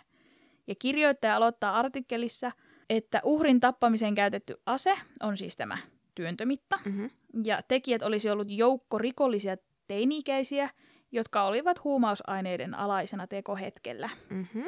Ja 0.67 0.75
kirjoittaja 0.75 1.35
aloittaa 1.35 1.79
artikkelissa, 1.79 2.51
että 2.89 3.21
uhrin 3.23 3.59
tappamiseen 3.59 4.15
käytetty 4.15 4.55
ase 4.65 4.95
on 5.21 5.37
siis 5.37 5.57
tämä 5.57 5.77
työntömitta. 6.15 6.79
Mm-hmm. 6.85 7.09
Ja 7.43 7.61
tekijät 7.67 8.01
olisi 8.01 8.29
ollut 8.29 8.47
joukko 8.51 8.97
rikollisia 8.97 9.55
teini-ikäisiä, 9.87 10.69
jotka 11.13 11.43
olivat 11.43 11.83
huumausaineiden 11.83 12.73
alaisena 12.75 13.27
tekohetkellä. 13.27 14.09
Mm-hmm. 14.29 14.65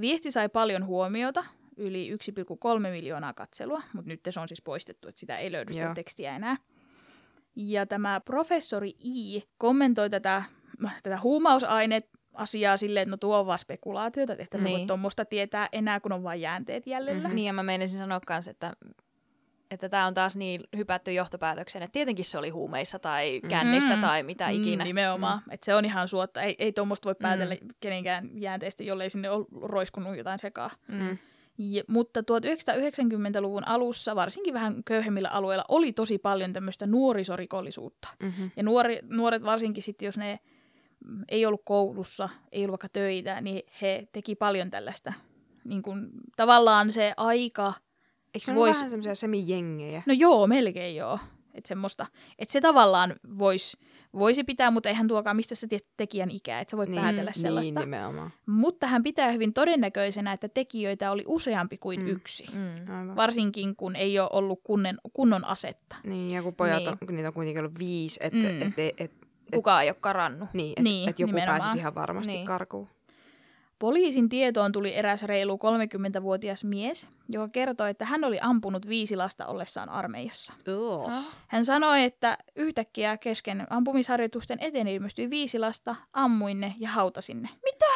Viesti 0.00 0.30
sai 0.30 0.48
paljon 0.48 0.86
huomiota, 0.86 1.44
yli 1.76 2.10
1,3 2.84 2.90
miljoonaa 2.90 3.32
katselua, 3.32 3.82
mutta 3.92 4.08
nyt 4.08 4.20
se 4.30 4.40
on 4.40 4.48
siis 4.48 4.62
poistettu, 4.62 5.08
että 5.08 5.18
sitä 5.18 5.36
ei 5.36 5.52
löydy 5.52 5.72
sitä 5.72 5.94
tekstiä 5.94 6.36
enää. 6.36 6.56
Ja 7.56 7.86
tämä 7.86 8.20
professori 8.20 8.92
I 9.04 9.42
kommentoi 9.58 10.10
tätä, 10.10 10.42
tätä 11.02 11.20
huumausaineet 11.20 12.08
asiaa 12.34 12.76
silleen, 12.76 13.02
että 13.02 13.10
no 13.10 13.16
tuo 13.16 13.38
on 13.38 13.46
vaan 13.46 13.58
spekulaatiota, 13.58 14.32
että 14.38 14.58
sä 14.58 14.64
Niin. 14.64 14.76
voit 14.76 14.86
tuommoista 14.86 15.24
tietää 15.24 15.68
enää, 15.72 16.00
kun 16.00 16.12
on 16.12 16.22
vain 16.22 16.40
jäänteet 16.40 16.86
jäljellä. 16.86 17.28
Mhm. 17.28 17.34
Niin, 17.36 17.46
ja 17.46 17.52
mä 17.52 17.62
meinasin 17.62 17.98
sanoa 17.98 18.20
kanssa, 18.26 18.50
että 18.50 18.72
että 19.72 19.88
tämä 19.88 20.06
on 20.06 20.14
taas 20.14 20.36
niin 20.36 20.60
hypätty 20.76 21.12
johtopäätökseen, 21.12 21.82
että 21.82 21.92
tietenkin 21.92 22.24
se 22.24 22.38
oli 22.38 22.50
huumeissa 22.50 22.98
tai 22.98 23.40
kännissä 23.48 23.94
Mm. 23.96 24.00
tai 24.00 24.22
mitä 24.22 24.48
ikinä. 24.48 24.84
Mm, 24.84 24.88
nimenomaan. 24.88 25.40
Mm. 25.46 25.52
Että 25.52 25.64
se 25.64 25.74
on 25.74 25.84
ihan 25.84 26.08
suotta. 26.08 26.42
Ei, 26.42 26.56
ei 26.58 26.72
tuommoista 26.72 27.06
voi 27.06 27.14
päätellä 27.14 27.54
mm. 27.54 27.68
kenenkään 27.80 28.30
jäänteistä, 28.34 28.84
jollei 28.84 29.10
sinne 29.10 29.30
ole 29.30 29.46
roiskunut 29.62 30.16
jotain 30.16 30.38
sekaa. 30.38 30.70
Mm. 30.88 31.18
Ja, 31.58 31.82
mutta 31.88 32.20
1990-luvun 32.20 33.68
alussa, 33.68 34.16
varsinkin 34.16 34.54
vähän 34.54 34.84
köyhemmillä 34.84 35.28
alueilla, 35.28 35.64
oli 35.68 35.92
tosi 35.92 36.18
paljon 36.18 36.52
tämmöistä 36.52 36.86
nuorisorikollisuutta. 36.86 38.08
Mm-hmm. 38.22 38.50
Ja 38.56 38.62
nuori, 38.62 38.98
nuoret 39.02 39.42
varsinkin 39.42 39.82
sitten, 39.82 40.06
jos 40.06 40.18
ne 40.18 40.38
mm, 41.06 41.24
ei 41.28 41.46
ollut 41.46 41.62
koulussa, 41.64 42.28
ei 42.52 42.60
ollut 42.60 42.72
vaikka 42.72 42.88
töitä, 42.88 43.40
niin 43.40 43.62
he 43.82 44.08
teki 44.12 44.34
paljon 44.34 44.70
tällaista. 44.70 45.12
Niin 45.64 45.82
kuin, 45.82 46.10
tavallaan 46.36 46.92
se 46.92 47.12
aika, 47.16 47.72
Eikö 48.34 48.44
se 48.44 48.52
Vois- 48.52 48.56
ole 48.56 48.70
vähän 48.70 48.90
semmoisia 48.90 49.14
semijengejä? 49.14 50.02
no 50.06 50.14
joo, 50.18 50.46
melkein 50.46 50.96
joo. 50.96 51.18
Että 51.54 51.68
semmoista, 51.68 52.06
että 52.38 52.52
se 52.52 52.60
tavallaan 52.60 53.14
vois, 53.38 53.76
voisi 54.18 54.44
pitää, 54.44 54.70
mutta 54.70 54.88
eihän 54.88 55.08
tuokaan 55.08 55.36
mistä 55.36 55.54
sä 55.54 55.66
tiedät 55.68 55.86
tekijän 55.96 56.30
ikää, 56.30 56.60
että 56.60 56.70
sä 56.70 56.76
voit 56.76 56.88
niin, 56.88 57.02
päätellä 57.02 57.32
sellaista. 57.34 57.80
Niin, 57.80 57.90
nimenomaan. 57.90 58.32
Mutta 58.46 58.86
hän 58.86 59.02
pitää 59.02 59.30
hyvin 59.30 59.52
todennäköisenä, 59.52 60.32
että 60.32 60.48
tekijöitä 60.48 61.10
oli 61.10 61.24
useampi 61.26 61.76
kuin 61.78 62.00
Mm. 62.00 62.06
yksi. 62.06 62.44
Mm. 62.52 62.94
Aivan. 62.98 63.16
Varsinkin 63.16 63.76
kun 63.76 63.96
ei 63.96 64.18
ole 64.18 64.28
ollut 64.32 64.60
kunnen, 64.64 64.96
kunnon 65.12 65.44
asetta. 65.44 65.96
Niin, 66.04 66.30
ja 66.30 66.42
kun 66.42 66.54
pojat 66.54 66.78
Niin. 66.78 66.88
on, 66.88 66.98
kun 67.06 67.14
niitä 67.14 67.28
on 67.28 67.34
kuitenkin 67.34 67.64
ollut 67.64 67.78
viisi, 67.78 68.20
että 68.22 68.38
Mm. 68.38 68.62
et, 68.62 68.72
et, 68.78 68.94
et, 68.98 69.12
Kukaan 69.54 69.82
ei 69.82 69.88
ole 69.90 69.96
karannut. 70.00 70.48
niin, 70.52 70.72
et, 70.76 70.84
Niin, 70.84 71.08
et 71.08 71.18
joku 71.20 71.32
nimenomaan. 71.32 71.60
pääsisi 71.60 71.78
ihan 71.78 71.94
varmasti 71.94 72.28
Niin. 72.32 72.38
niin. 72.38 72.46
karkuun. 72.46 72.88
Poliisin 73.82 74.28
tietoon 74.28 74.72
tuli 74.72 74.94
eräs 74.94 75.22
reilu 75.22 75.56
30-vuotias 76.18 76.64
mies, 76.64 77.08
joka 77.28 77.48
kertoi, 77.52 77.90
että 77.90 78.04
hän 78.04 78.24
oli 78.24 78.38
ampunut 78.40 78.88
viisi 78.88 79.16
lasta 79.16 79.46
ollessaan 79.46 79.88
armeijassa. 79.88 80.54
Oh. 80.68 81.10
Hän 81.48 81.64
sanoi, 81.64 82.02
että 82.02 82.38
yhtäkkiä 82.56 83.16
kesken 83.16 83.66
ampumisharjoitusten 83.70 84.58
eteen 84.60 84.88
ilmestyi 84.88 85.30
viisi 85.30 85.58
lasta, 85.58 85.96
ammuin 86.12 86.60
ne 86.60 86.74
ja 86.78 86.88
hautasin 86.88 87.42
ne. 87.42 87.48
Mitä? 87.64 87.86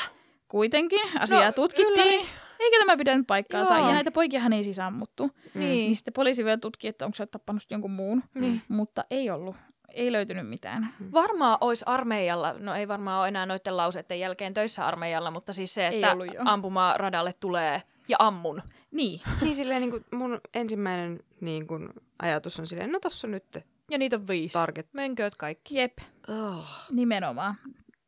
Kuitenkin 0.48 1.00
asiaa 1.20 1.46
No, 1.46 1.52
tutkittiin, 1.52 2.06
ylläri. 2.08 2.28
eikä 2.60 2.78
tämä 2.78 2.96
pitänyt 2.96 3.26
paikkaansa. 3.26 3.76
Joo. 3.78 3.88
Ja 3.88 3.94
näitä 3.94 4.10
poikiahan 4.10 4.52
ei 4.52 4.64
siis 4.64 4.78
ammuttu. 4.78 5.30
Niin. 5.54 5.60
Niin 5.70 5.96
sitten 5.96 6.14
poliisi 6.14 6.44
vielä 6.44 6.56
tutki, 6.58 6.88
että 6.88 7.04
onko 7.04 7.14
se 7.14 7.26
tappanut 7.26 7.62
jonkun 7.70 7.90
muun, 7.90 8.22
Niin. 8.34 8.62
mutta 8.68 9.04
ei 9.10 9.30
ollut. 9.30 9.56
Ei 9.96 10.12
löytynyt 10.12 10.48
mitään. 10.48 10.94
Varmaan 11.12 11.58
olisi 11.60 11.84
armeijalla, 11.88 12.54
no 12.58 12.74
ei 12.74 12.88
varmaan 12.88 13.20
ole 13.20 13.28
enää 13.28 13.46
noiden 13.46 13.76
lauseiden 13.76 14.20
jälkeen 14.20 14.54
töissä 14.54 14.86
armeijalla, 14.86 15.30
mutta 15.30 15.52
siis 15.52 15.74
se, 15.74 15.86
että 15.86 16.16
ampumaan 16.44 17.00
radalle 17.00 17.32
tulee 17.32 17.82
ja 18.08 18.16
ammun. 18.20 18.62
Niin, 18.90 19.20
Niin 19.42 19.56
silleen 19.56 19.80
niin 19.80 19.90
kuin 19.90 20.04
mun 20.12 20.40
ensimmäinen 20.54 21.20
niin 21.40 21.66
kuin, 21.66 21.88
ajatus 22.22 22.60
on 22.60 22.66
silleen, 22.66 22.92
no 22.92 23.00
tossa 23.00 23.26
on 23.26 23.30
nyt 23.30 23.44
Ja 23.90 23.98
niitä 23.98 24.16
on 24.16 24.26
viisi. 24.26 24.52
target. 24.52 24.88
Menkööt 24.92 25.36
kaikki. 25.36 25.74
jep, 25.78 25.98
Oh. 26.28 26.68
nimenomaan. 26.90 27.54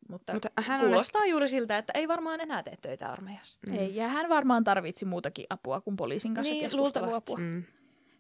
Mutta, 0.09 0.33
Mutta 0.33 0.49
hän 0.63 0.81
on 0.81 0.87
kuulostaa 0.87 1.27
juuri 1.27 1.49
siltä, 1.49 1.79
että 1.79 1.93
ei 1.97 2.09
varmaan 2.09 2.41
enää 2.41 2.63
tee 2.63 2.77
töitä 2.83 3.13
armeijassa. 3.13 3.59
Mm. 3.69 3.75
Ei, 3.79 3.97
ja 3.97 4.09
hän 4.09 4.29
varmaan 4.29 4.65
tarvitsi 4.65 5.05
muutakin 5.05 5.47
apua 5.51 5.81
kuin 5.81 5.97
poliisin 5.97 6.35
kanssa 6.35 6.55
Niin, 6.55 6.71
luultavasti. 6.77 7.33
Mm. 7.37 7.63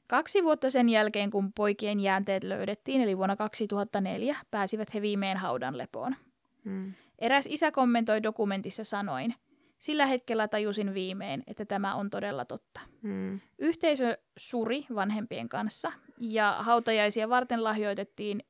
Kaksi 0.08 0.44
vuotta 0.44 0.70
sen 0.70 0.88
jälkeen, 0.88 1.30
kun 1.30 1.52
poikien 1.52 2.00
jäänteet 2.00 2.44
löydettiin, 2.44 3.00
eli 3.00 3.16
vuonna 3.16 3.36
2004, 3.36 4.36
pääsivät 4.50 4.94
he 4.94 5.02
viimein 5.02 5.36
haudan 5.36 5.78
lepoon. 5.78 6.16
Mm. 6.64 6.92
Eräs 7.18 7.46
isä 7.48 7.70
kommentoi 7.70 8.22
dokumentissa 8.22 8.84
sanoin, 8.84 9.34
sillä 9.78 10.06
hetkellä 10.06 10.48
tajusin 10.48 10.94
viimein, 10.94 11.42
että 11.46 11.64
tämä 11.64 11.94
on 11.94 12.10
todella 12.10 12.44
totta. 12.44 12.80
Mm. 13.02 13.40
Yhteisö 13.58 14.18
suri 14.36 14.86
vanhempien 14.94 15.48
kanssa 15.48 15.92
ja 16.18 16.56
hautajaisia 16.58 17.28
varten 17.28 17.64
lahjoitettiin 17.64 18.42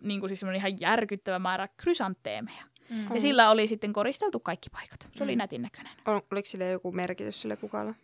niin 0.00 0.20
kuin 0.20 0.30
siis 0.36 0.42
ihan 0.56 0.80
järkyttävä 0.80 1.38
määrä 1.38 1.68
krysantteemeja. 1.76 2.64
Mm. 2.90 3.14
Ja 3.14 3.20
sillä 3.20 3.50
oli 3.50 3.66
sitten 3.66 3.92
koristeltu 3.92 4.40
kaikki 4.40 4.70
paikat. 4.70 5.08
Se 5.12 5.24
oli 5.24 5.34
Mm. 5.34 5.38
nätin 5.38 5.62
näköinen. 5.62 5.92
On, 6.06 6.22
oliko 6.32 6.46
sille 6.46 6.70
joku 6.70 6.92
merkitys 6.92 7.42
sille 7.42 7.56
kukalla? 7.56 7.94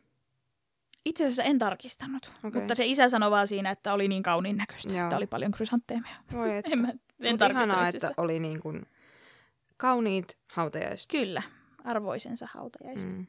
Itse 1.05 1.25
asiassa 1.25 1.43
en 1.43 1.59
tarkistanut, 1.59 2.33
Okei. 2.45 2.61
mutta 2.61 2.75
se 2.75 2.87
isä 2.87 3.09
sanoi 3.09 3.31
vaan 3.31 3.47
siinä, 3.49 3.71
että 3.71 3.93
oli 3.93 4.09
niin 4.09 4.23
kauniin 4.23 4.57
näköistä, 4.57 4.93
Joo. 4.93 5.03
että 5.03 5.17
oli 5.17 5.27
paljon 5.27 5.53
krysantteemeja. 5.53 6.17
Voi 6.33 6.57
että. 6.57 6.71
En, 6.73 6.81
mä, 6.83 6.89
en 7.21 7.39
ihanaa, 7.51 7.89
että 7.89 8.11
oli 8.17 8.41
niin 8.41 8.61
kuin 8.61 8.87
kauniit 9.77 10.39
hautajaiset. 10.53 11.11
Kyllä, 11.11 11.43
arvoisensa 11.85 12.49
hautajaista. 12.53 13.09
Mm. 13.09 13.27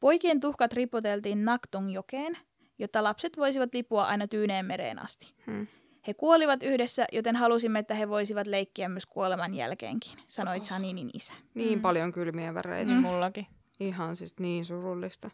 Poikien 0.00 0.40
tuhkat 0.40 0.72
ripoteltiin 0.72 1.44
Naktong-jokeen, 1.44 2.36
jotta 2.78 3.04
lapset 3.04 3.36
voisivat 3.36 3.74
lipua 3.74 4.04
aina 4.04 4.28
Tyyneen 4.28 4.66
mereen 4.66 4.98
asti. 4.98 5.34
Mm. 5.46 5.66
He 6.06 6.14
kuolivat 6.14 6.62
yhdessä, 6.62 7.06
joten 7.12 7.36
halusimme, 7.36 7.78
että 7.78 7.94
he 7.94 8.08
voisivat 8.08 8.46
leikkiä 8.46 8.88
myös 8.88 9.06
kuoleman 9.06 9.54
jälkeenkin, 9.54 10.18
sanoi 10.28 10.62
Janinin 10.70 11.10
isä. 11.14 11.32
Niin 11.54 11.78
Mm. 11.78 11.82
paljon 11.82 12.12
kylmiä 12.12 12.54
väreitä. 12.54 12.92
Mm. 12.92 13.00
Mullakin. 13.00 13.46
Ihan 13.80 14.16
siis 14.16 14.38
niin 14.38 14.64
surullista. 14.64 15.30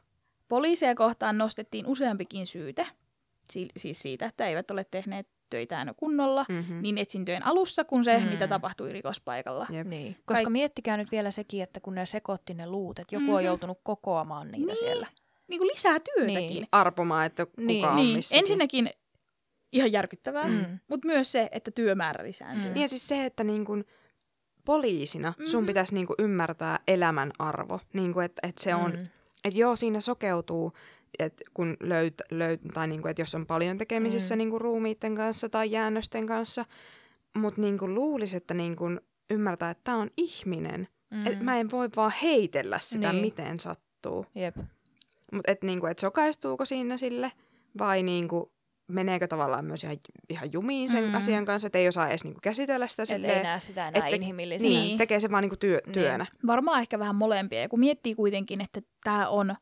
Poliisia 0.51 0.95
kohtaan 0.95 1.39
nostettiin 1.39 1.87
useampikin 1.87 2.47
syyte, 2.47 2.87
si- 3.53 3.69
siis 3.77 4.03
siitä, 4.03 4.27
että 4.27 4.47
eivät 4.47 4.71
ole 4.71 4.87
tehneet 4.91 5.29
töitään 5.51 5.95
kunnolla, 5.97 6.47
Mm-hmm. 6.49 6.83
niin 6.83 6.99
etsintöjen 6.99 7.47
alussa 7.47 7.85
kuin 7.85 8.05
se, 8.05 8.19
Mm. 8.21 8.27
mitä 8.27 8.49
tapahtui 8.49 8.93
rikospaikalla. 8.93 9.67
Jep. 9.71 9.87
Niin. 9.87 10.17
Koska 10.25 10.45
Kaik- 10.45 10.49
miettikää 10.53 10.97
nyt 10.97 11.13
vielä 11.13 11.31
sekin, 11.31 11.63
että 11.63 11.81
kun 11.81 11.95
ne 11.95 12.07
sekoitti 12.07 12.55
ne 12.55 12.67
luut, 12.67 12.99
että 12.99 13.15
joku 13.15 13.35
on 13.35 13.41
Mhm. 13.41 13.47
joutunut 13.47 13.79
kokoamaan 13.83 14.51
niitä 14.51 14.67
Niin. 14.67 14.77
siellä. 14.77 15.07
Niin 15.49 15.59
kuin 15.61 15.69
lisää 15.69 16.01
työtäkin. 16.01 16.35
Niin. 16.49 16.67
Arpomaan, 16.73 17.27
että 17.27 17.47
kuka 17.47 17.63
Niin. 17.63 17.85
on 17.89 17.97
Niin, 17.97 18.17
missäkin. 18.17 18.39
ensinnäkin 18.45 18.91
ihan 19.73 19.93
järkyttävää, 19.93 20.47
Mm. 20.49 20.53
mm. 20.55 20.79
mutta 20.89 21.07
myös 21.07 21.33
se, 21.33 21.49
että 21.53 21.71
työmäärä 21.71 22.25
lisääntyy. 22.25 22.67
Mm. 22.69 22.73
Niin 22.75 22.83
ja 22.83 22.89
siis 22.89 23.09
se, 23.09 23.25
että 23.25 23.45
niin 23.45 23.65
kun 23.65 23.85
poliisina 24.65 25.29
mm-hmm. 25.31 25.47
sun 25.47 25.67
pitäisi 25.67 25.95
niin 25.95 26.07
kun 26.07 26.17
ymmärtää 26.19 26.79
elämän 26.89 27.33
arvo. 27.39 27.81
Niin 27.93 28.13
kun, 28.13 28.25
että, 28.25 28.49
että 28.49 28.63
se 28.63 28.75
on, 28.75 28.93
Mm. 28.93 29.07
Että 29.45 29.59
joo, 29.59 29.77
siinä 29.77 30.01
sokeutuu, 30.01 30.73
että 31.19 31.45
kun 31.55 31.77
löyt, 31.81 32.15
löyt, 32.31 32.61
tai 32.75 32.89
niin 32.89 33.03
kun, 33.03 33.11
että 33.11 33.23
jos 33.23 33.35
on 33.35 33.47
paljon 33.47 33.79
tekemisissä 33.79 34.35
Mm. 34.35 34.37
mm. 34.37 34.39
niin 34.39 34.51
kun 34.51 34.61
ruumiitten 34.61 35.15
kanssa 35.15 35.49
tai 35.49 35.71
jäännösten 35.71 36.27
kanssa, 36.27 36.65
mutta 37.37 37.61
niin 37.61 37.79
kun 37.79 37.95
luulisi, 37.95 38.37
että 38.37 38.55
niin 38.55 38.77
kun 38.77 39.01
ymmärtää, 39.31 39.71
että 39.71 39.85
tämä 39.85 39.97
on 39.97 40.11
ihminen. 40.17 40.89
Mm. 41.11 41.27
Et 41.27 41.41
mä 41.41 41.61
en 41.61 41.71
voi 41.71 41.89
vaan 41.97 42.13
heitellä 42.23 42.79
sitä, 42.83 43.13
Niin. 43.13 43.25
miten 43.25 43.61
sattuu. 43.61 44.27
Jep. 44.35 44.57
Mutta 45.33 45.53
et, 45.53 45.63
niinku, 45.63 45.87
et 45.87 45.99
sokaistuuko 45.99 46.65
siinä 46.65 46.97
sille 46.97 47.33
vai 47.79 48.03
niinku, 48.03 48.53
meneekö 48.91 49.29
tavallaan 49.29 49.65
myös 49.65 49.85
ihan, 49.85 49.97
ihan 50.29 50.53
jumiin 50.53 50.89
sen 50.91 51.05
Mm. 51.05 51.15
asian 51.15 51.45
kanssa, 51.45 51.67
että 51.67 51.79
ei 51.79 51.89
osaa 51.89 52.09
edes 52.09 52.25
niinku 52.25 52.41
käsitellä 52.43 52.89
sitä 52.89 53.03
Et 53.03 53.25
ei 53.25 53.43
näe 53.43 53.61
sitä 53.61 53.89
enää 53.89 53.99
että- 54.07 54.17
inhimillisenä. 54.17 54.69
Niin, 54.71 54.99
tekee 54.99 55.21
se 55.21 55.31
vaan 55.31 55.43
niinku 55.43 55.57
työ, 55.57 55.79
Niin. 55.87 55.93
työnä. 55.95 56.27
Varmaan 56.47 56.81
ehkä 56.81 56.99
vähän 56.99 57.17
molempia. 57.17 57.61
Ja 57.61 57.69
kun 57.69 57.81
miettii 57.81 58.15
kuitenkin, 58.15 58.61
että 58.61 58.81
tämä 59.05 59.29
on, 59.29 59.55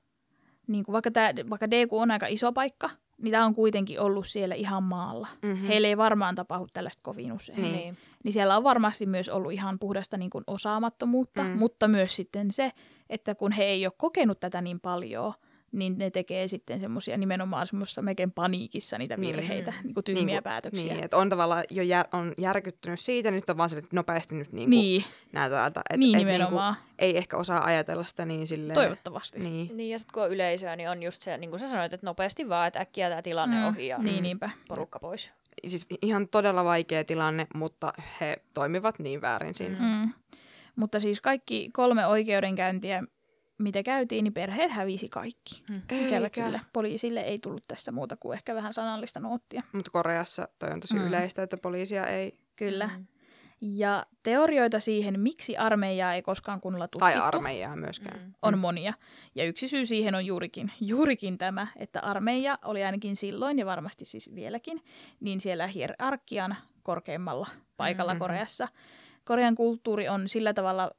niin 0.66 0.84
kuin 0.84 0.92
vaikka, 0.92 1.10
tää, 1.10 1.32
vaikka 1.50 1.70
DQ 1.70 1.92
on 1.92 2.10
aika 2.10 2.26
iso 2.26 2.52
paikka, 2.52 2.90
niin 3.22 3.32
tämä 3.32 3.44
on 3.44 3.54
kuitenkin 3.54 4.00
ollut 4.00 4.26
siellä 4.26 4.54
ihan 4.54 4.82
maalla. 4.82 5.28
Mhm. 5.42 5.52
Mm. 5.52 5.66
Heille 5.66 5.88
ei 5.88 5.96
varmaan 5.96 6.34
tapahdu 6.34 6.66
tällaista 6.74 7.00
kovin 7.02 7.32
usein. 7.32 7.62
Niin. 7.62 7.74
Niin. 7.74 7.98
Niin. 8.24 8.32
siellä 8.32 8.56
on 8.56 8.64
varmasti 8.64 9.06
myös 9.06 9.28
ollut 9.28 9.52
ihan 9.52 9.78
puhdasta 9.78 10.16
niin 10.16 10.30
kuin 10.30 10.44
osaamattomuutta, 10.46 11.42
mm. 11.44 11.50
mutta 11.58 11.88
myös 11.88 12.16
sitten 12.16 12.52
se, 12.52 12.72
että 13.10 13.34
kun 13.34 13.52
he 13.52 13.64
ei 13.64 13.86
ole 13.86 13.92
kokenut 13.96 14.40
tätä 14.40 14.60
niin 14.60 14.80
paljon, 14.80 15.32
niin 15.72 15.98
ne 15.98 16.10
tekee 16.10 16.48
sitten 16.48 16.80
semmoisia 16.80 17.16
nimenomaan 17.18 17.66
semmoisessa 17.66 18.02
melkein 18.02 18.32
paniikissa 18.32 18.98
niitä 18.98 19.16
Niin. 19.16 19.36
virheitä, 19.36 19.70
Mm. 19.70 19.76
niin 19.84 19.94
kuin 19.94 20.04
tyhmiä 20.04 20.24
Niinku- 20.24 20.42
päätöksiä. 20.42 20.92
Niin, 20.94 21.04
että 21.04 21.16
on 21.16 21.28
tavallaan 21.28 21.64
jo 21.70 21.82
jär, 21.82 22.06
on 22.12 22.32
järkyttynyt 22.40 23.00
siitä, 23.00 23.30
niin 23.30 23.40
sitten 23.40 23.52
on 23.52 23.58
vaan 23.58 23.68
sille, 23.68 23.78
että 23.78 23.96
nopeasti 23.96 24.34
nyt 24.34 24.52
niinku 24.52 24.70
niin, 24.70 25.04
nää 25.32 25.50
täältä. 25.50 25.80
Et, 25.90 25.96
niin 26.00 26.14
et 26.14 26.18
nimenomaan. 26.26 26.74
Niinku, 26.74 26.88
ei 26.98 27.16
ehkä 27.16 27.36
osaa 27.36 27.64
ajatella 27.64 28.04
sitä 28.04 28.24
niin 28.24 28.46
silleen. 28.46 28.74
Toivottavasti. 28.74 29.38
Niin. 29.38 29.76
Niin, 29.76 29.90
ja 29.90 29.98
sitten 29.98 30.12
kun 30.14 30.22
on 30.22 30.30
yleisöä, 30.30 30.76
niin 30.76 30.90
on 30.90 31.02
just 31.02 31.22
se, 31.22 31.38
niin 31.38 31.50
kuin 31.50 31.60
sä 31.60 31.68
sanoit, 31.68 31.92
että 31.92 32.06
nopeasti 32.06 32.48
vaan, 32.48 32.68
että 32.68 32.80
äkkiä 32.80 33.08
tämä 33.08 33.22
tilanne 33.22 33.66
ohi 33.66 33.86
ja 33.86 33.98
Niin, 33.98 34.22
niinpä. 34.22 34.50
porukka 34.68 34.98
pois. 34.98 35.30
Siis 35.66 35.86
ihan 36.02 36.28
todella 36.28 36.64
vaikea 36.64 37.04
tilanne, 37.04 37.46
mutta 37.54 37.92
he 38.20 38.36
toimivat 38.54 38.98
niin 38.98 39.20
väärin 39.20 39.54
siinä. 39.54 39.76
Mm. 39.78 39.84
Mm. 39.86 40.12
Mutta 40.76 41.00
siis 41.00 41.20
kaikki 41.20 41.70
kolme 41.72 42.06
oikeudenkäyntiä, 42.06 43.02
mitä 43.58 43.82
käytiin, 43.82 44.24
niin 44.24 44.34
perheet 44.34 44.70
hävisi 44.70 45.08
kaikki. 45.08 45.62
Ikävä 45.92 46.24
Eikä. 46.26 46.44
kyllä. 46.44 46.60
Poliisille 46.72 47.20
ei 47.20 47.38
tullut 47.38 47.64
tästä 47.68 47.92
muuta 47.92 48.16
kuin 48.16 48.34
ehkä 48.36 48.54
vähän 48.54 48.74
sanallista 48.74 49.20
noottia. 49.20 49.62
Mutta 49.72 49.90
Koreassa 49.90 50.48
toi 50.58 50.70
on 50.70 50.80
tosi 50.80 50.94
Mm. 50.94 51.06
yleistä, 51.06 51.42
että 51.42 51.56
poliisia 51.62 52.06
ei, 52.06 52.38
Kyllä. 52.56 52.90
Mm. 52.96 53.06
Ja 53.60 54.06
teorioita 54.22 54.80
siihen, 54.80 55.20
miksi 55.20 55.56
armeijaa 55.56 56.14
ei 56.14 56.22
koskaan 56.22 56.60
kunnolla 56.60 56.88
tai 56.88 57.12
tutkittu, 57.12 57.36
armeijaa 57.36 57.76
myöskään. 57.76 58.20
Mm. 58.20 58.32
on 58.42 58.58
monia. 58.58 58.92
Ja 59.34 59.44
yksi 59.44 59.68
syy 59.68 59.86
siihen 59.86 60.14
on 60.14 60.26
juurikin, 60.26 60.72
juurikin 60.80 61.38
tämä, 61.38 61.66
että 61.76 62.00
armeija 62.00 62.58
oli 62.64 62.84
ainakin 62.84 63.16
silloin, 63.16 63.58
ja 63.58 63.66
varmasti 63.66 64.04
siis 64.04 64.30
vieläkin, 64.34 64.80
niin 65.20 65.40
siellä 65.40 65.66
hierarkian 65.66 66.56
korkeimmalla 66.82 67.46
paikalla 67.76 68.12
Mhm. 68.14 68.18
Koreassa. 68.18 68.68
Korean 69.24 69.54
kulttuuri 69.54 70.08
on 70.08 70.28
sillä 70.28 70.54
tavalla 70.54 70.90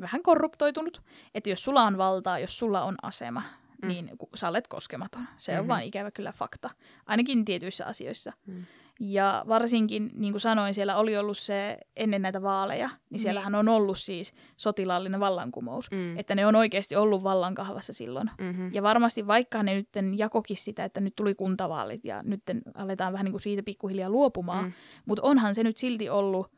vähän 0.00 0.22
korruptoitunut, 0.22 1.02
että 1.34 1.50
jos 1.50 1.64
sulla 1.64 1.82
on 1.82 1.98
valtaa, 1.98 2.38
jos 2.38 2.58
sulla 2.58 2.82
on 2.82 2.94
asema, 3.02 3.42
Mm. 3.82 3.88
niin 3.88 4.10
sä 4.34 4.48
olet 4.48 4.68
koskematon. 4.68 5.22
Se 5.38 5.52
on 5.52 5.64
Mhm. 5.64 5.68
vaan 5.68 5.82
ikävä 5.82 6.10
kyllä 6.10 6.32
fakta, 6.32 6.70
ainakin 7.06 7.44
tietyissä 7.44 7.86
asioissa. 7.86 8.32
Mm. 8.46 8.64
Ja 9.00 9.44
varsinkin, 9.48 10.10
niin 10.14 10.32
kuin 10.32 10.40
sanoin, 10.40 10.74
siellä 10.74 10.96
oli 10.96 11.16
ollut 11.16 11.38
se 11.38 11.78
ennen 11.96 12.22
näitä 12.22 12.42
vaaleja, 12.42 12.90
niin 13.10 13.20
siellähän 13.20 13.54
on 13.54 13.68
ollut 13.68 13.98
siis 13.98 14.34
sotilaallinen 14.56 15.20
vallankumous. 15.20 15.90
Mm. 15.90 16.18
Että 16.18 16.34
ne 16.34 16.46
on 16.46 16.56
oikeasti 16.56 16.96
ollut 16.96 17.22
vallankahvassa 17.22 17.92
silloin. 17.92 18.30
Mm-hmm. 18.40 18.74
Ja 18.74 18.82
varmasti 18.82 19.26
vaikka 19.26 19.62
ne 19.62 19.74
nyt 19.74 19.88
jakokin 20.16 20.56
sitä, 20.56 20.84
että 20.84 21.00
nyt 21.00 21.14
tuli 21.16 21.34
kuntavaalit 21.34 22.04
ja 22.04 22.22
nyt 22.22 22.42
aletaan 22.74 23.12
vähän 23.12 23.24
niin 23.24 23.32
kuin 23.32 23.40
siitä 23.42 23.62
pikkuhiljaa 23.62 24.10
luopumaan, 24.10 24.64
Mm. 24.64 24.70
mm. 24.70 24.74
mutta 25.06 25.22
onhan 25.22 25.54
se 25.54 25.62
nyt 25.64 25.76
silti 25.76 26.08
ollut, 26.08 26.52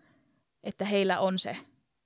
että 0.64 0.84
heillä 0.84 1.20
on 1.20 1.38
se 1.38 1.56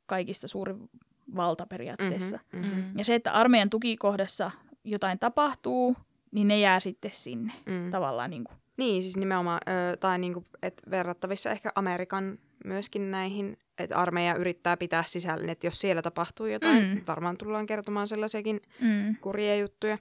kaikista 0.07 0.49
suurin 0.49 0.91
valta 1.37 1.67
periaatteessa. 1.67 2.39
Mm-hmm. 2.53 2.71
Mm-hmm. 2.71 2.99
Ja 2.99 3.05
se, 3.05 3.15
että 3.15 3.33
armeijan 3.33 3.71
tukikohdassa 3.71 4.51
jotain 4.85 5.19
tapahtuu, 5.19 5.97
niin 6.31 6.49
ne 6.49 6.61
jää 6.61 6.81
sitten 6.81 7.11
sinne 7.15 7.53
Mm. 7.67 7.91
tavallaan 7.91 8.31
niin 8.31 8.45
kuin. 8.45 8.57
Niin, 8.77 9.03
siis 9.03 9.17
nimenomaan, 9.17 9.61
ö, 9.69 9.97
tai 9.97 10.19
niinku, 10.19 10.45
et 10.63 10.83
verrattavissa 10.91 11.51
ehkä 11.51 11.71
Amerikan 11.75 12.39
myöskin 12.65 13.11
näihin, 13.11 13.57
että 13.79 13.97
armeija 13.97 14.35
yrittää 14.35 14.77
pitää 14.77 15.05
sisällä, 15.07 15.53
että 15.53 15.67
jos 15.67 15.81
siellä 15.81 16.03
tapahtuu 16.03 16.47
jotain, 16.47 16.85
Mm. 16.85 17.01
varmaan 17.09 17.37
tullaan 17.37 17.67
kertomaan 17.67 18.07
sellaisiakin 18.07 18.61
Mm. 18.81 19.17
kurjia 19.21 19.57
juttuja, 19.57 19.99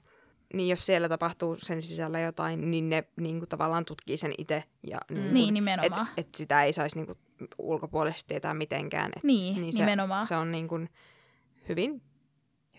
niin 0.53 0.69
jos 0.69 0.85
siellä 0.85 1.09
tapahtuu 1.09 1.55
sen 1.59 1.81
sisällä 1.81 2.19
jotain, 2.19 2.71
niin 2.71 2.89
ne 2.89 3.03
niinku, 3.17 3.45
tavallaan 3.45 3.85
tutkii 3.85 4.17
sen 4.17 4.33
itse. 4.37 4.63
Ja, 4.87 4.97
niinku, 5.09 5.33
Niin, 5.33 5.47
et, 5.47 5.53
nimenomaan. 5.53 6.07
et 6.17 6.27
sitä 6.35 6.63
ei 6.63 6.73
saisi 6.73 6.95
niinku, 6.95 7.17
ulkopuolisesti 7.57 8.27
tietää 8.27 8.53
mitenkään. 8.53 9.11
Et, 9.17 9.23
Niin, 9.23 9.61
niin 9.61 9.73
se, 9.73 9.79
nimenomaan. 9.79 10.27
se 10.27 10.35
on 10.35 10.51
niinku, 10.51 10.79
hyvin, 11.69 12.01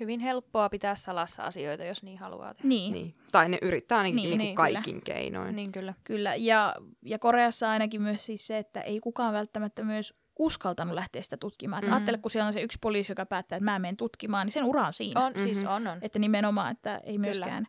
Hyvin 0.00 0.20
helppoa 0.20 0.68
pitää 0.68 0.94
salassa 0.94 1.42
asioita, 1.42 1.84
jos 1.84 2.02
niin 2.02 2.18
haluaa 2.18 2.54
tehdä. 2.54 2.68
Niin, 2.68 2.92
niin. 2.92 3.14
tai 3.32 3.48
ne 3.48 3.58
yrittää 3.62 3.98
ainakin 3.98 4.16
Niin, 4.16 4.38
niinku, 4.38 4.44
niin, 4.44 4.54
kaikin 4.74 5.02
keinoin. 5.02 5.56
Niin 5.56 5.72
kyllä. 5.72 5.94
kyllä. 6.04 6.34
Ja, 6.34 6.74
ja 7.02 7.18
Koreassa 7.18 7.70
ainakin 7.70 8.02
myös 8.02 8.26
siis 8.26 8.46
se, 8.46 8.58
että 8.58 8.80
ei 8.80 9.00
kukaan 9.00 9.34
välttämättä 9.34 9.84
myös 9.84 10.14
uskaltanut 10.38 10.94
lähteä 10.94 11.22
sitä 11.22 11.36
tutkimaan. 11.36 11.82
Mm. 11.82 11.86
Mhm. 11.86 11.94
Ajattele, 11.94 12.18
kun 12.18 12.30
siellä 12.30 12.46
on 12.46 12.52
se 12.52 12.62
yksi 12.62 12.78
poliisi, 12.80 13.12
joka 13.12 13.26
päättää, 13.26 13.56
että 13.56 13.64
mä 13.64 13.78
menen 13.78 13.96
tutkimaan, 13.96 14.46
niin 14.46 14.52
sen 14.52 14.64
ura 14.64 14.86
on 14.86 14.92
siinä. 14.92 15.26
On, 15.26 15.32
siis 15.40 15.62
Mhm. 15.62 15.70
on, 15.72 15.86
on. 15.86 15.98
Että 16.02 16.18
nimenomaan, 16.18 16.72
että 16.72 17.00
ei 17.04 17.18
myöskään 17.18 17.66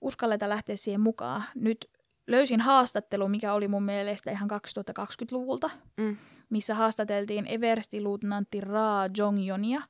uskalleta 0.00 0.48
lähteä 0.48 0.76
siihen 0.76 1.00
mukaan. 1.00 1.44
Nyt 1.54 1.90
löysin 2.26 2.60
haastattelu, 2.60 3.28
mikä 3.28 3.52
oli 3.52 3.68
mun 3.68 3.82
mielestä 3.82 4.30
ihan 4.30 4.48
2020-luvulta, 4.48 5.70
Mm. 5.96 6.16
missä 6.50 6.74
haastateltiin 6.74 7.46
Eversti-luutnantti 7.46 8.60
Ra 8.60 8.92
Jongyonia. 9.16 9.82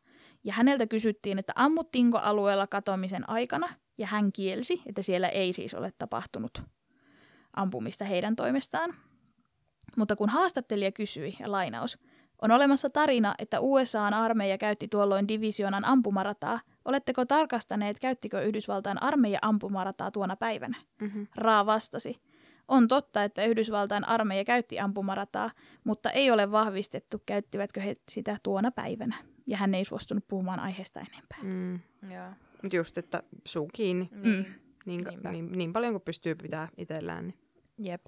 Ja 0.45 0.53
häneltä 0.53 0.87
kysyttiin, 0.87 1.39
että 1.39 1.53
ammuttiinko 1.57 2.19
alueella 2.19 2.67
katoamisen 2.67 3.31
aikana, 3.31 3.69
ja 3.99 4.07
hän 4.07 4.33
kielsi, 4.33 4.83
että 4.87 5.03
siellä 5.03 5.29
ei 5.29 5.53
siis 5.53 5.75
ole 5.75 5.93
tapahtunut 5.99 6.63
ampumista 7.57 8.05
heidän 8.05 8.37
toimestaan. 8.37 8.95
Mutta 9.97 10.17
kun 10.17 10.29
haastattelija 10.29 10.93
kysyi, 10.93 11.37
ja 11.41 11.53
lainaus, 11.53 11.99
on 12.43 12.51
olemassa 12.51 12.91
tarina, 12.91 13.35
että 13.39 13.61
USAn 13.61 14.15
armeija 14.15 14.59
käytti 14.59 14.89
tuolloin 14.89 15.29
divisionan 15.29 15.85
ampumarataa. 15.85 16.61
Oletteko 16.85 17.25
tarkastaneet, 17.25 18.01
käyttikö 18.01 18.41
Yhdysvaltain 18.41 19.03
armeija 19.03 19.39
ampumarataa 19.43 20.11
tuona 20.11 20.37
päivänä? 20.37 20.77
Mm-hmm. 21.01 21.27
Raa 21.35 21.67
vastasi. 21.67 22.23
On 22.69 22.89
totta, 22.89 23.25
että 23.25 23.45
Yhdysvaltain 23.45 24.09
armeija 24.09 24.45
käytti 24.45 24.81
ampumarataa, 24.81 25.51
mutta 25.85 26.11
ei 26.11 26.31
ole 26.31 26.51
vahvistettu, 26.51 27.23
käyttivätkö 27.27 27.81
he 27.81 27.95
sitä 28.09 28.37
tuona 28.43 28.71
päivänä. 28.71 29.17
Ja 29.47 29.57
hän 29.57 29.75
ei 29.75 29.85
suostunut 29.85 30.29
puhumaan 30.29 30.61
aiheesta 30.61 31.01
enempää. 31.01 31.39
Mm. 31.43 31.75
Joo. 32.15 32.31
Mut 32.63 32.73
Just, 32.73 32.99
että 32.99 33.23
suu 33.45 33.69
kiinni 33.73 34.09
Niin. 34.13 34.47
niin, 34.87 35.05
Niinpä. 35.05 35.31
niin, 35.31 35.53
niin 35.53 35.73
paljon 35.73 35.93
kuin 35.93 36.03
pystyy 36.03 36.35
pitää 36.35 36.69
itsellään. 36.77 37.27
Niin. 37.27 37.39
Jep. 37.79 38.07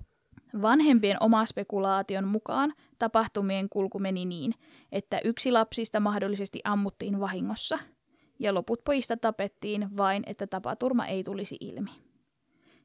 Vanhempien 0.63 1.17
oma 1.21 1.47
spekulaation 1.47 2.29
mukaan 2.29 2.73
tapahtumien 2.99 3.69
kulku 3.69 3.99
meni 3.99 4.25
niin, 4.25 4.55
että 4.93 5.21
yksi 5.25 5.53
lapsista 5.53 6.01
mahdollisesti 6.01 6.61
ammuttiin 6.65 7.21
vahingossa 7.21 7.79
ja 8.39 8.55
loput 8.55 8.85
pojista 8.85 9.17
tapettiin 9.17 9.97
vain, 9.97 10.23
että 10.27 10.47
tapaturma 10.47 11.07
ei 11.07 11.25
tulisi 11.25 11.57
ilmi. 11.61 11.91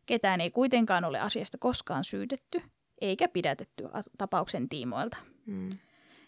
Ketään 0.06 0.42
ei 0.42 0.52
kuitenkaan 0.52 1.06
ole 1.06 1.20
asiasta 1.20 1.58
koskaan 1.58 2.04
syytetty 2.04 2.62
eikä 3.02 3.28
pidätetty 3.28 3.84
tapauksen 4.18 4.70
tiimoilta. 4.70 5.18
Mm. 5.46 5.70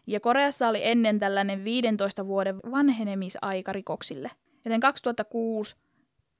Ja 0.07 0.19
Koreassa 0.19 0.67
oli 0.67 0.79
ennen 0.83 1.19
tällainen 1.19 1.63
15 1.63 2.27
vuoden 2.27 2.55
vanhenemisaika 2.71 3.73
rikoksille. 3.73 4.31
Joten 4.65 4.79
2006 4.79 5.75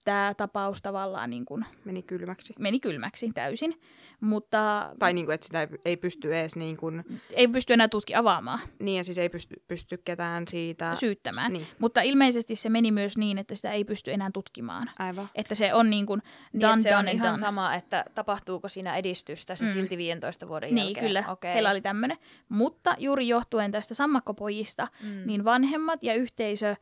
tämä 0.05 0.33
tapaus 0.37 0.81
tavallaan 0.81 1.29
niin 1.29 1.45
kuin 1.45 1.65
Meni 1.85 2.03
kylmäksi. 2.03 2.53
meni 2.59 2.79
kylmäksi 2.79 3.31
täysin, 3.33 3.73
mutta 4.19 4.91
Tai 4.99 5.13
niin 5.13 5.25
kuin, 5.25 5.33
että 5.33 5.45
sitä 5.47 5.61
ei, 5.61 5.67
ei 5.85 5.97
pysty 5.97 6.35
edes 6.37 6.55
niin 6.55 6.77
kuin, 6.77 7.03
ei 7.29 7.47
pysty 7.47 7.73
enää 7.73 7.87
tutki 7.87 8.15
avaamaan, 8.15 8.59
niin 8.79 8.97
ja 8.97 9.03
siis 9.03 9.17
ei 9.17 9.29
pysty, 9.29 9.63
pysty 9.67 9.97
ketään 9.97 10.47
siitä. 10.47 10.95
syyttämään. 10.95 11.53
Niin, 11.53 11.67
Mutta 11.79 12.01
ilmeisesti 12.01 12.55
se 12.55 12.69
meni 12.69 12.91
myös 12.91 13.17
niin, 13.17 13.37
että 13.37 13.55
sitä 13.55 13.71
ei 13.71 13.83
pysty 13.85 14.11
enää 14.13 14.29
tutkimaan. 14.33 14.89
aivan. 14.99 15.29
Että 15.35 15.55
se 15.55 15.73
on 15.73 15.89
niin 15.89 16.05
kuin 16.05 16.21
Niin, 16.53 16.61
done, 16.61 16.73
että 16.73 16.83
se 16.83 16.95
on 16.95 17.05
done 17.05 17.11
ihan 17.11 17.27
done. 17.27 17.37
sama, 17.37 17.75
että 17.75 18.05
tapahtuuko 18.15 18.67
siinä 18.67 18.95
edistystä 18.97 19.55
se 19.55 19.65
Mm. 19.65 19.71
silti 19.71 19.97
15 19.97 20.47
vuoden 20.47 20.75
Niin, 20.75 20.85
jälkeen. 20.85 21.05
kyllä. 21.05 21.23
Okei. 21.27 21.53
Heillä 21.53 21.71
oli 21.71 21.81
tämmöinen. 21.81 22.17
Mutta 22.49 22.95
juuri 22.99 23.27
johtuen 23.27 23.71
tästä 23.71 23.93
sammakkopojista, 23.93 24.87
Mm. 25.03 25.21
niin 25.25 25.43
vanhemmat 25.45 26.03
ja 26.03 26.13
yhteisö 26.13 26.75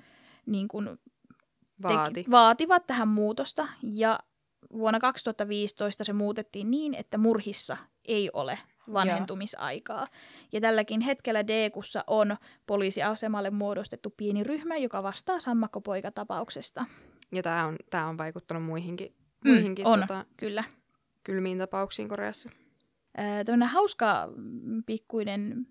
niin 0.46 0.68
kuin 0.68 1.00
Vaati. 1.84 2.14
Teki, 2.14 2.32
vaativat 2.32 2.88
tähän 2.88 3.08
muutosta 3.08 3.68
ja 3.84 4.20
vuonna 4.78 5.00
2015 5.00 6.04
se 6.04 6.14
muutettiin 6.14 6.72
niin, 6.72 6.94
että 6.94 7.18
murhissa 7.18 7.78
ei 8.06 8.30
ole 8.34 8.60
vanhentumisaikaa. 8.94 10.06
Ja 10.52 10.62
tälläkin 10.62 11.02
hetkellä 11.02 11.48
DQssa 11.48 12.04
on 12.08 12.36
poliisiasemalle 12.68 13.50
muodostettu 13.50 14.14
pieni 14.18 14.44
ryhmä, 14.44 14.78
joka 14.78 15.04
vastaa 15.04 15.40
sammakkopoikatapauksesta. 15.40 16.86
Ja 17.32 17.44
tämä 17.44 17.66
on, 17.66 17.76
tää 17.90 18.08
on 18.08 18.18
vaikuttanut 18.18 18.64
muihinkin, 18.64 19.16
Mm, 19.46 19.52
muihinkin 19.52 19.88
on. 19.88 20.00
tota, 20.00 20.26
Kyllä. 20.38 20.64
kylmiin 21.24 21.58
tapauksiin 21.58 22.08
Koreassa. 22.10 22.50
Tämmöinen 23.46 23.70
hauska 23.70 24.30
mm, 24.36 24.84
pikkuinen 24.86 25.68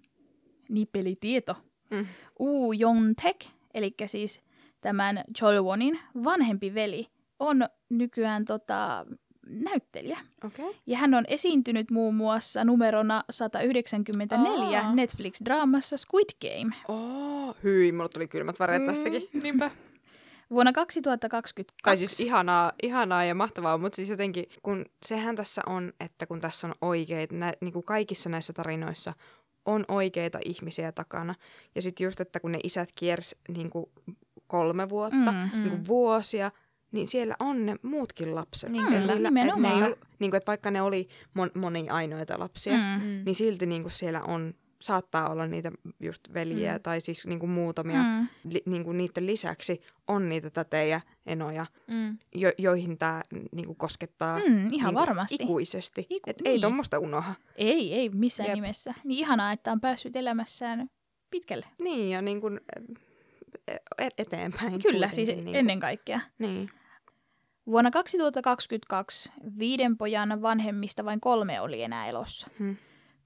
nippelitieto 0.69 1.57
Mm. 1.91 2.07
Uu 2.39 2.73
Jong-tek, 2.73 3.37
eli 3.75 3.95
siis 4.07 4.41
tämän 4.81 5.25
Cholwonin 5.39 5.99
vanhempi 6.25 6.75
veli, 6.75 7.09
on 7.39 7.69
nykyään 7.91 8.45
tota, 8.45 9.07
näyttelijä. 9.49 10.19
Okei. 10.45 10.65
Okay. 10.65 10.81
Ja 10.87 10.99
hän 10.99 11.15
on 11.15 11.25
esiintynyt 11.29 11.91
muun 11.91 12.15
muassa 12.15 12.65
numerona 12.65 13.25
194 13.31 14.81
Aa. 14.81 14.95
Netflix-draamassa 14.95 15.97
Squid 15.97 16.49
Game. 16.49 16.77
Oh, 16.89 17.57
hyi, 17.63 17.93
mulla 17.93 18.09
tuli 18.09 18.29
kylmät 18.29 18.61
väreet 18.61 18.87
tästäkin. 18.87 19.29
Mm, 19.33 19.43
niinpä. 19.43 19.71
Vuonna 20.51 20.73
2022. 20.73 21.77
Tai 21.83 21.97
siis 21.97 22.21
ihanaa, 22.21 22.73
ihanaa 22.83 23.25
ja 23.25 23.35
mahtavaa, 23.35 23.79
mutta 23.79 23.97
siis 23.97 24.09
jotenkin, 24.09 24.45
kun 24.63 24.85
sehän 25.07 25.37
tässä 25.37 25.63
on, 25.67 25.93
että 26.01 26.27
kun 26.27 26.41
tässä 26.41 26.67
on 26.67 26.75
oikeita, 26.81 27.35
nä, 27.35 27.53
niin 27.61 27.73
kuin 27.73 27.85
kaikissa 27.85 28.29
näissä 28.29 28.53
tarinoissa 28.53 29.13
on 29.65 29.85
oikeita 29.89 30.39
ihmisiä 30.45 30.93
takana. 30.93 31.35
Ja 31.75 31.83
sitten 31.83 32.05
just, 32.05 32.21
että 32.21 32.41
kun 32.41 32.53
ne 32.53 32.59
isät 32.65 32.89
kiers 32.95 33.37
niin 33.49 33.71
kuin 33.71 33.87
kolme 34.49 34.89
vuotta, 34.89 35.33
Mm. 35.33 35.51
mm. 35.53 35.59
niin 35.61 35.71
kuin 35.71 35.87
vuosia, 35.87 36.51
niin 36.93 37.09
siellä 37.09 37.35
on 37.41 37.67
ne 37.67 37.77
muutkin 37.83 38.35
lapset. 38.35 38.71
Niin, 38.71 38.87
kyllä, 38.87 39.01
niillä- 39.15 39.29
et 39.29 39.35
ne 39.35 39.43
ei 39.75 39.83
ollut, 39.83 39.99
niin 40.19 40.31
kuin, 40.31 40.39
että 40.39 40.47
vaikka 40.51 40.71
ne 40.71 40.83
oli 40.83 41.09
mon, 41.35 41.51
moni 41.55 41.89
ainoita 41.91 42.39
lapsia, 42.39 42.73
mm. 42.73 43.05
Mm. 43.05 43.23
Niin 43.25 43.35
silti 43.35 43.67
niin 43.67 43.83
kuin 43.83 43.93
siellä 43.93 44.23
on, 44.23 44.55
saattaa 44.83 45.29
olla 45.31 45.47
niitä 45.47 45.73
just 46.01 46.35
veljiä 46.35 46.73
Mm. 46.77 46.83
tai 46.83 47.01
siis 47.01 47.27
niin 47.27 47.39
kuin 47.39 47.51
muutamia. 47.51 48.03
Mm. 48.03 48.27
Li, 48.53 48.63
niin 48.67 48.85
kuin 48.85 48.99
niiden 48.99 49.27
lisäksi 49.27 49.81
on 50.09 50.29
niitä 50.29 50.51
tätejä, 50.51 51.01
enoja, 51.27 51.67
Mm. 51.87 52.19
jo, 52.35 52.51
joihin 52.59 52.99
tämä 52.99 53.23
niinku 53.53 53.75
koskettaa 53.75 54.39
Mm, 54.39 54.45
ihan 54.45 54.71
niinku 54.71 54.95
varmasti. 54.95 55.35
ikuisesti. 55.41 56.07
Iku- 56.11 56.31
Et 56.31 56.37
ei 56.45 56.53
niin. 56.53 56.61
tuommoista 56.61 56.99
unoha. 56.99 57.35
Ei, 57.57 57.95
ei 57.95 58.09
missään 58.09 58.49
Jep. 58.49 58.55
Nimessä. 58.55 58.95
Niin 59.05 59.19
ihanaa, 59.19 59.53
että 59.53 59.73
on 59.73 59.81
päässyt 59.81 60.17
elämässään 60.17 60.91
pitkälle. 61.31 61.67
Niin, 61.83 62.11
ja 62.11 62.23
niinku, 62.23 62.47
e- 62.49 63.08
eteenpäin. 64.19 64.83
Kyllä, 64.83 65.07
siis 65.11 65.17
kuitenkin 65.17 65.45
niinku. 65.45 65.59
ennen 65.59 65.81
kaikkea. 65.81 66.21
Niin. 66.39 66.71
Vuonna 67.67 67.91
2022 67.91 69.33
viiden 69.59 69.97
pojan 69.97 70.43
vanhemmista 70.43 71.05
vain 71.05 71.21
kolme 71.21 71.61
oli 71.61 71.83
enää 71.83 72.07
elossa. 72.07 72.47
Hmm. 72.59 72.77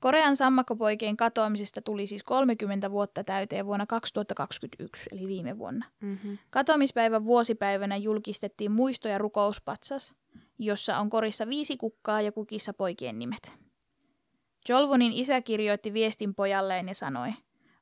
Korean 0.03 0.37
sammakkopoikien 0.37 1.17
katoamisesta 1.17 1.83
tuli 1.83 2.07
siis 2.07 2.23
30 2.23 2.91
vuotta 2.91 3.25
täyteen 3.25 3.67
vuonna 3.67 3.87
2021, 3.87 5.09
eli 5.13 5.27
viime 5.27 5.59
vuonna. 5.59 5.87
Mm-hmm. 6.01 6.39
Katoamispäivän 6.51 7.25
vuosipäivänä 7.25 7.97
julkistettiin 7.97 8.73
muisto- 8.73 9.09
ja 9.09 9.19
rukouspatsas, 9.19 10.15
jossa 10.59 10.99
on 10.99 11.11
korissa 11.11 11.49
viisi 11.49 11.77
kukkaa 11.77 12.21
ja 12.21 12.33
kukissa 12.33 12.73
poikien 12.75 13.19
nimet. 13.19 13.59
Jolvonin 14.69 15.13
isä 15.13 15.41
kirjoitti 15.41 15.93
viestin 15.93 16.35
pojalleen 16.35 16.89
ja 16.89 16.95
sanoi, 16.95 17.33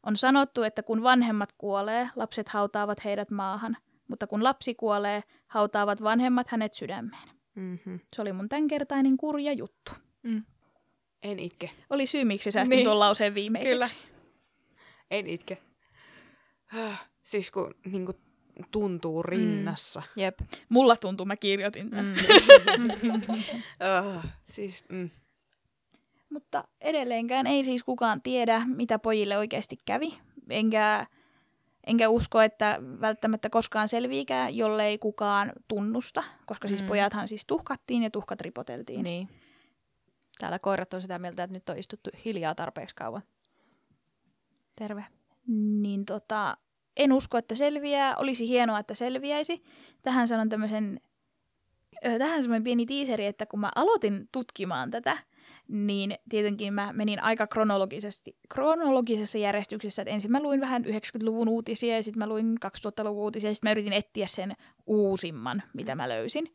on 0.02 0.16
sanottu, 0.16 0.62
että 0.62 0.82
kun 0.82 1.02
vanhemmat 1.02 1.52
kuolee, 1.58 2.08
lapset 2.16 2.48
hautaavat 2.48 3.04
heidät 3.04 3.30
maahan, 3.30 3.76
mutta 4.08 4.26
kun 4.26 4.44
lapsi 4.44 4.74
kuolee, 4.74 5.22
hautaavat 5.46 6.02
vanhemmat 6.02 6.48
hänet 6.48 6.74
sydämeen. 6.74 7.28
Mm-hmm. 7.54 8.00
Se 8.16 8.22
oli 8.22 8.32
mun 8.32 8.48
tämänkertainen 8.48 9.16
kurja 9.16 9.52
juttu. 9.52 9.92
Mm. 10.22 10.44
En 11.22 11.38
itke. 11.38 11.70
Oli 11.90 12.06
syy, 12.06 12.24
miksi 12.24 12.50
säästin 12.50 12.70
Niin. 12.70 12.76
niin. 12.76 12.84
tuon 12.86 12.98
lauseen 12.98 13.34
viimeiseksi. 13.34 13.72
Kyllä. 13.72 13.88
En 15.10 15.26
itke. 15.26 15.58
Häh, 16.66 17.10
Siis 17.22 17.50
kun 17.50 17.74
niinku, 17.86 18.12
tuntuu 18.70 19.22
rinnassa. 19.22 20.02
Jep. 20.16 20.38
Mulla 20.68 20.96
tuntuu, 20.96 21.26
mä 21.26 21.36
kirjoitin 21.36 21.90
tämän. 21.90 22.16
Mm. 22.78 22.84
Mm. 23.02 23.42
siis, 24.50 24.84
mm. 24.88 25.10
Mutta 26.30 26.64
edelleenkään 26.80 27.46
ei 27.46 27.64
siis 27.64 27.84
kukaan 27.84 28.22
tiedä, 28.22 28.62
mitä 28.66 28.98
pojille 28.98 29.38
oikeasti 29.38 29.76
kävi. 29.84 30.18
Enkä, 30.50 31.06
enkä 31.86 32.08
usko, 32.08 32.40
että 32.40 32.78
välttämättä 33.00 33.50
koskaan 33.50 33.88
selviikään, 33.88 34.56
jollei 34.56 34.98
kukaan 34.98 35.52
tunnusta. 35.68 36.24
Koska 36.46 36.68
siis 36.68 36.82
Mm. 36.82 36.88
pojathan 36.88 37.28
siis 37.28 37.46
tuhkattiin 37.46 38.02
ja 38.02 38.10
tuhkat 38.10 38.40
ripoteltiin. 38.40 39.02
niin. 39.02 39.28
Täällä 40.38 40.58
koirat 40.58 40.94
on 40.94 41.00
sitä 41.00 41.18
mieltä, 41.18 41.42
että 41.44 41.54
nyt 41.54 41.68
on 41.68 41.78
istuttu 41.78 42.10
hiljaa 42.24 42.54
tarpeeksi 42.54 42.94
kauan. 42.94 43.22
Terve. 44.76 45.04
Niin 45.80 46.04
tota, 46.04 46.56
en 46.96 47.12
usko, 47.12 47.38
että 47.38 47.54
selviää. 47.54 48.16
Olisi 48.16 48.48
hienoa, 48.48 48.78
että 48.78 48.94
selviäisi. 48.94 49.62
Tähän 50.02 50.28
sanon 50.28 50.48
tämmöisen, 50.48 51.00
tähän 52.18 52.42
semmoinen 52.42 52.64
pieni 52.64 52.86
tiiseri, 52.86 53.26
että 53.26 53.46
kun 53.46 53.60
mä 53.60 53.70
aloitin 53.74 54.28
tutkimaan 54.32 54.90
tätä, 54.90 55.18
niin 55.70 56.14
tietenkin 56.28 56.74
mä 56.74 56.92
menin 56.92 57.22
aika 57.22 57.46
kronologisesti, 57.46 58.36
kronologisessa 58.48 59.38
järjestyksessä, 59.38 60.02
että 60.02 60.14
ensin 60.14 60.30
mä 60.30 60.42
luin 60.42 60.60
vähän 60.60 60.84
90-luvun 60.84 61.48
uutisia 61.48 61.96
ja 61.96 62.02
sitten 62.02 62.18
mä 62.18 62.26
luin 62.26 62.56
2000-luvun 62.66 63.22
uutisia 63.22 63.50
ja 63.50 63.54
sitten 63.54 63.68
mä 63.68 63.72
yritin 63.72 63.92
etsiä 63.92 64.26
sen 64.26 64.52
uusimman, 64.86 65.62
mitä 65.74 65.94
mä 65.94 66.08
löysin. 66.08 66.54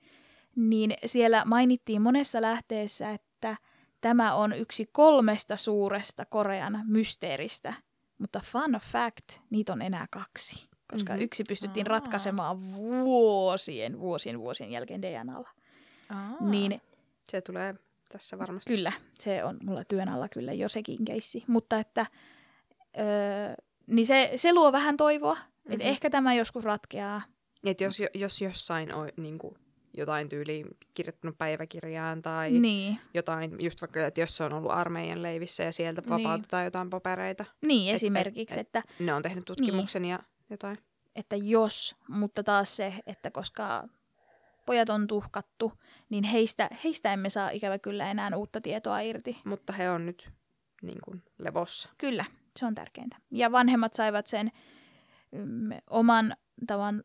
Niin 0.56 0.94
siellä 1.06 1.44
mainittiin 1.46 2.02
monessa 2.02 2.42
lähteessä, 2.42 3.12
että 3.12 3.56
tämä 4.02 4.34
on 4.36 4.54
yksi 4.54 4.90
kolmesta 4.92 5.58
suuresta 5.58 6.26
Korean 6.26 6.80
mysteeristä, 6.88 7.74
mutta 8.18 8.40
fun 8.40 8.80
fact, 8.82 9.42
niitä 9.50 9.74
on 9.74 9.82
enää 9.82 10.06
kaksi. 10.12 10.68
Koska 10.92 11.14
Mhm. 11.14 11.18
mm-hmm. 11.18 11.24
yksi 11.26 11.44
pystyttiin 11.50 11.92
Aa. 11.92 12.00
ratkaisemaan 12.00 12.62
vuosien, 12.74 14.00
vuosien, 14.00 14.40
vuosien 14.40 14.72
jälkeen 14.72 15.02
DNAlla. 15.02 15.50
Aa. 16.10 16.50
Niin 16.50 16.82
Se 17.30 17.42
tulee 17.42 17.76
tässä 18.18 18.38
varmasti. 18.38 18.74
kyllä, 18.74 18.92
se 19.14 19.44
on 19.44 19.58
mulla 19.64 19.84
työn 19.84 20.10
alla 20.10 20.30
kyllä 20.30 20.54
jo 20.54 20.70
sekin 20.70 21.06
keissi. 21.06 21.44
Mutta 21.48 21.80
että, 21.80 22.06
öö, 23.00 23.04
niin 23.88 24.06
se, 24.06 24.32
se 24.36 24.54
luo 24.54 24.72
vähän 24.72 24.98
toivoa, 24.98 25.34
mm-hmm. 25.36 25.72
että 25.74 25.86
ehkä 25.86 26.10
tämä 26.10 26.34
joskus 26.34 26.64
ratkeaa. 26.64 27.22
Et 27.66 27.82
jos, 27.82 28.02
jos 28.14 28.42
jossain 28.42 28.94
on 28.94 29.10
niinku, 29.18 29.58
jotain 29.98 30.30
tyyliin 30.30 30.66
kirjoittanut 30.94 31.38
päiväkirjaan 31.38 32.22
tai 32.22 32.52
Niin, 32.52 33.00
jotain, 33.14 33.56
just 33.62 33.82
vaikka, 33.82 34.06
että 34.06 34.22
jos 34.22 34.38
se 34.38 34.44
on 34.44 34.54
ollut 34.54 34.72
armeijan 34.72 35.22
leivissä 35.24 35.64
ja 35.64 35.72
sieltä 35.72 36.02
Niin. 36.02 36.10
vapautetaan 36.10 36.64
jotain 36.66 36.90
papereita. 36.90 37.46
niin 37.66 37.90
Et- 37.90 37.96
esimerkiksi, 37.96 38.60
et- 38.60 38.68
että, 38.68 38.84
Ne 39.00 39.14
on 39.14 39.24
tehnyt 39.24 39.46
tutkimuksen 39.46 40.06
ja 40.06 40.20
jotain. 40.50 40.78
että 41.16 41.36
jos, 41.36 41.96
mutta 42.10 42.44
taas 42.44 42.76
se, 42.78 42.94
että 43.08 43.32
koska 43.32 43.88
pojat 44.66 44.90
on 44.90 45.08
tuhkattu, 45.08 45.74
niin 46.10 46.24
heistä, 46.24 46.70
heistä 46.84 47.14
emme 47.14 47.30
saa 47.30 47.50
ikävä 47.50 47.80
kyllä 47.80 48.12
enää 48.12 48.30
uutta 48.36 48.62
tietoa 48.62 49.00
irti. 49.00 49.38
Mutta 49.46 49.74
he 49.74 49.90
on 49.90 50.06
nyt 50.06 50.30
niin 50.82 50.98
kuin, 51.06 51.24
levossa. 51.38 51.90
Kyllä, 51.98 52.26
se 52.60 52.66
on 52.66 52.76
tärkeintä. 52.76 53.18
Ja 53.32 53.52
vanhemmat 53.52 53.94
saivat 53.94 54.28
sen 54.28 54.52
mm, 55.32 55.70
oman 55.90 56.36
tavan, 56.68 57.04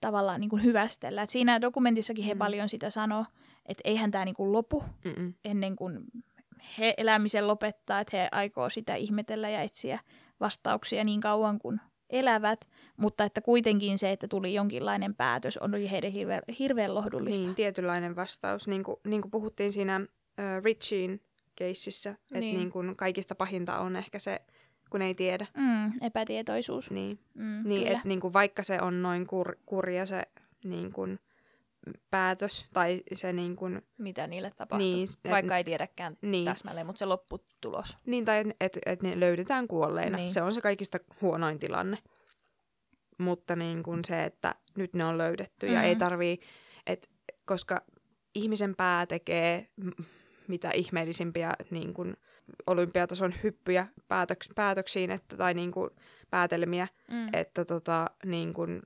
tavallaan 0.00 0.40
niin 0.40 0.50
kuin 0.50 0.64
hyvästellä. 0.64 1.22
Et 1.22 1.30
siinä 1.30 1.60
dokumentissakin 1.60 2.24
he 2.24 2.34
Mm. 2.34 2.38
paljon 2.38 2.68
sitä 2.68 2.90
sanoo, 2.90 3.24
että 3.66 3.82
eihän 3.84 4.10
tämä 4.10 4.24
niin 4.24 4.34
kuin 4.34 4.52
lopu 4.52 4.84
Mm-mm. 5.04 5.34
ennen 5.44 5.76
kuin 5.76 6.00
he 6.78 6.94
elämisen 6.96 7.46
lopettaa, 7.48 8.00
että 8.00 8.16
he 8.16 8.28
aikoo 8.32 8.70
sitä 8.70 8.94
ihmetellä 8.94 9.48
ja 9.48 9.62
etsiä 9.62 9.98
vastauksia 10.40 11.04
niin 11.04 11.20
kauan 11.20 11.58
kuin 11.58 11.80
elävät, 12.10 12.68
mutta 13.00 13.24
että 13.24 13.40
kuitenkin 13.40 13.98
se, 13.98 14.12
että 14.12 14.28
tuli 14.28 14.54
jonkinlainen 14.54 15.14
päätös, 15.14 15.58
on 15.58 15.74
oli 15.74 15.90
heidän 15.90 16.12
hirveän, 16.12 16.42
hirveän 16.58 16.94
lohdullista. 16.94 17.44
Niin, 17.46 17.54
tietynlainen 17.54 18.16
vastaus. 18.16 18.68
Niin 18.68 18.82
kuin, 18.82 18.96
niin 19.06 19.20
kuin 19.22 19.30
puhuttiin 19.30 19.72
siinä 19.72 19.94
äh, 19.96 20.62
Richien 20.64 21.20
keississä, 21.56 22.10
että 22.10 22.38
Niin. 22.40 22.56
niin 22.56 22.70
kuin 22.70 22.96
kaikista 22.96 23.34
pahinta 23.34 23.78
on 23.78 23.96
ehkä 23.96 24.18
se, 24.18 24.40
kun 24.90 25.02
ei 25.02 25.14
tiedä. 25.14 25.46
Mm, 25.56 25.92
epätietoisuus. 26.06 26.90
Niin, 26.90 27.18
Mm, 27.34 27.62
niin 27.64 27.86
että 27.86 28.00
niin 28.08 28.20
kuin 28.20 28.32
vaikka 28.32 28.62
se 28.62 28.78
on 28.82 29.02
noin 29.02 29.26
kur, 29.26 29.56
kurja 29.66 30.06
se 30.06 30.22
niin 30.64 30.92
kuin, 30.92 31.18
päätös 32.10 32.66
tai 32.72 33.02
se 33.12 33.32
niin 33.32 33.56
kuin, 33.56 33.82
Mitä 33.98 34.26
niille 34.26 34.50
tapahtuu. 34.56 34.88
Niin, 34.88 35.08
et- 35.24 35.30
Vaikka 35.30 35.56
ei 35.56 35.64
tiedäkään 35.64 36.12
niin, 36.22 36.44
täsmälleen, 36.44 36.86
mutta 36.86 36.98
se 36.98 37.04
lopputulos. 37.06 37.98
niin 38.06 38.24
tai 38.24 38.38
että 38.40 38.54
et, 38.60 38.78
et 38.86 39.02
ne 39.02 39.20
löydetään 39.20 39.68
kuolleina. 39.68 40.16
Niin. 40.16 40.30
Se 40.32 40.42
on 40.42 40.54
se 40.54 40.60
kaikista 40.60 40.98
huonoin 41.22 41.58
tilanne. 41.58 41.98
Mutta 43.18 43.56
niin 43.56 43.82
kuin 43.82 44.04
se, 44.04 44.24
että 44.24 44.54
nyt 44.76 44.94
ne 44.94 45.04
on 45.04 45.18
löydetty 45.18 45.66
ja 45.66 45.82
ei 45.82 45.94
Mhm. 45.94 45.98
tarvii, 45.98 46.38
et, 46.86 47.10
koska 47.44 47.82
ihmisen 48.34 48.74
pää 48.76 49.06
tekee 49.06 49.68
mitä 50.48 50.70
ihmeellisimpiä 50.74 51.52
niin 51.70 51.94
kuin 51.94 52.16
olympiatason 52.66 53.34
hyppyjä 53.42 53.86
päätöks, 54.08 54.48
päätöksiin 54.54 55.10
että, 55.10 55.36
tai 55.36 55.54
niin 55.54 55.70
kuin 55.70 55.90
päätelmiä, 56.30 56.88
Mm. 57.10 57.28
että 57.32 57.64
tota, 57.64 58.06
niin 58.24 58.54
kun, 58.54 58.82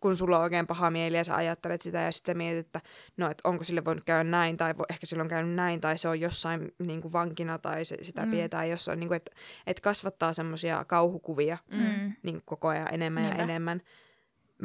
kun 0.00 0.16
sulla 0.16 0.36
on 0.36 0.42
oikein 0.42 0.66
paha 0.66 0.90
mieli 0.90 1.16
ja 1.16 1.24
sä 1.24 1.36
ajattelet 1.36 1.82
sitä 1.82 1.98
ja 2.00 2.12
sitten 2.12 2.32
sä 2.32 2.36
mietit, 2.36 2.66
että 2.66 2.80
no, 3.16 3.30
et 3.30 3.40
onko 3.44 3.64
sille 3.64 3.84
voinut 3.84 4.04
käydä 4.04 4.24
näin 4.24 4.56
tai 4.56 4.78
vo, 4.78 4.84
ehkä 4.90 5.06
sillä 5.06 5.22
on 5.22 5.28
käynyt 5.28 5.54
näin 5.54 5.80
tai 5.80 5.98
se 5.98 6.08
on 6.08 6.20
jossain 6.20 6.72
niin 6.78 7.00
kuin 7.02 7.12
vankina 7.12 7.58
tai 7.58 7.84
se, 7.84 7.96
sitä 8.02 8.24
Mm. 8.24 8.30
pidetään 8.30 8.70
jossain, 8.70 9.00
niin 9.00 9.08
kuin, 9.08 9.16
että 9.16 9.30
et 9.66 9.80
kasvattaa 9.80 10.32
semmoisia 10.32 10.84
kauhukuvia 10.84 11.58
Mm. 11.70 12.12
niin 12.22 12.34
kuin 12.34 12.42
koko 12.44 12.68
ajan 12.68 12.94
enemmän 12.94 13.22
Niinpä. 13.22 13.38
ja 13.38 13.44
enemmän 13.44 13.80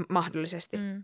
mahdollisesti, 0.09 0.77
mm. 0.77 1.03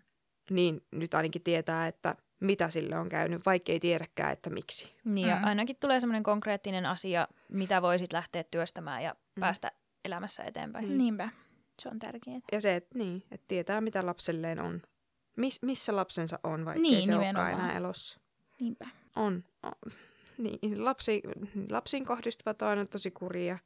Niin 0.50 0.82
nyt 0.92 1.14
ainakin 1.14 1.42
tietää, 1.44 1.88
että 1.88 2.16
mitä 2.40 2.70
sille 2.70 2.98
on 2.98 3.10
käynyt, 3.10 3.46
vaikka 3.46 3.72
ei 3.72 3.80
tiedäkään, 3.80 4.32
että 4.34 4.50
miksi. 4.50 4.96
Niin, 5.04 5.28
ja 5.28 5.36
Mm. 5.36 5.44
ainakin 5.44 5.76
tulee 5.80 6.00
semmoinen 6.00 6.24
konkreettinen 6.24 6.86
asia, 6.86 7.28
mitä 7.50 7.82
voisit 7.82 8.14
lähteä 8.14 8.44
työstämään 8.44 9.04
ja 9.04 9.16
Mm. 9.36 9.40
päästä 9.40 9.72
elämässä 10.06 10.44
eteenpäin. 10.44 10.90
Mm. 10.90 10.98
Niinpä. 10.98 11.30
Se 11.80 11.90
on 11.90 12.00
tärkeää. 12.00 12.40
Ja 12.52 12.62
se, 12.62 12.76
että 12.76 12.98
niin, 12.98 13.24
että 13.32 13.46
tietää 13.48 13.82
mitä 13.82 14.06
lapselleen 14.06 14.60
on. 14.60 14.82
Mis, 15.36 15.62
missä 15.62 15.96
lapsensa 15.96 16.40
on, 16.44 16.66
vaikka 16.66 16.82
Niin, 16.82 17.04
se 17.04 17.16
olekaan 17.16 17.52
enää 17.54 17.78
elossa. 17.78 18.20
Niinpä. 18.60 18.88
On. 19.16 19.44
on. 19.64 19.92
Niin, 20.38 20.86
lapsi, 20.86 21.22
lapsiin 21.72 22.06
kohdistuvat 22.06 22.62
on 22.62 22.68
aina 22.68 22.86
tosi 22.86 23.12
kurjia. 23.12 23.58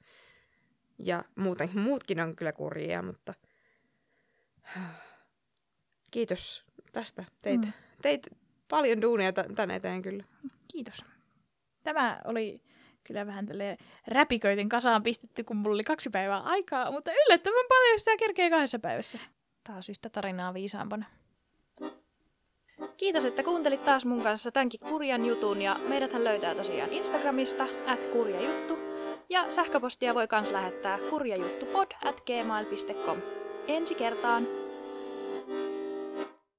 Ja 1.00 1.24
muuten, 1.36 1.70
muutkin 1.80 2.20
on 2.20 2.36
kyllä 2.36 2.52
kurjia, 2.54 3.02
mutta 3.02 3.34
kiitos 6.12 6.66
tästä. 6.94 7.26
Teit, 7.42 7.62
Mm. 7.62 7.72
teit 8.02 8.28
paljon 8.70 9.02
duunia 9.02 9.34
t- 9.34 9.56
tän 9.56 9.72
eteen 9.72 10.02
kyllä. 10.02 10.24
Kiitos. 10.72 11.06
Tämä 11.84 12.22
oli 12.26 12.62
kyllä 13.04 13.28
vähän 13.28 13.46
tälle 13.46 13.78
räpiköiden 14.08 14.70
kasaan 14.70 15.04
pistetty, 15.04 15.44
kun 15.44 15.58
mulla 15.58 15.74
oli 15.74 15.84
kaksi 15.84 16.10
päivää 16.10 16.40
aikaa, 16.40 16.92
mutta 16.92 17.12
yllättävän 17.12 17.66
paljon 17.70 18.00
sitä 18.00 18.18
kerkee 18.18 18.50
kahdessa 18.50 18.80
päivässä. 18.80 19.20
Taas 19.64 19.90
yhtä 19.90 20.10
tarinaa 20.10 20.54
viisaampana. 20.54 21.06
Kiitos, 22.98 23.26
että 23.26 23.44
kuuntelit 23.44 23.86
taas 23.86 24.06
mun 24.06 24.24
kanssa 24.24 24.52
tämänkin 24.52 24.80
kurjan 24.80 25.26
jutun 25.26 25.62
ja 25.62 25.80
meidäthän 25.88 26.24
löytää 26.24 26.56
tosiaan 26.56 26.94
Instagramista 26.94 27.68
at 27.86 28.04
kurjajuttu 28.04 28.78
ja 29.30 29.50
sähköpostia 29.50 30.16
voi 30.16 30.28
kans 30.28 30.52
lähettää 30.52 31.00
kurjajuttupod 31.10 31.92
at 32.06 32.22
gmail.com. 32.22 33.22
Ensi 33.68 33.96
kertaan! 33.96 34.61